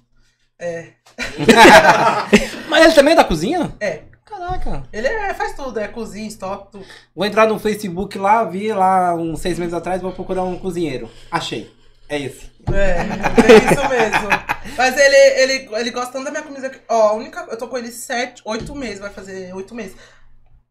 É. 0.58 0.88
Mas 2.68 2.84
ele 2.84 2.94
também 2.94 3.12
é 3.12 3.16
da 3.16 3.24
cozinha? 3.24 3.72
É. 3.80 4.00
Caraca. 4.24 4.82
Ele 4.92 5.06
é, 5.06 5.34
faz 5.34 5.54
tudo, 5.54 5.78
é 5.78 5.86
cozinha, 5.88 6.26
estoque, 6.26 6.72
tudo. 6.72 6.84
Vou 7.14 7.26
entrar 7.26 7.46
no 7.46 7.58
Facebook 7.58 8.16
lá, 8.18 8.42
vi 8.44 8.72
lá 8.72 9.14
uns 9.14 9.40
seis 9.40 9.58
meses 9.58 9.74
atrás, 9.74 10.00
vou 10.00 10.12
procurar 10.12 10.42
um 10.42 10.58
cozinheiro. 10.58 11.08
Achei. 11.30 11.70
É 12.08 12.16
isso. 12.18 12.50
É, 12.70 13.00
é 13.00 13.56
isso 13.72 13.88
mesmo. 13.88 14.28
Mas 14.76 14.96
ele, 14.96 15.16
ele, 15.16 15.68
ele 15.76 15.90
gosta 15.90 16.12
tanto 16.12 16.24
da 16.24 16.30
minha 16.30 16.42
comida. 16.42 16.70
que- 16.70 16.80
Ó, 16.88 17.08
a 17.08 17.12
única. 17.14 17.46
Eu 17.50 17.56
tô 17.58 17.68
com 17.68 17.76
ele 17.78 17.90
sete, 17.90 18.42
oito 18.44 18.74
meses, 18.74 19.00
vai 19.00 19.10
fazer 19.10 19.52
oito 19.54 19.74
meses. 19.74 19.96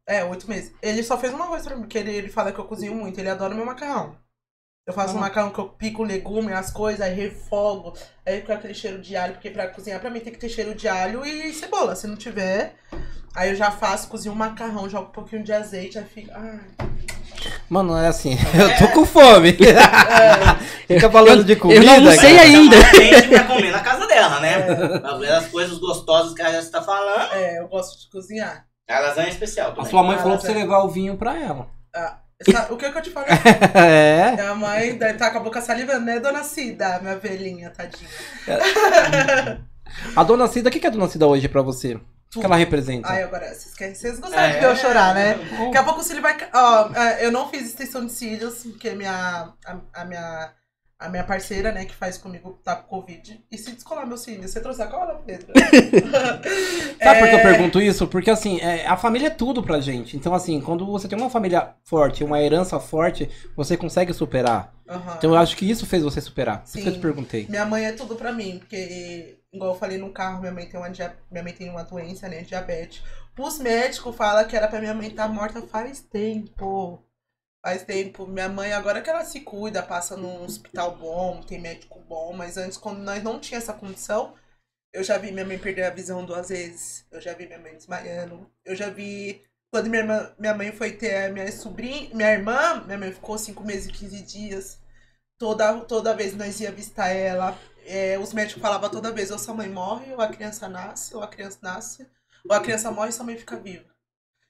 É, 0.08 0.24
oito 0.24 0.50
meses. 0.50 0.74
Ele 0.82 1.04
só 1.04 1.18
fez 1.18 1.34
uma 1.34 1.48
coisa 1.48 1.66
pra 1.66 1.76
mim, 1.78 1.88
que 1.88 1.98
ele, 1.98 2.12
ele 2.14 2.30
fala 2.30 2.52
que 2.52 2.60
eu 2.60 2.66
cozinho 2.66 2.96
muito. 2.96 3.20
Ele 3.20 3.30
adora 3.30 3.54
meu 3.54 3.66
macarrão. 3.66 4.16
Eu 4.88 4.94
faço 4.94 5.14
Ah. 5.14 5.18
um 5.18 5.20
macarrão 5.20 5.52
que 5.52 5.60
eu 5.60 5.70
pico 5.70 6.02
legume, 6.04 6.52
as 6.54 6.72
coisas, 6.72 7.02
aí 7.02 7.14
refogo. 7.14 7.94
Aí 8.26 8.42
com 8.42 8.52
aquele 8.52 8.74
cheiro 8.74 9.00
de 9.00 9.16
alho, 9.16 9.34
porque 9.34 9.52
pra 9.52 9.68
cozinhar 9.68 10.00
pra 10.00 10.10
mim 10.10 10.20
tem 10.20 10.34
que 10.34 10.40
ter 10.40 10.50
cheiro 10.50 10.74
de 10.74 10.88
alho 10.88 11.24
e 11.26 11.54
cebola. 11.54 11.96
Se 11.96 12.08
não 12.08 12.16
tiver, 12.16 12.76
aí 13.36 13.50
eu 13.52 13.56
já 13.56 13.70
faço, 13.70 14.08
cozinho 14.08 14.34
um 14.34 14.38
macarrão, 14.38 14.90
jogo 14.90 15.10
um 15.10 15.12
pouquinho 15.12 15.44
de 15.44 15.54
azeite, 15.54 16.00
aí 16.00 16.06
fica. 16.06 16.34
Ai. 16.36 16.62
Mano, 17.70 17.98
é 17.98 18.08
assim, 18.08 18.38
eu 18.54 18.78
tô 18.78 18.94
com 18.94 19.06
fome. 19.06 19.56
Fica 20.88 21.10
falando 21.10 21.44
de 21.44 21.56
comida. 21.56 21.84
eu 21.96 22.02
não 22.02 22.16
cara. 22.16 22.42
ainda. 22.42 22.76
Tem 22.92 23.30
que 23.30 23.40
comer 23.46 23.72
na 23.72 23.80
casa 23.80 24.06
dela, 24.08 24.40
né? 24.42 25.00
Pra 25.00 25.18
ver 25.18 25.32
as 25.32 25.48
coisas 25.48 25.78
gostosas 25.78 26.34
que 26.34 26.42
a 26.42 26.52
gente 26.52 26.70
tá 26.70 26.82
falando. 26.82 27.34
É, 27.34 27.60
eu 27.60 27.68
gosto 27.68 28.00
de 28.02 28.10
cozinhar. 28.10 28.66
A 28.90 29.00
lasanha 29.00 29.28
é 29.28 29.32
especial 29.32 29.70
A 29.72 29.74
também. 29.76 29.90
sua 29.90 30.04
mãe 30.04 30.16
Ah, 30.16 30.20
falou 30.22 30.38
pra 30.38 30.44
mas 30.48 30.54
você 30.54 30.60
é. 30.60 30.64
levar 30.64 30.80
o 30.84 30.90
vinho 30.90 31.16
pra 31.16 31.38
ela. 31.40 31.68
Ah, 31.96 32.18
sabe- 32.44 32.74
o 32.74 32.78
que, 32.78 32.92
que 32.92 32.98
eu 32.98 33.02
te 33.02 33.10
falei? 33.10 33.30
É. 33.74 34.32
Minha 34.34 34.56
mãe 34.56 34.96
deve 34.98 35.14
estar 35.14 35.32
com 35.32 35.38
a 35.38 35.42
boca 35.42 35.62
salivando, 35.62 36.02
né, 36.06 36.20
dona 36.20 36.44
Cida? 36.44 37.00
Minha 37.02 37.16
velhinha, 37.18 37.70
tadinha. 37.70 38.10
A 40.16 40.24
dona 40.24 40.48
Cida, 40.48 40.70
o 40.70 40.72
que 40.72 40.80
que 40.80 40.86
é 40.88 40.90
a 40.90 40.92
dona 40.92 41.08
Cida 41.08 41.26
hoje 41.28 41.48
pra 41.48 41.62
você? 41.62 41.98
O 42.36 42.40
que 42.40 42.46
ela 42.46 42.56
representa? 42.56 43.10
Ai, 43.10 43.24
agora, 43.24 43.54
vocês, 43.54 43.98
vocês 43.98 44.20
gostaram 44.20 44.44
É. 44.44 44.54
de 44.54 44.60
ver 44.60 44.66
eu 44.68 44.76
chorar, 44.76 45.14
né? 45.14 45.36
Daqui 45.36 45.78
a 45.78 45.84
pouco 45.84 46.00
o 46.00 46.04
cílio 46.04 46.22
vai. 46.22 46.38
Ó, 46.54 46.90
é, 46.96 47.26
eu 47.26 47.32
não 47.32 47.50
fiz 47.50 47.66
extensão 47.68 48.06
de 48.06 48.12
cílios, 48.12 48.64
porque 48.64 48.92
minha, 48.92 49.54
a, 49.66 49.78
a 49.94 50.06
minha, 50.06 50.54
A 51.00 51.10
minha 51.10 51.24
parceira, 51.24 51.72
né, 51.72 51.86
que 51.86 51.96
faz 51.96 52.18
comigo, 52.18 52.62
tá 52.64 52.76
com 52.76 52.88
Covid. 52.88 53.44
E 53.52 53.58
se 53.58 53.72
descolar 53.72 54.06
meus 54.08 54.22
cílios? 54.22 54.52
Você 54.52 54.62
trouxe 54.62 54.82
a 54.84 54.88
cola, 54.88 55.16
Pedro? 55.26 55.52
Sabe 57.02 57.20
por 57.20 57.28
que 57.30 57.36
eu 57.36 57.40
É, 57.40 57.44
pergunto 57.44 57.82
isso? 57.82 58.08
Porque 58.08 58.30
assim, 58.30 58.60
é, 58.62 58.86
a 58.88 58.96
família 58.98 59.28
é 59.28 59.30
tudo 59.32 59.64
pra 59.64 59.80
gente. 59.80 60.16
Então, 60.16 60.34
assim, 60.34 60.62
quando 60.62 60.86
você 60.86 61.08
tem 61.08 61.18
uma 61.18 61.30
família 61.30 61.76
forte, 61.84 62.24
uma 62.24 62.40
herança 62.42 62.80
forte, 62.80 63.30
você 63.56 63.76
consegue 63.76 64.14
superar. 64.14 64.74
aham. 64.88 65.16
Então 65.18 65.32
eu 65.32 65.38
acho 65.38 65.56
que 65.58 65.70
isso 65.70 65.86
fez 65.86 66.04
você 66.04 66.22
superar. 66.22 66.60
Por 66.60 66.68
isso 66.68 66.80
que 66.82 66.88
eu 66.88 66.92
te 66.94 66.96
Sim. 66.96 67.02
perguntei. 67.02 67.48
Minha 67.50 67.66
mãe 67.66 67.86
é 67.86 67.92
tudo 67.94 68.16
pra 68.16 68.32
mim, 68.32 68.60
porque, 68.60 69.40
igual 69.54 69.74
eu 69.74 69.80
falei 69.80 69.98
no 69.98 70.12
carro, 70.14 70.40
minha 70.40 70.52
mãe 70.52 70.68
tem 70.68 70.80
uma, 70.80 70.90
minha 70.90 71.44
mãe 71.44 71.54
tem 71.54 71.70
uma 71.70 71.84
doença, 71.84 72.28
né, 72.28 72.42
diabetes. 72.42 73.04
Os 73.38 73.58
médicos 73.58 74.16
falam 74.16 74.48
que 74.48 74.56
era 74.56 74.68
pra 74.68 74.80
minha 74.80 74.94
mãe 74.94 75.08
estar 75.08 75.28
morta 75.28 75.62
faz 75.64 76.00
tempo. 76.00 77.04
Faz 77.66 77.84
tempo. 77.84 78.28
Minha 78.28 78.48
mãe, 78.50 78.72
agora 78.72 79.02
que 79.02 79.10
ela 79.10 79.26
se 79.26 79.42
cuida, 79.42 79.82
passa 79.82 80.16
num 80.16 80.44
hospital 80.44 80.96
bom, 80.98 81.42
tem 81.42 81.60
médico 81.60 82.00
bom, 82.02 82.34
mas 82.34 82.58
antes, 82.58 82.78
quando 82.78 83.00
nós 83.00 83.24
não 83.24 83.40
tinha 83.40 83.58
essa 83.58 83.74
condição, 83.74 84.36
eu 84.94 85.04
já 85.04 85.18
vi 85.18 85.32
minha 85.32 85.46
mãe 85.46 85.58
perder 85.58 85.84
a 85.84 85.90
visão 85.90 86.26
duas 86.26 86.50
vezes. 86.50 87.06
Eu 87.12 87.22
já 87.22 87.34
vi 87.34 87.48
minha 87.48 87.60
mãe 87.60 87.74
desmaiando. 87.76 88.50
Eu 88.66 88.76
já 88.76 88.90
vi. 88.90 89.42
Quando 89.72 89.90
minha, 89.90 90.02
irmã, 90.02 90.36
minha 90.38 90.54
mãe 90.54 90.72
foi 90.72 90.92
ter 90.92 91.26
a 91.26 91.30
minha 91.30 91.52
sobrinha, 91.52 92.14
minha 92.14 92.32
irmã, 92.32 92.84
minha 92.86 92.98
mãe 92.98 93.12
ficou 93.12 93.38
cinco 93.38 93.64
meses 93.64 93.88
e 93.88 93.92
15 93.94 94.22
dias. 94.24 94.80
Toda, 95.40 95.82
toda 95.86 96.16
vez 96.16 96.36
nós 96.36 96.60
ia 96.60 96.72
visitar 96.72 97.10
ela. 97.10 97.58
É, 97.86 98.18
os 98.20 98.34
médicos 98.34 98.62
falavam 98.62 98.90
toda 98.90 99.12
vez, 99.12 99.32
ou 99.32 99.40
sua 99.40 99.54
mãe 99.54 99.70
morre, 99.70 100.14
ou 100.14 100.22
a 100.22 100.28
criança 100.30 100.68
nasce, 100.70 101.16
ou 101.16 101.24
a 101.24 101.28
criança 101.28 101.60
nasce, 101.62 102.08
ou 102.50 102.56
a 102.56 102.62
criança 102.62 102.92
morre 102.92 103.10
e 103.10 103.14
sua 103.14 103.26
mãe 103.26 103.38
fica 103.38 103.58
viva. 103.58 103.86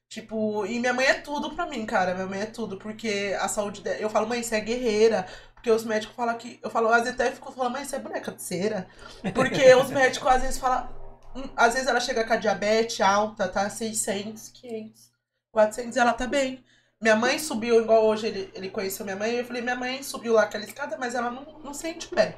Tipo, 0.09 0.65
e 0.65 0.79
minha 0.79 0.93
mãe 0.93 1.05
é 1.05 1.13
tudo 1.21 1.55
pra 1.55 1.65
mim, 1.65 1.85
cara. 1.85 2.13
Minha 2.13 2.27
mãe 2.27 2.41
é 2.41 2.45
tudo, 2.45 2.77
porque 2.77 3.35
a 3.39 3.47
saúde 3.47 3.81
dela. 3.81 3.97
Eu 3.97 4.09
falo, 4.09 4.27
mãe, 4.27 4.43
você 4.43 4.55
é 4.57 4.59
guerreira. 4.61 5.25
Porque 5.55 5.71
os 5.71 5.85
médicos 5.85 6.15
falam 6.15 6.37
que. 6.37 6.59
Eu 6.61 6.69
falo, 6.69 6.89
às 6.89 7.03
vezes 7.03 7.13
até 7.13 7.31
fico 7.31 7.51
falando, 7.51 7.73
mãe, 7.73 7.85
você 7.85 7.95
é 7.95 7.99
boneca 7.99 8.31
de 8.31 8.41
cera. 8.41 8.87
Porque 9.33 9.73
os 9.75 9.89
médicos 9.89 10.27
às 10.27 10.41
vezes 10.41 10.57
falam. 10.59 10.89
hum, 11.35 11.49
Às 11.55 11.73
vezes 11.75 11.87
ela 11.87 11.99
chega 12.01 12.25
com 12.25 12.33
a 12.33 12.37
diabetes 12.37 12.99
alta, 13.01 13.47
tá? 13.47 13.69
600, 13.69 14.49
500, 14.49 15.11
400, 15.51 15.97
ela 15.97 16.13
tá 16.13 16.27
bem. 16.27 16.63
Minha 17.01 17.15
mãe 17.15 17.39
subiu, 17.39 17.81
igual 17.81 18.05
hoje 18.05 18.27
ele, 18.27 18.51
ele 18.53 18.69
conheceu 18.69 19.05
minha 19.05 19.15
mãe. 19.17 19.31
Eu 19.35 19.45
falei, 19.45 19.61
minha 19.61 19.75
mãe 19.75 20.03
subiu 20.03 20.33
lá 20.33 20.43
aquela 20.43 20.63
escada, 20.65 20.97
mas 20.97 21.15
ela 21.15 21.31
não, 21.31 21.43
não 21.63 21.73
sente 21.73 22.07
pé. 22.09 22.37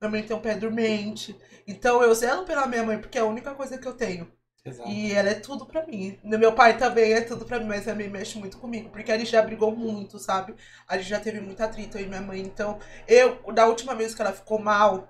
Minha 0.00 0.10
mãe 0.10 0.22
tem 0.22 0.36
um 0.36 0.40
pé 0.40 0.54
dormente. 0.54 1.36
Então 1.66 2.02
eu 2.02 2.14
zelo 2.14 2.44
pela 2.44 2.66
minha 2.66 2.82
mãe, 2.82 2.98
porque 2.98 3.18
é 3.18 3.20
a 3.20 3.26
única 3.26 3.54
coisa 3.54 3.78
que 3.78 3.86
eu 3.86 3.94
tenho. 3.94 4.30
Exato. 4.64 4.90
E 4.90 5.12
ela 5.12 5.30
é 5.30 5.34
tudo 5.34 5.66
pra 5.66 5.86
mim. 5.86 6.18
Meu 6.22 6.54
pai 6.54 6.76
também 6.76 7.12
é 7.12 7.20
tudo 7.20 7.44
pra 7.44 7.58
mim, 7.58 7.66
mas 7.66 7.84
também 7.84 8.08
mexe 8.08 8.38
muito 8.38 8.58
comigo. 8.58 8.90
Porque 8.90 9.10
a 9.10 9.18
gente 9.18 9.30
já 9.30 9.42
brigou 9.42 9.74
muito, 9.74 10.18
sabe? 10.18 10.54
A 10.86 10.98
gente 10.98 11.08
já 11.08 11.20
teve 11.20 11.40
muito 11.40 11.60
atrito 11.62 11.96
aí, 11.96 12.06
minha 12.06 12.20
mãe. 12.20 12.40
Então, 12.40 12.78
eu, 13.06 13.40
da 13.52 13.66
última 13.66 13.94
vez 13.94 14.14
que 14.14 14.20
ela 14.20 14.32
ficou 14.32 14.58
mal, 14.58 15.08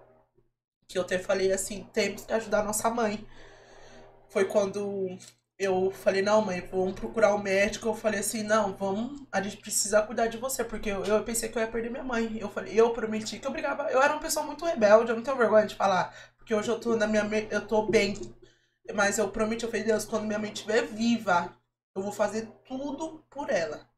que 0.86 0.98
eu 0.98 1.02
até 1.02 1.18
falei 1.18 1.52
assim, 1.52 1.88
temos 1.92 2.24
que 2.24 2.32
ajudar 2.32 2.60
a 2.60 2.64
nossa 2.64 2.88
mãe. 2.90 3.26
Foi 4.28 4.44
quando 4.44 5.08
eu 5.58 5.90
falei, 5.90 6.22
não, 6.22 6.44
mãe, 6.44 6.60
vamos 6.60 6.94
procurar 6.94 7.34
um 7.34 7.42
médico. 7.42 7.88
Eu 7.88 7.94
falei 7.94 8.20
assim, 8.20 8.42
não, 8.42 8.74
vamos, 8.76 9.26
a 9.32 9.42
gente 9.42 9.56
precisa 9.56 10.02
cuidar 10.02 10.28
de 10.28 10.38
você, 10.38 10.64
porque 10.64 10.88
eu, 10.90 11.04
eu 11.04 11.24
pensei 11.24 11.48
que 11.48 11.58
eu 11.58 11.62
ia 11.62 11.68
perder 11.68 11.90
minha 11.90 12.04
mãe. 12.04 12.38
Eu 12.40 12.48
falei, 12.48 12.78
eu 12.78 12.90
prometi 12.92 13.38
que 13.38 13.46
eu 13.46 13.50
brigava. 13.50 13.90
Eu 13.90 14.00
era 14.02 14.12
uma 14.14 14.20
pessoa 14.22 14.46
muito 14.46 14.64
rebelde, 14.64 15.10
eu 15.10 15.16
não 15.16 15.22
tenho 15.22 15.36
vergonha 15.36 15.66
de 15.66 15.74
falar. 15.74 16.14
Porque 16.36 16.54
hoje 16.54 16.68
eu 16.70 16.78
tô 16.80 16.96
na 16.96 17.06
minha. 17.06 17.24
Eu 17.50 17.66
tô 17.66 17.86
bem. 17.86 18.14
Mas 18.94 19.18
eu 19.18 19.30
prometi, 19.30 19.64
eu 19.64 19.70
falei, 19.70 19.84
Deus, 19.84 20.04
quando 20.04 20.26
minha 20.26 20.38
mãe 20.38 20.52
estiver 20.52 20.82
viva, 20.86 21.54
eu 21.94 22.02
vou 22.02 22.12
fazer 22.12 22.46
tudo 22.66 23.24
por 23.30 23.50
ela. 23.50 23.88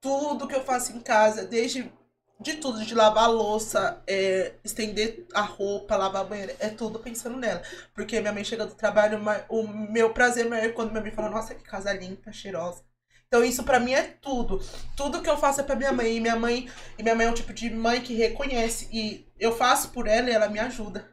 Tudo 0.00 0.48
que 0.48 0.54
eu 0.54 0.64
faço 0.64 0.92
em 0.92 1.00
casa, 1.00 1.46
desde 1.46 1.92
de 2.38 2.54
tudo, 2.54 2.84
de 2.84 2.94
lavar 2.94 3.24
a 3.24 3.28
louça, 3.28 4.02
é, 4.06 4.52
estender 4.62 5.26
a 5.32 5.40
roupa, 5.40 5.96
lavar 5.96 6.22
a 6.22 6.24
banheira, 6.24 6.54
é 6.58 6.68
tudo 6.68 6.98
pensando 6.98 7.36
nela. 7.36 7.62
Porque 7.94 8.20
minha 8.20 8.32
mãe 8.32 8.44
chega 8.44 8.66
do 8.66 8.74
trabalho, 8.74 9.20
o 9.48 9.66
meu 9.66 10.12
prazer 10.12 10.48
maior 10.48 10.66
é 10.66 10.68
quando 10.68 10.90
minha 10.90 11.02
mãe 11.02 11.10
fala, 11.10 11.30
nossa, 11.30 11.54
que 11.54 11.64
casa 11.64 11.92
limpa, 11.92 12.32
cheirosa. 12.32 12.82
Então 13.28 13.42
isso 13.44 13.64
pra 13.64 13.80
mim 13.80 13.92
é 13.92 14.02
tudo. 14.02 14.60
Tudo 14.96 15.20
que 15.20 15.28
eu 15.28 15.36
faço 15.36 15.60
é 15.60 15.64
pra 15.64 15.74
minha 15.74 15.92
mãe. 15.92 16.16
E 16.16 16.20
minha 16.20 16.36
mãe, 16.36 16.70
e 16.96 17.02
minha 17.02 17.14
mãe 17.14 17.26
é 17.26 17.30
um 17.30 17.34
tipo 17.34 17.52
de 17.52 17.68
mãe 17.70 18.00
que 18.00 18.14
reconhece. 18.14 18.88
E 18.92 19.26
eu 19.38 19.56
faço 19.56 19.90
por 19.90 20.06
ela 20.06 20.30
e 20.30 20.32
ela 20.32 20.48
me 20.48 20.58
ajuda. 20.60 21.08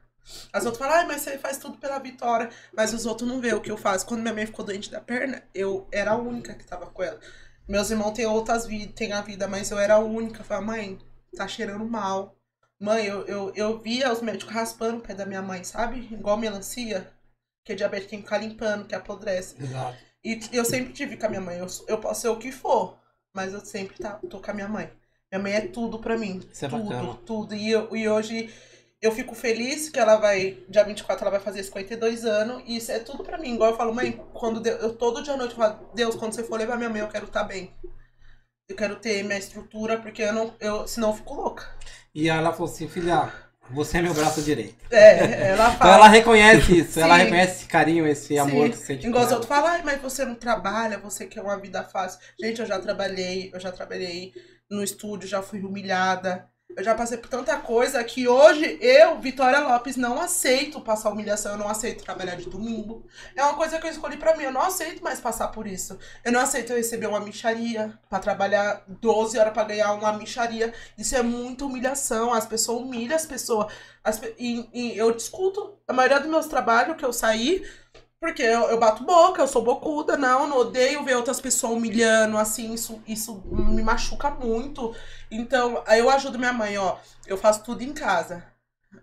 As 0.53 0.65
outras 0.65 0.77
falam, 0.77 1.01
ai, 1.01 1.07
mas 1.07 1.21
você 1.21 1.37
faz 1.37 1.57
tudo 1.57 1.77
pela 1.77 1.99
Vitória. 1.99 2.49
Mas 2.71 2.93
os 2.93 3.05
outros 3.05 3.27
não 3.27 3.41
vê 3.41 3.53
o 3.53 3.61
que 3.61 3.71
eu 3.71 3.77
faço. 3.77 4.05
Quando 4.05 4.21
minha 4.21 4.33
mãe 4.33 4.45
ficou 4.45 4.63
doente 4.63 4.91
da 4.91 5.01
perna, 5.01 5.43
eu 5.55 5.87
era 5.91 6.11
a 6.11 6.15
única 6.15 6.53
que 6.53 6.65
tava 6.65 6.85
com 6.85 7.01
ela. 7.01 7.19
Meus 7.67 7.89
irmãos 7.89 8.11
têm 8.11 8.25
outras 8.25 8.67
vidas, 8.67 8.93
têm 8.93 9.13
a 9.13 9.21
vida, 9.21 9.47
mas 9.47 9.71
eu 9.71 9.79
era 9.79 9.95
a 9.95 9.99
única. 9.99 10.41
Eu 10.41 10.45
falava, 10.45 10.67
mãe, 10.67 10.99
tá 11.35 11.47
cheirando 11.47 11.85
mal. 11.85 12.35
Mãe, 12.79 13.05
eu, 13.05 13.25
eu, 13.27 13.51
eu 13.55 13.79
via 13.79 14.11
os 14.11 14.21
médicos 14.21 14.53
raspando 14.53 14.97
o 14.97 15.01
pé 15.01 15.13
da 15.13 15.25
minha 15.25 15.41
mãe, 15.41 15.63
sabe? 15.63 16.07
Igual 16.11 16.37
melancia, 16.37 17.09
que 17.63 17.71
é 17.71 17.75
diabetes 17.75 18.09
tem 18.09 18.19
que 18.19 18.25
ficar 18.25 18.39
limpando, 18.39 18.85
que 18.85 18.95
apodrece. 18.95 19.55
Exato. 19.61 19.97
E 20.23 20.39
eu 20.51 20.65
sempre 20.65 20.93
tive 20.93 21.15
com 21.17 21.25
a 21.25 21.29
minha 21.29 21.41
mãe. 21.41 21.57
Eu, 21.59 21.67
eu 21.87 21.97
posso 21.97 22.21
ser 22.21 22.27
o 22.29 22.37
que 22.37 22.51
for, 22.51 22.97
mas 23.33 23.53
eu 23.53 23.61
sempre 23.61 23.97
tá, 23.97 24.19
tô 24.29 24.39
com 24.39 24.51
a 24.51 24.53
minha 24.53 24.67
mãe. 24.67 24.91
Minha 25.31 25.41
mãe 25.41 25.53
é 25.53 25.61
tudo 25.67 25.99
pra 25.99 26.17
mim. 26.17 26.41
Isso 26.51 26.65
é 26.65 26.69
tudo, 26.69 26.89
bacana. 26.89 27.17
tudo. 27.25 27.55
E, 27.55 27.69
eu, 27.71 27.95
e 27.95 28.07
hoje 28.07 28.53
eu 29.01 29.11
fico 29.11 29.33
feliz 29.35 29.89
que 29.89 29.99
ela 29.99 30.15
vai, 30.17 30.57
dia 30.69 30.83
24, 30.83 31.23
ela 31.23 31.31
vai 31.31 31.39
fazer 31.39 31.63
52 31.63 32.23
anos. 32.25 32.63
E 32.65 32.77
isso 32.77 32.91
é 32.91 32.99
tudo 32.99 33.23
pra 33.23 33.37
mim. 33.37 33.55
Igual 33.55 33.71
eu 33.71 33.77
falo, 33.77 33.93
mãe, 33.95 34.11
quando 34.33 34.59
Deus- 34.59 34.81
eu 34.81 34.93
todo 34.93 35.23
dia 35.23 35.33
à 35.33 35.37
noite 35.37 35.51
eu 35.51 35.57
falo, 35.57 35.89
Deus, 35.93 36.15
quando 36.15 36.33
você 36.33 36.43
for 36.43 36.57
levar 36.59 36.77
minha 36.77 36.89
mãe, 36.89 37.01
eu 37.01 37.07
quero 37.07 37.25
estar 37.25 37.43
bem. 37.43 37.73
Eu 38.69 38.75
quero 38.75 38.95
ter 38.99 39.23
minha 39.23 39.37
estrutura, 39.39 40.01
porque 40.01 40.21
eu 40.21 40.33
não, 40.33 40.55
eu, 40.59 40.85
senão 40.87 41.09
eu 41.09 41.15
fico 41.15 41.33
louca. 41.33 41.65
E 42.13 42.29
ela 42.29 42.51
falou 42.53 42.71
assim, 42.71 42.87
filha, 42.87 43.31
você 43.69 43.97
é 43.97 44.01
meu 44.01 44.13
braço 44.13 44.41
direito. 44.41 44.85
É, 44.91 45.49
ela 45.49 45.69
Então 45.75 45.77
fala. 45.77 45.95
ela 45.95 46.07
reconhece 46.07 46.77
isso, 46.79 46.99
ela 46.99 47.17
Sim. 47.17 47.23
reconhece 47.23 47.53
esse 47.57 47.65
carinho, 47.67 48.07
esse 48.07 48.37
amor 48.37 48.67
Sim. 48.67 48.71
que 48.71 48.77
você 48.77 48.85
sente. 48.85 49.07
Igual 49.07 49.23
os 49.25 49.31
ela. 49.31 49.39
outros 49.39 49.47
falam, 49.49 49.83
mas 49.83 50.01
você 50.01 50.25
não 50.25 50.35
trabalha, 50.35 50.99
você 50.99 51.27
quer 51.27 51.41
uma 51.41 51.59
vida 51.59 51.83
fácil. 51.83 52.19
Gente, 52.39 52.61
eu 52.61 52.65
já 52.67 52.79
trabalhei, 52.79 53.51
eu 53.53 53.59
já 53.59 53.71
trabalhei 53.71 54.33
no 54.69 54.83
estúdio, 54.83 55.27
já 55.27 55.41
fui 55.41 55.61
humilhada. 55.61 56.47
Eu 56.75 56.83
já 56.83 56.95
passei 56.95 57.17
por 57.17 57.29
tanta 57.29 57.55
coisa 57.57 58.03
que 58.03 58.27
hoje 58.27 58.77
eu, 58.81 59.19
Vitória 59.19 59.59
Lopes, 59.59 59.95
não 59.95 60.19
aceito 60.19 60.81
passar 60.81 61.11
humilhação, 61.11 61.51
eu 61.51 61.57
não 61.57 61.67
aceito 61.67 62.03
trabalhar 62.03 62.35
de 62.35 62.49
domingo. 62.49 63.05
É 63.35 63.43
uma 63.43 63.55
coisa 63.55 63.79
que 63.79 63.85
eu 63.85 63.91
escolhi 63.91 64.17
pra 64.17 64.35
mim, 64.35 64.43
eu 64.45 64.51
não 64.51 64.61
aceito 64.61 65.03
mais 65.03 65.19
passar 65.19 65.49
por 65.49 65.67
isso. 65.67 65.97
Eu 66.23 66.31
não 66.31 66.39
aceito 66.39 66.73
receber 66.73 67.07
uma 67.07 67.19
micharia, 67.19 67.97
pra 68.09 68.19
trabalhar 68.19 68.83
12 68.87 69.37
horas 69.37 69.53
pra 69.53 69.63
ganhar 69.63 69.93
uma 69.93 70.13
micharia. 70.13 70.73
Isso 70.97 71.15
é 71.15 71.21
muita 71.21 71.65
humilhação, 71.65 72.33
as 72.33 72.45
pessoas 72.45 72.81
humilham 72.81 73.15
as 73.15 73.25
pessoas. 73.25 73.71
As 74.03 74.19
e, 74.39 74.67
e 74.73 74.97
eu 74.97 75.11
discuto 75.11 75.77
a 75.87 75.93
maioria 75.93 76.19
dos 76.19 76.29
meus 76.29 76.47
trabalhos 76.47 76.97
que 76.97 77.05
eu 77.05 77.13
saí, 77.13 77.63
porque 78.23 78.41
eu, 78.41 78.69
eu 78.69 78.79
bato 78.79 79.03
boca, 79.03 79.41
eu 79.41 79.47
sou 79.49 79.61
bocuda, 79.61 80.15
não, 80.15 80.47
não 80.47 80.59
odeio 80.59 81.03
ver 81.03 81.17
outras 81.17 81.41
pessoas 81.41 81.73
humilhando, 81.73 82.37
assim, 82.37 82.73
isso, 82.73 83.03
isso 83.05 83.43
me 83.51 83.83
machuca 83.83 84.29
muito. 84.29 84.95
Então, 85.29 85.83
aí 85.85 85.99
eu 85.99 86.09
ajudo 86.09 86.39
minha 86.39 86.53
mãe, 86.53 86.77
ó, 86.77 86.95
eu 87.27 87.37
faço 87.37 87.65
tudo 87.65 87.83
em 87.83 87.91
casa. 87.91 88.41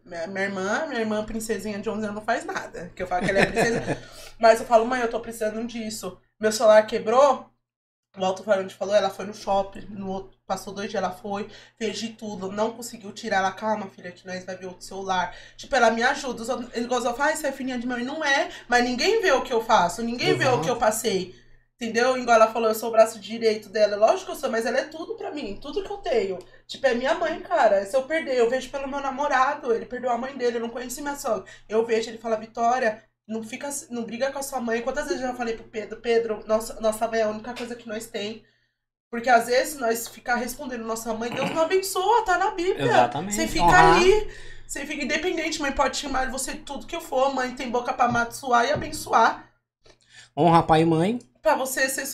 Minha, 0.06 0.26
minha 0.26 0.44
irmã, 0.44 0.86
minha 0.86 1.00
irmã 1.02 1.22
princesinha 1.22 1.78
de 1.78 1.90
11 1.90 2.02
anos 2.02 2.14
não 2.14 2.22
faz 2.22 2.46
nada, 2.46 2.90
que 2.96 3.02
eu 3.02 3.06
falo 3.06 3.22
que 3.22 3.30
ela 3.30 3.40
é 3.40 3.46
princesa. 3.46 3.98
mas 4.40 4.58
eu 4.58 4.66
falo, 4.66 4.86
mãe, 4.86 5.02
eu 5.02 5.10
tô 5.10 5.20
precisando 5.20 5.66
disso. 5.66 6.18
Meu 6.40 6.50
celular 6.50 6.86
quebrou, 6.86 7.50
o 8.18 8.24
alto-falante 8.24 8.74
falou, 8.74 8.94
ela 8.94 9.08
foi 9.08 9.24
no 9.24 9.32
shopping, 9.34 9.86
no 9.90 10.08
outro, 10.10 10.36
passou 10.46 10.74
dois 10.74 10.90
dias, 10.90 11.00
ela 11.02 11.12
foi, 11.12 11.48
fez 11.78 11.96
de 11.98 12.08
tudo, 12.10 12.50
não 12.50 12.72
conseguiu 12.72 13.12
tirar 13.12 13.38
ela, 13.38 13.52
calma, 13.52 13.86
filha, 13.88 14.10
que 14.10 14.26
nós 14.26 14.44
vai 14.44 14.56
ver 14.56 14.66
outro 14.66 14.84
celular. 14.84 15.34
Tipo, 15.56 15.76
ela 15.76 15.90
me 15.92 16.02
ajuda. 16.02 16.42
Os 16.42 16.48
outros- 16.48 16.70
Ele 16.74 16.86
gostou, 16.86 17.14
fala, 17.14 17.30
ah, 17.30 17.32
isso 17.32 17.46
é 17.46 17.52
filhinha 17.52 17.78
de 17.78 17.86
mãe. 17.86 18.02
Não 18.04 18.24
é, 18.24 18.50
mas 18.68 18.82
ninguém 18.84 19.22
vê 19.22 19.30
o 19.32 19.42
que 19.42 19.52
eu 19.52 19.62
faço, 19.64 20.02
ninguém 20.02 20.34
vê 20.34 20.44
o 20.44 20.48
Exato. 20.48 20.62
que 20.64 20.70
eu 20.70 20.76
passei. 20.76 21.38
Entendeu? 21.82 22.18
Igual 22.18 22.36
ela 22.36 22.52
falou, 22.52 22.68
eu 22.68 22.74
sou 22.74 22.90
o 22.90 22.92
braço 22.92 23.18
direito 23.18 23.70
dela. 23.70 23.96
Lógico 23.96 24.26
que 24.26 24.32
eu 24.32 24.36
sou, 24.36 24.50
mas 24.50 24.66
ela 24.66 24.78
é 24.80 24.84
tudo 24.84 25.16
pra 25.16 25.30
mim, 25.30 25.58
tudo 25.62 25.82
que 25.82 25.90
eu 25.90 25.96
tenho. 25.96 26.38
Tipo, 26.66 26.86
é 26.88 26.94
minha 26.94 27.14
mãe, 27.14 27.40
cara. 27.40 27.86
Se 27.86 27.96
eu 27.96 28.02
perder, 28.02 28.36
eu 28.36 28.50
vejo 28.50 28.68
pelo 28.70 28.86
meu 28.86 29.00
namorado, 29.00 29.72
ele 29.72 29.86
perdeu 29.86 30.10
a 30.10 30.18
mãe 30.18 30.36
dele, 30.36 30.58
eu 30.58 30.60
não 30.60 30.68
conheci 30.68 31.00
minha 31.00 31.16
sogra. 31.16 31.44
Eu 31.66 31.86
vejo, 31.86 32.10
ele 32.10 32.18
fala, 32.18 32.36
Vitória, 32.36 33.02
não 33.30 33.44
fica, 33.44 33.70
não 33.90 34.02
briga 34.02 34.32
com 34.32 34.40
a 34.40 34.42
sua 34.42 34.60
mãe. 34.60 34.82
Quantas 34.82 35.04
vezes 35.04 35.20
eu 35.22 35.28
já 35.28 35.34
falei 35.34 35.54
pro 35.54 35.64
Pedro, 35.64 36.00
Pedro, 36.00 36.44
nossa, 36.48 36.80
nossa 36.80 37.06
mãe 37.06 37.20
é 37.20 37.22
a 37.22 37.28
única 37.28 37.54
coisa 37.54 37.76
que 37.76 37.88
nós 37.88 38.06
tem. 38.08 38.42
Porque 39.08 39.30
às 39.30 39.46
vezes 39.46 39.78
nós 39.78 40.08
ficar 40.08 40.34
respondendo 40.34 40.84
nossa 40.84 41.14
mãe, 41.14 41.30
Deus 41.30 41.50
não 41.50 41.62
abençoa, 41.62 42.24
tá 42.24 42.36
na 42.36 42.50
Bíblia. 42.50 42.86
Exatamente. 42.86 43.34
Você 43.34 43.46
fica 43.46 43.64
Honrar. 43.64 43.96
ali, 43.96 44.30
você 44.66 44.84
fica 44.84 45.04
independente, 45.04 45.60
mãe 45.60 45.72
pode 45.72 45.96
chamar 45.96 46.26
de 46.26 46.32
você 46.32 46.54
tudo 46.54 46.86
que 46.86 46.94
eu 46.94 47.00
for, 47.00 47.32
mãe 47.32 47.54
tem 47.54 47.70
boca 47.70 47.92
pra 47.92 48.06
abençoar 48.06 48.66
e 48.66 48.72
abençoar. 48.72 49.48
Honra 50.36 50.62
pai 50.64 50.82
e 50.82 50.84
mãe. 50.84 51.18
Pra 51.40 51.54
você 51.54 51.88
ser 51.88 52.06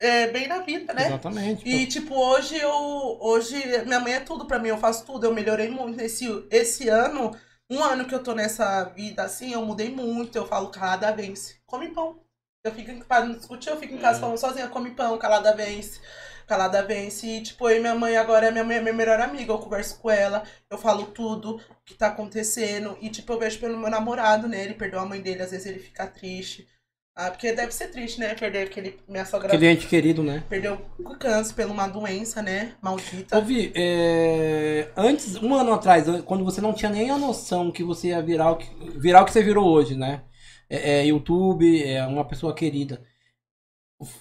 é, 0.00 0.26
bem 0.28 0.48
na 0.48 0.58
vida, 0.58 0.92
né? 0.92 1.06
Exatamente. 1.06 1.68
E, 1.68 1.86
tipo, 1.86 2.14
hoje 2.14 2.56
eu. 2.56 3.18
Hoje, 3.20 3.56
minha 3.84 4.00
mãe 4.00 4.14
é 4.14 4.20
tudo 4.20 4.46
pra 4.46 4.58
mim, 4.58 4.68
eu 4.68 4.78
faço 4.78 5.06
tudo, 5.06 5.24
eu 5.24 5.34
melhorei 5.34 5.70
muito. 5.70 6.00
Esse, 6.00 6.26
esse 6.50 6.88
ano, 6.88 7.30
um 7.72 7.82
ano 7.82 8.04
que 8.06 8.14
eu 8.14 8.22
tô 8.22 8.34
nessa 8.34 8.84
vida 8.84 9.22
assim, 9.22 9.52
eu 9.52 9.64
mudei 9.64 9.90
muito. 9.90 10.36
Eu 10.36 10.46
falo, 10.46 10.68
cada 10.70 11.10
vence. 11.12 11.56
Come 11.66 11.88
pão. 11.90 12.20
Eu 12.64 12.72
fico, 12.72 13.04
pra 13.06 13.24
não 13.24 13.34
discutir, 13.36 13.70
eu 13.70 13.76
fico 13.78 13.94
em 13.94 13.98
casa 13.98 14.16
Uhum. 14.16 14.20
falando 14.22 14.38
sozinha, 14.38 14.68
come 14.68 14.90
pão, 14.92 15.18
calada 15.18 15.54
vence. 15.54 16.00
Calada 16.46 16.82
vence. 16.82 17.26
E, 17.26 17.42
tipo, 17.42 17.68
eu 17.68 17.76
e 17.76 17.80
minha 17.80 17.94
mãe 17.94 18.16
agora, 18.16 18.50
minha 18.50 18.64
mãe 18.64 18.76
é 18.76 18.80
minha 18.80 18.92
melhor 18.94 19.20
amiga. 19.20 19.52
Eu 19.52 19.58
converso 19.58 19.98
com 19.98 20.10
ela, 20.10 20.44
eu 20.70 20.78
falo 20.78 21.06
tudo 21.06 21.60
que 21.84 21.94
tá 21.94 22.08
acontecendo. 22.08 22.96
E, 23.00 23.10
tipo, 23.10 23.32
eu 23.32 23.38
vejo 23.38 23.58
pelo 23.60 23.78
meu 23.78 23.90
namorado, 23.90 24.48
né? 24.48 24.62
Ele 24.64 24.74
perdeu 24.74 25.00
a 25.00 25.06
mãe 25.06 25.20
dele, 25.20 25.42
às 25.42 25.50
vezes 25.50 25.66
ele 25.66 25.78
fica 25.80 26.06
triste. 26.06 26.68
Ah, 27.14 27.30
porque 27.30 27.52
deve 27.52 27.72
ser 27.72 27.88
triste, 27.88 28.18
né? 28.18 28.34
Perder 28.34 28.66
aquele. 28.66 28.98
Minha 29.06 29.26
sogra 29.26 29.48
Aquele 29.48 29.68
ente 29.68 29.86
querido, 29.86 30.22
né? 30.22 30.42
perdeu 30.48 30.80
o 30.98 31.14
câncer 31.16 31.54
por 31.54 31.66
uma 31.66 31.86
doença, 31.86 32.40
né? 32.40 32.74
Maldita. 32.80 33.36
Ouvi, 33.36 33.70
é... 33.74 34.90
antes, 34.96 35.36
um 35.36 35.54
ano 35.54 35.74
atrás, 35.74 36.06
quando 36.24 36.42
você 36.42 36.62
não 36.62 36.72
tinha 36.72 36.90
nem 36.90 37.10
a 37.10 37.18
noção 37.18 37.70
que 37.70 37.84
você 37.84 38.08
ia 38.08 38.22
virar 38.22 38.52
o 38.52 38.56
que, 38.56 38.66
virar 38.98 39.22
o 39.22 39.24
que 39.26 39.32
você 39.32 39.42
virou 39.42 39.68
hoje, 39.68 39.94
né? 39.94 40.22
É, 40.70 41.00
é 41.00 41.06
YouTube, 41.06 41.84
é 41.84 42.06
uma 42.06 42.26
pessoa 42.26 42.54
querida. 42.54 43.02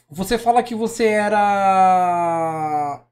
Você 0.09 0.37
fala 0.37 0.61
que 0.61 0.75
você 0.75 1.05
era. 1.05 3.05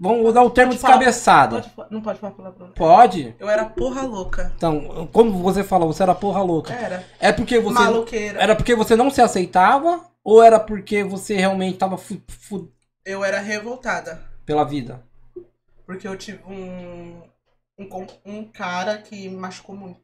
Vamos 0.00 0.28
usar 0.28 0.42
o 0.42 0.50
termo 0.50 0.70
Pode 0.72 0.80
falar. 0.80 0.96
descabeçada. 0.98 1.62
Pode 1.74 1.92
não 1.92 2.00
pode 2.00 2.18
falar 2.20 2.32
palavrão. 2.32 2.68
Pode? 2.72 3.34
Eu 3.38 3.48
era 3.48 3.64
porra 3.64 4.02
louca. 4.02 4.52
Então, 4.56 5.08
como 5.12 5.32
você 5.42 5.64
fala, 5.64 5.86
você 5.86 6.02
era 6.04 6.14
porra 6.14 6.40
louca. 6.42 6.72
Era. 6.72 7.04
É 7.18 7.32
porque 7.32 7.58
você. 7.58 7.74
Maloqueira. 7.74 8.40
Era 8.40 8.54
porque 8.54 8.74
você 8.74 8.94
não 8.94 9.10
se 9.10 9.20
aceitava? 9.20 10.04
Ou 10.22 10.42
era 10.42 10.60
porque 10.60 11.02
você 11.02 11.36
realmente 11.36 11.78
tava 11.78 11.96
fu- 11.96 12.20
fu- 12.28 12.70
Eu 13.04 13.24
era 13.24 13.40
revoltada. 13.40 14.22
pela 14.46 14.62
vida? 14.64 15.02
Porque 15.86 16.06
eu 16.06 16.16
tive 16.16 16.42
um, 16.46 17.22
um, 17.78 18.06
um 18.26 18.44
cara 18.44 18.98
que 18.98 19.28
me 19.28 19.36
machucou 19.36 19.74
muito. 19.74 20.00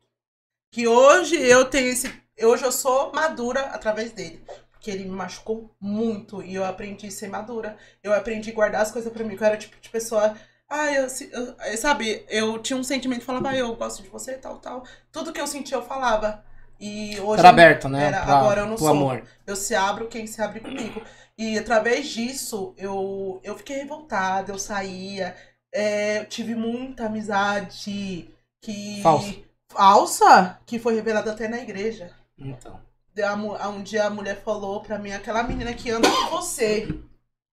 Que 0.73 0.89
hoje 0.89 1.37
eu 1.41 1.67
tenho 1.67 1.89
esse. 1.89 2.13
Hoje 2.43 2.65
eu 2.65 2.73
sou 2.73 3.13
madura 3.13 3.61
através 3.67 4.11
dele. 4.13 4.43
Porque 4.85 4.91
ele 4.91 5.05
me 5.05 5.17
machucou 5.17 5.75
muito. 5.81 6.43
E 6.43 6.55
eu 6.55 6.63
aprendi 6.63 7.07
a 7.07 7.11
ser 7.11 7.29
madura. 7.31 7.75
Eu 8.03 8.13
aprendi 8.13 8.51
a 8.51 8.55
guardar 8.55 8.83
as 8.83 8.93
coisas 8.93 9.11
pra 9.11 9.25
mim. 9.25 9.35
Que 9.35 9.43
eu 9.43 9.47
era 9.47 9.57
tipo 9.57 9.81
de 9.81 9.89
pessoa. 9.89 10.37
Ah, 10.69 10.93
eu, 10.93 11.07
eu- 11.33 11.79
sabe, 11.79 12.23
eu 12.29 12.59
tinha 12.59 12.77
um 12.79 12.85
sentimento 12.85 13.25
falava, 13.25 13.49
ah, 13.49 13.57
eu 13.57 13.75
gosto 13.77 14.03
de 14.03 14.11
você, 14.11 14.35
tal, 14.35 14.59
tal. 14.59 14.85
Tudo 15.11 15.33
que 15.33 15.41
eu 15.41 15.47
sentia 15.47 15.79
eu 15.79 15.83
falava. 15.83 16.45
E 16.79 17.19
hoje. 17.21 17.39
Era 17.41 17.49
aberto, 17.49 17.89
né? 17.89 18.09
Era, 18.09 18.21
pra- 18.25 18.39
agora 18.41 18.61
eu 18.61 18.67
não 18.67 18.77
sou. 18.77 18.89
amor. 18.89 19.23
Eu 19.47 19.57
se 19.57 19.75
abro 19.75 20.07
quem 20.07 20.27
se 20.27 20.43
abre 20.43 20.61
comigo. 20.61 21.01
E 21.39 21.59
através 21.59 22.07
disso, 22.09 22.75
eu, 22.77 23.41
eu 23.43 23.57
fiquei 23.57 23.77
revoltada, 23.79 24.53
eu 24.53 24.59
saía. 24.59 25.35
é, 25.75 26.19
eu 26.19 26.27
tive 26.27 26.55
muita 26.55 27.07
amizade 27.07 28.31
que. 28.63 29.01
Falsa. 29.03 29.35
Falsa? 29.73 30.59
Que 30.67 30.79
foi 30.79 30.95
revelada 30.95 31.33
até 31.33 31.49
na 31.49 31.59
igreja. 31.59 32.11
Então. 32.39 32.79
Um 33.17 33.83
dia 33.83 34.07
a 34.07 34.11
mulher 34.11 34.43
falou 34.43 34.83
pra 34.83 34.99
mim, 34.99 35.13
aquela 35.13 35.43
menina 35.45 35.73
que 35.73 35.91
anda 35.91 36.09
com 36.11 36.31
você. 36.31 36.89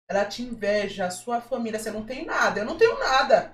Ela 0.08 0.24
te 0.24 0.42
inveja, 0.42 1.06
a 1.06 1.10
sua 1.10 1.40
família. 1.40 1.78
Você 1.78 1.90
não 1.90 2.04
tem 2.04 2.26
nada, 2.26 2.60
eu 2.60 2.64
não 2.66 2.76
tenho 2.76 2.98
nada. 2.98 3.52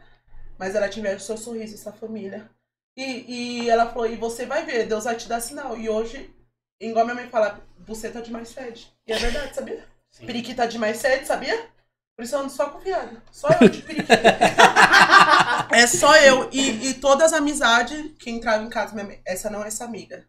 Mas 0.58 0.74
ela 0.74 0.88
te 0.88 0.98
inveja 0.98 1.16
o 1.16 1.20
seu 1.20 1.36
sorriso, 1.36 1.74
essa 1.74 1.92
família. 1.92 2.50
E, 2.96 3.62
e 3.62 3.70
ela 3.70 3.86
falou, 3.86 4.06
e 4.06 4.16
você 4.16 4.44
vai 4.44 4.66
ver, 4.66 4.86
Deus 4.86 5.04
vai 5.04 5.16
te 5.16 5.28
dar 5.28 5.40
sinal. 5.40 5.78
E 5.78 5.88
hoje, 5.88 6.34
igual 6.80 7.04
minha 7.04 7.14
mãe 7.14 7.28
fala, 7.28 7.60
você 7.78 8.10
tá 8.10 8.20
demais 8.20 8.52
fede. 8.52 8.92
E 9.06 9.12
é 9.12 9.18
verdade, 9.18 9.54
sabia? 9.54 9.86
Sim. 10.10 10.26
Periquita 10.26 10.66
demais 10.66 11.00
fede, 11.00 11.26
sabia? 11.26 11.68
Por 12.16 12.24
isso 12.24 12.34
eu 12.34 12.40
ando 12.40 12.50
só 12.50 12.68
com 12.68 12.80
viado. 12.80 13.22
Só 13.30 13.48
eu 13.60 13.68
de 13.68 13.80
periquita. 13.82 14.14
é 15.72 15.86
só 15.86 16.16
eu. 16.16 16.50
E, 16.52 16.88
e 16.88 16.94
todas 16.94 17.32
as 17.32 17.38
amizades 17.38 18.12
que 18.18 18.30
entravam 18.30 18.66
em 18.66 18.70
casa, 18.70 18.92
minha 18.92 19.06
mãe, 19.06 19.22
essa 19.24 19.48
não 19.48 19.64
é 19.64 19.68
essa 19.68 19.84
amiga. 19.84 20.26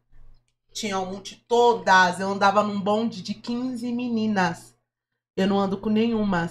Tinha 0.73 0.99
um 0.99 1.05
monte, 1.05 1.43
todas. 1.47 2.19
Eu 2.19 2.29
andava 2.29 2.63
num 2.63 2.79
bonde 2.79 3.21
de 3.21 3.33
15 3.33 3.91
meninas. 3.91 4.73
Eu 5.37 5.47
não 5.47 5.59
ando 5.59 5.77
com 5.77 5.89
nenhuma. 5.89 6.49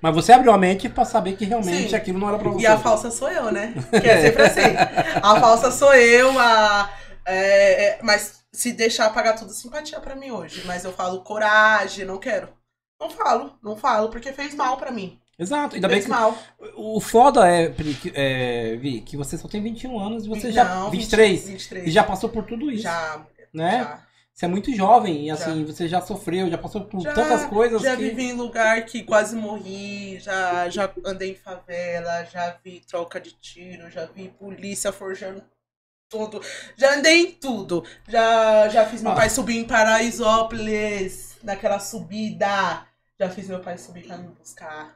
Mas 0.00 0.14
você 0.14 0.32
abriu 0.32 0.52
a 0.52 0.58
mente 0.58 0.88
pra 0.88 1.04
saber 1.04 1.36
que 1.36 1.44
realmente 1.44 1.90
Sim. 1.90 1.96
aquilo 1.96 2.18
não 2.18 2.28
era 2.28 2.38
pra 2.38 2.50
você. 2.50 2.62
E 2.62 2.66
a 2.66 2.78
falsa 2.78 3.10
sou 3.10 3.30
eu, 3.30 3.50
né? 3.50 3.74
Que 3.90 4.08
é 4.08 4.22
sempre 4.22 4.42
assim. 4.42 4.76
A 5.22 5.40
falsa 5.40 5.70
sou 5.70 5.94
eu, 5.94 6.38
a. 6.38 6.90
é, 7.24 7.84
é, 7.84 7.98
mas 8.02 8.44
se 8.52 8.72
deixar 8.72 9.12
pagar 9.12 9.34
tudo 9.34 9.52
simpatia 9.52 10.00
pra 10.00 10.16
mim 10.16 10.30
hoje. 10.30 10.62
Mas 10.66 10.84
eu 10.84 10.92
falo 10.92 11.22
coragem, 11.22 12.04
não 12.04 12.18
quero. 12.18 12.48
Não 13.00 13.10
falo, 13.10 13.52
não 13.62 13.76
falo, 13.76 14.08
porque 14.08 14.32
fez 14.32 14.54
mal 14.54 14.76
pra 14.76 14.90
mim. 14.90 15.18
Exato. 15.38 15.76
Ainda 15.76 15.86
bem 15.86 15.98
Fez 15.98 16.06
que. 16.06 16.10
mal. 16.10 16.36
O 16.76 17.00
foda 17.00 17.48
é, 17.48 17.72
é, 18.14 18.76
Vi, 18.76 19.00
que 19.02 19.16
você 19.16 19.38
só 19.38 19.46
tem 19.46 19.62
21 19.62 19.98
anos 19.98 20.24
e 20.24 20.28
você 20.28 20.50
já. 20.50 20.64
Não, 20.64 20.90
23. 20.90 21.48
23. 21.48 21.86
E 21.86 21.90
já 21.90 22.02
passou 22.02 22.28
por 22.28 22.44
tudo 22.44 22.70
isso. 22.72 22.82
Já, 22.82 23.24
né? 23.52 23.78
já. 23.84 24.08
Você 24.32 24.44
é 24.44 24.48
muito 24.48 24.72
jovem 24.72 25.26
e 25.26 25.30
assim, 25.32 25.64
você 25.64 25.88
já 25.88 26.00
sofreu, 26.00 26.48
já 26.48 26.56
passou 26.56 26.82
por 26.82 27.00
Já, 27.00 27.12
tantas 27.12 27.44
coisas 27.46 27.82
Já 27.82 27.96
que. 27.96 28.02
vivi 28.04 28.26
em 28.26 28.34
lugar 28.34 28.84
que 28.84 29.02
quase 29.02 29.34
morri, 29.34 30.20
já, 30.20 30.68
já 30.68 30.88
andei 31.04 31.32
em 31.32 31.34
favela, 31.34 32.24
já 32.24 32.56
vi 32.64 32.80
troca 32.88 33.20
de 33.20 33.32
tiro, 33.32 33.90
já 33.90 34.06
vi 34.06 34.28
polícia 34.28 34.92
forjando 34.92 35.42
tudo. 36.08 36.40
Já 36.76 36.94
andei 36.94 37.22
em 37.22 37.32
tudo. 37.32 37.84
Já, 38.06 38.68
já 38.68 38.86
fiz 38.86 39.02
meu 39.02 39.10
Ah. 39.10 39.16
pai 39.16 39.28
subir 39.28 39.58
em 39.58 39.64
Paraisópolis, 39.64 41.36
naquela 41.42 41.80
subida. 41.80 42.86
Já 43.18 43.28
fiz 43.28 43.48
meu 43.48 43.58
pai 43.58 43.76
subir 43.76 44.06
pra 44.06 44.16
me 44.18 44.28
buscar. 44.28 44.94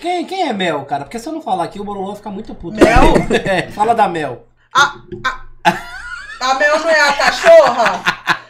Quem, 0.00 0.26
quem 0.26 0.48
é 0.48 0.52
Mel, 0.52 0.84
cara? 0.84 1.04
Porque 1.04 1.18
se 1.20 1.28
eu 1.28 1.32
não 1.32 1.40
falar 1.40 1.62
aqui, 1.64 1.78
o 1.80 1.84
Borolô 1.84 2.16
fica 2.16 2.28
muito 2.30 2.54
puto. 2.56 2.76
Mel? 2.76 3.14
é, 3.46 3.70
fala 3.70 3.94
da 3.94 4.08
Mel. 4.08 4.48
A 6.46 6.54
Mel 6.54 6.78
não 6.78 6.88
é 6.88 7.00
a 7.00 7.12
cachorra? 7.12 8.04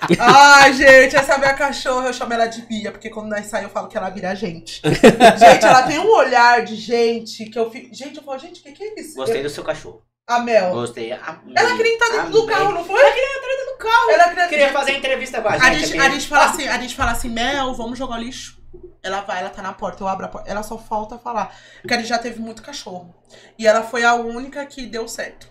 Ai, 0.21 0.73
gente, 0.75 1.17
essa 1.17 1.39
minha 1.39 1.55
cachorra, 1.55 2.09
eu 2.09 2.13
chamo 2.13 2.33
ela 2.35 2.47
de 2.47 2.61
Bia, 2.63 2.93
porque 2.93 3.09
quando 3.09 3.31
nós 3.31 3.47
saímos 3.47 3.71
eu 3.71 3.75
falo 3.75 3.89
que 3.89 3.97
ela 3.97 4.11
vira 4.11 4.35
gente. 4.35 4.83
Gente, 4.85 5.65
ela 5.65 5.83
tem 5.83 5.99
um 5.99 6.11
olhar 6.11 6.63
de 6.63 6.77
gente 6.77 7.47
que 7.47 7.59
eu 7.59 7.71
fico. 7.71 7.95
Gente, 7.95 8.19
eu 8.19 8.23
falo, 8.23 8.39
gente, 8.39 8.61
o 8.61 8.63
que, 8.63 8.73
que 8.73 8.85
é 8.85 9.01
isso? 9.01 9.15
Gostei 9.15 9.43
do 9.43 9.49
seu 9.49 9.65
cachorro. 9.65 10.03
A 10.29 10.41
Mel. 10.41 10.73
Gostei. 10.73 11.13
Amei. 11.13 11.55
Ela 11.57 11.77
queria 11.77 11.93
estar 11.95 12.09
dentro 12.11 12.31
do 12.33 12.43
Amei. 12.43 12.55
carro, 12.55 12.73
não 12.73 12.85
foi? 12.85 13.01
Ela 13.01 13.13
queria 13.13 13.29
estar 13.29 13.49
dentro 13.49 13.73
do 13.73 13.79
carro. 13.79 14.11
Ela 14.11 14.29
queria, 14.29 14.49
Queria 14.49 14.73
fazer 14.73 14.93
entrevista 14.93 15.41
com 15.41 15.49
a 15.49 15.53
gente. 15.53 15.65
A 15.65 15.73
gente, 15.75 15.99
a 15.99 16.11
gente 16.11 16.29
fala 16.29 16.45
assim, 16.45 16.69
a 16.69 16.79
gente 16.79 16.95
fala 16.95 17.11
assim, 17.13 17.29
Mel, 17.31 17.75
vamos 17.75 17.99
jogar 17.99 18.17
o 18.17 18.21
lixo. 18.21 18.61
Ela 19.03 19.21
vai, 19.23 19.41
ela 19.41 19.51
tá 19.51 19.63
na 19.63 19.73
porta, 19.73 20.03
eu 20.03 20.09
abro 20.09 20.27
a 20.27 20.29
porta. 20.29 20.51
Ela 20.51 20.63
só 20.63 20.77
falta 20.77 21.17
falar. 21.17 21.57
Porque 21.81 21.95
a 21.95 21.97
gente 21.97 22.09
já 22.09 22.19
teve 22.19 22.41
muito 22.41 22.63
cachorro. 22.63 23.15
E 23.57 23.67
ela 23.67 23.83
foi 23.83 24.05
a 24.05 24.15
única 24.15 24.67
que 24.67 24.85
deu 24.85 25.09
certo. 25.09 25.49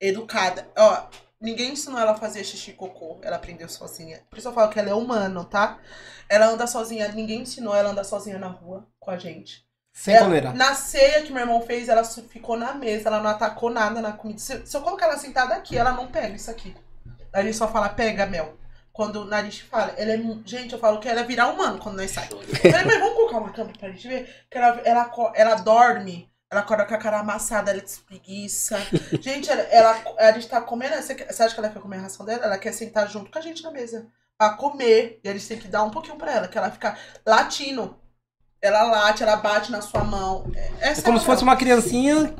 Educada. 0.00 0.68
Ó, 0.78 1.02
ninguém 1.40 1.72
ensinou 1.72 1.98
ela 2.00 2.12
a 2.12 2.16
fazer 2.16 2.44
xixi 2.44 2.70
e 2.70 2.74
cocô. 2.74 3.18
Ela 3.22 3.36
aprendeu 3.36 3.68
sozinha. 3.68 4.22
Por 4.30 4.38
isso 4.38 4.48
eu 4.48 4.52
falo 4.52 4.70
que 4.70 4.78
ela 4.78 4.90
é 4.90 4.94
humano, 4.94 5.44
tá? 5.44 5.78
Ela 6.28 6.46
anda 6.46 6.66
sozinha, 6.66 7.08
ninguém 7.08 7.42
ensinou 7.42 7.74
ela 7.74 7.88
a 7.90 7.92
andar 7.92 8.04
sozinha 8.04 8.38
na 8.38 8.48
rua 8.48 8.86
com 8.98 9.10
a 9.10 9.18
gente. 9.18 9.64
Sem 9.92 10.14
Ela- 10.14 10.26
coleira. 10.26 10.52
Na 10.52 10.74
ceia 10.74 11.22
que 11.22 11.32
meu 11.32 11.40
irmão 11.42 11.60
fez, 11.62 11.88
ela 11.88 12.04
ficou 12.04 12.56
na 12.56 12.74
mesa, 12.74 13.08
ela 13.08 13.20
não 13.20 13.30
atacou 13.30 13.70
nada 13.70 14.00
na 14.02 14.12
comida. 14.12 14.38
Se, 14.40 14.66
se 14.66 14.76
eu 14.76 14.82
colocar 14.82 15.06
ela 15.06 15.16
sentada 15.18 15.54
aqui, 15.54 15.76
ela 15.78 15.92
não 15.92 16.08
pega 16.08 16.34
isso 16.36 16.50
aqui. 16.50 16.74
A 17.32 17.42
gente 17.42 17.56
só 17.56 17.66
fala, 17.68 17.88
pega, 17.88 18.26
Mel. 18.26 18.56
Quando 18.92 19.32
a 19.32 19.42
gente 19.42 19.62
fala, 19.64 19.92
ela 19.98 20.12
é. 20.12 20.18
Gente, 20.46 20.72
eu 20.72 20.78
falo 20.78 20.98
que 21.00 21.08
ela 21.08 21.20
é 21.20 21.24
virar 21.24 21.48
humano 21.48 21.78
quando 21.78 21.96
nós 21.96 22.10
saímos. 22.10 22.46
Eu 22.48 22.70
falei, 22.72 22.86
mas 22.86 22.98
vamos 22.98 23.14
colocar 23.14 23.38
uma 23.38 23.52
câmera 23.52 23.78
pra 23.78 23.90
gente 23.90 24.08
ver? 24.08 24.46
Que 24.50 24.56
ela, 24.56 24.80
ela, 24.84 25.10
ela 25.34 25.54
dorme, 25.56 26.30
ela 26.56 26.64
acorda 26.64 26.84
com 26.86 26.94
a 26.94 26.98
cara 26.98 27.20
amassada, 27.20 27.70
ela 27.70 27.80
despreguiça. 27.80 28.78
Gente, 29.20 29.50
ela, 29.50 29.62
ela- 29.62 30.02
a 30.18 30.32
gente 30.32 30.48
tá 30.48 30.60
comendo. 30.60 30.94
Você, 30.96 31.14
você 31.14 31.42
acha 31.42 31.54
que 31.54 31.60
ela 31.60 31.68
quer 31.68 31.80
comer 31.80 31.98
a 31.98 32.02
ração 32.02 32.24
dela? 32.24 32.44
Ela 32.46 32.58
quer 32.58 32.72
sentar 32.72 33.08
junto 33.08 33.30
com 33.30 33.38
a 33.38 33.42
gente 33.42 33.62
na 33.62 33.70
mesa. 33.70 34.06
Pra 34.38 34.50
comer. 34.50 35.20
E 35.22 35.28
a 35.28 35.32
gente 35.32 35.46
tem 35.48 35.58
que 35.58 35.68
dar 35.68 35.82
um 35.82 35.90
pouquinho 35.90 36.16
pra 36.16 36.32
ela, 36.32 36.48
que 36.48 36.56
ela 36.56 36.70
fica 36.70 36.96
latindo. 37.26 37.96
Ela 38.62 38.82
late, 38.84 39.22
ela 39.22 39.36
bate 39.36 39.70
na 39.70 39.82
sua 39.82 40.02
mão. 40.02 40.50
É, 40.80 40.88
É 40.92 41.02
como 41.02 41.18
se 41.20 41.26
fosse 41.26 41.42
uma 41.42 41.56
criancinha 41.56 42.34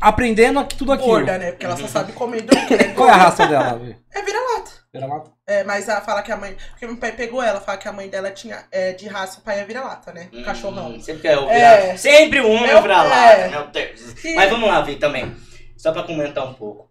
aprendendo 0.00 0.58
aqui- 0.58 0.76
tudo 0.76 0.92
aquilo. 0.92 1.10
gorda, 1.10 1.38
né? 1.38 1.52
Porque 1.52 1.64
ela 1.64 1.76
só 1.76 1.86
sabe 1.86 2.12
comer 2.12 2.38
e 2.38 2.42
dormir. 2.42 2.72
É 2.74 2.92
Qual 2.92 3.08
é 3.08 3.12
a 3.12 3.16
raça 3.16 3.46
dela, 3.46 3.78
Vi? 3.78 3.96
É 4.12 4.22
vira-lata. 4.22 4.70
Vira-lata? 4.94 5.32
É, 5.44 5.64
mas 5.64 5.88
ela 5.88 6.00
fala 6.00 6.22
que 6.22 6.30
a 6.30 6.36
mãe. 6.36 6.56
Porque 6.70 6.86
meu 6.86 6.96
pai 6.96 7.10
pegou 7.10 7.42
ela, 7.42 7.60
fala 7.60 7.76
que 7.78 7.88
a 7.88 7.92
mãe 7.92 8.08
dela 8.08 8.30
tinha 8.30 8.64
é, 8.70 8.92
de 8.92 9.08
raça, 9.08 9.40
o 9.40 9.42
pai 9.42 9.58
é 9.58 9.64
vira-lata, 9.64 10.12
né? 10.12 10.28
Hum, 10.32 10.44
Cachorrão. 10.44 11.00
Sempre 11.00 11.28
é 11.28 11.36
o 11.38 11.50
É. 11.50 11.80
virar. 11.86 11.98
Sempre 11.98 12.40
um 12.40 12.64
É 12.64 12.78
o- 12.78 12.82
vira 12.82 13.02
lá, 13.02 13.32
é. 13.32 13.48
meu 13.48 13.66
Deus. 13.66 14.00
Sim. 14.00 14.36
Mas 14.36 14.48
vamos 14.48 14.68
lá, 14.68 14.80
Vi, 14.82 14.94
também. 14.96 15.34
Só 15.76 15.90
pra 15.92 16.04
comentar 16.04 16.46
um 16.46 16.54
pouco. 16.54 16.88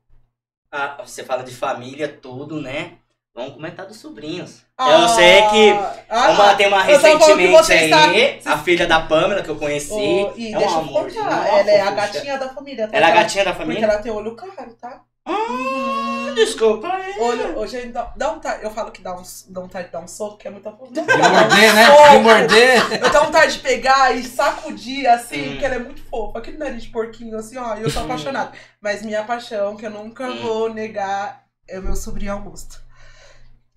Ah, 0.70 0.98
você 1.06 1.24
fala 1.24 1.44
de 1.44 1.56
família, 1.56 2.10
tudo, 2.10 2.60
né? 2.62 2.94
Vamos 3.34 3.54
comentar 3.54 3.86
dos 3.88 3.98
sobrinhos. 3.98 4.64
Eu 4.80 5.08
sei 5.10 5.42
que 5.50 5.70
Ah, 6.10 6.30
uma, 6.32 6.56
tem 6.56 6.68
uma 6.68 6.84
recentemente 6.84 7.72
aí, 7.72 8.38
está- 8.38 8.54
a 8.54 8.58
filha 8.60 8.86
da 8.86 9.00
Pamela, 9.00 9.42
que 9.42 9.50
eu 9.50 9.56
conheci. 9.56 9.94
E 10.36 10.54
é 10.54 10.58
um 10.60 10.70
amor. 10.70 11.08
contar, 11.12 11.48
ela 11.48 11.72
é 11.72 11.82
a 11.82 11.92
gatinha 11.92 12.38
da 12.38 12.50
família. 12.50 12.88
tá? 12.88 12.96
Ela 12.98 13.08
é 13.08 13.10
a 13.10 13.12
Porque 13.14 13.24
gatinha 13.24 13.46
da 13.46 13.52
Porque 13.54 13.64
família? 13.66 13.86
ela 13.86 13.98
tem 14.00 14.12
olho 14.12 14.36
claro, 14.36 14.74
tá? 14.80 15.02
Uhum. 15.28 16.23
Desculpa 16.36 16.88
aí. 16.88 17.16
Olho, 17.20 17.58
hoje 17.58 17.86
dá, 17.88 18.12
dá 18.16 18.30
vontade. 18.34 18.64
Eu 18.64 18.72
falo 18.72 18.92
que 18.92 19.02
dá, 19.02 19.16
um, 19.16 19.24
dá 19.50 19.62
vontade 19.62 19.86
de 19.88 19.92
dar 19.94 20.00
um 20.00 20.08
soco, 20.08 20.38
que 20.38 20.48
é 20.48 20.52
muita 20.52 20.72
De 20.72 20.78
morder, 21.02 21.74
né? 21.76 21.86
De 22.12 22.18
morder. 22.20 23.04
Eu 23.04 23.10
tenho 23.12 23.26
vontade 23.26 23.54
de 23.54 23.60
pegar 23.60 24.16
e 24.16 24.24
sacudir 24.24 25.08
assim, 25.08 25.48
Hum. 25.48 25.50
porque 25.52 25.66
ela 25.66 25.76
é 25.76 25.80
muito 25.80 26.04
fofa. 26.04 26.40
Aquele 26.40 26.58
nariz 26.58 26.84
de 26.84 26.90
porquinho 26.90 27.38
assim, 27.38 27.58
ó, 27.58 27.76
e 27.76 27.84
eu 27.84 27.90
sou 27.90 28.04
apaixonada. 28.04 28.52
Mas 28.82 29.02
minha 29.02 29.24
paixão, 29.24 29.76
que 29.76 29.86
eu 29.86 29.92
nunca 29.92 30.26
Hum. 30.28 30.42
vou 30.42 30.74
negar, 30.74 31.44
é 31.68 31.80
o 31.80 31.84
meu 31.84 31.96
sobrinho 31.96 32.34
Augusto. 32.34 32.82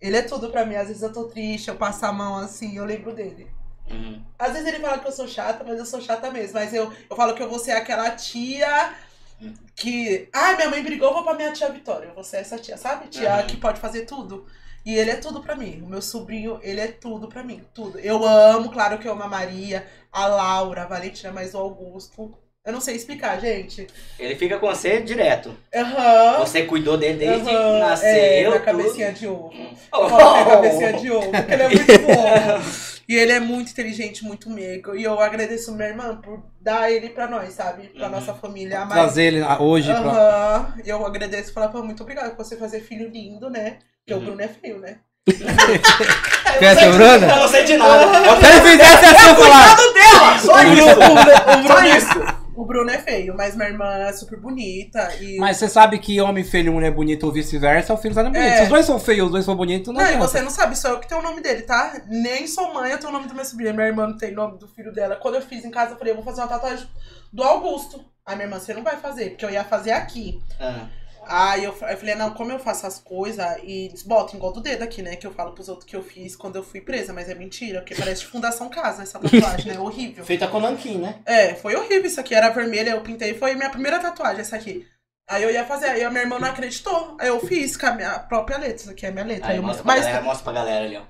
Ele 0.01 0.17
é 0.17 0.23
tudo 0.23 0.51
pra 0.51 0.65
mim. 0.67 0.75
Às 0.77 0.89
vezes 0.89 1.03
eu 1.03 1.13
tô 1.13 1.25
triste, 1.25 1.69
eu 1.69 1.77
passo 1.77 2.05
a 2.05 2.13
mão 2.13 2.37
assim, 2.37 2.77
eu 2.77 2.85
lembro 2.85 3.13
dele. 3.15 3.51
Uhum. 3.91 4.21
Às 4.39 4.53
vezes 4.53 4.67
ele 4.67 4.81
fala 4.81 4.99
que 4.99 5.07
eu 5.07 5.13
sou 5.13 5.29
chata, 5.29 5.65
mas 5.67 5.79
eu 5.79 5.87
sou 5.87 6.01
chata 6.01 6.31
mesmo. 6.31 6.55
Mas 6.55 6.75
eu, 6.75 6.93
eu 7.09 7.17
falo 7.17 7.35
que 7.35 7.43
eu 7.43 7.49
vou 7.49 7.59
ser 7.59 7.71
aquela 7.73 8.11
tia 8.11 8.93
que. 9.75 10.29
Ah, 10.33 10.55
minha 10.55 10.71
mãe 10.71 10.83
brigou, 10.83 11.13
vou 11.13 11.23
pra 11.23 11.35
minha 11.35 11.53
tia 11.53 11.69
Vitória. 11.71 12.07
Eu 12.07 12.15
vou 12.15 12.25
ser 12.25 12.39
essa 12.39 12.59
tia, 12.59 12.77
sabe? 12.77 13.09
Tia 13.09 13.37
Uhum. 13.37 13.47
que 13.47 13.57
pode 13.57 13.81
fazer 13.81 14.03
tudo. 14.07 14.47
E 14.85 14.95
ele 14.97 15.11
é 15.11 15.17
tudo 15.17 15.41
pra 15.43 15.57
mim. 15.57 15.83
O 15.85 15.89
meu 15.89 16.01
sobrinho, 16.01 16.61
ele 16.63 16.81
é 16.81 16.87
tudo 16.87 17.27
pra 17.29 17.43
mim. 17.43 17.63
Tudo. 17.75 17.99
Eu 17.99 18.25
amo, 18.25 18.71
claro 18.71 18.99
que 18.99 19.09
eu 19.09 19.13
amo 19.13 19.25
a 19.25 19.29
Maria, 19.29 19.85
a 20.13 20.27
Laura, 20.29 20.83
a 20.83 20.87
Valentina, 20.87 21.33
mas 21.33 21.55
o 21.55 21.59
Augusto. 21.59 22.33
Eu 22.65 22.73
não 22.73 22.81
sei 22.81 22.97
explicar, 22.97 23.41
gente. 23.41 23.87
Ele 24.19 24.35
fica 24.35 24.59
com 24.59 24.67
você 24.67 25.01
direto. 25.01 25.57
Aham. 25.75 26.39
Você 26.41 26.65
cuidou 26.65 26.97
dele 26.97 27.19
desde 27.19 27.45
que 27.49 27.55
aham, 27.55 27.79
nasceu. 27.79 28.09
É, 28.09 28.45
na 28.45 28.51
tudo. 28.53 28.65
cabecinha 28.65 29.13
de 29.13 29.27
ovo. 29.29 29.53
Oh. 29.93 29.97
Eu 30.03 30.09
que 30.09 30.23
é 30.23 30.45
cabecinha 30.45 30.93
de 30.95 31.11
ovo, 31.13 31.31
porque 31.31 31.53
ele 31.53 31.63
é 31.63 31.69
muito 31.69 31.85
bom. 32.03 32.96
E 33.09 33.15
ele 33.15 33.33
é 33.33 33.39
muito 33.41 33.71
inteligente, 33.71 34.25
muito 34.25 34.51
meigo. 34.51 34.95
E 34.97 35.05
eu 35.05 35.21
agradeço 35.21 35.73
minha 35.73 35.89
irmã 35.89 36.17
por 36.17 36.43
dar 36.61 36.91
ele 36.91 37.11
pra 37.11 37.29
nós, 37.29 37.53
sabe? 37.55 37.89
Pra 37.89 38.07
Uhum. 38.07 38.13
nossa 38.13 38.35
família. 38.35 38.81
Mas, 38.85 38.93
Trazer 38.93 39.23
ele 39.25 39.43
hoje 39.61 39.93
pra. 39.93 40.01
Aham. 40.11 40.75
E 40.85 40.89
eu 40.89 41.07
agradeço 41.07 41.51
e 41.51 41.53
falar, 41.53 41.69
pô, 41.69 41.83
muito 41.85 42.03
obrigada 42.03 42.31
por 42.31 42.45
você 42.45 42.57
fazer 42.57 42.81
filho 42.81 43.09
lindo, 43.09 43.49
né? 43.49 43.77
Porque 44.01 44.15
Uhum. 44.15 44.21
o 44.21 44.25
Bruno 44.25 44.43
é 44.43 44.49
feio, 44.49 44.79
né? 44.81 44.97
Conhece 46.59 46.87
o 46.87 46.93
Bruno? 46.93 47.27
Eu 47.27 47.37
não 47.37 47.49
sei 47.49 47.65
de 47.65 47.77
nada. 47.77 48.19
Eu 48.19 48.37
Se 48.41 48.47
ele 48.47 48.61
fizesse 48.71 49.05
assim, 49.07 49.29
eu 49.29 49.35
cuidado 49.37 49.95
dela! 49.95 50.39
Só 50.39 50.55
O 50.55 50.63
isso! 50.63 50.95
Bruno, 50.95 51.21
o 51.21 51.57
Bruno 51.57 51.67
Só 51.69 51.81
é- 51.81 51.97
isso! 51.97 52.36
O 52.57 52.65
Bruno 52.65 52.91
é 52.91 52.99
feio, 52.99 53.35
mas 53.37 53.55
minha 53.55 53.69
irmã 53.69 53.87
é 53.99 54.13
super 54.13 54.41
bonita. 54.41 55.15
E... 55.21 55.37
Mas 55.37 55.59
você 55.59 55.69
sabe 55.69 55.99
que 55.99 56.21
homem 56.21 56.43
feio 56.43 56.73
um 56.73 56.81
é 56.81 56.91
bonito 56.91 57.25
ou 57.27 57.33
vice-versa, 57.33 57.93
o 57.93 57.97
filho 57.97 58.15
tá 58.15 58.23
bonito. 58.25 58.39
É. 58.43 58.57
Se 58.57 58.63
os 58.65 58.69
dois 58.69 58.87
são 58.87 58.99
feios, 58.99 59.27
os 59.27 59.33
dois 59.33 59.45
são 59.45 59.55
bonitos, 59.55 59.93
não, 59.93 60.01
Não, 60.01 60.03
e 60.03 60.15
adianta. 60.15 60.29
você 60.29 60.41
não 60.43 60.51
sabe, 60.51 60.77
sou 60.77 60.93
eu 60.93 60.99
que 60.99 61.09
tenho 61.09 61.21
o 61.21 61.25
nome 61.25 61.41
dele, 61.41 61.63
tá? 61.63 62.01
Nem 62.09 62.47
sou 62.47 62.73
mãe, 62.73 62.91
eu 62.91 62.99
tenho 62.99 63.11
o 63.11 63.13
nome 63.13 63.29
do 63.29 63.35
meu 63.35 63.45
sobrinho. 63.45 63.75
Minha 63.75 63.87
irmã 63.89 64.07
não 64.07 64.17
tem 64.17 64.33
o 64.33 64.37
nome 64.37 64.59
do 64.59 64.67
filho 64.69 64.93
dela. 64.93 65.17
Quando 65.17 65.35
eu 65.35 65.43
fiz 65.43 65.65
em 65.65 65.71
casa, 65.71 65.93
eu 65.93 65.99
falei, 65.99 66.13
eu 66.13 66.17
vou 66.17 66.25
fazer 66.25 66.41
uma 66.41 66.49
tatuagem 66.49 66.89
do 67.33 67.43
Augusto. 67.43 68.05
Aí 68.25 68.35
minha 68.35 68.47
irmã, 68.47 68.59
você 68.59 68.75
não 68.75 68.83
vai 68.83 68.97
fazer, 68.97 69.31
porque 69.31 69.45
eu 69.45 69.51
ia 69.51 69.65
fazer 69.65 69.93
aqui. 69.93 70.41
Ah, 70.59 70.87
Aí 71.29 71.65
eu, 71.65 71.73
eu 71.73 71.97
falei, 71.97 72.15
não, 72.15 72.33
como 72.33 72.53
eu 72.53 72.59
faço 72.59 72.87
as 72.87 72.99
coisas 72.99 73.45
e 73.65 73.87
eles 73.87 74.03
botam 74.03 74.37
igual 74.37 74.53
do 74.53 74.61
dedo 74.61 74.83
aqui, 74.83 75.03
né? 75.03 75.17
Que 75.17 75.27
eu 75.27 75.33
falo 75.33 75.53
pros 75.53 75.69
outros 75.69 75.89
que 75.89 75.97
eu 75.97 76.03
fiz 76.03 76.37
quando 76.37 76.57
eu 76.57 76.63
fui 76.63 76.81
presa, 76.81 77.13
mas 77.13 77.29
é 77.29 77.35
mentira, 77.35 77.81
porque 77.81 77.95
parece 77.95 78.21
de 78.21 78.29
Fundação 78.29 78.69
Casa 78.69 79.03
essa 79.03 79.19
tatuagem, 79.19 79.73
né? 79.73 79.79
Horrível. 79.79 80.25
Feita 80.25 80.47
com 80.47 80.61
nanquim, 80.61 80.99
né? 80.99 81.21
É, 81.27 81.55
foi 81.55 81.75
horrível 81.75 82.07
isso 82.07 82.21
aqui. 82.21 82.35
Era 82.35 82.51
vermelha, 82.51 82.91
eu 82.91 83.01
pintei. 83.01 83.35
Foi 83.35 83.55
minha 83.55 83.71
primeira 83.71 83.99
tatuagem, 83.99 84.41
essa 84.41 84.57
aqui. 84.57 84.87
Aí 85.29 85.43
eu 85.43 85.51
ia 85.51 85.65
fazer, 85.65 85.87
aí 85.87 86.05
a 86.05 86.11
minha 86.11 86.23
irmã 86.23 86.39
não 86.39 86.49
acreditou. 86.49 87.17
Aí 87.19 87.29
eu 87.29 87.41
fiz 87.41 87.77
com 87.77 87.87
a 87.87 87.93
minha 87.93 88.19
própria 88.21 88.59
letra. 88.59 88.77
Isso 88.77 88.91
aqui 88.91 89.07
é 89.07 89.09
a 89.09 89.13
minha 89.13 89.25
letra. 89.25 89.47
Aí 89.47 89.53
aí 89.53 89.57
eu 89.57 89.63
mostra 89.63 89.83
mostro. 89.83 89.85
pra 89.85 89.95
Mas 89.95 90.05
galera, 90.05 90.25
mostra 90.25 90.45
pra 90.45 90.53
galera 90.53 90.85
ali, 90.85 90.97
ó. 90.97 91.03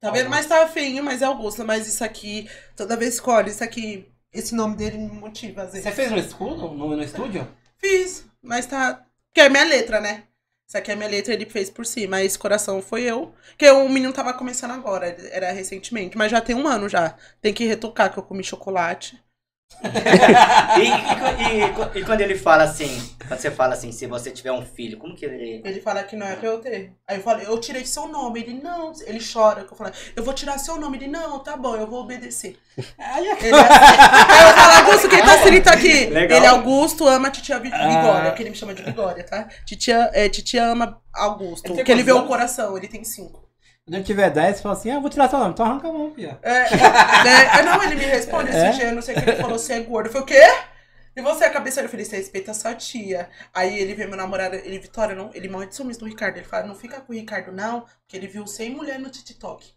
Tá 0.00 0.10
vendo? 0.12 0.30
Mas 0.30 0.46
tá 0.46 0.68
feinho, 0.68 1.02
mas 1.02 1.22
é 1.22 1.24
Augusto. 1.24 1.64
Mas 1.64 1.88
isso 1.88 2.04
aqui, 2.04 2.48
toda 2.76 2.96
vez 2.96 3.18
que 3.18 3.30
isso 3.48 3.64
aqui, 3.64 4.08
esse 4.32 4.54
nome 4.54 4.76
dele 4.76 4.98
me 4.98 5.10
motiva, 5.10 5.62
às 5.62 5.72
vezes. 5.72 5.82
Você 5.82 5.92
fez 5.92 6.12
no 6.12 6.18
escudo? 6.18 6.68
No, 6.68 6.96
no 6.96 7.02
estúdio? 7.02 7.48
Fiz, 7.78 8.24
mas 8.42 8.66
tá. 8.66 9.05
Que 9.36 9.42
é 9.42 9.50
minha 9.50 9.64
letra, 9.64 10.00
né? 10.00 10.22
Isso 10.66 10.78
aqui 10.78 10.90
é 10.90 10.96
minha 10.96 11.10
letra, 11.10 11.34
ele 11.34 11.44
fez 11.44 11.68
por 11.68 11.84
si, 11.84 12.06
mas 12.06 12.38
coração 12.38 12.80
foi 12.80 13.02
eu. 13.02 13.34
Que 13.58 13.70
o 13.70 13.86
menino 13.86 14.10
tava 14.10 14.32
começando 14.32 14.70
agora, 14.70 15.08
era 15.30 15.52
recentemente, 15.52 16.16
mas 16.16 16.30
já 16.30 16.40
tem 16.40 16.56
um 16.56 16.66
ano 16.66 16.88
já. 16.88 17.14
Tem 17.42 17.52
que 17.52 17.66
retocar, 17.66 18.10
que 18.10 18.18
eu 18.18 18.22
comi 18.22 18.42
chocolate. 18.42 19.22
E, 19.82 20.80
e- 20.80 21.96
e- 21.96 21.98
e 22.00 22.04
quando 22.04 22.20
ele 22.20 22.36
fala 22.36 22.62
assim, 22.64 22.88
quando 23.26 23.38
você 23.40 23.50
fala 23.50 23.74
assim, 23.74 23.92
se 23.92 24.06
você 24.06 24.30
tiver 24.30 24.52
um 24.52 24.64
filho, 24.64 24.96
como 24.98 25.14
que 25.14 25.24
ele. 25.24 25.60
Ele 25.64 25.80
fala 25.80 26.02
que 26.02 26.16
não 26.16 26.26
é 26.26 26.36
pra 26.36 26.48
eu 26.48 26.58
ter. 26.58 26.92
Aí 27.06 27.16
eu 27.18 27.22
falei, 27.22 27.46
eu 27.46 27.58
tirei 27.60 27.84
seu 27.84 28.08
nome. 28.08 28.40
Ele, 28.40 28.54
não. 28.62 28.92
Ele 29.06 29.20
chora. 29.20 29.66
Eu 29.70 29.76
falei, 29.76 29.92
eu 30.14 30.24
vou 30.24 30.32
tirar 30.34 30.58
seu 30.58 30.76
nome. 30.78 30.96
Ele, 30.98 31.08
não, 31.08 31.38
tá 31.40 31.56
bom, 31.56 31.76
eu 31.76 31.86
vou 31.86 32.00
obedecer. 32.02 32.58
Aí 32.98 33.26
é 33.26 33.30
é 33.30 33.32
assim. 33.32 33.46
Eu 33.48 34.54
falo, 34.54 34.86
Augusto, 34.86 35.08
quem 35.08 35.22
tá 35.22 35.36
escrito 35.36 35.68
aqui? 35.68 36.06
Legal. 36.06 36.38
Ele, 36.38 36.46
Augusto, 36.46 37.06
ama 37.06 37.28
a 37.28 37.30
titia 37.30 37.56
Ah. 37.56 37.58
Vigória, 37.58 38.32
que 38.32 38.42
ele 38.42 38.50
me 38.50 38.56
chama 38.56 38.74
de 38.74 38.82
Vigória, 38.82 39.24
tá? 39.24 39.48
Titia, 39.64 40.10
é, 40.14 40.28
titia 40.28 40.64
ama 40.64 41.00
Augusto. 41.14 41.66
Ele 41.66 41.74
Porque 41.74 41.92
ele 41.92 42.02
vê 42.02 42.12
o 42.12 42.26
coração, 42.26 42.76
ele 42.76 42.88
tem 42.88 43.02
cinco. 43.04 43.45
Quando 43.86 43.94
ele 43.94 44.04
tiver 44.04 44.30
10, 44.30 44.56
você 44.56 44.62
fala 44.64 44.74
assim, 44.74 44.90
ah, 44.90 44.98
vou 44.98 45.08
tirar 45.08 45.30
seu 45.30 45.38
nome. 45.38 45.52
Então 45.52 45.64
arranca 45.64 45.86
a 45.86 45.92
mão, 45.92 46.12
filha. 46.12 46.36
É, 46.42 46.68
né? 46.76 47.48
Ah, 47.52 47.62
não, 47.62 47.82
ele 47.84 47.94
me 47.94 48.04
responde 48.04 48.50
É? 48.50 48.70
esse 48.70 48.78
dia, 48.80 48.90
não 48.90 49.00
sei 49.00 49.14
o 49.14 49.22
que 49.22 49.30
ele 49.30 49.40
falou, 49.40 49.56
você 49.56 49.74
é 49.74 49.80
gordo. 49.80 50.08
Eu 50.08 50.12
falei, 50.12 50.24
o 50.24 50.26
quê? 50.26 50.42
E 51.14 51.22
você, 51.22 51.44
a 51.44 51.50
cabeça 51.50 51.80
Eu 51.80 51.88
falei, 51.88 52.04
você 52.04 52.16
respeita 52.16 52.50
a 52.50 52.54
sua 52.54 52.74
tia. 52.74 53.30
Aí 53.54 53.78
ele 53.78 53.94
vê 53.94 54.04
meu 54.04 54.16
namorado, 54.16 54.56
ele, 54.56 54.80
Vitória, 54.80 55.14
não, 55.14 55.30
ele 55.32 55.48
morre 55.48 55.68
de 55.68 55.76
ciúmes 55.76 55.96
do 55.96 56.04
Ricardo. 56.04 56.36
Ele 56.36 56.44
fala, 56.44 56.66
não 56.66 56.74
fica 56.74 57.00
com 57.00 57.12
o 57.12 57.16
Ricardo, 57.16 57.52
não, 57.52 57.82
porque 58.00 58.16
ele 58.16 58.26
viu 58.26 58.44
100 58.44 58.74
mulheres 58.74 59.00
no 59.00 59.08
TikTok. 59.08 59.72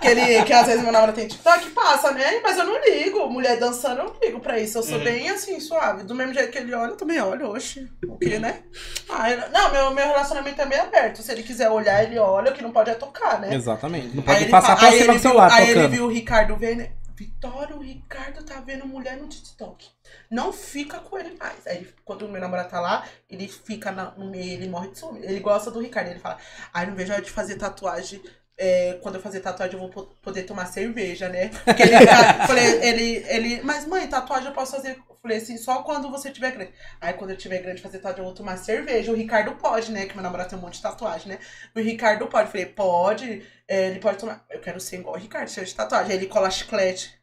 Que, 0.00 0.06
ele, 0.08 0.42
que 0.44 0.52
às 0.52 0.66
vezes 0.66 0.82
meu 0.82 0.92
namorado 0.92 1.16
tem 1.16 1.28
TikTok, 1.28 1.70
passa, 1.70 2.10
né? 2.12 2.40
Mas 2.42 2.56
eu 2.58 2.64
não 2.64 2.80
ligo. 2.84 3.28
Mulher 3.28 3.58
dançando, 3.58 4.00
eu 4.00 4.04
não 4.06 4.16
ligo 4.22 4.40
pra 4.40 4.58
isso. 4.58 4.78
Eu 4.78 4.82
sou 4.82 4.98
Uhum. 4.98 5.04
bem 5.04 5.28
assim, 5.30 5.60
suave. 5.60 6.02
Do 6.04 6.14
mesmo 6.14 6.34
jeito 6.34 6.50
que 6.50 6.58
ele 6.58 6.74
olha, 6.74 6.90
eu 6.90 6.96
também 6.96 7.20
olho. 7.20 7.50
Oxe, 7.50 7.88
o 8.06 8.16
quê, 8.18 8.38
né? 8.38 8.62
Ah, 9.08 9.30
eu- 9.30 9.50
não, 9.50 9.70
meu, 9.72 9.90
meu 9.92 10.06
relacionamento 10.06 10.60
é 10.60 10.66
meio 10.66 10.82
aberto. 10.82 11.22
Se 11.22 11.30
ele 11.32 11.42
quiser 11.42 11.70
olhar, 11.70 12.02
ele 12.02 12.18
olha. 12.18 12.50
O 12.50 12.54
que 12.54 12.62
não 12.62 12.72
pode 12.72 12.90
é 12.90 12.94
tocar, 12.94 13.40
né? 13.40 13.54
Exatamente. 13.54 14.08
Não 14.08 14.20
Aí 14.22 14.26
pode 14.26 14.42
ele 14.42 14.50
passar 14.50 14.76
pra 14.76 14.88
aí 14.88 14.98
cima 14.98 15.12
ele 15.12 15.18
do 15.18 15.22
celular 15.22 15.52
Aí 15.52 15.64
ele 15.64 15.74
tocando. 15.74 15.90
viu 15.92 16.04
o 16.04 16.08
Ricardo 16.08 16.56
vendo. 16.56 16.98
Vitória, 17.16 17.74
o 17.74 17.80
Ricardo 17.80 18.44
tá 18.44 18.60
vendo 18.64 18.86
mulher 18.86 19.16
no 19.16 19.26
TikTok. 19.26 19.88
Não 20.30 20.52
fica 20.52 20.98
com 21.00 21.18
ele 21.18 21.36
mais. 21.36 21.66
Aí 21.66 21.88
quando 22.04 22.22
o 22.24 22.28
meu 22.28 22.40
namorado 22.40 22.68
tá 22.70 22.78
lá, 22.80 23.04
ele 23.28 23.48
fica 23.48 23.90
na- 23.90 24.12
no 24.16 24.30
meio, 24.30 24.52
ele 24.52 24.68
morre 24.68 24.90
de 24.90 24.98
ciúme. 25.00 25.20
Ele 25.24 25.40
gosta 25.40 25.68
do 25.68 25.80
Ricardo. 25.80 26.10
Ele 26.10 26.20
fala, 26.20 26.38
ai, 26.72 26.86
não 26.86 26.94
vejo 26.94 27.10
a 27.10 27.16
hora 27.16 27.24
de 27.24 27.30
fazer 27.32 27.56
tatuagem. 27.56 28.22
É, 28.60 28.94
quando 29.02 29.14
eu 29.16 29.20
fazer 29.22 29.40
tatuagem, 29.40 29.74
eu 29.74 29.80
vou 29.80 29.88
po- 29.90 30.06
poder 30.20 30.42
tomar 30.42 30.66
cerveja, 30.66 31.28
né? 31.28 31.48
Porque 31.64 31.82
ele, 31.82 31.96
fica- 31.96 32.34
falei, 32.46 32.64
ele, 32.82 33.24
ele, 33.28 33.62
mas 33.62 33.86
mãe, 33.86 34.06
tatuagem 34.08 34.48
eu 34.48 34.54
posso 34.54 34.72
fazer. 34.76 34.96
Eu 35.08 35.16
falei 35.22 35.38
assim, 35.38 35.56
só 35.56 35.82
quando 35.82 36.10
você 36.10 36.30
tiver 36.30 36.50
grande. 36.52 36.72
Aí 37.00 37.12
quando 37.14 37.30
eu 37.30 37.36
tiver 37.36 37.58
grande 37.62 37.80
fazer 37.82 37.98
tatuagem, 37.98 38.18
eu 38.20 38.24
vou 38.24 38.34
tomar 38.34 38.56
cerveja. 38.56 39.12
O 39.12 39.14
Ricardo 39.14 39.52
pode, 39.56 39.92
né? 39.92 40.06
Que 40.06 40.14
meu 40.14 40.22
namorado 40.22 40.50
tem 40.50 40.58
um 40.58 40.62
monte 40.62 40.74
de 40.76 40.82
tatuagem, 40.82 41.28
né? 41.28 41.38
O 41.74 41.80
Ricardo 41.80 42.26
pode. 42.26 42.46
Eu 42.46 42.50
falei, 42.52 42.66
pode. 42.66 43.42
É, 43.68 43.88
ele 43.88 44.00
pode 44.00 44.18
tomar. 44.18 44.44
Eu 44.50 44.60
quero 44.60 44.80
ser 44.80 44.98
igual 45.00 45.14
o 45.16 45.18
Ricardo, 45.18 45.48
cheio 45.50 45.66
de 45.66 45.74
tatuagem. 45.74 46.12
Aí 46.12 46.18
ele 46.18 46.26
cola 46.26 46.50
chiclete. 46.50 47.17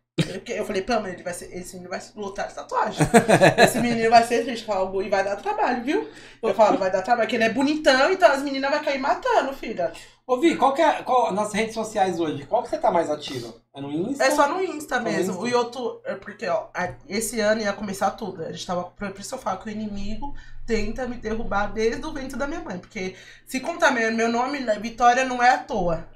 Eu, 0.47 0.65
falei, 0.65 0.81
Pama, 0.81 1.09
ele 1.09 1.21
vai 1.21 1.33
ser, 1.33 1.53
esse 1.53 1.73
menino 1.75 1.89
vai 1.89 2.01
lutar 2.15 2.47
de 2.47 2.55
tatuagem. 2.55 3.05
Esse 3.61 3.81
menino 3.81 4.09
vai 4.09 4.23
ser 4.23 4.45
triste, 4.45 4.65
falo, 4.65 5.01
e 5.01 5.09
vai 5.09 5.25
dar 5.25 5.35
trabalho, 5.35 5.83
viu? 5.83 6.09
Eu 6.41 6.53
falo, 6.53 6.77
vai 6.77 6.89
dar 6.89 7.01
trabalho, 7.01 7.27
porque 7.27 7.35
ele 7.35 7.43
é 7.43 7.49
bonitão, 7.49 8.09
então 8.09 8.31
as 8.31 8.41
meninas 8.41 8.71
vão 8.71 8.81
cair 8.81 8.97
matando, 8.97 9.51
filha. 9.51 9.91
Ô, 10.25 10.37
Vi, 10.39 10.55
qual 10.55 10.73
que 10.73 10.81
é, 10.81 11.03
qual, 11.03 11.33
nas 11.33 11.53
redes 11.53 11.73
sociais 11.73 12.17
hoje, 12.17 12.45
qual 12.45 12.63
que 12.63 12.69
você 12.69 12.77
tá 12.77 12.89
mais 12.89 13.11
ativa? 13.11 13.53
É 13.75 13.81
no 13.81 13.91
Insta? 13.91 14.23
É 14.23 14.31
só 14.31 14.47
no 14.47 14.63
Insta 14.63 14.95
Só 14.95 15.01
no 15.01 15.11
mesmo. 15.11 15.33
Insta. 15.33 15.47
E 15.49 15.53
outro, 15.53 16.01
é 16.05 16.15
porque, 16.15 16.47
ó, 16.47 16.67
esse 17.09 17.41
ano 17.41 17.61
ia 17.61 17.73
começar 17.73 18.11
tudo. 18.11 18.41
A 18.43 18.51
gente 18.53 18.65
tava. 18.65 18.85
Por 18.85 19.19
isso 19.19 19.35
eu 19.35 19.39
falo 19.39 19.59
que 19.59 19.67
o 19.67 19.71
inimigo 19.71 20.33
tenta 20.65 21.05
me 21.07 21.17
derrubar 21.17 21.73
desde 21.73 22.05
o 22.05 22.13
ventre 22.13 22.39
da 22.39 22.47
minha 22.47 22.61
mãe. 22.61 22.79
Porque 22.79 23.15
se 23.45 23.59
contar 23.59 23.91
meu, 23.91 24.11
meu 24.13 24.29
nome, 24.29 24.61
né, 24.61 24.79
Vitória 24.79 25.25
não 25.25 25.43
é 25.43 25.49
à 25.49 25.57
toa. 25.57 26.07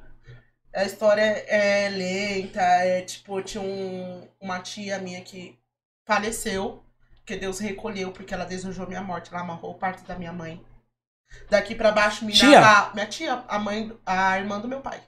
A 0.73 0.83
história 0.83 1.21
é 1.21 1.89
lenta, 1.89 2.61
é 2.61 3.01
tipo, 3.01 3.41
tinha 3.41 3.61
um, 3.63 4.27
uma 4.39 4.59
tia 4.59 4.99
minha 4.99 5.21
que 5.21 5.57
faleceu, 6.05 6.83
que 7.25 7.35
Deus 7.35 7.59
recolheu 7.59 8.11
porque 8.11 8.33
ela 8.33 8.45
desejou 8.45 8.87
minha 8.87 9.01
morte. 9.01 9.31
Ela 9.33 9.41
amarrou 9.41 9.71
o 9.71 9.77
parto 9.79 10.03
da 10.07 10.15
minha 10.15 10.31
mãe. 10.33 10.63
Daqui 11.49 11.75
pra 11.75 11.91
baixo, 11.91 12.25
me 12.25 12.33
Tia? 12.33 12.59
dava- 12.59 12.93
minha 12.93 13.05
tia, 13.07 13.33
a 13.47 13.59
mãe, 13.59 13.95
a 14.05 14.37
irmã 14.39 14.59
do 14.59 14.67
meu 14.67 14.81
pai. 14.81 15.01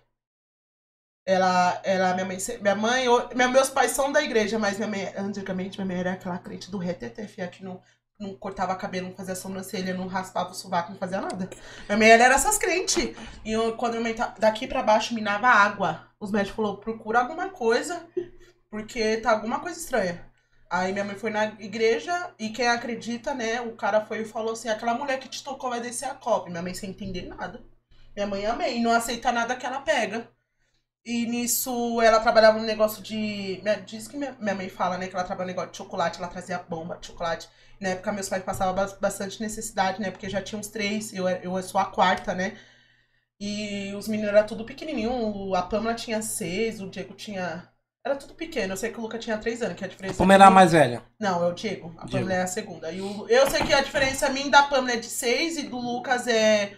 Ela, 1.25 1.79
ela, 1.83 2.13
minha 2.15 2.25
mãe, 2.25 2.37
minha 2.61 2.75
mãe, 2.75 3.05
eu- 3.05 3.29
minha- 3.35 3.47
meus 3.47 3.69
pais 3.69 3.91
são 3.91 4.11
da 4.11 4.21
igreja, 4.21 4.57
mas 4.57 4.77
minha 4.77 4.87
mãe, 4.87 5.13
antigamente, 5.15 5.77
minha 5.77 5.85
mãe 5.87 5.97
era 5.99 6.13
aquela 6.13 6.37
crente 6.39 6.69
do 6.71 6.77
reteté, 6.79 7.27
fia, 7.27 7.47
que 7.47 7.63
não, 7.63 7.81
não 8.21 8.35
cortava 8.35 8.75
cabelo, 8.75 9.07
não 9.09 9.15
fazia 9.15 9.35
sobrancelha, 9.35 9.93
não 9.93 10.07
raspava 10.07 10.51
o 10.51 10.53
sovaco, 10.53 10.91
não 10.91 10.99
fazia 10.99 11.19
nada. 11.19 11.49
Minha 11.87 11.97
mãe, 11.97 12.09
era 12.09 12.35
essas 12.35 12.57
crentes. 12.57 13.15
E 13.43 13.51
eu, 13.51 13.75
quando 13.75 13.99
mãe 13.99 14.13
tá, 14.13 14.33
daqui 14.39 14.67
pra 14.67 14.83
baixo, 14.83 15.13
minava 15.13 15.47
água. 15.47 16.07
Os 16.19 16.31
médicos 16.31 16.55
falaram, 16.55 16.75
procura 16.77 17.19
alguma 17.19 17.49
coisa, 17.49 18.05
porque 18.69 19.17
tá 19.17 19.31
alguma 19.31 19.59
coisa 19.59 19.79
estranha. 19.79 20.31
Aí 20.69 20.93
minha 20.93 21.03
mãe 21.03 21.15
foi 21.15 21.31
na 21.31 21.45
igreja 21.59 22.33
e 22.39 22.49
quem 22.49 22.67
acredita, 22.67 23.33
né, 23.33 23.59
o 23.61 23.75
cara 23.75 24.05
foi 24.05 24.21
e 24.21 24.25
falou 24.25 24.53
assim, 24.53 24.69
aquela 24.69 24.93
mulher 24.93 25.19
que 25.19 25.27
te 25.27 25.43
tocou 25.43 25.69
vai 25.69 25.81
descer 25.81 26.05
a 26.05 26.15
copa. 26.15 26.49
Minha 26.49 26.61
mãe 26.61 26.73
sem 26.73 26.91
entender 26.91 27.23
nada. 27.23 27.61
Minha 28.15 28.27
mãe 28.27 28.45
amém, 28.45 28.81
não 28.81 28.91
aceita 28.91 29.31
nada 29.31 29.55
que 29.55 29.65
ela 29.65 29.81
pega. 29.81 30.29
E 31.03 31.25
nisso 31.25 31.99
ela 32.01 32.19
trabalhava 32.19 32.59
num 32.59 32.65
negócio 32.65 33.01
de. 33.01 33.61
Diz 33.87 34.07
que 34.07 34.15
minha, 34.17 34.33
minha 34.39 34.53
mãe 34.53 34.69
fala, 34.69 34.97
né? 34.97 35.07
Que 35.07 35.15
ela 35.15 35.23
trabalha 35.23 35.47
no 35.47 35.51
negócio 35.53 35.71
de 35.71 35.77
chocolate, 35.77 36.19
ela 36.19 36.27
trazia 36.27 36.59
bomba 36.59 36.97
de 36.97 37.07
chocolate. 37.07 37.49
Na 37.81 37.89
época 37.89 38.11
meus 38.13 38.29
pais 38.29 38.43
passavam 38.43 38.75
bas- 38.75 38.97
bastante 38.99 39.41
necessidade, 39.41 39.99
né? 40.01 40.11
Porque 40.11 40.29
já 40.29 40.41
tinha 40.41 40.59
uns 40.59 40.67
três, 40.69 41.13
eu, 41.13 41.27
eu 41.29 41.61
sou 41.63 41.81
a 41.81 41.85
quarta, 41.85 42.33
né? 42.35 42.57
E 43.39 43.93
os 43.95 44.07
meninos 44.07 44.33
eram 44.33 44.45
tudo 44.47 44.65
pequenininho. 44.65 45.55
A 45.55 45.63
Pamela 45.63 45.95
tinha 45.95 46.21
seis, 46.21 46.79
o 46.81 46.89
Diego 46.89 47.13
tinha. 47.15 47.67
Era 48.05 48.15
tudo 48.15 48.35
pequeno. 48.35 48.73
Eu 48.73 48.77
sei 48.77 48.91
que 48.91 48.99
o 48.99 49.01
Luca 49.01 49.17
tinha 49.19 49.37
três 49.37 49.61
anos, 49.61 49.75
que 49.77 49.83
é 49.83 49.87
a 49.87 49.89
diferença. 49.89 50.17
Como 50.17 50.31
era 50.31 50.45
a 50.45 50.47
minha- 50.47 50.55
mais 50.55 50.71
velha? 50.71 51.03
Não, 51.19 51.43
é 51.43 51.47
o 51.47 51.53
Diego. 51.53 51.87
A 51.97 52.05
Diego. 52.05 52.11
Pamela 52.11 52.33
é 52.33 52.43
a 52.43 52.47
segunda. 52.47 52.91
E 52.91 53.01
o, 53.01 53.27
eu 53.29 53.49
sei 53.49 53.63
que 53.63 53.73
a 53.73 53.81
diferença 53.81 54.29
minha 54.29 54.49
da 54.49 54.63
Pamela 54.63 54.97
é 54.97 54.99
de 54.99 55.07
seis 55.07 55.57
e 55.57 55.63
do 55.63 55.77
Lucas 55.77 56.27
é. 56.27 56.77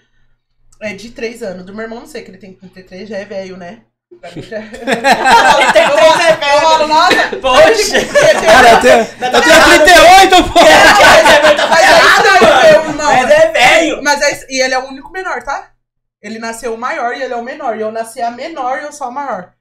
É 0.82 0.94
de 0.94 1.12
3 1.12 1.42
anos. 1.44 1.66
Do 1.66 1.74
meu 1.74 1.84
irmão, 1.84 2.00
não 2.02 2.08
sei, 2.08 2.24
que 2.24 2.32
ele 2.32 2.38
tem 2.38 2.54
33, 2.54 3.08
já 3.10 3.18
é 3.18 3.26
velho, 3.26 3.56
né? 3.58 3.86
Pra 4.20 4.32
mim 4.32 4.42
já 4.42 4.58
é. 4.58 4.62
33 4.62 4.92
é 6.20 6.36
velho. 6.36 6.54
Eu 6.54 6.62
falo, 6.62 6.88
nossa, 6.88 7.30
Poxa! 7.42 8.00
Cara, 8.46 8.70
eu 8.72 8.80
tenho, 8.82 9.00
eu 9.00 9.42
tenho 9.42 9.64
38, 9.64 10.44
pô! 10.52 10.60
Mas 12.98 13.32
é 13.32 13.52
velho! 13.52 14.04
Mas 14.04 14.22
é, 14.22 14.46
e 14.50 14.62
ele 14.62 14.74
é 14.74 14.80
o 14.80 14.88
único 14.88 15.12
menor, 15.12 15.44
tá? 15.44 15.72
Ele 16.22 16.40
nasceu 16.40 16.74
o 16.74 16.78
maior 16.78 17.16
e 17.16 17.22
ele 17.22 17.34
é 17.34 17.38
o 17.38 17.44
menor. 17.44 17.78
E 17.78 17.82
eu 17.82 17.92
nasci 17.92 18.22
a 18.22 18.32
menor 18.32 18.80
e 18.80 18.86
eu 18.86 18.94
sou 18.94 19.08
a 19.08 19.12
maior. 19.12 19.54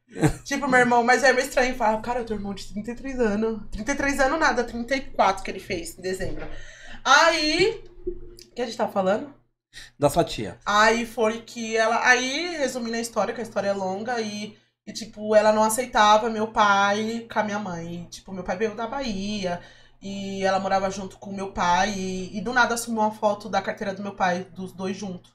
tipo, 0.45 0.69
meu 0.69 0.81
irmão, 0.81 1.03
mas 1.03 1.24
é 1.24 1.33
meio 1.33 1.47
estranho 1.47 1.74
cara, 1.77 2.20
eu 2.20 2.24
tenho 2.24 2.39
irmão 2.39 2.55
de 2.55 2.73
33 2.73 3.19
anos. 3.19 3.61
33 3.73 4.20
anos 4.20 4.39
nada, 4.39 4.62
34 4.62 5.43
que 5.43 5.51
ele 5.51 5.61
fez 5.61 5.99
em 5.99 6.03
dezembro. 6.03 6.47
Aí. 7.05 7.83
O 8.51 8.55
que 8.55 8.62
a 8.62 8.66
gente 8.66 8.77
tá 8.77 8.87
falando? 8.87 9.35
Da 9.99 10.11
sua 10.11 10.24
tia. 10.24 10.59
Aí 10.66 11.07
foi 11.07 11.43
que 11.43 11.77
ela. 11.77 12.07
Aí, 12.07 12.57
resumindo 12.57 12.97
a 12.97 13.01
história, 13.01 13.35
que 13.35 13.40
a 13.40 13.44
história 13.44 13.69
é 13.69 13.73
longa, 13.73 14.20
e, 14.20 14.57
e 14.86 14.93
tipo, 14.93 15.35
ela 15.35 15.53
não 15.53 15.62
aceitava 15.62 16.28
meu 16.31 16.49
pai 16.53 17.27
com 17.32 17.39
a 17.39 17.43
minha 17.44 17.59
mãe. 17.59 18.05
E, 18.05 18.07
tipo, 18.09 18.32
meu 18.32 18.44
pai 18.44 18.57
veio 18.57 18.74
da 18.74 18.86
Bahia. 18.86 19.61
E 20.01 20.43
ela 20.44 20.59
morava 20.59 20.90
junto 20.90 21.19
com 21.19 21.32
meu 21.32 21.53
pai. 21.53 21.93
E, 21.97 22.36
e 22.36 22.40
do 22.40 22.53
nada 22.53 22.74
assumiu 22.74 23.01
uma 23.01 23.12
foto 23.15 23.49
da 23.49 23.62
carteira 23.62 23.94
do 23.94 24.03
meu 24.03 24.15
pai, 24.15 24.44
dos 24.44 24.73
dois 24.73 24.97
juntos. 24.97 25.32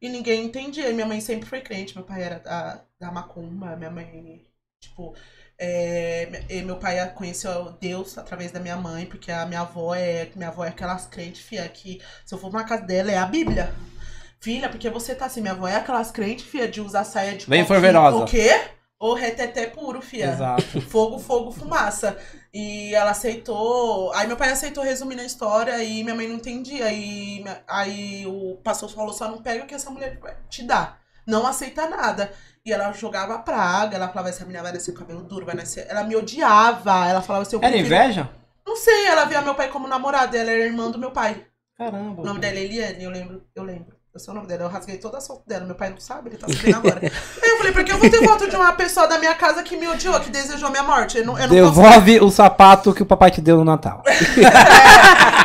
E 0.00 0.08
ninguém 0.08 0.44
entendia. 0.44 0.92
Minha 0.92 1.06
mãe 1.06 1.20
sempre 1.20 1.48
foi 1.48 1.60
crente. 1.60 1.94
Meu 1.94 2.04
pai 2.04 2.22
era 2.22 2.38
da, 2.40 2.84
da 2.98 3.12
Macumba. 3.12 3.76
Minha 3.76 3.90
mãe, 3.90 4.46
tipo. 4.80 5.14
É, 5.58 6.62
meu 6.64 6.76
pai 6.76 7.04
conheceu 7.14 7.72
Deus 7.80 8.16
através 8.16 8.52
da 8.52 8.60
minha 8.60 8.76
mãe, 8.76 9.06
porque 9.06 9.32
a 9.32 9.44
minha 9.44 9.60
avó 9.60 9.94
é. 9.94 10.30
Minha 10.36 10.48
avó 10.48 10.64
é 10.64 10.68
aquelas 10.68 11.06
crentes, 11.06 11.40
fia, 11.40 11.68
que 11.68 12.00
se 12.24 12.34
eu 12.34 12.38
for 12.38 12.52
na 12.52 12.62
casa 12.64 12.82
dela 12.82 13.10
é 13.10 13.18
a 13.18 13.26
Bíblia. 13.26 13.74
Filha, 14.40 14.68
porque 14.68 14.88
você 14.88 15.16
tá 15.16 15.26
assim, 15.26 15.40
minha 15.40 15.52
avó 15.52 15.66
é 15.66 15.74
aquelas 15.74 16.12
crentes, 16.12 16.46
fia, 16.46 16.68
de 16.68 16.80
usar 16.80 17.02
saia 17.02 17.36
de 17.36 17.48
Bem 17.48 17.66
fervorosa. 17.66 18.18
O 18.18 18.24
quê? 18.24 18.50
O 19.00 19.14
reteté 19.14 19.66
puro, 19.66 20.00
fia. 20.00 20.32
Exato. 20.32 20.80
Fogo, 20.88 21.18
fogo, 21.18 21.50
fumaça. 21.50 22.16
E 22.54 22.94
ela 22.94 23.10
aceitou. 23.10 24.12
Aí 24.14 24.26
meu 24.26 24.36
pai 24.36 24.50
aceitou 24.50 24.82
resumindo 24.82 25.22
a 25.22 25.24
história 25.24 25.82
e 25.82 26.02
minha 26.04 26.14
mãe 26.14 26.28
não 26.28 26.36
entendia. 26.36 26.86
Aí, 26.86 27.44
aí 27.66 28.26
o 28.26 28.56
pastor 28.62 28.88
falou: 28.90 29.12
só 29.12 29.28
não 29.28 29.42
pega 29.42 29.64
o 29.64 29.66
que 29.66 29.74
essa 29.74 29.90
mulher 29.90 30.18
te 30.48 30.62
dá. 30.62 30.98
Não 31.26 31.46
aceita 31.46 31.88
nada. 31.88 32.32
E 32.68 32.72
ela 32.72 32.92
jogava 32.92 33.38
praga, 33.38 33.96
ela 33.96 34.08
falava: 34.08 34.28
essa 34.28 34.44
menina 34.44 34.62
vai 34.62 34.72
nascer 34.72 34.92
com 34.92 34.98
cabelo 34.98 35.22
duro, 35.22 35.46
vai 35.46 35.54
nascer. 35.54 35.86
Ela 35.88 36.04
me 36.04 36.14
odiava. 36.14 37.06
Ela 37.08 37.22
falava 37.22 37.42
assim: 37.42 37.56
eu 37.56 37.62
Era 37.62 37.70
prefiro- 37.72 37.94
inveja? 37.94 38.30
Não 38.66 38.76
sei, 38.76 39.06
ela 39.06 39.24
via 39.24 39.40
meu 39.40 39.54
pai 39.54 39.68
como 39.70 39.88
namorado, 39.88 40.36
ela 40.36 40.50
era 40.50 40.64
irmã 40.64 40.90
do 40.90 40.98
meu 40.98 41.10
pai. 41.10 41.46
Caramba. 41.76 42.20
O 42.20 42.24
nome 42.24 42.40
dela 42.40 42.58
é 42.58 42.64
Eliane, 42.64 43.02
eu 43.04 43.10
lembro, 43.10 43.42
eu 43.54 43.62
lembro. 43.62 43.96
Eu 44.18 44.20
sei 44.20 44.32
o 44.32 44.34
nome 44.34 44.48
dela, 44.48 44.64
eu 44.64 44.68
rasguei 44.68 44.98
toda 44.98 45.18
a 45.18 45.20
foto 45.20 45.42
dela. 45.46 45.64
Meu 45.64 45.76
pai 45.76 45.90
não 45.90 46.00
sabe, 46.00 46.30
ele 46.30 46.36
tá 46.36 46.48
sabendo 46.50 46.76
agora. 46.76 47.00
Aí 47.00 47.50
eu 47.50 47.56
falei, 47.56 47.72
por 47.72 47.84
que 47.84 47.92
eu 47.92 47.98
vou 47.98 48.10
ter 48.10 48.24
foto 48.24 48.50
de 48.50 48.56
uma 48.56 48.72
pessoa 48.72 49.06
da 49.06 49.16
minha 49.16 49.34
casa 49.36 49.62
que 49.62 49.76
me 49.76 49.86
odiou, 49.86 50.18
que 50.18 50.28
desejou 50.28 50.70
minha 50.70 50.82
morte? 50.82 51.18
Eu 51.18 51.24
não, 51.24 51.38
eu 51.38 51.46
não 51.46 51.56
posso 51.56 51.80
Devolve 51.80 52.20
o 52.20 52.28
sapato 52.28 52.92
que 52.92 53.02
o 53.02 53.06
papai 53.06 53.30
te 53.30 53.40
deu 53.40 53.58
no 53.58 53.64
Natal. 53.64 54.02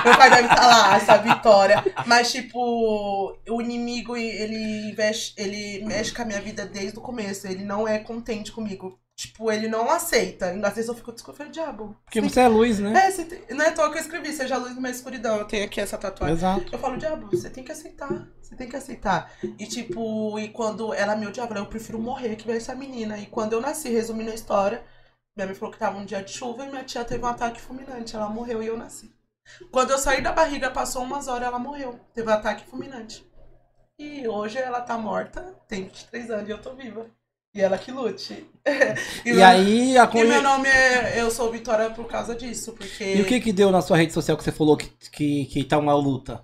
É, 0.04 0.10
meu 0.10 0.18
pai 0.18 0.30
deve 0.30 0.48
estar 0.50 0.68
lá, 0.68 0.98
essa 0.98 1.18
vitória. 1.18 1.82
Mas, 2.06 2.30
tipo, 2.30 3.38
o 3.48 3.62
inimigo, 3.62 4.18
ele 4.18 4.90
investe, 4.90 5.34
ele 5.38 5.86
mexe 5.86 6.14
com 6.14 6.24
a 6.24 6.26
minha 6.26 6.42
vida 6.42 6.66
desde 6.66 6.98
o 6.98 7.02
começo. 7.02 7.48
Ele 7.48 7.64
não 7.64 7.88
é 7.88 8.00
contente 8.00 8.52
comigo. 8.52 9.00
Tipo, 9.16 9.52
ele 9.52 9.68
não 9.68 9.90
aceita. 9.92 10.50
Às 10.66 10.74
vezes 10.74 10.88
eu 10.88 10.96
fico 10.96 11.12
desconfiando, 11.12 11.52
diabo. 11.52 11.96
Porque 12.04 12.20
você 12.20 12.40
é 12.42 12.48
luz, 12.48 12.80
né? 12.80 13.08
É, 13.08 13.12
você 13.12 13.26
tem- 13.26 13.56
não 13.56 13.64
é 13.64 13.70
à 13.70 13.72
toa 13.72 13.92
que 13.92 13.98
eu 13.98 14.02
escrevi, 14.02 14.34
seja 14.34 14.58
luz 14.58 14.76
numa 14.76 14.90
escuridão. 14.90 15.38
Eu 15.38 15.46
tenho 15.46 15.66
aqui 15.66 15.80
essa 15.80 15.98
tatuagem. 15.98 16.36
Exato. 16.36 16.74
Eu 16.74 16.80
falo, 16.80 16.98
diabo, 16.98 17.30
você 17.30 17.50
tem 17.50 17.64
que 17.64 17.72
aceitar. 17.72 18.28
Você 18.42 18.56
tem 18.56 18.68
que 18.68 18.76
aceitar. 18.76 19.32
E 19.60 19.68
tipo, 19.68 20.38
e 20.40 20.50
quando 20.50 20.94
ela 20.94 21.16
me 21.16 21.28
odiava, 21.28 21.56
eu 21.58 21.66
prefiro 21.68 22.00
morrer 22.00 22.36
que 22.36 22.46
ver 22.48 22.58
essa 22.58 22.74
menina. 22.76 23.18
E 23.18 23.28
quando 23.28 23.54
eu 23.54 23.62
nasci, 23.62 23.90
resumindo 23.90 24.32
a 24.32 24.36
história, 24.36 24.84
minha 25.38 25.46
mãe 25.46 25.56
falou 25.56 25.72
que 25.72 25.80
tava 25.80 25.98
um 25.98 26.06
dia 26.06 26.24
de 26.24 26.32
chuva 26.32 26.66
e 26.66 26.70
minha 26.70 26.84
tia 26.84 27.06
teve 27.06 27.24
um 27.24 27.28
ataque 27.28 27.62
fulminante. 27.62 28.16
Ela 28.16 28.30
morreu 28.30 28.64
e 28.64 28.68
eu 28.68 28.78
nasci. 28.78 29.14
Quando 29.72 29.92
eu 29.92 29.98
saí 30.00 30.22
da 30.22 30.32
barriga, 30.32 30.72
passou 30.72 31.04
umas 31.04 31.28
horas, 31.28 31.48
ela 31.48 31.60
morreu. 31.60 32.00
Teve 32.14 32.30
um 32.30 32.34
ataque 32.34 32.66
fulminante. 32.66 33.26
E 34.00 34.28
hoje 34.28 34.58
ela 34.58 34.82
tá 34.82 34.98
morta, 34.98 35.56
tem 35.68 35.84
23 35.84 36.32
anos 36.32 36.50
e 36.50 36.52
eu 36.52 36.62
tô 36.62 36.74
viva. 36.74 37.06
E 37.54 37.62
ela 37.62 37.78
que 37.78 37.92
lute. 37.92 38.46
E, 39.26 39.34
meu- 39.34 39.46
aí, 39.46 39.98
a 39.98 40.10
e 40.14 40.24
meu 40.24 40.42
nome 40.42 40.70
é. 40.70 41.20
Eu 41.22 41.30
sou 41.30 41.52
Vitória 41.52 41.90
por 41.92 42.08
causa 42.08 42.34
disso, 42.36 42.74
porque. 42.74 43.04
E 43.04 43.22
o 43.22 43.26
que 43.26 43.40
que 43.42 43.52
deu 43.54 43.72
na 43.72 43.82
sua 43.82 43.98
rede 43.98 44.14
social 44.14 44.38
que 44.38 44.44
você 44.44 44.52
falou 44.52 44.78
que, 44.78 44.88
que, 45.12 45.46
que 45.46 45.64
tá 45.64 45.78
uma 45.78 45.94
luta? 45.96 46.44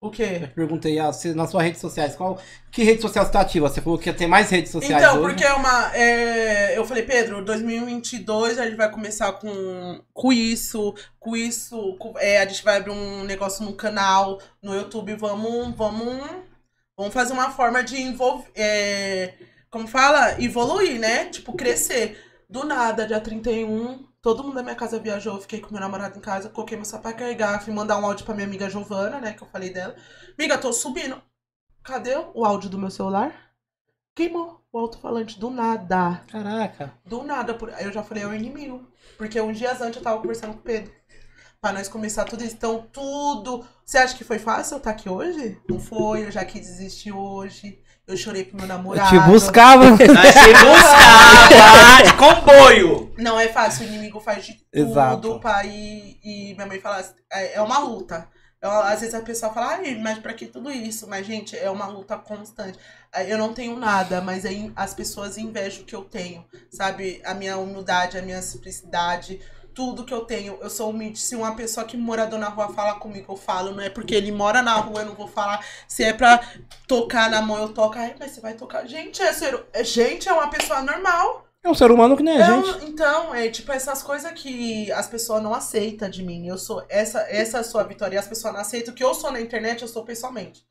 O 0.00 0.06
Eu 0.06 0.10
quê? 0.10 0.38
te 0.48 0.54
perguntei, 0.54 0.98
ah, 0.98 1.12
se, 1.12 1.34
nas 1.34 1.50
suas 1.50 1.64
redes 1.64 1.80
sociais, 1.80 2.14
qual, 2.14 2.38
que 2.70 2.84
rede 2.84 3.02
social 3.02 3.24
você 3.24 3.32
tá 3.32 3.40
ativa? 3.40 3.68
Você 3.68 3.80
falou 3.80 3.98
que 3.98 4.08
ia 4.08 4.14
ter 4.14 4.26
mais 4.26 4.50
redes 4.50 4.70
sociais 4.70 5.02
Então, 5.02 5.20
hoje. 5.20 5.22
porque 5.22 5.44
é 5.44 5.52
uma. 5.54 5.96
é, 5.96 6.78
eu 6.78 6.84
falei, 6.84 7.02
Pedro, 7.02 7.44
2022 7.44 8.58
a 8.58 8.64
gente 8.66 8.76
vai 8.76 8.90
começar 8.90 9.32
com, 9.32 10.00
com 10.12 10.32
isso, 10.32 10.94
com 11.18 11.36
isso. 11.36 11.96
com- 11.98 12.16
é, 12.18 12.38
a 12.42 12.46
gente 12.46 12.62
vai 12.62 12.76
abrir 12.76 12.90
um 12.92 13.24
negócio 13.24 13.64
no 13.64 13.74
canal, 13.74 14.40
no 14.62 14.74
YouTube. 14.74 15.14
Vamos, 15.16 15.74
vamos, 15.76 16.22
vamos 16.96 17.12
fazer 17.14 17.32
uma 17.32 17.50
forma 17.50 17.82
de 17.82 18.00
envolver. 18.00 18.48
é, 18.54 19.34
como 19.70 19.86
fala? 19.86 20.40
Evoluir, 20.42 20.98
né? 20.98 21.26
Tipo, 21.26 21.52
crescer. 21.54 22.22
Do 22.48 22.64
nada, 22.64 23.06
dia 23.06 23.20
31, 23.20 24.06
todo 24.22 24.44
mundo 24.44 24.54
da 24.54 24.62
minha 24.62 24.76
casa 24.76 25.00
viajou. 25.00 25.34
Eu 25.34 25.40
fiquei 25.42 25.60
com 25.60 25.72
meu 25.72 25.80
namorado 25.80 26.16
em 26.16 26.20
casa, 26.20 26.48
coloquei 26.48 26.76
meu 26.76 26.84
sapato 26.84 27.18
carregar, 27.18 27.62
fui 27.62 27.72
mandar 27.74 27.98
um 27.98 28.06
áudio 28.06 28.24
pra 28.24 28.34
minha 28.34 28.46
amiga 28.46 28.70
Giovana, 28.70 29.20
né? 29.20 29.32
Que 29.32 29.42
eu 29.42 29.48
falei 29.48 29.70
dela. 29.70 29.96
Amiga, 30.38 30.56
tô 30.56 30.72
subindo. 30.72 31.20
Cadê 31.82 32.16
o 32.34 32.44
áudio 32.44 32.70
do 32.70 32.78
meu 32.78 32.90
celular? 32.90 33.32
Queimou 34.14 34.64
o 34.72 34.78
alto-falante 34.78 35.38
do 35.38 35.50
nada. 35.50 36.22
Caraca. 36.28 36.94
Do 37.04 37.22
nada. 37.22 37.54
Por... 37.54 37.70
Aí 37.74 37.84
eu 37.84 37.92
já 37.92 38.02
falei, 38.02 38.22
é 38.22 38.26
o 38.26 38.34
inimigo. 38.34 38.86
Porque 39.18 39.40
uns 39.40 39.58
dias 39.58 39.80
antes 39.80 39.96
eu 39.96 40.02
tava 40.02 40.20
conversando 40.20 40.54
com 40.54 40.60
o 40.60 40.62
Pedro. 40.62 40.92
Pra 41.60 41.72
nós 41.72 41.88
começar 41.88 42.24
tudo 42.24 42.42
isso. 42.42 42.54
Então, 42.54 42.88
tudo. 42.92 43.66
Você 43.84 43.98
acha 43.98 44.16
que 44.16 44.24
foi 44.24 44.38
fácil 44.38 44.74
eu 44.74 44.78
estar 44.78 44.90
aqui 44.90 45.08
hoje? 45.08 45.60
Não 45.68 45.78
foi, 45.78 46.24
eu 46.24 46.30
já 46.30 46.44
quis 46.44 46.62
desistir 46.62 47.12
hoje. 47.12 47.82
Eu 48.06 48.16
chorei 48.16 48.44
pro 48.44 48.56
meu 48.56 48.64
Eu 48.64 48.68
namorado. 48.68 49.08
te 49.10 49.18
buscava. 49.28 49.90
Nós 49.90 49.98
te 49.98 50.52
buscava 50.64 52.02
de 52.04 52.12
comboio. 52.16 53.12
Não 53.18 53.38
é 53.38 53.48
fácil, 53.48 53.84
o 53.84 53.88
inimigo 53.88 54.20
faz 54.20 54.44
de 54.44 54.52
tudo 54.54 54.68
Exato. 54.90 55.40
pra 55.40 55.64
ir. 55.64 56.18
E 56.22 56.54
minha 56.54 56.66
mãe 56.66 56.80
fala, 56.80 57.04
é 57.32 57.54
é 57.56 57.60
uma 57.60 57.78
luta. 57.78 58.28
Eu- 58.62 58.70
às 58.70 59.00
vezes 59.00 59.14
a 59.14 59.20
pessoa 59.20 59.52
fala, 59.52 59.72
ai, 59.74 59.94
mas 59.96 60.18
pra 60.18 60.32
que 60.32 60.46
tudo 60.46 60.70
isso? 60.70 61.06
Mas, 61.08 61.26
gente, 61.26 61.56
é 61.56 61.70
uma 61.70 61.86
luta 61.86 62.16
constante. 62.16 62.78
Aí 63.12 63.30
Eu 63.30 63.38
não 63.38 63.52
tenho 63.52 63.76
nada, 63.76 64.20
mas 64.20 64.44
aí 64.44 64.72
as 64.76 64.94
pessoas 64.94 65.36
invejam 65.38 65.82
o 65.82 65.84
que 65.86 65.94
eu 65.94 66.02
tenho, 66.04 66.44
sabe? 66.70 67.20
A 67.24 67.34
minha 67.34 67.56
humildade, 67.58 68.18
a 68.18 68.22
minha 68.22 68.40
simplicidade, 68.42 69.40
tudo 69.76 70.04
que 70.04 70.12
eu 70.14 70.22
tenho. 70.22 70.58
Eu 70.60 70.70
sou 70.70 70.90
humilde. 70.90 71.18
Se 71.18 71.36
uma 71.36 71.54
pessoa 71.54 71.84
que 71.86 71.96
morador 71.96 72.38
na 72.38 72.48
rua 72.48 72.70
fala 72.72 72.94
comigo, 72.94 73.32
eu 73.32 73.36
falo. 73.36 73.70
Não 73.72 73.82
é 73.82 73.90
porque 73.90 74.14
ele 74.14 74.32
mora 74.32 74.62
na 74.62 74.74
rua, 74.76 75.00
eu 75.02 75.06
não 75.06 75.14
vou 75.14 75.28
falar. 75.28 75.64
Se 75.86 76.02
é 76.02 76.12
pra 76.14 76.40
tocar 76.88 77.30
na 77.30 77.42
mão, 77.42 77.58
eu 77.58 77.68
toco. 77.68 77.98
Ai, 77.98 78.14
mas 78.18 78.32
você 78.32 78.40
vai 78.40 78.54
tocar. 78.54 78.86
Gente, 78.86 79.20
é 79.22 79.32
ser... 79.32 79.64
é- 79.72 79.84
gente, 79.84 80.28
é 80.28 80.32
uma 80.32 80.48
pessoa 80.48 80.80
normal. 80.82 81.44
É 81.62 81.68
um 81.68 81.74
ser 81.74 81.90
humano 81.90 82.16
que 82.16 82.22
nem 82.22 82.40
a 82.40 82.46
É 82.46 82.52
um- 82.54 82.64
gente. 82.64 82.84
então, 82.86 83.34
é 83.34 83.48
tipo 83.48 83.70
essas 83.72 84.02
coisas 84.02 84.30
que 84.32 84.90
as 84.92 85.08
pessoas 85.08 85.42
não 85.42 85.52
aceitam 85.52 86.08
de 86.08 86.22
mim. 86.22 86.46
Eu 86.46 86.56
sou 86.58 86.82
essa, 86.88 87.20
essa 87.28 87.58
é 87.58 87.60
a 87.60 87.64
sua 87.64 87.82
vitória. 87.82 88.14
E 88.16 88.18
as 88.18 88.26
pessoas 88.26 88.54
não 88.54 88.60
aceitam. 88.60 88.94
O 88.94 88.96
que 88.96 89.04
eu 89.04 89.12
sou 89.14 89.30
na 89.30 89.40
internet, 89.40 89.82
eu 89.82 89.88
sou 89.88 90.04
pessoalmente. 90.04 90.64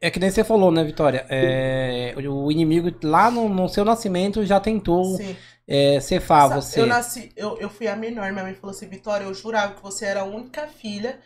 É 0.00 0.10
que 0.10 0.18
nem 0.20 0.30
você 0.30 0.44
falou, 0.44 0.70
né, 0.70 0.82
Vitória? 0.84 1.26
É, 1.28 2.14
o 2.16 2.50
inimigo 2.52 2.90
lá 3.02 3.30
no, 3.30 3.48
no 3.48 3.68
seu 3.68 3.84
nascimento 3.84 4.46
já 4.46 4.58
tentou 4.60 5.16
Sim. 5.16 5.36
É, 5.66 6.00
Sa- 6.38 6.66
você. 6.70 6.80
Eu 6.80 6.86
nasci, 6.86 7.32
eu, 7.36 7.56
eu 7.58 7.70
fui 7.70 7.86
a 7.88 7.96
menor. 7.96 8.32
Minha 8.32 8.44
mãe 8.44 8.54
falou 8.54 8.74
assim, 8.74 8.88
Vitória, 8.88 9.24
eu 9.24 9.34
jurava 9.34 9.74
que 9.74 9.82
você 9.82 10.06
era 10.06 10.20
a 10.22 10.24
única 10.24 10.66
filha 10.68 11.20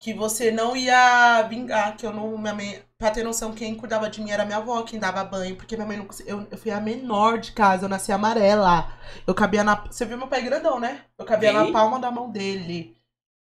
que 0.00 0.14
você 0.14 0.50
não 0.52 0.76
ia 0.76 1.42
vingar, 1.44 1.96
que 1.96 2.06
eu 2.06 2.12
não. 2.12 2.38
Minha 2.38 2.54
mãe, 2.54 2.84
pra 2.98 3.10
ter 3.12 3.24
noção, 3.24 3.54
quem 3.54 3.76
cuidava 3.76 4.10
de 4.10 4.20
mim 4.22 4.30
era 4.32 4.44
minha 4.46 4.58
avó, 4.58 4.82
quem 4.84 5.00
dava 5.00 5.24
banho, 5.24 5.56
porque 5.56 5.76
minha 5.76 5.86
mãe 5.88 5.98
não 5.98 6.06
conseguia. 6.06 6.32
Eu, 6.34 6.48
eu 6.50 6.58
fui 6.58 6.70
a 6.72 6.80
menor 6.80 7.38
de 7.40 7.52
casa, 7.52 7.86
eu 7.86 7.90
nasci 7.90 8.12
amarela. 8.12 8.92
Eu 9.26 9.34
cabia 9.34 9.64
na. 9.64 9.76
Você 9.86 10.06
viu 10.06 10.18
meu 10.18 10.28
pai 10.28 10.42
grandão, 10.42 10.80
né? 10.80 11.04
Eu 11.18 11.24
cabia 11.26 11.52
na 11.52 11.66
palma 11.66 12.00
da 12.00 12.10
mão 12.12 12.30
dele. 12.30 12.96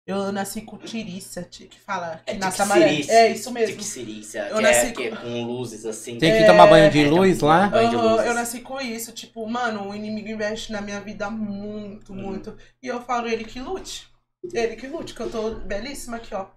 Eu 0.10 0.32
nasci 0.32 0.62
com 0.62 0.78
tiriça, 0.78 1.44
que 1.44 1.70
fala. 1.86 2.22
Que 2.26 2.32
É 2.34 2.38
nasce 2.38 2.64
tiquicirícia. 2.64 3.12
É 3.14 3.32
isso 3.32 3.52
mesmo. 3.52 3.76
Tiquicirícia, 3.76 4.48
Eu 4.50 4.56
que, 4.58 4.62
nasci 4.64 4.86
é, 4.88 4.92
que 4.92 5.04
é 5.04 5.16
com 5.16 5.44
luzes 5.46 5.86
assim. 5.86 6.18
Tem 6.18 6.32
que 6.32 6.44
É, 6.44 6.46
tomar 6.46 6.68
banho 6.68 6.90
de 6.90 7.04
é, 7.06 7.08
luz 7.10 7.40
lá. 7.42 7.68
banho 7.68 7.90
de 7.90 7.96
luzes. 7.96 8.26
eu 8.26 8.34
nasci 8.34 8.62
com 8.62 8.82
isso, 8.82 9.12
tipo, 9.12 9.46
mano, 9.48 9.90
o 9.90 9.94
inimigo 9.96 10.28
investe 10.30 10.72
na 10.72 10.82
minha 10.82 11.00
vida 11.00 11.30
muito, 11.30 12.12
Uhum. 12.12 12.22
muito. 12.22 12.58
E 12.82 12.88
eu 12.88 13.02
falo, 13.02 13.28
ele 13.28 13.44
que 13.44 13.60
lute. 13.60 14.08
Ele 14.54 14.76
que 14.76 14.88
lute, 14.88 15.14
que 15.14 15.20
eu 15.22 15.30
tô 15.30 15.52
belíssima 15.52 16.18
aqui, 16.18 16.34
ó. 16.34 16.48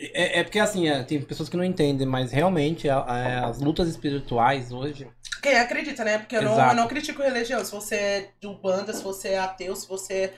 É, 0.00 0.40
é 0.40 0.42
porque 0.42 0.58
assim, 0.58 0.88
é, 0.88 1.02
tem 1.02 1.20
pessoas 1.20 1.48
que 1.48 1.56
não 1.56 1.64
entendem, 1.64 2.06
mas 2.06 2.32
realmente 2.32 2.88
a- 2.88 2.98
a- 3.00 3.48
as 3.48 3.60
lutas 3.60 3.88
espirituais 3.88 4.72
hoje. 4.72 5.06
Quem 5.42 5.56
acredita, 5.56 6.04
né? 6.04 6.18
Porque 6.18 6.36
eu 6.36 6.42
não, 6.42 6.58
eu 6.68 6.74
não 6.74 6.88
critico 6.88 7.22
religião. 7.22 7.64
Se 7.64 7.70
você 7.70 7.94
é 7.94 8.28
de 8.40 8.46
Umbanda, 8.48 8.92
se 8.92 9.02
você 9.04 9.28
é 9.30 9.38
ateu, 9.38 9.76
se 9.76 9.86
você 9.86 10.14
é 10.14 10.34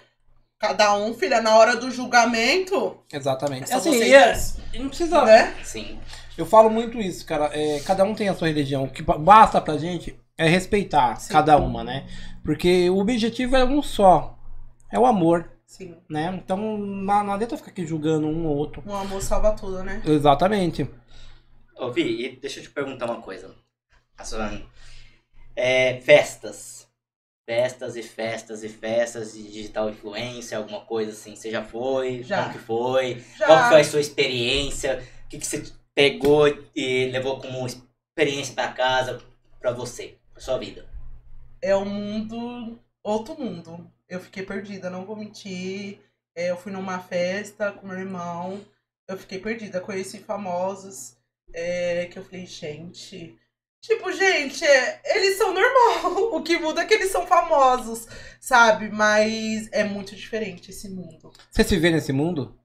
Cada 0.61 0.95
um, 0.95 1.15
filha, 1.15 1.41
na 1.41 1.57
hora 1.57 1.75
do 1.75 1.91
julgamento. 1.91 2.99
Exatamente. 3.11 3.65
É 3.65 3.67
só 3.67 3.77
assim, 3.79 3.93
você 3.99 4.09
e 4.09 4.13
é- 4.15 4.27
Deus, 4.33 4.57
e 4.75 4.79
não 4.79 4.89
precisa. 4.89 5.25
né? 5.25 5.55
Sim. 5.65 5.99
Eu 6.37 6.45
falo 6.45 6.69
muito 6.69 6.99
isso, 6.99 7.25
cara. 7.25 7.51
É, 7.59 7.81
cada 7.81 8.05
um 8.05 8.15
tem 8.15 8.29
a 8.29 8.35
sua 8.35 8.49
religião. 8.49 8.85
O 8.85 8.91
que 8.91 9.03
ba- 9.03 9.17
basta 9.17 9.59
pra 9.59 9.79
gente 9.79 10.21
é 10.37 10.47
respeitar 10.47 11.17
Sim. 11.17 11.33
cada 11.33 11.57
uma, 11.57 11.83
né? 11.83 12.07
Porque 12.45 12.91
o 12.91 12.99
objetivo 12.99 13.57
é 13.57 13.65
um 13.65 13.83
só. 13.83 14.39
É 14.93 14.99
o 14.99 15.07
amor, 15.07 15.51
Sim. 15.67 15.97
né? 16.11 16.39
Então 16.45 16.59
não, 16.59 16.77
não 17.25 17.33
adianta 17.33 17.57
ficar 17.57 17.71
aqui 17.71 17.87
julgando 17.87 18.27
um 18.27 18.47
ou 18.47 18.55
outro. 18.57 18.83
O 18.85 18.93
amor 18.95 19.23
salva 19.23 19.53
tudo, 19.53 19.83
né? 19.83 20.03
Exatamente. 20.05 20.89
Ô, 21.79 21.91
Vi, 21.91 22.27
e 22.27 22.37
deixa 22.37 22.61
eu 22.61 22.65
te 22.65 22.71
perguntar 22.71 23.07
uma 23.07 23.23
coisa. 23.23 23.55
A 24.19 24.25
sua- 24.25 24.61
É, 25.57 26.01
festas. 26.03 26.87
Festas 27.51 27.97
e 27.97 28.03
festas 28.03 28.63
e 28.63 28.69
festas 28.69 29.33
de 29.33 29.43
digital 29.43 29.91
influência, 29.91 30.57
alguma 30.57 30.83
coisa 30.83 31.11
assim. 31.11 31.35
Você 31.35 31.51
já 31.51 31.65
foi? 31.65 32.23
Já. 32.23 32.45
Como 32.45 32.53
que 32.53 32.59
foi? 32.61 33.25
Já. 33.37 33.47
Qual 33.47 33.69
foi 33.71 33.81
a 33.81 33.85
sua 33.85 34.01
experiência? 34.01 35.03
O 35.25 35.29
que, 35.29 35.39
que 35.39 35.47
você 35.47 35.65
pegou 35.95 36.47
e 36.77 37.07
levou 37.07 37.41
como 37.41 37.67
experiência 37.67 38.55
pra 38.55 38.69
casa, 38.69 39.21
pra 39.59 39.73
você, 39.73 40.17
pra 40.33 40.41
sua 40.41 40.59
vida? 40.59 40.87
é 41.63 41.77
um 41.77 41.85
mundo, 41.85 42.79
outro 43.03 43.39
mundo. 43.39 43.91
Eu 44.09 44.21
fiquei 44.21 44.45
perdida, 44.45 44.91
não 44.91 45.05
vou 45.05 45.17
mentir. 45.17 46.01
É, 46.35 46.51
eu 46.51 46.57
fui 46.57 46.73
numa 46.73 46.99
festa 47.01 47.73
com 47.73 47.87
meu 47.87 47.99
irmão, 47.99 48.61
eu 49.07 49.17
fiquei 49.19 49.39
perdida. 49.39 49.81
Conheci 49.81 50.19
famosos, 50.19 51.17
é, 51.53 52.07
que 52.07 52.19
eu 52.19 52.25
falei, 52.25 52.47
gente. 52.47 53.39
Tipo, 53.81 54.13
gente, 54.13 54.65
é, 54.65 55.01
eles 55.17 55.37
são 55.39 55.53
normal. 55.55 56.31
O 56.37 56.43
que 56.43 56.59
muda 56.59 56.83
é 56.83 56.85
que 56.87 56.95
eles 56.95 57.11
são 57.11 57.27
famosos, 57.27 58.07
sabe? 58.41 58.89
Mas 58.91 59.69
é 59.73 59.85
muito 59.85 60.15
diferente 60.15 60.71
esse 60.71 60.89
mundo. 60.89 61.33
Você 61.51 61.65
se 61.65 61.77
vê 61.79 61.91
nesse 61.91 62.13
mundo? 62.13 62.59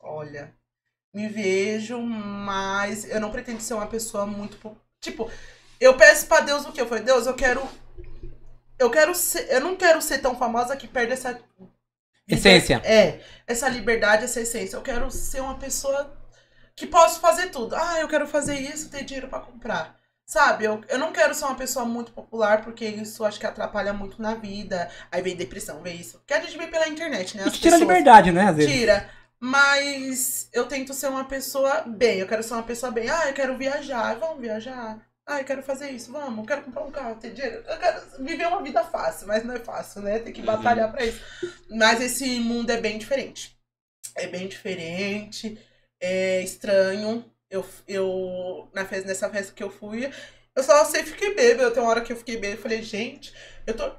Olha, 0.00 0.52
me 1.14 1.28
vejo, 1.28 1.98
mas 2.00 3.08
eu 3.08 3.20
não 3.20 3.30
pretendo 3.30 3.60
ser 3.60 3.74
uma 3.74 3.86
pessoa 3.86 4.26
muito. 4.26 4.56
po- 4.58 4.76
Tipo, 5.00 5.30
eu 5.80 5.96
peço 5.96 6.26
pra 6.26 6.40
Deus 6.40 6.64
o 6.66 6.72
quê? 6.72 6.80
Eu 6.80 6.86
falei, 6.88 7.04
Deus, 7.04 7.26
eu 7.26 7.34
quero. 7.34 7.62
Eu 8.78 8.90
quero 8.90 9.14
ser. 9.14 9.50
Eu 9.50 9.60
não 9.60 9.76
quero 9.76 10.00
ser 10.02 10.18
tão 10.18 10.36
famosa 10.36 10.76
que 10.76 10.86
perde 10.86 11.12
essa. 11.12 11.40
Essência. 12.28 12.82
É, 12.84 13.20
essa 13.46 13.68
liberdade, 13.68 14.24
essa 14.24 14.40
essência. 14.40 14.76
Eu 14.76 14.82
quero 14.82 15.10
ser 15.10 15.40
uma 15.40 15.56
pessoa 15.58 16.12
que 16.76 16.86
posso 16.86 17.18
fazer 17.20 17.46
tudo. 17.50 17.74
Ah, 17.74 17.98
eu 18.00 18.08
quero 18.08 18.26
fazer 18.28 18.54
isso, 18.60 18.90
ter 18.90 19.02
dinheiro 19.04 19.28
pra 19.28 19.40
comprar. 19.40 19.96
Sabe, 20.26 20.64
eu, 20.64 20.82
eu 20.88 20.98
não 20.98 21.12
quero 21.12 21.32
ser 21.34 21.44
uma 21.44 21.54
pessoa 21.54 21.84
muito 21.84 22.10
popular, 22.12 22.62
porque 22.62 22.84
isso 22.84 23.24
acho 23.24 23.38
que 23.38 23.46
atrapalha 23.46 23.92
muito 23.92 24.20
na 24.20 24.34
vida. 24.34 24.90
Aí 25.10 25.22
vem 25.22 25.36
depressão, 25.36 25.80
vem 25.82 25.96
isso. 25.96 26.18
Porque 26.18 26.34
a 26.34 26.40
gente 26.40 26.58
vê 26.58 26.66
pela 26.66 26.88
internet, 26.88 27.36
né? 27.36 27.44
As 27.44 27.52
te 27.52 27.60
tira 27.60 27.76
a 27.76 27.78
liberdade, 27.78 28.32
né? 28.32 28.48
Às 28.48 28.56
vezes. 28.56 28.72
Tira. 28.72 29.08
Mas 29.38 30.48
eu 30.52 30.66
tento 30.66 30.92
ser 30.92 31.08
uma 31.08 31.24
pessoa 31.24 31.82
bem. 31.86 32.18
Eu 32.18 32.26
quero 32.26 32.42
ser 32.42 32.54
uma 32.54 32.62
pessoa 32.64 32.90
bem. 32.90 33.08
Ah, 33.08 33.28
eu 33.28 33.34
quero 33.34 33.56
viajar. 33.56 34.16
Vamos 34.18 34.40
viajar. 34.40 34.98
Ah, 35.24 35.40
eu 35.40 35.44
quero 35.44 35.62
fazer 35.62 35.90
isso. 35.90 36.10
Vamos. 36.10 36.38
Eu 36.38 36.44
quero 36.44 36.62
comprar 36.62 36.82
um 36.82 36.90
carro, 36.90 37.14
ter 37.16 37.32
dinheiro. 37.32 37.62
Eu 37.68 37.78
quero 37.78 38.00
viver 38.24 38.46
uma 38.48 38.62
vida 38.62 38.82
fácil, 38.82 39.28
mas 39.28 39.44
não 39.44 39.54
é 39.54 39.60
fácil, 39.60 40.02
né? 40.02 40.18
Tem 40.18 40.32
que 40.32 40.40
Uhum. 40.40 40.46
batalhar 40.46 40.90
pra 40.90 41.04
isso. 41.04 41.20
Mas 41.70 42.00
esse 42.00 42.40
mundo 42.40 42.70
é 42.70 42.80
bem 42.80 42.98
diferente. 42.98 43.56
É 44.16 44.26
bem 44.26 44.48
diferente. 44.48 45.56
É 46.00 46.42
estranho. 46.42 47.24
Eu, 47.50 47.64
eu 47.86 48.68
na 48.74 48.84
festa, 48.84 49.06
nessa 49.08 49.30
festa 49.30 49.52
que 49.54 49.62
eu 49.62 49.70
fui, 49.70 50.10
eu 50.54 50.62
só 50.62 50.84
sei 50.84 51.04
fiquei 51.04 51.34
bêbada. 51.34 51.64
Eu 51.64 51.72
tenho 51.72 51.84
uma 51.84 51.90
hora 51.90 52.02
que 52.02 52.12
eu 52.12 52.16
fiquei 52.16 52.36
bêbada. 52.36 52.58
Eu 52.58 52.62
falei, 52.62 52.82
gente, 52.82 53.32
eu 53.66 53.76
tô. 53.76 53.90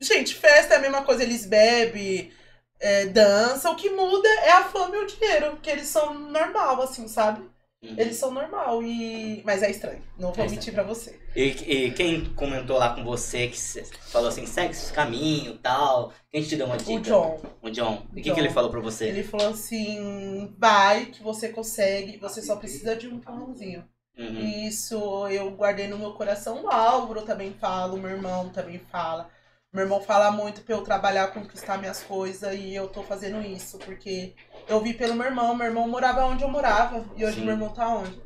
Gente, 0.00 0.34
festa 0.34 0.74
é 0.74 0.76
a 0.78 0.80
mesma 0.80 1.04
coisa, 1.04 1.22
eles 1.22 1.46
bebem, 1.46 2.32
é, 2.80 3.06
dançam. 3.06 3.72
O 3.72 3.76
que 3.76 3.90
muda 3.90 4.28
é 4.28 4.52
a 4.52 4.64
fama 4.64 4.96
e 4.96 5.00
o 5.00 5.06
dinheiro, 5.06 5.58
que 5.62 5.70
eles 5.70 5.88
são 5.88 6.14
normal, 6.14 6.82
assim, 6.82 7.08
sabe? 7.08 7.48
Uhum. 7.82 7.94
Eles 7.98 8.16
são 8.16 8.30
normal 8.30 8.80
e. 8.82 9.42
Mas 9.44 9.62
é 9.62 9.70
estranho. 9.70 10.00
Não 10.16 10.32
vou 10.32 10.44
É 10.44 10.48
mentir 10.48 10.72
pra 10.72 10.84
você. 10.84 11.18
E, 11.34 11.42
e 11.42 11.90
quem 11.90 12.24
comentou 12.34 12.78
lá 12.78 12.94
com 12.94 13.02
você 13.02 13.48
que 13.48 13.58
falou 14.10 14.28
assim, 14.28 14.46
segue 14.46 14.70
esse 14.70 14.92
caminho 14.92 15.58
tal? 15.58 16.12
Quem 16.30 16.42
te 16.42 16.54
deu 16.54 16.66
uma 16.66 16.76
dica? 16.76 16.92
O 16.92 17.00
John, 17.00 17.40
O 17.60 17.70
John. 17.70 18.02
E 18.14 18.20
o 18.20 18.22
que, 18.22 18.32
que 18.32 18.38
ele 18.38 18.50
falou 18.50 18.70
pra 18.70 18.80
você? 18.80 19.08
ele 19.08 19.24
falou 19.24 19.48
assim: 19.48 20.54
vai, 20.56 21.06
que 21.06 21.22
você 21.22 21.48
consegue, 21.48 22.18
você 22.18 22.40
só 22.40 22.54
precisa 22.54 22.94
de 22.94 23.08
um 23.08 23.16
empurrãozinho. 23.16 23.84
Uhum. 24.16 24.40
E 24.40 24.68
Isso 24.68 25.26
eu 25.28 25.50
guardei 25.50 25.88
no 25.88 25.98
meu 25.98 26.12
coração. 26.12 26.62
O 26.62 26.70
Álvaro 26.70 27.22
também 27.22 27.52
fala, 27.52 27.94
o 27.94 27.98
meu 27.98 28.10
irmão 28.10 28.48
também 28.50 28.78
fala. 28.92 29.28
Meu 29.72 29.84
irmão 29.84 30.02
fala 30.02 30.30
muito 30.30 30.60
pra 30.60 30.74
eu 30.74 30.82
trabalhar, 30.82 31.28
conquistar 31.28 31.78
minhas 31.78 32.02
coisas 32.02 32.54
e 32.54 32.74
eu 32.74 32.88
tô 32.88 33.02
fazendo 33.02 33.40
isso, 33.40 33.78
porque 33.78 34.34
eu 34.68 34.82
vi 34.82 34.92
pelo 34.92 35.14
meu 35.14 35.24
irmão. 35.24 35.54
Meu 35.54 35.66
irmão 35.66 35.88
morava 35.88 36.26
onde 36.26 36.44
eu 36.44 36.48
morava 36.50 37.02
e 37.16 37.24
hoje 37.24 37.36
Sim. 37.36 37.46
meu 37.46 37.54
irmão 37.54 37.70
tá 37.70 37.88
onde? 37.88 38.20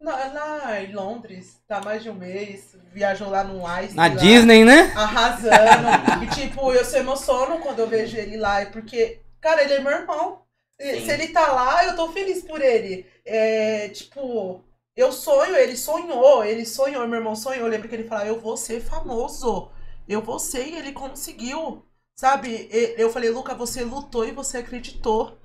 Na, 0.00 0.14
lá 0.14 0.80
em 0.80 0.92
Londres, 0.92 1.60
tá 1.66 1.80
mais 1.80 2.04
de 2.04 2.08
um 2.08 2.14
mês, 2.14 2.76
viajou 2.92 3.28
lá 3.28 3.42
no 3.42 3.64
Ice. 3.82 3.96
Na 3.96 4.06
lá, 4.06 4.14
Disney, 4.14 4.64
né? 4.64 4.92
Arrasando. 4.94 6.22
e 6.22 6.26
tipo, 6.28 6.72
eu 6.72 6.84
se 6.84 6.96
emociono 6.96 7.58
quando 7.58 7.80
eu 7.80 7.88
vejo 7.88 8.16
ele 8.16 8.36
lá, 8.36 8.64
porque, 8.66 9.20
cara, 9.40 9.64
ele 9.64 9.74
é 9.74 9.80
meu 9.80 9.90
irmão. 9.90 10.42
E 10.78 11.00
Sim. 11.00 11.06
Se 11.06 11.10
ele 11.10 11.28
tá 11.28 11.50
lá, 11.50 11.84
eu 11.86 11.96
tô 11.96 12.12
feliz 12.12 12.44
por 12.44 12.62
ele. 12.62 13.04
É, 13.26 13.88
tipo, 13.88 14.62
eu 14.96 15.10
sonho, 15.10 15.56
ele 15.56 15.76
sonhou, 15.76 16.44
ele 16.44 16.64
sonhou, 16.64 17.08
meu 17.08 17.18
irmão 17.18 17.34
sonhou. 17.34 17.64
Eu 17.64 17.70
lembro 17.70 17.88
que 17.88 17.96
ele 17.96 18.08
falava, 18.08 18.28
eu 18.28 18.38
vou 18.38 18.56
ser 18.56 18.80
famoso. 18.80 19.72
Eu 20.08 20.22
vou 20.22 20.38
ser, 20.38 20.66
e 20.68 20.76
ele 20.76 20.92
conseguiu. 20.92 21.84
Sabe? 22.16 22.68
Eu 22.96 23.10
falei, 23.10 23.30
Luca, 23.30 23.54
você 23.54 23.84
lutou 23.84 24.26
e 24.26 24.32
você 24.32 24.58
acreditou. 24.58 25.38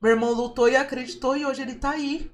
Meu 0.00 0.12
irmão 0.12 0.32
lutou 0.32 0.68
e 0.68 0.76
acreditou 0.76 1.36
e 1.36 1.44
hoje 1.44 1.62
ele 1.62 1.74
tá 1.74 1.90
aí. 1.90 2.30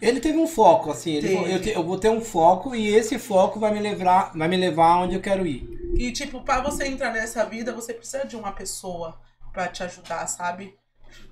Ele 0.00 0.20
teve 0.20 0.38
um 0.38 0.46
foco, 0.46 0.90
assim. 0.90 1.14
Ele 1.14 1.34
eu, 1.54 1.60
te- 1.60 1.70
eu 1.70 1.82
vou 1.84 1.98
ter 1.98 2.10
um 2.10 2.20
foco 2.20 2.74
e 2.74 2.88
esse 2.94 3.18
foco 3.18 3.58
vai 3.58 3.72
me 3.72 3.80
levar, 3.80 4.32
vai 4.36 4.48
me 4.48 4.56
levar 4.56 4.98
onde 4.98 5.14
eu 5.14 5.20
quero 5.20 5.46
ir. 5.46 5.68
E, 5.96 6.12
tipo, 6.12 6.40
pra 6.42 6.60
você 6.60 6.86
entrar 6.86 7.12
nessa 7.12 7.44
vida, 7.44 7.72
você 7.72 7.92
precisa 7.92 8.24
de 8.24 8.36
uma 8.36 8.52
pessoa 8.52 9.18
pra 9.52 9.66
te 9.68 9.82
ajudar, 9.82 10.26
sabe? 10.26 10.76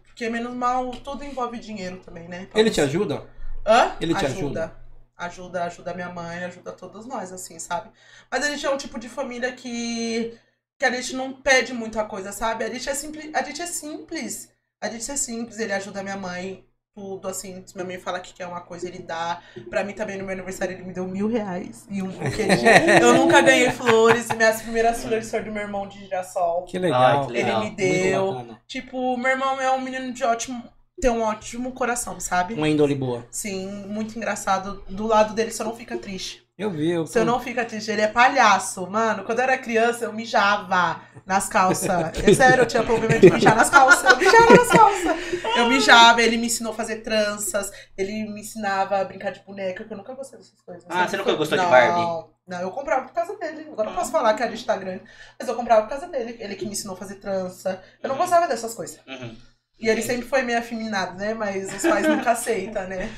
Porque, 0.07 0.29
menos 0.29 0.55
mal, 0.55 0.91
tudo 0.91 1.25
envolve 1.25 1.59
dinheiro 1.59 1.99
também, 1.99 2.29
né? 2.29 2.47
Pra 2.47 2.61
Ele 2.61 2.71
te 2.71 2.81
ajuda? 2.81 3.25
Hã? 3.67 3.93
Ele 4.01 4.15
te 4.15 4.25
ajuda. 4.25 4.65
Ajuda, 4.65 4.77
ajuda 5.17 5.95
minha 5.95 6.11
mãe, 6.11 6.45
ajuda 6.45 6.73
todos 6.73 7.07
nós, 7.07 7.33
assim, 7.33 7.59
sabe? 7.59 7.91
Mas 8.31 8.45
a 8.45 8.51
gente 8.51 8.65
é 8.65 8.71
um 8.71 8.77
tipo 8.77 8.99
de 8.99 9.09
família 9.09 9.53
que, 9.53 10.39
que 10.79 10.85
a 10.85 10.91
gente 10.91 11.15
não 11.15 11.33
pede 11.33 11.73
muita 11.73 12.05
coisa, 12.05 12.33
sabe? 12.33 12.65
A 12.65 12.71
gente 12.71 12.89
é 12.89 12.95
simples. 12.95 13.35
A 13.35 13.43
gente 13.43 13.63
é 13.63 13.67
simples. 13.67 14.53
A 14.81 14.89
gente 14.89 15.11
é 15.11 15.17
simples, 15.17 15.59
ele 15.59 15.73
ajuda 15.73 16.03
minha 16.03 16.17
mãe, 16.19 16.67
tudo, 16.97 17.29
assim. 17.29 17.63
Se 17.67 17.75
minha 17.75 17.87
mãe 17.87 17.99
fala 17.99 18.21
que 18.21 18.33
quer 18.33 18.47
uma 18.47 18.63
coisa, 18.63 18.89
ele 18.89 19.01
dá. 19.01 19.43
Pra 19.69 19.85
mim 19.85 19.93
também, 19.93 20.17
no 20.17 20.25
meu 20.25 20.33
aniversário, 20.33 20.75
ele 20.75 20.83
me 20.83 20.95
deu 20.95 21.07
mil 21.07 21.29
reais. 21.29 21.87
E 21.91 22.03
um 22.03 22.09
buquê 22.09 22.47
de... 22.47 22.67
Eu 23.03 23.15
nunca 23.15 23.43
ganhei 23.43 23.71
flores. 23.71 24.29
Minhas 24.29 24.63
primeiras 24.63 25.03
flores 25.03 25.31
foram 25.31 25.45
do 25.45 25.53
meu 25.53 25.63
irmão 25.63 25.87
de 25.87 25.99
girassol. 25.99 26.65
Que 26.65 26.79
legal. 26.79 27.21
Ai, 27.21 27.27
que 27.27 27.33
legal. 27.33 27.61
Ele 27.63 27.71
me 27.71 27.77
deu. 27.77 28.57
Tipo, 28.67 29.17
meu 29.19 29.31
irmão 29.31 29.61
é 29.61 29.71
um 29.71 29.81
menino 29.81 30.11
de 30.13 30.25
ótimo. 30.25 30.63
Tem 31.01 31.11
um 31.11 31.23
ótimo 31.23 31.73
coração, 31.73 32.19
sabe? 32.19 32.55
Uma 32.55 32.69
índole 32.69 32.95
boa. 32.95 33.27
Sim, 33.31 33.87
muito 33.87 34.17
engraçado. 34.17 34.83
Do 34.89 35.07
lado 35.07 35.35
dele 35.35 35.51
você 35.51 35.63
não 35.63 35.77
fica 35.77 35.99
triste. 35.99 36.47
Eu 36.59 36.71
vi, 36.71 36.91
eu 36.91 37.07
Você 37.07 37.23
não 37.23 37.39
fica 37.39 37.67
triste. 37.67 37.91
Ele 37.91 38.01
é 38.01 38.09
palhaço. 38.09 38.87
Mano, 38.87 39.25
quando 39.25 39.41
eu 39.41 39.45
era 39.45 39.59
criança, 39.59 40.07
eu 40.07 40.13
mijava 40.13 41.03
nas 41.27 41.49
calças. 41.49 41.87
É 42.27 42.33
sério, 42.33 42.63
eu 42.63 42.67
tinha 42.67 42.83
problema 42.83 43.19
de 43.19 43.31
mijar 43.31 43.55
nas 43.55 43.69
calças. 43.69 44.11
Eu 44.11 44.17
mijava 44.17 44.55
nas 44.55 44.69
calças. 44.69 45.17
Eu 45.55 45.69
mijava, 45.69 46.23
ele 46.23 46.39
me 46.39 46.47
ensinou 46.47 46.73
a 46.73 46.77
fazer 46.77 47.03
tranças. 47.03 47.71
Ele 47.97 48.25
me 48.31 48.41
ensinava 48.41 48.99
a 48.99 49.05
brincar 49.05 49.33
de 49.33 49.41
boneca, 49.41 49.85
que 49.85 49.93
eu 49.93 49.99
nunca 49.99 50.15
gostei 50.15 50.39
dessas 50.39 50.61
coisas. 50.63 50.85
Ah, 50.89 51.07
você 51.07 51.19
nunca 51.19 51.35
gostou 51.35 51.59
de 51.59 51.65
não, 51.65 51.71
Barbie? 51.71 52.31
Não, 52.49 52.61
eu 52.63 52.71
comprava 52.71 53.05
por 53.07 53.13
causa 53.13 53.37
dele. 53.37 53.69
Agora 53.71 53.91
eu 53.91 53.95
posso 53.95 54.11
falar 54.11 54.33
que 54.33 54.43
a 54.43 54.51
gente 54.51 54.65
tá 54.65 54.77
grande. 54.77 55.03
Mas 55.39 55.47
eu 55.47 55.55
comprava 55.55 55.83
por 55.83 55.91
causa 55.91 56.07
dele. 56.09 56.39
Ele 56.41 56.55
que 56.55 56.65
me 56.65 56.73
ensinou 56.73 56.95
a 56.95 56.99
fazer 56.99 57.17
trança. 57.17 57.83
Eu 58.03 58.09
não 58.09 58.17
gostava 58.17 58.49
dessas 58.49 58.75
coisas. 58.75 58.99
Uhum. 59.07 59.37
E 59.79 59.89
ele 59.89 60.03
sempre 60.03 60.27
foi 60.27 60.43
meio 60.43 60.59
afeminado, 60.59 61.19
né? 61.19 61.35
Mas 61.35 61.73
os 61.75 61.83
pais 61.83 62.07
nunca 62.09 62.31
aceitam, 62.33 62.87
né? 62.89 63.11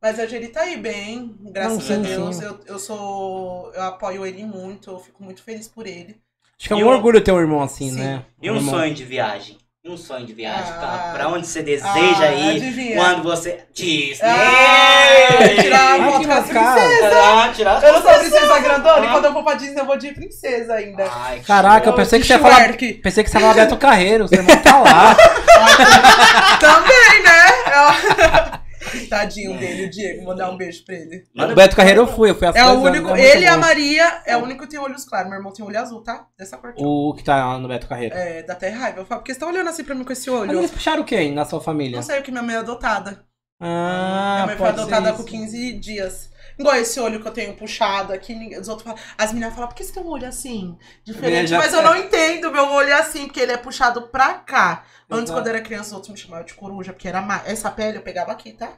Mas 0.00 0.18
hoje 0.18 0.36
ele 0.36 0.48
tá 0.48 0.60
aí 0.60 0.76
bem, 0.76 1.34
graças 1.50 1.72
Não, 1.72 1.80
sim, 1.80 1.94
a 1.94 1.96
Deus. 2.16 2.36
sim. 2.36 2.44
Eu, 2.44 2.60
eu 2.66 2.78
sou. 2.78 3.72
Eu 3.74 3.82
apoio 3.84 4.26
ele 4.26 4.44
muito, 4.44 4.90
eu 4.90 4.98
fico 4.98 5.22
muito 5.24 5.42
feliz 5.42 5.66
por 5.66 5.86
ele. 5.86 6.16
Acho 6.58 6.68
que 6.68 6.72
é 6.72 6.76
um 6.76 6.80
E 6.80 6.84
o- 6.84 6.88
orgulho 6.88 7.20
ter 7.22 7.32
um 7.32 7.40
irmão 7.40 7.60
assim, 7.62 7.90
Sim. 7.90 7.98
né? 7.98 8.22
E 8.40 8.50
um 8.50 8.56
irmão. 8.56 8.74
sonho 8.74 8.94
de 8.94 9.02
viagem? 9.04 9.58
E 9.82 9.90
um 9.90 9.96
sonho 9.98 10.24
de 10.24 10.32
viagem? 10.32 10.72
Ah. 10.72 10.78
pra, 10.78 11.12
pra 11.14 11.28
onde 11.28 11.46
você 11.46 11.62
deseja 11.62 11.92
Ah, 11.92 12.32
ir 12.32 12.56
adivinha? 12.56 12.96
quando 12.96 13.22
você. 13.22 13.64
Disney! 13.74 14.18
Ah, 14.22 15.62
tirar 15.62 16.00
a 16.00 16.04
foto 16.04 16.20
que 16.20 16.26
com 16.26 16.32
as 16.32 16.46
princesas. 16.46 17.12
Ah, 17.12 17.52
tirar 17.54 17.82
Eu 17.82 17.92
não 17.94 18.02
sou 18.02 18.18
princesa 18.18 18.58
grandona, 18.60 19.04
e 19.04 19.08
Ah. 19.08 19.12
quando 19.12 19.24
eu 19.26 19.32
for 19.32 19.44
pra 19.44 19.54
Disney 19.54 19.80
eu 19.80 19.84
vou 19.84 19.96
de 19.98 20.12
princesa 20.12 20.74
ainda. 20.74 21.04
Ai, 21.10 21.40
que 21.40 21.46
Caraca, 21.46 21.88
eu 21.90 21.94
pensei 21.94 22.18
que 22.18 22.22
de 22.22 22.28
você 22.28 22.34
ia 22.34 22.38
falar. 22.38 22.72
Pensei 23.02 23.24
que 23.24 23.30
você 23.30 23.36
ia 23.36 23.40
falar 23.40 23.54
Beto 23.54 23.76
Carreiro, 23.76 24.26
seu 24.28 24.38
irmão 24.38 24.56
tá 24.62 24.80
lá. 24.80 25.16
Também, 26.60 27.22
né? 27.22 28.60
Tadinho 29.08 29.58
dele, 29.58 29.86
o 29.86 29.90
Diego, 29.90 30.24
mandar 30.24 30.50
um 30.50 30.56
beijo 30.56 30.84
pra 30.84 30.94
ele. 30.94 31.24
O 31.34 31.54
Beto 31.54 31.74
Carreiro 31.74 32.02
eu 32.02 32.06
fui, 32.06 32.30
eu 32.30 32.34
fui 32.34 32.46
É 32.46 32.64
o 32.64 32.68
anos, 32.68 32.84
único, 32.84 33.08
muito 33.08 33.20
ele 33.20 33.44
e 33.44 33.46
a. 33.46 33.56
Maria 33.56 34.22
é 34.26 34.36
o 34.36 34.42
único 34.42 34.62
que 34.64 34.70
tem 34.70 34.78
olhos 34.78 35.04
claros. 35.04 35.28
Meu 35.28 35.38
irmão 35.38 35.52
tem 35.52 35.64
olho 35.64 35.78
azul, 35.78 36.02
tá? 36.02 36.26
Dessa 36.38 36.56
cor. 36.58 36.74
O 36.76 37.14
que 37.14 37.24
tá 37.24 37.44
lá 37.46 37.58
no 37.58 37.66
Beto 37.66 37.88
Carreiro. 37.88 38.14
É, 38.14 38.42
dá 38.42 38.52
até 38.52 38.68
raiva. 38.68 39.00
Eu 39.00 39.06
falo, 39.06 39.20
porque 39.20 39.32
você 39.32 39.40
tá 39.40 39.46
olhando 39.46 39.68
assim 39.68 39.84
pra 39.84 39.94
mim 39.94 40.04
com 40.04 40.12
esse 40.12 40.30
Mas 40.30 40.40
olho. 40.40 40.58
eles 40.58 40.70
puxaram 40.70 41.02
quem 41.02 41.32
na 41.32 41.44
sua 41.44 41.60
família? 41.60 41.96
Não 41.96 42.02
sei 42.02 42.20
o 42.20 42.22
que 42.22 42.30
minha 42.30 42.42
mãe 42.42 42.54
é 42.54 42.58
adotada. 42.58 43.24
Ah, 43.60 44.32
minha 44.34 44.46
mãe 44.46 44.56
foi 44.56 44.68
adotada 44.68 45.12
com 45.12 45.24
15 45.24 45.72
dias. 45.78 46.30
Igual 46.58 46.76
esse 46.76 47.00
olho 47.00 47.20
que 47.20 47.26
eu 47.28 47.32
tenho 47.32 47.54
puxado 47.56 48.12
aqui, 48.12 48.56
os 48.58 48.68
outros 48.68 48.86
falam, 48.86 49.00
as 49.18 49.32
meninas 49.32 49.54
falam, 49.54 49.68
por 49.68 49.74
que 49.74 49.82
você 49.84 49.92
tem 49.92 50.02
um 50.02 50.08
olho 50.08 50.28
assim? 50.28 50.78
Diferente, 51.04 51.48
Já- 51.48 51.58
mas 51.58 51.72
eu 51.72 51.82
não 51.82 51.96
entendo 51.96 52.50
meu 52.52 52.66
olho 52.70 52.90
é 52.90 52.94
assim, 53.00 53.26
porque 53.26 53.40
ele 53.40 53.52
é 53.52 53.56
puxado 53.56 54.02
pra 54.08 54.34
cá. 54.34 54.84
Antes, 55.10 55.24
Exato. 55.24 55.32
quando 55.40 55.46
eu 55.48 55.54
era 55.54 55.62
criança, 55.64 55.88
os 55.88 55.92
outros 55.94 56.12
me 56.12 56.18
chamavam 56.18 56.44
de 56.44 56.54
coruja, 56.54 56.92
porque 56.92 57.08
era 57.08 57.20
ma... 57.20 57.42
essa 57.44 57.70
pele 57.70 57.98
eu 57.98 58.02
pegava 58.02 58.30
aqui, 58.32 58.52
tá? 58.52 58.72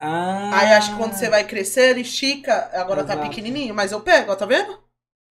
Ah. 0.00 0.50
Aí 0.60 0.72
acho 0.74 0.90
que 0.92 0.96
quando 0.96 1.12
você 1.14 1.28
vai 1.28 1.44
crescer, 1.44 1.90
ele 1.90 2.02
estica, 2.02 2.70
agora 2.74 3.02
tá 3.04 3.14
Exato. 3.14 3.28
pequenininho, 3.28 3.74
mas 3.74 3.90
eu 3.92 4.00
pego, 4.00 4.30
ó, 4.32 4.36
tá 4.36 4.46
vendo? 4.46 4.70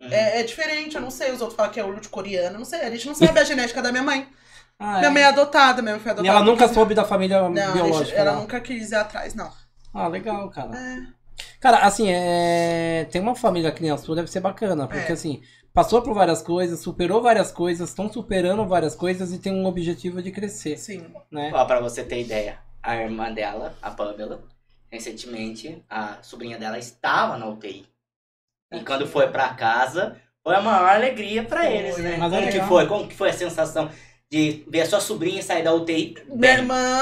Uhum. 0.02 0.10
É, 0.12 0.40
é 0.40 0.44
diferente, 0.44 0.96
eu 0.96 1.02
não 1.02 1.10
sei, 1.10 1.32
os 1.32 1.42
outros 1.42 1.56
falam 1.56 1.72
que 1.72 1.80
é 1.80 1.84
olho 1.84 2.00
de 2.02 2.10
coreano, 2.10 2.58
não 2.60 2.66
sei, 2.66 2.82
a 2.82 2.90
gente 2.90 3.08
não 3.08 3.16
sabe 3.16 3.40
a 3.40 3.44
genética 3.46 3.82
da 3.82 3.92
minha 3.92 4.04
mãe. 4.04 4.30
Ah, 4.80 4.98
Minha 4.98 5.08
é. 5.08 5.10
mãe 5.10 5.24
é 5.24 5.26
adotada, 5.26 5.82
minha 5.82 5.94
mãe 5.96 6.02
foi 6.02 6.12
E 6.12 6.14
adotada. 6.14 6.30
ela 6.30 6.40
com 6.42 6.46
nunca 6.46 6.64
15 6.66 6.74
soube 6.76 6.94
da 6.94 7.04
família 7.06 7.42
Não, 7.50 7.52
biológica. 7.74 8.06
gente- 8.06 8.16
ela 8.16 8.32
não. 8.34 8.42
nunca 8.42 8.60
quis 8.60 8.92
ir 8.92 8.96
atrás, 8.96 9.34
não. 9.34 9.52
Ah, 9.94 10.08
legal, 10.08 10.50
cara. 10.52 10.78
É. 10.78 11.17
Cara, 11.60 11.80
assim, 11.80 12.10
é... 12.10 13.06
tem 13.12 13.22
uma 13.22 13.36
família 13.36 13.72
criança 13.72 14.06
sua, 14.06 14.16
deve 14.16 14.30
ser 14.30 14.40
bacana, 14.40 14.88
porque 14.88 15.12
É. 15.12 15.14
assim, 15.14 15.42
passou 15.74 16.02
por 16.02 16.14
várias 16.14 16.42
coisas, 16.42 16.80
superou 16.80 17.22
várias 17.22 17.52
coisas, 17.52 17.90
estão 17.90 18.12
superando 18.12 18.66
várias 18.66 18.96
coisas 18.96 19.32
e 19.34 19.40
tem 19.40 19.54
um 19.54 19.66
objetivo 19.66 20.22
de 20.22 20.32
crescer, 20.32 20.78
Sim. 20.78 21.06
né? 21.32 21.52
Ó, 21.54 21.66
pra 21.66 21.80
você 21.80 22.04
ter 22.04 22.22
ideia, 22.22 22.60
a 22.82 22.96
irmã 22.96 23.32
dela, 23.32 23.76
a 23.82 23.92
Pamela, 23.92 24.42
recentemente, 24.90 25.84
a 25.90 26.18
sobrinha 26.22 26.58
dela 26.58 26.78
estava 26.78 27.38
na 27.38 27.48
UTI. 27.48 27.86
E 28.72 28.80
quando 28.82 29.08
foi 29.08 29.28
pra 29.30 29.54
casa, 29.54 30.20
foi 30.44 30.56
a 30.56 30.62
maior 30.62 30.90
alegria 30.90 31.44
pra 31.44 31.62
Foi, 31.64 31.74
eles, 31.74 31.98
né? 31.98 32.18
mas 32.18 32.34
é 32.34 32.40
Como 32.40 32.52
que 32.52 32.62
foi? 32.62 32.88
Como 32.88 33.08
que 33.08 33.16
foi 33.16 33.30
a 33.30 33.34
sensação 33.34 33.90
de 34.30 34.66
ver 34.68 34.82
a 34.82 34.86
sua 34.86 35.00
sobrinha 35.00 35.42
sair 35.42 35.64
da 35.64 35.74
UTI? 35.74 36.16
Minha 36.26 36.38
bem? 36.38 36.52
irmã, 36.58 37.02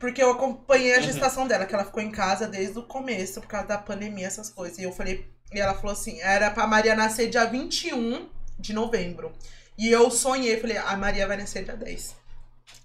porque 0.00 0.22
eu 0.22 0.30
acompanhei 0.30 0.94
a 0.94 0.98
Uhum. 0.98 1.02
gestação 1.02 1.46
dela, 1.46 1.66
que 1.66 1.74
ela 1.74 1.84
ficou 1.84 2.02
em 2.02 2.10
casa 2.10 2.46
desde 2.48 2.78
o 2.78 2.82
começo, 2.82 3.40
por 3.40 3.46
causa 3.48 3.68
da 3.68 3.78
pandemia, 3.78 4.26
essas 4.26 4.48
coisas. 4.48 4.78
E 4.78 4.84
eu 4.84 4.92
falei, 4.92 5.26
e 5.52 5.60
ela 5.60 5.74
falou 5.74 5.92
assim, 5.92 6.18
era 6.20 6.50
pra 6.50 6.66
Maria 6.66 6.94
nascer 6.94 7.28
dia 7.28 7.44
21 7.44 8.26
de 8.58 8.72
novembro. 8.72 9.32
E 9.76 9.88
eu 9.90 10.10
sonhei, 10.10 10.58
falei, 10.60 10.78
a 10.78 10.96
Maria 10.96 11.26
vai 11.26 11.36
nascer 11.36 11.64
dia 11.64 11.76
10. 11.76 12.16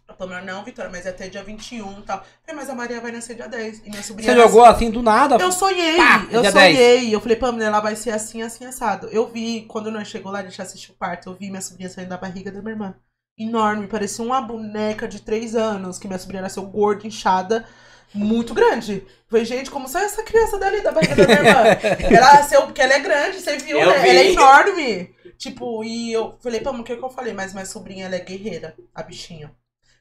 A 0.07 0.14
Pamela, 0.14 0.41
não, 0.41 0.64
Vitória, 0.64 0.89
mas 0.89 1.05
é 1.05 1.09
até 1.09 1.27
dia 1.27 1.43
21 1.43 1.99
e 1.99 2.01
tal. 2.03 2.26
Falei, 2.45 2.61
mas 2.61 2.69
a 2.69 2.76
Maria 2.76 2.99
vai 3.01 3.11
nascer 3.11 3.35
dia 3.35 3.47
10. 3.47 3.80
E 3.85 3.89
minha 3.89 4.01
sobrinha 4.01 4.34
Você 4.34 4.39
jogou 4.39 4.64
assim 4.64 4.89
do 4.89 5.01
nada? 5.03 5.35
Eu 5.35 5.51
sonhei, 5.51 5.97
Pá, 5.97 6.26
eu 6.31 6.49
sonhei. 6.49 7.14
Eu 7.14 7.19
falei, 7.22 7.35
Pamela, 7.38 7.65
ela 7.65 7.80
vai 7.81 7.95
ser 7.95 8.11
assim, 8.11 8.41
assim, 8.41 8.65
assado. 8.65 9.07
Eu 9.11 9.27
vi, 9.27 9.65
quando 9.68 9.91
nós 9.91 10.07
chegou 10.07 10.31
lá, 10.31 10.39
a 10.39 10.43
gente 10.43 10.61
assistiu 10.61 10.93
o 10.93 10.97
parto, 10.97 11.30
eu 11.30 11.35
vi 11.35 11.49
minha 11.49 11.61
sobrinha 11.61 11.89
saindo 11.89 12.09
da 12.09 12.18
barriga 12.18 12.49
da 12.51 12.61
minha 12.61 12.72
irmã. 12.72 12.95
Enorme, 13.38 13.88
parecia 13.88 14.26
uma 14.26 14.41
boneca 14.41 15.07
de 15.07 15.22
três 15.22 15.55
anos, 15.55 15.99
que 15.99 16.07
minha 16.07 16.18
sobrinha 16.18 16.41
nasceu 16.41 16.64
gorda, 16.64 17.05
inchada, 17.05 17.68
muito 18.14 18.53
grande. 18.53 19.05
Falei, 19.27 19.45
gente, 19.45 19.69
como 19.69 19.88
saiu 19.88 20.05
essa 20.05 20.23
criança 20.23 20.57
dali 20.57 20.81
da 20.81 20.91
barriga 20.91 21.15
da 21.15 21.27
minha 21.27 21.39
irmã? 21.39 21.61
ela 22.18 22.34
nasceu 22.34 22.64
porque 22.64 22.81
ela 22.81 22.93
é 22.93 22.99
grande, 22.99 23.39
você 23.39 23.57
viu, 23.57 23.77
Eu 23.80 23.89
né? 23.89 23.99
vi. 23.99 24.09
Ela 24.09 24.19
é 24.19 24.31
enorme. 24.31 25.15
Tipo, 25.38 25.84
e 25.84 26.11
eu 26.11 26.35
falei, 26.39 26.61
Pamela, 26.61 26.81
o 26.81 26.85
que, 26.85 26.95
que 26.95 27.03
eu 27.03 27.09
falei? 27.09 27.34
Mas 27.34 27.53
minha 27.53 27.65
sobrinha, 27.65 28.05
ela 28.05 28.15
é 28.15 28.19
guerreira, 28.19 28.76
a 28.93 29.03
bichinha. 29.03 29.55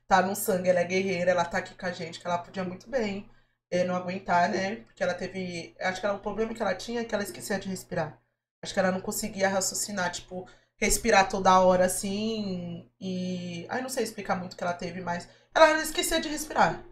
Tá 0.09 0.23
no 0.23 0.35
sangue, 0.35 0.71
ela 0.71 0.81
é 0.81 0.85
guerreira, 0.85 1.33
ela 1.33 1.45
tá 1.45 1.59
aqui 1.59 1.75
com 1.75 1.85
a 1.87 1.93
gente, 1.93 2.21
que 2.21 2.27
ela 2.27 2.39
podia 2.39 2.65
muito 2.65 2.89
bem 2.89 3.29
eh, 3.71 3.85
não 3.85 3.97
aguentar, 3.97 4.49
né? 4.49 4.77
Porque 4.77 5.03
ela 5.03 5.15
teve. 5.15 5.75
Acho 5.81 6.01
que 6.01 6.07
ela, 6.07 6.17
o 6.17 6.21
problema 6.21 6.55
que 6.55 6.63
ela 6.63 6.75
tinha 6.75 7.01
é 7.01 7.05
que 7.05 7.15
ela 7.15 7.25
esquecia 7.25 7.59
de 7.59 7.69
respirar. 7.69 8.19
Acho 8.63 8.73
que 8.73 8.81
ela 8.81 8.93
não 8.93 9.01
conseguia 9.01 9.49
raciocinar, 9.49 10.11
tipo, 10.11 10.49
respirar 10.79 11.29
toda 11.29 11.61
hora 11.61 11.87
assim. 11.87 12.89
E. 13.01 13.67
Ai, 13.69 13.83
não 13.83 13.89
sei 13.89 14.05
explicar 14.05 14.37
muito 14.37 14.55
o 14.55 14.57
que 14.57 14.65
ela 14.65 14.73
teve, 14.73 15.01
mas. 15.01 15.29
Ela 15.55 15.83
esquecia 15.83 16.21
de 16.21 16.29
respirar. 16.29 16.83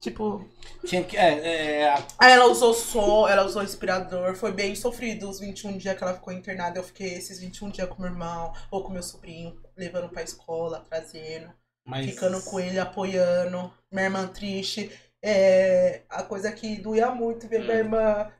Tipo. 0.00 0.48
Tinha 0.84 1.04
que, 1.04 1.16
é, 1.16 1.82
é, 1.82 1.94
Aí 2.18 2.32
ela 2.32 2.46
usou 2.46 2.72
só, 2.72 3.28
ela 3.28 3.44
usou 3.44 3.62
respirador. 3.62 4.34
Foi 4.34 4.50
bem 4.50 4.74
sofrido 4.74 5.28
os 5.28 5.40
21 5.40 5.76
dias 5.76 5.96
que 5.96 6.02
ela 6.02 6.14
ficou 6.14 6.32
internada. 6.32 6.78
Eu 6.78 6.84
fiquei 6.84 7.14
esses 7.14 7.38
21 7.38 7.68
dias 7.70 7.88
com 7.88 8.00
meu 8.02 8.10
irmão 8.10 8.52
ou 8.70 8.82
com 8.82 8.92
meu 8.92 9.02
sobrinho, 9.02 9.60
levando 9.76 10.08
pra 10.08 10.22
escola, 10.22 10.84
trazendo 10.88 11.52
mas... 11.86 12.06
ficando 12.06 12.40
com 12.42 12.58
ele, 12.58 12.78
apoiando. 12.78 13.72
Minha 13.90 14.04
irmã 14.04 14.26
triste. 14.28 14.90
É, 15.22 16.02
a 16.08 16.22
coisa 16.22 16.50
que 16.50 16.76
doía 16.80 17.10
muito 17.10 17.46
ver 17.46 17.60
minha 17.60 17.74
Hum. 17.74 17.78
irmã 17.78 18.32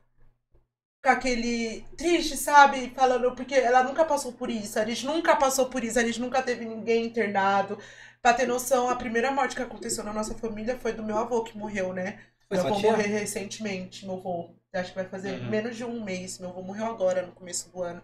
aquele 1.09 1.81
triste, 1.97 2.37
sabe? 2.37 2.89
Falando, 2.95 3.33
porque 3.35 3.55
ela 3.55 3.83
nunca 3.83 4.05
passou 4.05 4.33
por 4.33 4.49
isso. 4.49 4.79
A 4.79 4.85
gente 4.85 5.05
nunca 5.05 5.35
passou 5.35 5.67
por 5.69 5.83
isso. 5.83 5.99
A 5.99 6.03
gente 6.03 6.19
nunca 6.21 6.41
teve 6.41 6.65
ninguém 6.65 7.05
internado. 7.05 7.77
Pra 8.21 8.33
ter 8.33 8.45
noção, 8.47 8.89
a 8.89 8.95
primeira 8.95 9.31
morte 9.31 9.55
que 9.55 9.61
aconteceu 9.61 10.03
na 10.03 10.13
nossa 10.13 10.35
família 10.35 10.77
foi 10.77 10.93
do 10.93 11.03
meu 11.03 11.17
avô 11.17 11.43
que 11.43 11.57
morreu, 11.57 11.93
né? 11.93 12.19
Foi 12.47 12.57
meu 12.57 12.61
avô 12.65 12.79
morreu 12.79 13.07
recentemente, 13.07 14.05
meu 14.05 14.15
avô. 14.15 14.55
Acho 14.73 14.89
que 14.91 14.95
vai 14.95 15.05
fazer 15.09 15.41
Uhum. 15.41 15.49
menos 15.49 15.75
de 15.75 15.83
um 15.83 16.03
mês. 16.03 16.37
Meu 16.39 16.49
avô 16.49 16.61
morreu 16.61 16.85
agora, 16.85 17.23
no 17.25 17.31
começo 17.33 17.69
do 17.71 17.81
ano. 17.81 18.01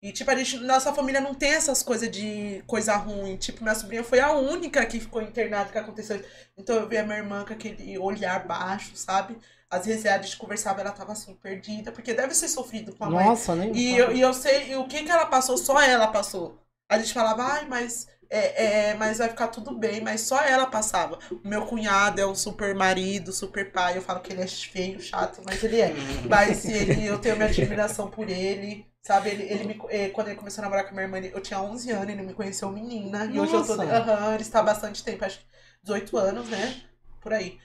E, 0.00 0.12
tipo, 0.12 0.30
a 0.30 0.36
gente, 0.36 0.58
nossa 0.60 0.94
família 0.94 1.20
não 1.20 1.34
tem 1.34 1.50
essas 1.52 1.82
coisas 1.82 2.08
de 2.10 2.62
coisa 2.66 2.94
ruim. 2.96 3.36
Tipo, 3.36 3.62
minha 3.62 3.74
sobrinha 3.74 4.04
foi 4.04 4.20
a 4.20 4.32
única 4.32 4.84
que 4.86 5.00
ficou 5.00 5.20
internada 5.20 5.72
que 5.72 5.78
aconteceu. 5.78 6.24
Então 6.56 6.76
eu 6.76 6.88
vi 6.88 6.96
a 6.98 7.02
minha 7.04 7.18
irmã 7.18 7.44
com 7.44 7.52
aquele 7.52 7.98
olhar 7.98 8.46
baixo, 8.46 8.96
sabe? 8.96 9.36
Às 9.70 9.84
vezes 9.86 10.06
a 10.06 10.20
gente 10.20 10.36
conversava, 10.36 10.80
ela 10.80 10.92
tava 10.92 11.12
assim, 11.12 11.34
perdida, 11.34 11.92
porque 11.92 12.14
deve 12.14 12.34
ser 12.34 12.48
sofrido 12.48 12.94
com 12.96 13.04
a 13.04 13.10
mãe. 13.10 13.26
Nossa, 13.26 13.54
nem 13.54 13.72
E 13.74 13.96
eu, 13.96 14.12
e 14.12 14.20
eu 14.20 14.32
sei, 14.32 14.70
e 14.72 14.76
o 14.76 14.86
que 14.88 15.04
que 15.04 15.10
ela 15.10 15.26
passou, 15.26 15.58
só 15.58 15.80
ela 15.80 16.06
passou. 16.08 16.58
A 16.90 16.98
gente 16.98 17.12
falava, 17.12 17.42
ai, 17.42 17.66
mas, 17.66 18.08
é, 18.30 18.90
é, 18.90 18.94
mas 18.94 19.18
vai 19.18 19.28
ficar 19.28 19.48
tudo 19.48 19.76
bem, 19.76 20.00
mas 20.00 20.22
só 20.22 20.40
ela 20.42 20.66
passava. 20.66 21.18
O 21.44 21.46
meu 21.48 21.66
cunhado 21.66 22.20
é 22.20 22.26
um 22.26 22.34
super 22.34 22.74
marido, 22.74 23.30
super 23.32 23.70
pai. 23.70 23.96
Eu 23.98 24.02
falo 24.02 24.20
que 24.20 24.32
ele 24.32 24.42
é 24.42 24.46
feio, 24.48 25.00
chato, 25.00 25.42
mas 25.44 25.62
ele 25.62 25.80
é. 25.80 26.00
Mas 26.26 26.66
ele, 26.68 27.04
eu 27.04 27.18
tenho 27.18 27.36
minha 27.36 27.48
admiração 27.48 28.10
por 28.10 28.28
ele. 28.28 28.86
Sabe, 29.02 29.30
ele, 29.30 29.42
ele 29.44 29.64
me, 29.64 29.78
eh, 29.90 30.08
quando 30.10 30.28
ele 30.28 30.36
começou 30.36 30.60
a 30.62 30.64
namorar 30.64 30.84
com 30.84 30.90
a 30.90 30.92
minha 30.94 31.04
irmã, 31.04 31.18
eu 31.18 31.40
tinha 31.40 31.60
11 31.60 31.90
anos, 31.90 32.08
ele 32.10 32.22
me 32.22 32.34
conheceu 32.34 32.70
menina. 32.70 33.24
E 33.26 33.38
hoje 33.40 33.54
eu 33.54 33.62
tô. 33.64 33.76
Nossa. 33.76 33.84
Aham, 33.84 34.34
ele 34.34 34.42
está 34.42 34.60
há 34.60 34.62
bastante 34.62 35.02
tempo, 35.04 35.24
acho 35.24 35.38
que 35.40 35.46
18 35.82 36.16
anos, 36.16 36.48
né? 36.48 36.82
Por 37.20 37.32
aí. 37.32 37.58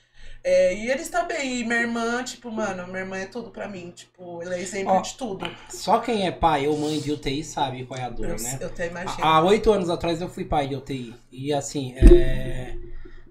É, 0.43 0.75
e 0.75 0.89
ele 0.91 1.01
está 1.01 1.23
bem. 1.23 1.61
E 1.61 1.63
minha 1.63 1.79
irmã, 1.79 2.21
tipo, 2.23 2.51
mano, 2.51 2.85
minha 2.87 2.99
irmã 2.99 3.17
é 3.17 3.25
tudo 3.25 3.49
pra 3.49 3.67
mim. 3.67 3.91
Tipo, 3.95 4.41
ela 4.41 4.55
é 4.55 4.59
exemplo 4.61 4.91
Ó, 4.93 5.01
de 5.01 5.13
tudo. 5.15 5.49
Só 5.69 5.99
quem 5.99 6.27
é 6.27 6.31
pai 6.31 6.67
ou 6.67 6.77
mãe 6.77 6.99
de 6.99 7.11
UTI 7.13 7.43
sabe 7.43 7.85
qual 7.85 7.99
é 7.99 8.03
a 8.03 8.09
dor, 8.09 8.29
Eu, 8.29 8.35
né? 8.37 8.57
eu 8.59 8.67
até 8.67 8.87
imagino. 8.87 9.23
Há 9.25 9.41
oito 9.43 9.71
anos 9.71 9.89
atrás 9.89 10.19
eu 10.21 10.27
fui 10.27 10.43
pai 10.43 10.67
de 10.67 10.75
UTI. 10.75 11.13
E 11.31 11.53
assim, 11.53 11.93
é... 11.95 12.75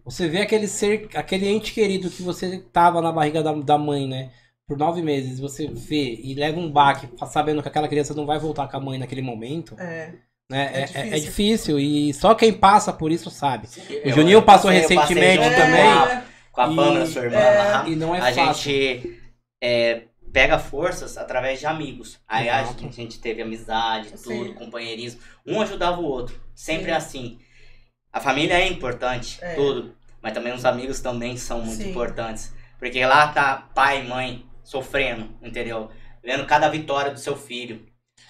você 0.04 0.26
vê 0.26 0.40
aquele 0.40 0.66
ser, 0.66 1.08
aquele 1.14 1.46
ente 1.48 1.72
querido 1.74 2.08
que 2.08 2.22
você 2.22 2.58
tava 2.72 3.02
na 3.02 3.12
barriga 3.12 3.42
da, 3.42 3.52
da 3.52 3.76
mãe, 3.76 4.08
né? 4.08 4.30
Por 4.66 4.78
nove 4.78 5.02
meses, 5.02 5.38
você 5.38 5.66
vê 5.68 6.18
e 6.22 6.32
leva 6.34 6.58
um 6.58 6.70
baque 6.70 7.06
sabendo 7.26 7.60
que 7.60 7.68
aquela 7.68 7.88
criança 7.88 8.14
não 8.14 8.24
vai 8.24 8.38
voltar 8.38 8.68
com 8.68 8.76
a 8.78 8.80
mãe 8.80 8.98
naquele 8.98 9.20
momento, 9.20 9.76
É. 9.78 10.12
né? 10.48 10.70
É 10.72 10.78
É, 10.78 10.80
é- 10.80 11.08
é 11.08 11.10
difícil. 11.18 11.76
difícil. 11.76 11.80
E 11.80 12.14
só 12.14 12.34
quem 12.34 12.54
passa 12.54 12.90
por 12.90 13.12
isso 13.12 13.28
sabe. 13.28 13.68
O 14.06 14.10
Juninho 14.10 14.40
passou 14.40 14.70
recentemente 14.70 15.42
junto 15.44 15.56
também. 15.56 16.31
Com 16.52 16.60
a, 16.60 16.70
E- 16.70 16.76
Pamela, 16.76 17.06
sua 17.06 17.22
irmã 17.24 17.36
é, 17.38 17.58
lá. 17.72 17.88
E 17.88 17.96
não 17.96 18.14
é 18.14 18.18
a 18.18 18.32
fácil. 18.34 18.70
gente 18.70 19.20
é, 19.62 20.02
pega 20.32 20.58
forças 20.58 21.16
através 21.16 21.58
de 21.58 21.66
amigos. 21.66 22.20
Aí 22.28 22.48
a 22.48 22.62
gente, 22.64 22.86
a 22.86 22.90
gente 22.90 23.18
teve 23.20 23.42
amizade, 23.42 24.10
tudo, 24.22 24.44
Sim. 24.46 24.54
companheirismo. 24.54 25.20
Um 25.46 25.60
ajudava 25.62 26.00
o 26.00 26.04
outro. 26.04 26.40
Sempre 26.54 26.86
Sim. 26.86 26.90
assim. 26.92 27.38
A 28.12 28.20
família 28.20 28.54
é 28.60 28.68
importante, 28.68 29.38
É. 29.42 29.54
tudo. 29.54 29.96
Mas 30.22 30.34
também 30.34 30.52
os 30.52 30.64
amigos 30.64 31.00
também 31.00 31.36
são 31.36 31.62
muito 31.62 31.82
Sim. 31.82 31.90
importantes. 31.90 32.54
Porque 32.78 33.04
lá 33.04 33.28
tá 33.28 33.68
pai 33.74 34.04
e 34.04 34.08
mãe 34.08 34.46
sofrendo, 34.62 35.30
entendeu? 35.42 35.90
Vendo 36.22 36.46
cada 36.46 36.68
vitória 36.68 37.10
do 37.12 37.18
seu 37.18 37.34
filho. 37.36 37.86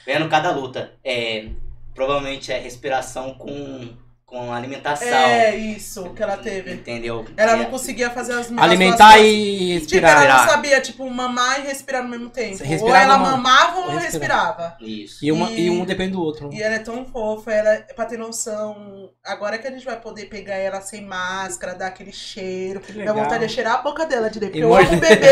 Vendo 0.06 0.28
cada 0.28 0.50
luta. 0.52 0.94
É, 1.04 1.48
provavelmente 1.94 2.52
é 2.52 2.58
respiração 2.58 3.34
com, 3.34 3.94
com 4.32 4.50
alimentação. 4.50 5.06
É 5.06 5.54
isso 5.54 6.08
que 6.14 6.22
ela 6.22 6.38
teve. 6.38 6.72
Entendeu? 6.72 7.26
Ela 7.36 7.54
não 7.56 7.66
conseguia 7.66 8.08
fazer 8.08 8.32
as 8.32 8.50
as 8.50 8.58
Alimentar 8.58 9.12
coisas. 9.12 9.26
e 9.30 9.68
Tipo, 9.80 9.80
respirar. 9.80 10.22
ela 10.24 10.38
não 10.38 10.48
sabia, 10.48 10.80
tipo, 10.80 11.10
mamar 11.10 11.60
e 11.60 11.64
respirar 11.68 12.02
no 12.02 12.08
mesmo 12.08 12.30
tempo. 12.30 12.56
Você 12.56 12.62
Ou 12.64 12.68
respirava, 12.70 13.04
ela 13.04 13.18
mamava 13.18 13.80
ou 13.80 13.90
Ou 13.92 13.96
respirava. 13.98 14.76
Isso. 14.80 15.22
E, 15.22 15.30
uma, 15.30 15.50
E- 15.50 15.66
e 15.66 15.70
um 15.70 15.84
depende 15.84 16.12
do 16.12 16.22
outro. 16.22 16.48
E 16.50 16.62
ela 16.62 16.76
é 16.76 16.78
tão 16.78 17.04
fofa, 17.04 17.52
ela, 17.52 17.76
pra 17.94 18.06
ter 18.06 18.18
noção, 18.18 19.10
agora 19.22 19.58
que 19.58 19.68
a 19.68 19.70
gente 19.70 19.84
vai 19.84 20.00
poder 20.00 20.26
pegar 20.26 20.54
ela 20.54 20.80
sem 20.80 21.04
máscara, 21.04 21.74
dar 21.74 21.88
aquele 21.88 22.12
cheiro. 22.12 22.80
Legal. 22.94 23.14
vontade 23.14 23.44
é 23.44 23.48
cheirar 23.48 23.74
a 23.74 23.82
boca 23.82 24.06
dela 24.06 24.30
direito, 24.30 24.52
porque 24.52 24.58
E 24.60 24.62
eu 24.62 24.74
amo 24.74 24.98
bebê. 25.00 25.28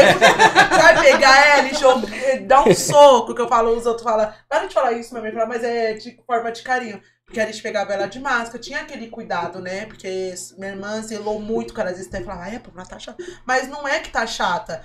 Sabe, 0.77 1.01
pegar 1.01 1.47
ela 1.59 1.69
e 1.69 1.75
jogar, 1.75 2.41
dar 2.47 2.69
um 2.69 2.75
soco, 2.75 3.35
que 3.35 3.41
eu 3.41 3.49
falo, 3.49 3.75
os 3.77 3.87
outros 3.87 4.05
falam, 4.05 4.31
para 4.49 4.67
de 4.67 4.75
falar 4.75 4.93
isso, 4.93 5.11
minha 5.15 5.23
mãe 5.23 5.33
fala, 5.33 5.47
mas 5.47 5.65
é 5.65 5.95
de 5.95 6.19
forma 6.27 6.53
de 6.53 6.63
carinho. 6.63 7.01
Porque 7.31 7.39
a 7.39 7.47
gente 7.47 7.63
pegava 7.63 7.93
ela 7.93 8.09
de 8.09 8.19
máscara, 8.19 8.59
tinha 8.59 8.81
aquele 8.81 9.09
cuidado, 9.09 9.61
né? 9.61 9.87
Porque 9.87 10.35
minha 10.59 10.73
irmã 10.73 11.01
zelou 11.01 11.41
muito, 11.41 11.73
cara, 11.73 11.91
às 11.91 11.97
vezes 11.97 12.13
até 12.13 12.25
falava, 12.25 12.43
ai, 12.43 12.57
a 12.57 12.61
Pamela 12.61 12.85
tá 12.85 12.99
chata. 12.99 13.23
Mas 13.47 13.69
não 13.69 13.87
é 13.87 14.01
que 14.01 14.11
tá 14.11 14.27
chata. 14.27 14.85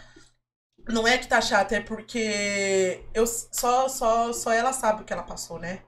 Não 0.87 1.07
é 1.07 1.17
que 1.17 1.27
tá 1.27 1.41
chata, 1.41 1.75
é 1.75 1.79
porque 1.81 3.03
eu 3.15 3.25
só, 3.25 3.89
só, 3.89 4.31
só 4.31 4.53
ela 4.53 4.71
sabe 4.73 5.01
o 5.01 5.05
que 5.05 5.11
ela 5.11 5.23
passou, 5.23 5.57
né? 5.57 5.81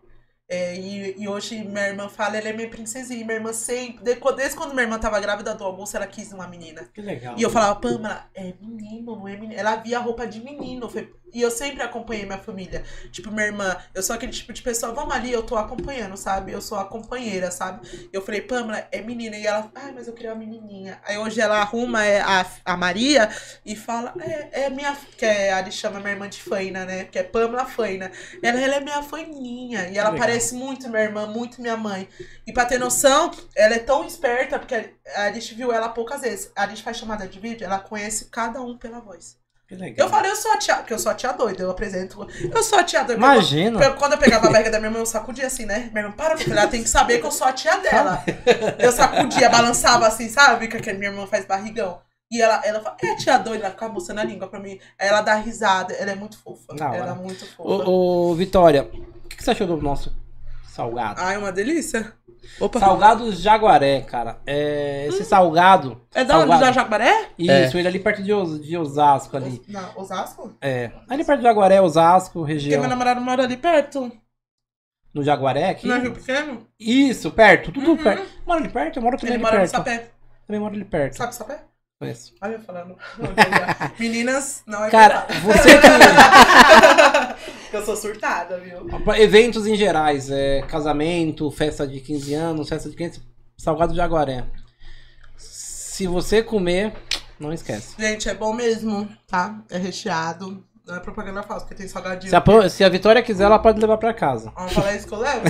É, 0.50 0.76
e, 0.76 1.22
e 1.22 1.28
hoje 1.28 1.62
minha 1.64 1.90
irmã 1.90 2.08
fala, 2.08 2.38
ela 2.38 2.48
é 2.48 2.54
minha 2.54 2.70
princesinha. 2.70 3.26
Minha 3.26 3.38
irmã 3.38 3.52
sempre, 3.52 4.04
desde 4.36 4.56
quando 4.56 4.72
minha 4.72 4.84
irmã 4.84 4.98
tava 4.98 5.20
grávida 5.20 5.54
do 5.54 5.64
almoço, 5.64 5.98
ela 5.98 6.08
quis 6.08 6.32
uma 6.32 6.48
menina. 6.48 6.88
Que 6.94 7.02
legal. 7.02 7.36
E 7.38 7.42
eu 7.42 7.50
falava, 7.50 7.76
Pamela, 7.80 8.30
é 8.34 8.54
menino, 8.62 9.16
não 9.16 9.28
é 9.28 9.36
menino. 9.36 9.60
Ela 9.60 9.76
via 9.76 10.00
roupa 10.00 10.26
de 10.26 10.40
menino. 10.40 10.90
E 11.34 11.42
eu 11.42 11.52
sempre 11.52 11.84
acompanhei 11.84 12.26
minha 12.26 12.38
família. 12.38 12.84
Tipo, 13.12 13.30
minha 13.32 13.48
irmã, 13.48 13.76
eu 13.94 14.02
sou 14.02 14.16
aquele 14.16 14.32
tipo 14.32 14.54
de 14.54 14.62
pessoa, 14.62 14.94
vamos 14.94 15.14
ali, 15.14 15.32
eu 15.32 15.44
tô 15.44 15.58
acompanhando, 15.58 16.16
sabe? 16.16 16.54
Eu 16.54 16.62
sou 16.62 16.78
a 16.78 16.86
companheira, 16.86 17.52
sabe? 17.52 18.08
Eu 18.14 18.22
falei, 18.22 18.42
Pamela, 18.42 18.88
é 18.92 19.02
menina. 19.02 19.36
E 19.36 19.46
ela, 19.46 19.70
ai, 19.76 19.92
mas 19.94 20.08
eu 20.08 20.14
queria 20.14 20.32
uma 20.32 20.40
menininha. 20.40 21.00
Aí 21.06 21.18
hoje 21.18 21.42
ela 21.42 21.58
arruma 21.58 22.06
é, 22.06 22.22
a, 22.22 22.46
a 22.64 22.78
Maria 22.78 23.30
e 23.66 23.76
fala, 23.76 24.14
é, 24.22 24.64
é 24.64 24.70
minha. 24.70 24.96
Que 25.18 25.26
é, 25.26 25.52
a 25.52 25.70
chama 25.70 26.00
minha 26.00 26.14
irmã 26.14 26.30
de 26.30 26.42
Faina, 26.42 26.86
né? 26.86 27.04
Que 27.04 27.20
é 27.20 27.24
Pamela 27.24 27.66
Faina. 27.66 28.10
Ela, 28.42 28.62
ela 28.62 28.76
é 28.76 28.80
minha 28.80 29.04
Faininha. 29.04 29.90
E 29.90 29.98
ela 29.98 30.12
Legal. 30.12 30.28
Parece 30.38 30.56
muito 30.56 30.88
minha 30.90 31.02
irmã, 31.04 31.26
muito 31.26 31.62
minha 31.62 31.76
mãe. 31.76 32.08
E 32.46 32.54
pra 32.54 32.66
ter 32.66 32.78
noção, 32.80 33.32
ela 33.56 33.74
é 33.76 33.80
tão 33.80 34.06
esperta, 34.06 34.60
porque 34.60 34.92
a 35.16 35.32
gente 35.32 35.56
viu 35.56 35.72
ela 35.72 35.90
poucas 35.90 36.22
vezes. 36.22 36.52
A 36.56 36.68
gente 36.68 36.84
faz 36.84 36.98
chamada 36.98 37.28
de 37.28 37.40
vídeo, 37.40 37.66
ela 37.66 37.80
conhece 37.80 38.26
cada 38.26 38.62
um 38.62 38.78
pela 38.78 39.00
voz. 39.00 39.36
Que 39.68 39.76
legal. 39.76 40.08
Eu 40.08 40.10
falei, 40.10 40.32
eu 40.32 40.36
sou 40.36 40.52
a 40.54 40.58
tia, 40.58 40.76
porque 40.78 40.94
eu 40.94 41.00
sou 41.00 41.12
a 41.12 41.16
tia 41.16 41.34
doida, 41.34 41.62
eu 41.64 41.70
apresento. 41.72 42.26
Eu 42.54 42.64
sou 42.64 42.80
a 42.80 42.84
tia 42.84 43.04
doida. 43.04 43.16
Imagina. 43.20 43.84
Eu- 43.84 43.96
quando 43.96 44.14
eu 44.14 44.18
pegava 44.18 44.48
a 44.48 44.52
barriga 44.52 44.70
da 44.72 44.78
minha 44.80 44.90
irmã, 44.90 45.00
eu 45.00 45.06
sacudia 45.06 45.48
assim, 45.48 45.66
né? 45.66 45.90
Minha 45.92 46.06
irmã, 46.06 46.16
para, 46.16 46.38
filha, 46.38 46.54
ela 46.54 46.68
tem 46.68 46.82
que 46.84 46.88
saber 46.90 47.20
que 47.20 47.26
eu 47.26 47.32
sou 47.32 47.46
a 47.48 47.52
tia 47.52 47.76
dela. 47.78 48.24
Eu 48.80 48.92
sacudia, 48.94 49.50
balançava 49.50 50.08
assim, 50.08 50.30
sabe? 50.30 50.70
Que 50.70 50.78
aquele 50.78 50.98
minha 50.98 51.12
irmã 51.12 51.28
faz 51.28 51.46
barrigão. 51.46 52.00
E 52.32 52.42
ela, 52.42 52.62
ela 52.64 52.80
fala, 52.82 52.96
é 53.04 53.16
tia 53.16 53.38
doida, 53.38 53.66
ela 53.66 53.72
fica 53.74 53.90
mostrando 53.90 54.20
a 54.20 54.24
língua 54.24 54.48
pra 54.48 54.60
mim. 54.60 54.80
Aí 55.00 55.08
ela 55.10 55.22
dá 55.22 55.36
risada, 55.36 55.94
ela 55.96 56.12
é 56.12 56.16
muito 56.16 56.38
fofa. 56.42 56.74
Da 56.74 56.96
ela 56.96 57.12
é 57.12 57.16
muito 57.16 57.46
fofa. 57.54 57.90
Ô, 57.90 58.32
ô, 58.32 58.36
Vitória, 58.36 58.84
o 58.84 59.28
que, 59.28 59.36
que 59.36 59.44
você 59.44 59.52
achou 59.52 59.68
do 59.68 59.78
nosso 59.82 60.16
salgado? 60.78 61.20
Ai, 61.22 61.36
uma 61.38 61.52
delícia. 61.52 62.14
Opa. 62.62 62.80
Salgado 62.80 63.32
Jaguaré, 63.34 64.02
cara. 64.02 64.38
É, 64.46 65.08
esse 65.10 65.26
salgado. 65.26 66.00
É 66.14 66.24
da 66.24 66.38
onde? 66.40 66.60
Da 66.60 66.72
Jacaré? 66.72 67.30
Isso, 67.38 67.78
ele 67.78 67.88
ali 67.88 68.00
perto 68.00 68.24
de, 68.24 68.32
Os- 68.34 68.62
de 68.62 68.78
Osasco 68.78 69.36
ali. 69.36 69.62
Não, 69.68 69.98
Osasco? 69.98 70.56
É. 70.62 70.92
Ali 71.10 71.26
perto 71.26 71.40
de 71.40 71.44
Jaguaré, 71.46 71.82
Osasco, 71.82 72.40
Porque 72.40 72.54
região. 72.54 72.80
meu 72.80 72.90
namorado 72.90 73.20
mora 73.20 73.44
ali 73.44 73.58
perto. 73.58 74.10
No 75.14 75.24
Jaguaré 75.24 75.70
aqui. 75.70 75.88
Não 75.88 75.96
é 75.96 76.00
Rio 76.00 76.14
Pequeno? 76.14 76.68
Isso, 76.80 77.32
perto, 77.32 77.72
tudo 77.72 77.92
Uhum. 77.92 77.98
perto. 77.98 78.26
Mora 78.46 78.60
ali 78.62 78.70
perto? 78.70 78.98
Eu 79.00 79.04
moro 79.04 79.18
também 79.18 79.34
Ele 79.36 79.44
ali 79.44 79.44
mora 79.44 79.56
no 79.56 79.62
perto. 79.72 79.76
Sapé. 79.76 80.10
Também 80.46 80.60
moro 80.62 80.76
ali 80.76 80.86
perto. 80.86 81.14
Sabe 81.18 81.36
Sapé? 81.36 81.60
Conheço. 82.00 82.34
Olha 82.42 82.54
eu 82.54 82.62
falando. 82.62 82.96
Meninas, 84.00 84.62
não 84.68 84.86
é 84.86 84.90
Cara, 84.92 85.26
verdade. 85.28 85.40
você 85.42 85.78
que. 85.80 85.88
Eu 87.76 87.84
sou 87.84 87.96
surtada, 87.98 88.60
viu? 88.60 88.88
Eventos 89.16 89.68
em 89.68 89.76
gerais, 89.76 90.30
é, 90.30 90.62
casamento, 90.62 91.50
festa 91.52 91.86
de 91.88 92.00
15 92.00 92.34
anos, 92.34 92.70
festa 92.70 92.90
de 92.90 92.96
15, 92.96 93.22
salgado 93.58 93.92
de 93.92 93.98
Jaguaré. 93.98 94.46
Se 95.36 96.08
você 96.08 96.42
comer, 96.42 96.94
não 97.40 97.52
esquece. 97.52 97.96
Gente, 98.00 98.30
é 98.30 98.34
bom 98.34 98.54
mesmo, 98.54 99.10
tá? 99.28 99.60
É 99.70 99.78
recheado. 99.78 100.64
Não 100.86 100.96
é 100.96 101.00
propaganda 101.02 101.44
falsa, 101.44 101.66
porque 101.66 101.76
tem 101.76 101.88
salgadinho. 101.88 102.30
Se 102.30 102.36
a, 102.36 102.70
se 102.70 102.84
a 102.84 102.90
Vitória 102.90 103.22
quiser, 103.22 103.44
ela 103.44 103.60
pode 103.60 103.82
levar 103.82 103.98
pra 103.98 104.14
casa. 104.14 104.54
Vamos 104.56 104.72
falar 104.72 104.96
isso 104.96 105.08
que 105.08 105.14
eu 105.14 105.20
levo? 105.20 105.44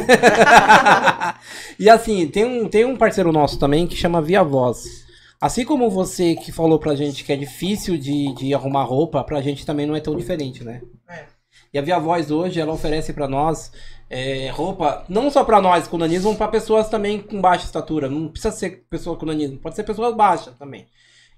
e 1.77 1.87
assim, 1.89 2.27
tem 2.27 2.43
um, 2.45 2.67
tem 2.67 2.85
um 2.85 2.97
parceiro 2.97 3.31
nosso 3.31 3.59
também 3.59 3.85
que 3.85 3.95
chama 3.95 4.21
Via 4.21 4.41
Voz. 4.43 5.06
Assim 5.39 5.64
como 5.64 5.89
você 5.89 6.35
que 6.35 6.51
falou 6.51 6.80
pra 6.80 6.95
gente 6.95 7.23
que 7.23 7.31
é 7.31 7.35
difícil 7.35 7.97
de, 7.97 8.34
de 8.34 8.53
arrumar 8.53 8.84
roupa, 8.84 9.23
pra 9.23 9.41
gente 9.41 9.65
também 9.65 9.85
não 9.85 9.95
é 9.95 9.99
tão 9.99 10.15
diferente, 10.15 10.64
né? 10.64 10.81
É. 11.07 11.26
E 11.73 11.77
a 11.77 11.81
Via 11.81 11.99
Voz 11.99 12.31
hoje, 12.31 12.59
ela 12.59 12.73
oferece 12.73 13.14
pra 13.14 13.27
nós 13.27 13.72
é, 14.09 14.49
roupa, 14.49 15.05
não 15.07 15.30
só 15.30 15.43
pra 15.43 15.61
nós 15.61 15.88
com 15.88 15.97
nanismo, 15.97 16.35
pra 16.35 16.47
pessoas 16.47 16.89
também 16.89 17.22
com 17.22 17.41
baixa 17.41 17.65
estatura. 17.65 18.09
Não 18.09 18.30
precisa 18.30 18.55
ser 18.55 18.85
pessoa 18.89 19.18
com 19.18 19.26
nanismo, 19.26 19.59
pode 19.59 19.76
ser 19.76 19.84
pessoas 19.84 20.15
baixas 20.15 20.55
também. 20.57 20.88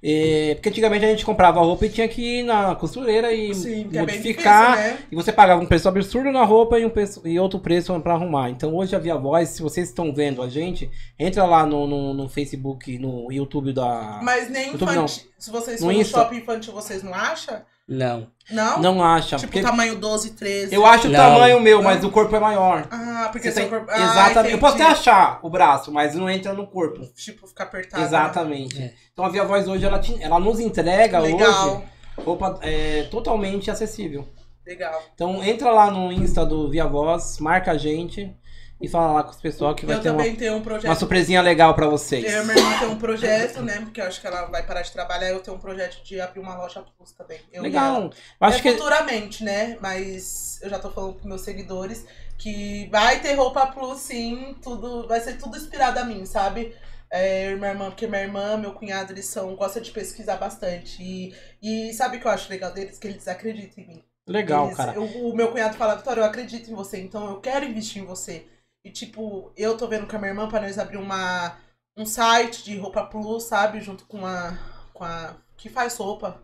É, 0.02 0.54
porque 0.56 0.70
antigamente 0.70 1.04
a 1.04 1.10
gente 1.10 1.26
comprava 1.26 1.60
roupa 1.60 1.86
e 1.86 1.90
tinha 1.90 2.08
que 2.08 2.40
ir 2.40 2.44
na 2.44 2.74
costureira 2.74 3.34
e 3.34 3.54
Sim, 3.54 3.90
é 3.94 4.00
modificar. 4.00 4.78
difícil, 4.78 4.94
né? 4.94 5.00
E 5.12 5.16
você 5.16 5.32
pagava 5.34 5.62
um 5.62 5.66
preço 5.66 5.90
absurdo 5.90 6.32
na 6.32 6.46
roupa 6.46 6.80
e, 6.80 6.86
um 6.86 6.90
preço, 6.90 7.22
e 7.28 7.38
outro 7.38 7.60
preço 7.60 8.00
pra 8.00 8.14
arrumar. 8.14 8.50
Então 8.50 8.74
hoje 8.76 8.96
a 8.96 9.00
Via 9.00 9.18
Voz, 9.18 9.50
se 9.50 9.62
vocês 9.62 9.90
estão 9.90 10.14
vendo 10.14 10.42
a 10.42 10.48
gente, 10.48 10.90
entra 11.20 11.44
lá 11.44 11.66
no, 11.66 11.86
no, 11.86 12.14
no 12.14 12.30
Facebook, 12.30 12.98
no 12.98 13.30
YouTube 13.30 13.74
da. 13.74 14.22
Mas 14.24 14.50
nem 14.50 14.68
Eu 14.72 14.78
tô- 14.78 14.86
não. 14.86 14.94
infantil. 14.94 15.24
Se 15.38 15.52
vocês 15.52 15.82
No 15.82 15.88
forem 15.88 16.00
no 16.00 16.06
shopping 16.06 16.38
infantil, 16.38 16.74
vocês 16.74 17.04
não 17.04 17.14
acham? 17.14 17.62
Não. 17.90 18.28
Não? 18.52 18.82
Não 18.82 19.04
acha. 19.04 19.36
Tipo 19.38 19.48
porque 19.52 19.62
tamanho 19.64 19.96
12, 19.96 20.32
13. 20.32 20.74
eu 20.76 20.86
acho 20.86 21.08
o 21.08 21.12
Não. 21.12 21.18
tamanho 21.20 21.60
meu, 21.60 21.78
Não. 21.78 21.84
mas 21.84 22.04
o 22.04 22.10
corpo 22.12 22.36
é 22.36 22.40
maior. 22.40 22.88
Ah, 22.92 23.30
porque 23.32 23.48
Você 23.48 23.54
seu 23.54 23.64
tem- 23.64 23.70
corpo. 23.70 23.88
Ah, 23.92 23.98
Exatamente. 24.04 24.54
eu 24.54 24.60
posso 24.60 24.76
até 24.76 24.84
entendi. 24.86 25.00
achar 25.00 25.40
o 25.42 25.50
braço, 25.50 25.92
mas 25.92 26.14
não 26.16 26.30
entra 26.30 26.54
no 26.54 26.68
corpo. 26.68 27.06
Tipo, 27.16 27.48
ficar 27.48 27.64
apertado. 27.66 28.02
né? 28.02 28.08
Exatamente. 28.08 28.82
É. 28.82 28.94
Então 29.12 29.26
a 29.26 29.30
Via 29.30 29.44
Voz 29.44 29.68
hoje, 29.68 29.86
ela, 29.86 30.00
te- 30.00 30.22
ela 30.22 30.40
nos 30.40 30.60
entrega 30.60 31.20
Legal. 31.20 31.76
hoje 31.78 31.84
roupa 32.24 32.60
é, 32.62 33.04
totalmente 33.10 33.72
acessível. 33.72 34.28
Legal. 34.66 35.02
Então 35.16 35.44
entra 35.44 35.72
lá 35.72 35.90
no 35.90 36.12
Insta 36.12 36.46
do 36.46 36.70
Via 36.70 36.86
Voz, 36.86 37.40
marca 37.40 37.72
a 37.72 37.78
gente 37.78 38.36
e 38.82 38.88
fala 38.88 39.12
lá 39.12 39.24
com 39.24 39.32
os 39.32 39.42
pessoal 39.42 39.76
que 39.76 39.86
vai 39.86 39.98
Eu 39.98 40.02
ter 40.02 40.10
uma, 40.12 40.24
um 40.58 40.62
projeto. 40.62 40.86
uma 40.86 40.96
surpresinha 40.96 41.42
legal 41.42 41.74
pra 41.74 41.88
vocês. 41.88 42.24
Eu 42.24 42.46
minha 42.46 42.58
irmã 42.58 42.80
tem 42.80 42.88
um 42.88 42.98
projeto, 42.98 43.62
né? 43.62 43.80
Porque 43.82 44.00
eu 44.00 44.06
acho 44.06 44.22
que 44.22 44.28
ela 44.28 44.46
vai 44.46 44.66
parar 44.66 44.82
de 44.82 44.92
trabalhar. 44.92 45.30
Eu 45.30 45.40
tenho 45.42 45.58
um 45.58 45.60
projeto 45.60 46.02
de 46.04 46.20
abrir 46.22 46.40
uma 46.40 46.56
loja 46.56 46.84
plus 46.98 47.12
também. 47.12 47.40
Eu. 47.52 47.64
Legal. 47.64 48.10
Acho 48.40 48.58
é 48.60 48.62
que 48.62 48.72
futuramente, 48.72 49.44
né? 49.44 49.78
Mas 49.82 50.60
eu 50.62 50.70
já 50.70 50.80
tô 50.80 50.90
falando 50.92 51.14
pros 51.16 51.26
meus 51.26 51.42
seguidores 51.42 52.06
que 52.38 52.88
vai 52.90 53.20
ter 53.22 53.34
roupa 53.34 53.68
plus, 53.68 54.00
sim. 54.00 54.56
Tudo, 54.62 55.08
vai 55.08 55.20
ser 55.20 55.38
tudo 55.38 55.58
inspirado 55.58 56.00
a 56.00 56.06
mim, 56.06 56.26
sabe? 56.26 56.74
É, 57.12 57.54
minha 57.56 57.72
irmã, 57.72 57.86
porque 57.90 58.06
minha 58.08 58.22
irmã, 58.22 58.56
meu 58.56 58.72
cunhado, 58.72 59.12
eles 59.12 59.26
são, 59.26 59.56
gostam 59.56 59.82
de 59.82 59.92
pesquisar 59.92 60.38
bastante. 60.38 61.02
E, 61.02 61.34
e 61.62 61.92
sabe 61.94 62.18
o 62.18 62.20
que 62.22 62.28
eu 62.28 62.32
acho 62.32 62.50
legal 62.50 62.72
deles? 62.72 62.98
Que 63.00 63.08
eles 63.08 63.28
acreditam 63.28 63.84
em 63.84 63.88
mim. 63.88 64.04
legal, 64.28 64.66
Eles- 64.68 64.78
cara. 64.78 64.94
eu- 64.94 65.04
o 65.04 65.36
meu 65.36 65.48
cunhado 65.52 65.76
fala, 65.76 65.96
Vitória, 65.96 66.22
eu 66.22 66.26
acredito 66.26 66.70
em 66.70 66.76
você, 66.76 67.00
então 67.02 67.28
eu 67.32 67.40
quero 67.42 67.66
investir 67.66 68.02
em 68.02 68.06
você. 68.06 68.46
E 68.84 68.92
tipo, 68.92 69.52
eu 69.58 69.78
tô 69.78 69.88
vendo 69.88 70.08
com 70.08 70.16
a 70.16 70.20
minha 70.20 70.32
irmã 70.32 70.48
pra 70.48 70.62
nós 70.62 70.78
abrir 70.78 70.98
uma, 70.98 71.58
um 71.98 72.06
site 72.06 72.64
de 72.64 72.78
roupa 72.78 73.06
plus, 73.06 73.44
sabe? 73.44 73.82
Junto 73.82 74.06
com 74.06 74.26
a, 74.26 74.58
com 74.94 75.04
a 75.04 75.36
que 75.58 75.70
faz 75.70 75.98
roupa, 75.98 76.42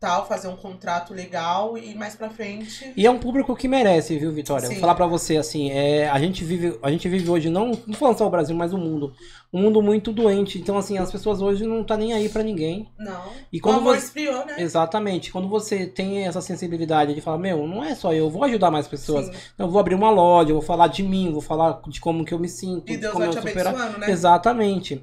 tal, 0.00 0.26
fazer 0.26 0.48
um 0.48 0.56
contrato 0.56 1.12
legal 1.12 1.76
e 1.76 1.94
mais 1.94 2.14
pra 2.14 2.30
frente. 2.30 2.92
E 2.96 3.04
é 3.04 3.10
um 3.10 3.18
público 3.18 3.54
que 3.56 3.66
merece, 3.66 4.16
viu, 4.18 4.30
Vitória? 4.32 4.66
Sim. 4.66 4.74
Vou 4.74 4.80
falar 4.80 4.94
pra 4.94 5.06
você 5.06 5.36
assim, 5.36 5.70
é, 5.70 6.08
a 6.08 6.18
gente 6.20 6.44
vive, 6.44 6.78
a 6.82 6.90
gente 6.90 7.08
vive 7.08 7.28
hoje 7.28 7.50
não, 7.50 7.72
não 7.86 7.94
falando 7.94 8.18
só 8.18 8.26
o 8.26 8.30
Brasil, 8.30 8.54
mas 8.54 8.72
o 8.72 8.78
mundo, 8.78 9.12
um 9.52 9.60
mundo 9.60 9.82
muito 9.82 10.12
doente. 10.12 10.58
Então 10.58 10.78
assim, 10.78 10.98
as 10.98 11.10
pessoas 11.10 11.42
hoje 11.42 11.66
não 11.66 11.82
tá 11.82 11.96
nem 11.96 12.12
aí 12.12 12.28
pra 12.28 12.42
ninguém. 12.44 12.88
Não. 12.98 13.32
E 13.52 13.58
o 13.58 13.60
quando 13.62 13.78
amor 13.78 13.96
você 13.96 14.04
esfriou, 14.06 14.46
né? 14.46 14.54
Exatamente. 14.58 15.32
Quando 15.32 15.48
você 15.48 15.86
tem 15.86 16.26
essa 16.26 16.40
sensibilidade 16.40 17.14
de 17.14 17.20
falar, 17.20 17.38
meu, 17.38 17.66
não 17.66 17.82
é 17.82 17.94
só 17.94 18.12
eu, 18.12 18.30
vou 18.30 18.44
ajudar 18.44 18.70
mais 18.70 18.86
pessoas. 18.86 19.26
Sim. 19.26 19.32
Eu 19.58 19.68
vou 19.68 19.80
abrir 19.80 19.96
uma 19.96 20.10
loja, 20.10 20.50
eu 20.50 20.54
vou 20.56 20.62
falar 20.64 20.86
de 20.88 21.02
mim, 21.02 21.32
vou 21.32 21.42
falar 21.42 21.80
de 21.88 22.00
como 22.00 22.24
que 22.24 22.32
eu 22.32 22.38
me 22.38 22.48
sinto, 22.48 22.88
E 22.88 22.92
de 22.94 22.98
Deus 22.98 23.12
como 23.12 23.26
vai 23.26 23.36
eu 23.36 23.40
te 23.42 23.48
superar. 23.48 23.98
né? 23.98 24.10
Exatamente. 24.10 25.02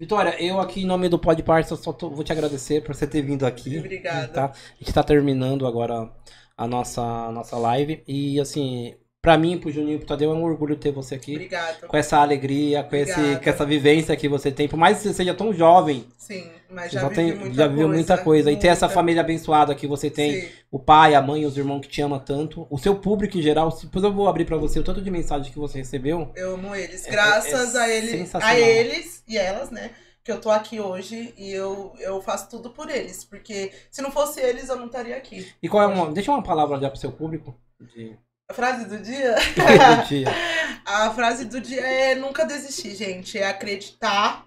Vitória, 0.00 0.42
eu 0.42 0.58
aqui 0.58 0.82
em 0.82 0.86
nome 0.86 1.08
do 1.10 1.18
Pod 1.18 1.40
Parça 1.42 1.76
só 1.76 1.92
tô- 1.92 2.10
vou 2.10 2.24
te 2.24 2.32
agradecer 2.32 2.82
por 2.82 2.94
você 2.94 3.06
ter 3.06 3.20
vindo 3.22 3.44
aqui. 3.46 3.78
Obrigada. 3.78 4.28
Tá? 4.32 4.44
A 4.46 4.54
gente 4.82 4.92
tá 4.94 5.02
terminando 5.04 5.66
agora 5.66 6.10
a 6.56 6.66
nossa, 6.66 7.02
a 7.02 7.30
nossa 7.30 7.56
live. 7.58 8.02
E 8.08 8.40
assim, 8.40 8.94
pra 9.22 9.36
mim, 9.36 9.58
pro 9.58 9.70
Juninho 9.70 9.96
e 9.96 9.98
pro 9.98 10.06
Tadeu, 10.06 10.30
é 10.30 10.34
um 10.34 10.42
orgulho 10.42 10.76
ter 10.76 10.92
você 10.92 11.14
aqui. 11.14 11.34
Obrigada. 11.34 11.86
Com 11.86 11.96
essa 11.96 12.18
alegria, 12.18 12.82
com, 12.82 12.96
esse, 12.96 13.14
com 13.42 13.50
essa 13.50 13.66
vivência 13.66 14.16
que 14.16 14.28
você 14.28 14.50
tem. 14.50 14.68
Por 14.68 14.78
mais 14.78 14.98
que 14.98 15.04
você 15.04 15.14
seja 15.14 15.34
tão 15.34 15.52
jovem, 15.52 16.06
Sim, 16.16 16.50
mas 16.70 16.90
já, 16.90 17.00
já, 17.02 17.10
tem, 17.10 17.34
muita 17.36 17.54
já 17.54 17.66
viveu 17.66 17.86
coisa, 17.86 17.94
muita 17.94 18.18
coisa. 18.18 18.52
E 18.52 18.56
ter 18.56 18.68
essa 18.68 18.86
muita. 18.86 18.94
família 18.94 19.20
abençoada 19.20 19.74
que 19.74 19.86
você 19.86 20.10
tem. 20.10 20.40
Sim. 20.40 20.48
O 20.70 20.78
pai, 20.78 21.14
a 21.14 21.20
mãe, 21.20 21.44
os 21.44 21.56
irmãos 21.56 21.80
que 21.80 21.88
te 21.88 22.00
amam 22.00 22.18
tanto. 22.18 22.66
O 22.70 22.78
seu 22.78 22.96
público 22.96 23.36
em 23.36 23.42
geral. 23.42 23.76
Depois 23.82 24.04
eu 24.04 24.12
vou 24.12 24.28
abrir 24.28 24.44
pra 24.44 24.56
você 24.56 24.78
o 24.78 24.84
tanto 24.84 25.02
de 25.02 25.10
mensagem 25.10 25.52
que 25.52 25.58
você 25.58 25.78
recebeu. 25.78 26.30
Eu 26.34 26.54
amo 26.54 26.74
eles. 26.74 27.06
É- 27.06 27.10
Graças 27.10 27.74
é 27.74 27.78
a 27.78 27.88
eles, 27.88 28.10
sensacional. 28.10 28.56
a 28.56 28.58
eles 28.58 29.22
e 29.28 29.36
elas, 29.36 29.70
né? 29.70 29.90
Que 30.22 30.30
eu 30.32 30.40
tô 30.40 30.50
aqui 30.50 30.78
hoje 30.78 31.34
e 31.36 31.50
eu, 31.50 31.92
eu 31.98 32.20
faço 32.22 32.48
tudo 32.48 32.70
por 32.70 32.88
eles. 32.90 33.24
Porque 33.24 33.72
se 33.90 34.00
não 34.00 34.10
fosse 34.10 34.40
eles, 34.40 34.68
eu 34.68 34.76
não 34.76 34.86
estaria 34.86 35.16
aqui. 35.16 35.46
E 35.62 35.68
qual 35.68 35.82
é 35.82 35.86
uma. 35.86 36.10
Deixa 36.12 36.30
uma 36.30 36.42
palavra 36.42 36.78
já 36.78 36.88
pro 36.88 36.98
seu 36.98 37.10
público. 37.10 37.58
De, 37.80 38.16
A 38.50 38.52
frase 38.52 38.84
do 38.86 38.98
dia? 38.98 39.36
do 39.54 40.08
dia. 40.08 40.26
A 40.84 41.14
frase 41.14 41.44
do 41.44 41.60
dia 41.60 41.86
é 41.86 42.14
nunca 42.16 42.44
desistir, 42.44 42.96
gente. 42.96 43.38
É 43.38 43.46
acreditar, 43.46 44.44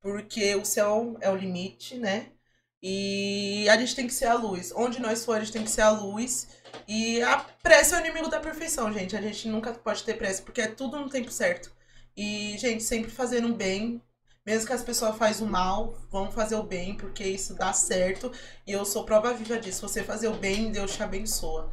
porque 0.00 0.56
o 0.56 0.64
céu 0.64 1.16
é 1.20 1.30
o 1.30 1.36
limite, 1.36 1.96
né? 1.96 2.32
E 2.82 3.68
a 3.68 3.76
gente 3.76 3.94
tem 3.94 4.08
que 4.08 4.12
ser 4.12 4.24
a 4.26 4.34
luz. 4.34 4.72
Onde 4.74 5.00
nós 5.00 5.24
for, 5.24 5.36
a 5.36 5.38
gente 5.38 5.52
tem 5.52 5.62
que 5.62 5.70
ser 5.70 5.82
a 5.82 5.90
luz. 5.90 6.48
E 6.88 7.22
a 7.22 7.38
pressa 7.62 7.94
é 7.94 7.98
o 7.98 8.04
inimigo 8.04 8.28
da 8.28 8.40
perfeição, 8.40 8.92
gente. 8.92 9.16
A 9.16 9.22
gente 9.22 9.46
nunca 9.46 9.72
pode 9.72 10.02
ter 10.02 10.14
pressa, 10.14 10.42
porque 10.42 10.60
é 10.60 10.66
tudo 10.66 10.98
no 10.98 11.08
tempo 11.08 11.30
certo. 11.30 11.70
E, 12.16 12.58
gente, 12.58 12.82
sempre 12.82 13.08
fazendo 13.08 13.54
bem. 13.54 14.02
Mesmo 14.44 14.66
que 14.66 14.72
as 14.72 14.82
pessoas 14.82 15.16
façam 15.16 15.46
o 15.46 15.50
mal, 15.50 15.94
vamos 16.10 16.34
fazer 16.34 16.56
o 16.56 16.64
bem, 16.64 16.96
porque 16.96 17.22
isso 17.22 17.54
dá 17.54 17.72
certo. 17.72 18.32
E 18.66 18.72
eu 18.72 18.84
sou 18.84 19.04
prova 19.04 19.32
viva 19.32 19.60
disso. 19.60 19.86
Você 19.86 20.02
fazer 20.02 20.26
o 20.26 20.34
bem, 20.34 20.72
Deus 20.72 20.96
te 20.96 21.04
abençoa. 21.04 21.70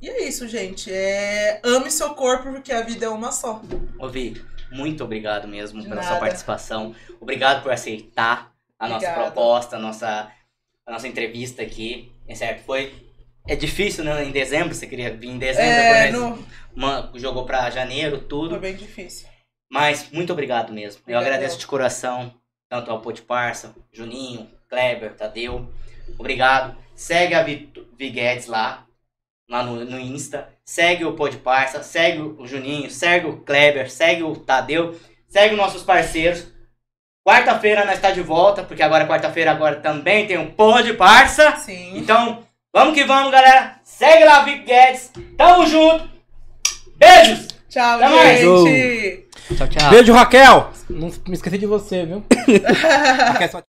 E 0.00 0.08
é 0.08 0.24
isso, 0.28 0.46
gente. 0.46 0.92
É... 0.92 1.60
Ame 1.64 1.90
seu 1.90 2.14
corpo, 2.14 2.50
porque 2.52 2.72
a 2.72 2.82
vida 2.82 3.06
é 3.06 3.08
uma 3.08 3.32
só. 3.32 3.62
Ouvi, 3.98 4.42
muito 4.70 5.02
obrigado 5.02 5.48
mesmo 5.48 5.80
De 5.80 5.88
pela 5.88 5.96
nada. 6.02 6.08
sua 6.08 6.18
participação. 6.20 6.94
Obrigado 7.20 7.62
por 7.62 7.72
aceitar 7.72 8.52
a 8.78 8.88
nossa 8.88 9.06
Obrigada. 9.06 9.22
proposta, 9.32 9.76
a 9.76 9.78
nossa, 9.78 10.30
a 10.86 10.92
nossa 10.92 11.08
entrevista 11.08 11.62
aqui. 11.62 12.12
É 12.28 12.34
certo, 12.34 12.64
foi. 12.64 12.92
É 13.48 13.54
difícil, 13.56 14.04
né? 14.04 14.24
Em 14.24 14.30
dezembro, 14.30 14.74
você 14.74 14.86
queria 14.86 15.14
vir 15.14 15.28
em 15.28 15.38
dezembro, 15.38 15.70
É, 15.70 16.06
depois 16.10 16.22
no... 16.38 16.46
uma- 16.74 17.10
jogou 17.14 17.44
pra 17.44 17.68
janeiro, 17.70 18.18
tudo. 18.22 18.50
foi 18.50 18.58
bem 18.58 18.74
difícil. 18.76 19.28
Mas 19.70 20.10
muito 20.10 20.32
obrigado 20.32 20.72
mesmo. 20.72 20.98
Eu 21.00 21.16
Obrigada. 21.18 21.26
agradeço 21.26 21.58
de 21.58 21.66
coração, 21.66 22.34
tanto 22.68 22.90
ao 22.90 23.00
Pô 23.00 23.12
de 23.12 23.22
Parça, 23.22 23.74
Juninho, 23.92 24.48
Kleber, 24.68 25.14
Tadeu. 25.14 25.70
Obrigado. 26.18 26.76
Segue 26.94 27.34
a 27.34 27.42
Vi, 27.42 27.70
Vi 27.98 28.10
Guedes 28.10 28.46
lá, 28.46 28.83
lá 29.54 29.62
no, 29.62 29.84
no 29.84 30.00
Insta. 30.00 30.48
Segue 30.64 31.04
o 31.04 31.12
Pô 31.12 31.28
de 31.28 31.36
Parça, 31.36 31.82
segue 31.82 32.20
o 32.20 32.46
Juninho, 32.46 32.90
segue 32.90 33.28
o 33.28 33.36
Kleber, 33.36 33.88
segue 33.88 34.24
o 34.24 34.34
Tadeu, 34.34 34.98
segue 35.28 35.54
os 35.54 35.60
nossos 35.60 35.82
parceiros. 35.84 36.46
Quarta-feira 37.26 37.84
nós 37.84 37.94
está 37.94 38.10
de 38.10 38.20
volta, 38.20 38.64
porque 38.64 38.82
agora 38.82 39.06
quarta-feira 39.06 39.52
agora 39.52 39.76
também 39.76 40.26
tem 40.26 40.38
um 40.38 40.50
Pô 40.50 40.82
de 40.82 40.94
Parça. 40.94 41.56
Sim. 41.56 41.96
Então, 41.96 42.42
vamos 42.74 42.94
que 42.94 43.04
vamos, 43.04 43.30
galera. 43.30 43.76
Segue 43.84 44.24
lá, 44.24 44.42
Vi 44.42 44.58
Guedes. 44.58 45.12
Tamo 45.36 45.66
junto. 45.66 46.10
Beijos! 46.96 47.48
Tchau, 47.68 47.96
Até 47.96 48.08
mais. 48.08 48.40
gente. 48.40 49.28
Tchau, 49.56 49.68
tchau. 49.68 49.90
Beijo, 49.90 50.12
Raquel! 50.12 50.70
Não 50.88 51.10
me 51.26 51.34
esqueci 51.34 51.58
de 51.58 51.66
você, 51.66 52.04
viu? 52.06 52.24
Raquel, 53.26 53.50
só 53.50 53.62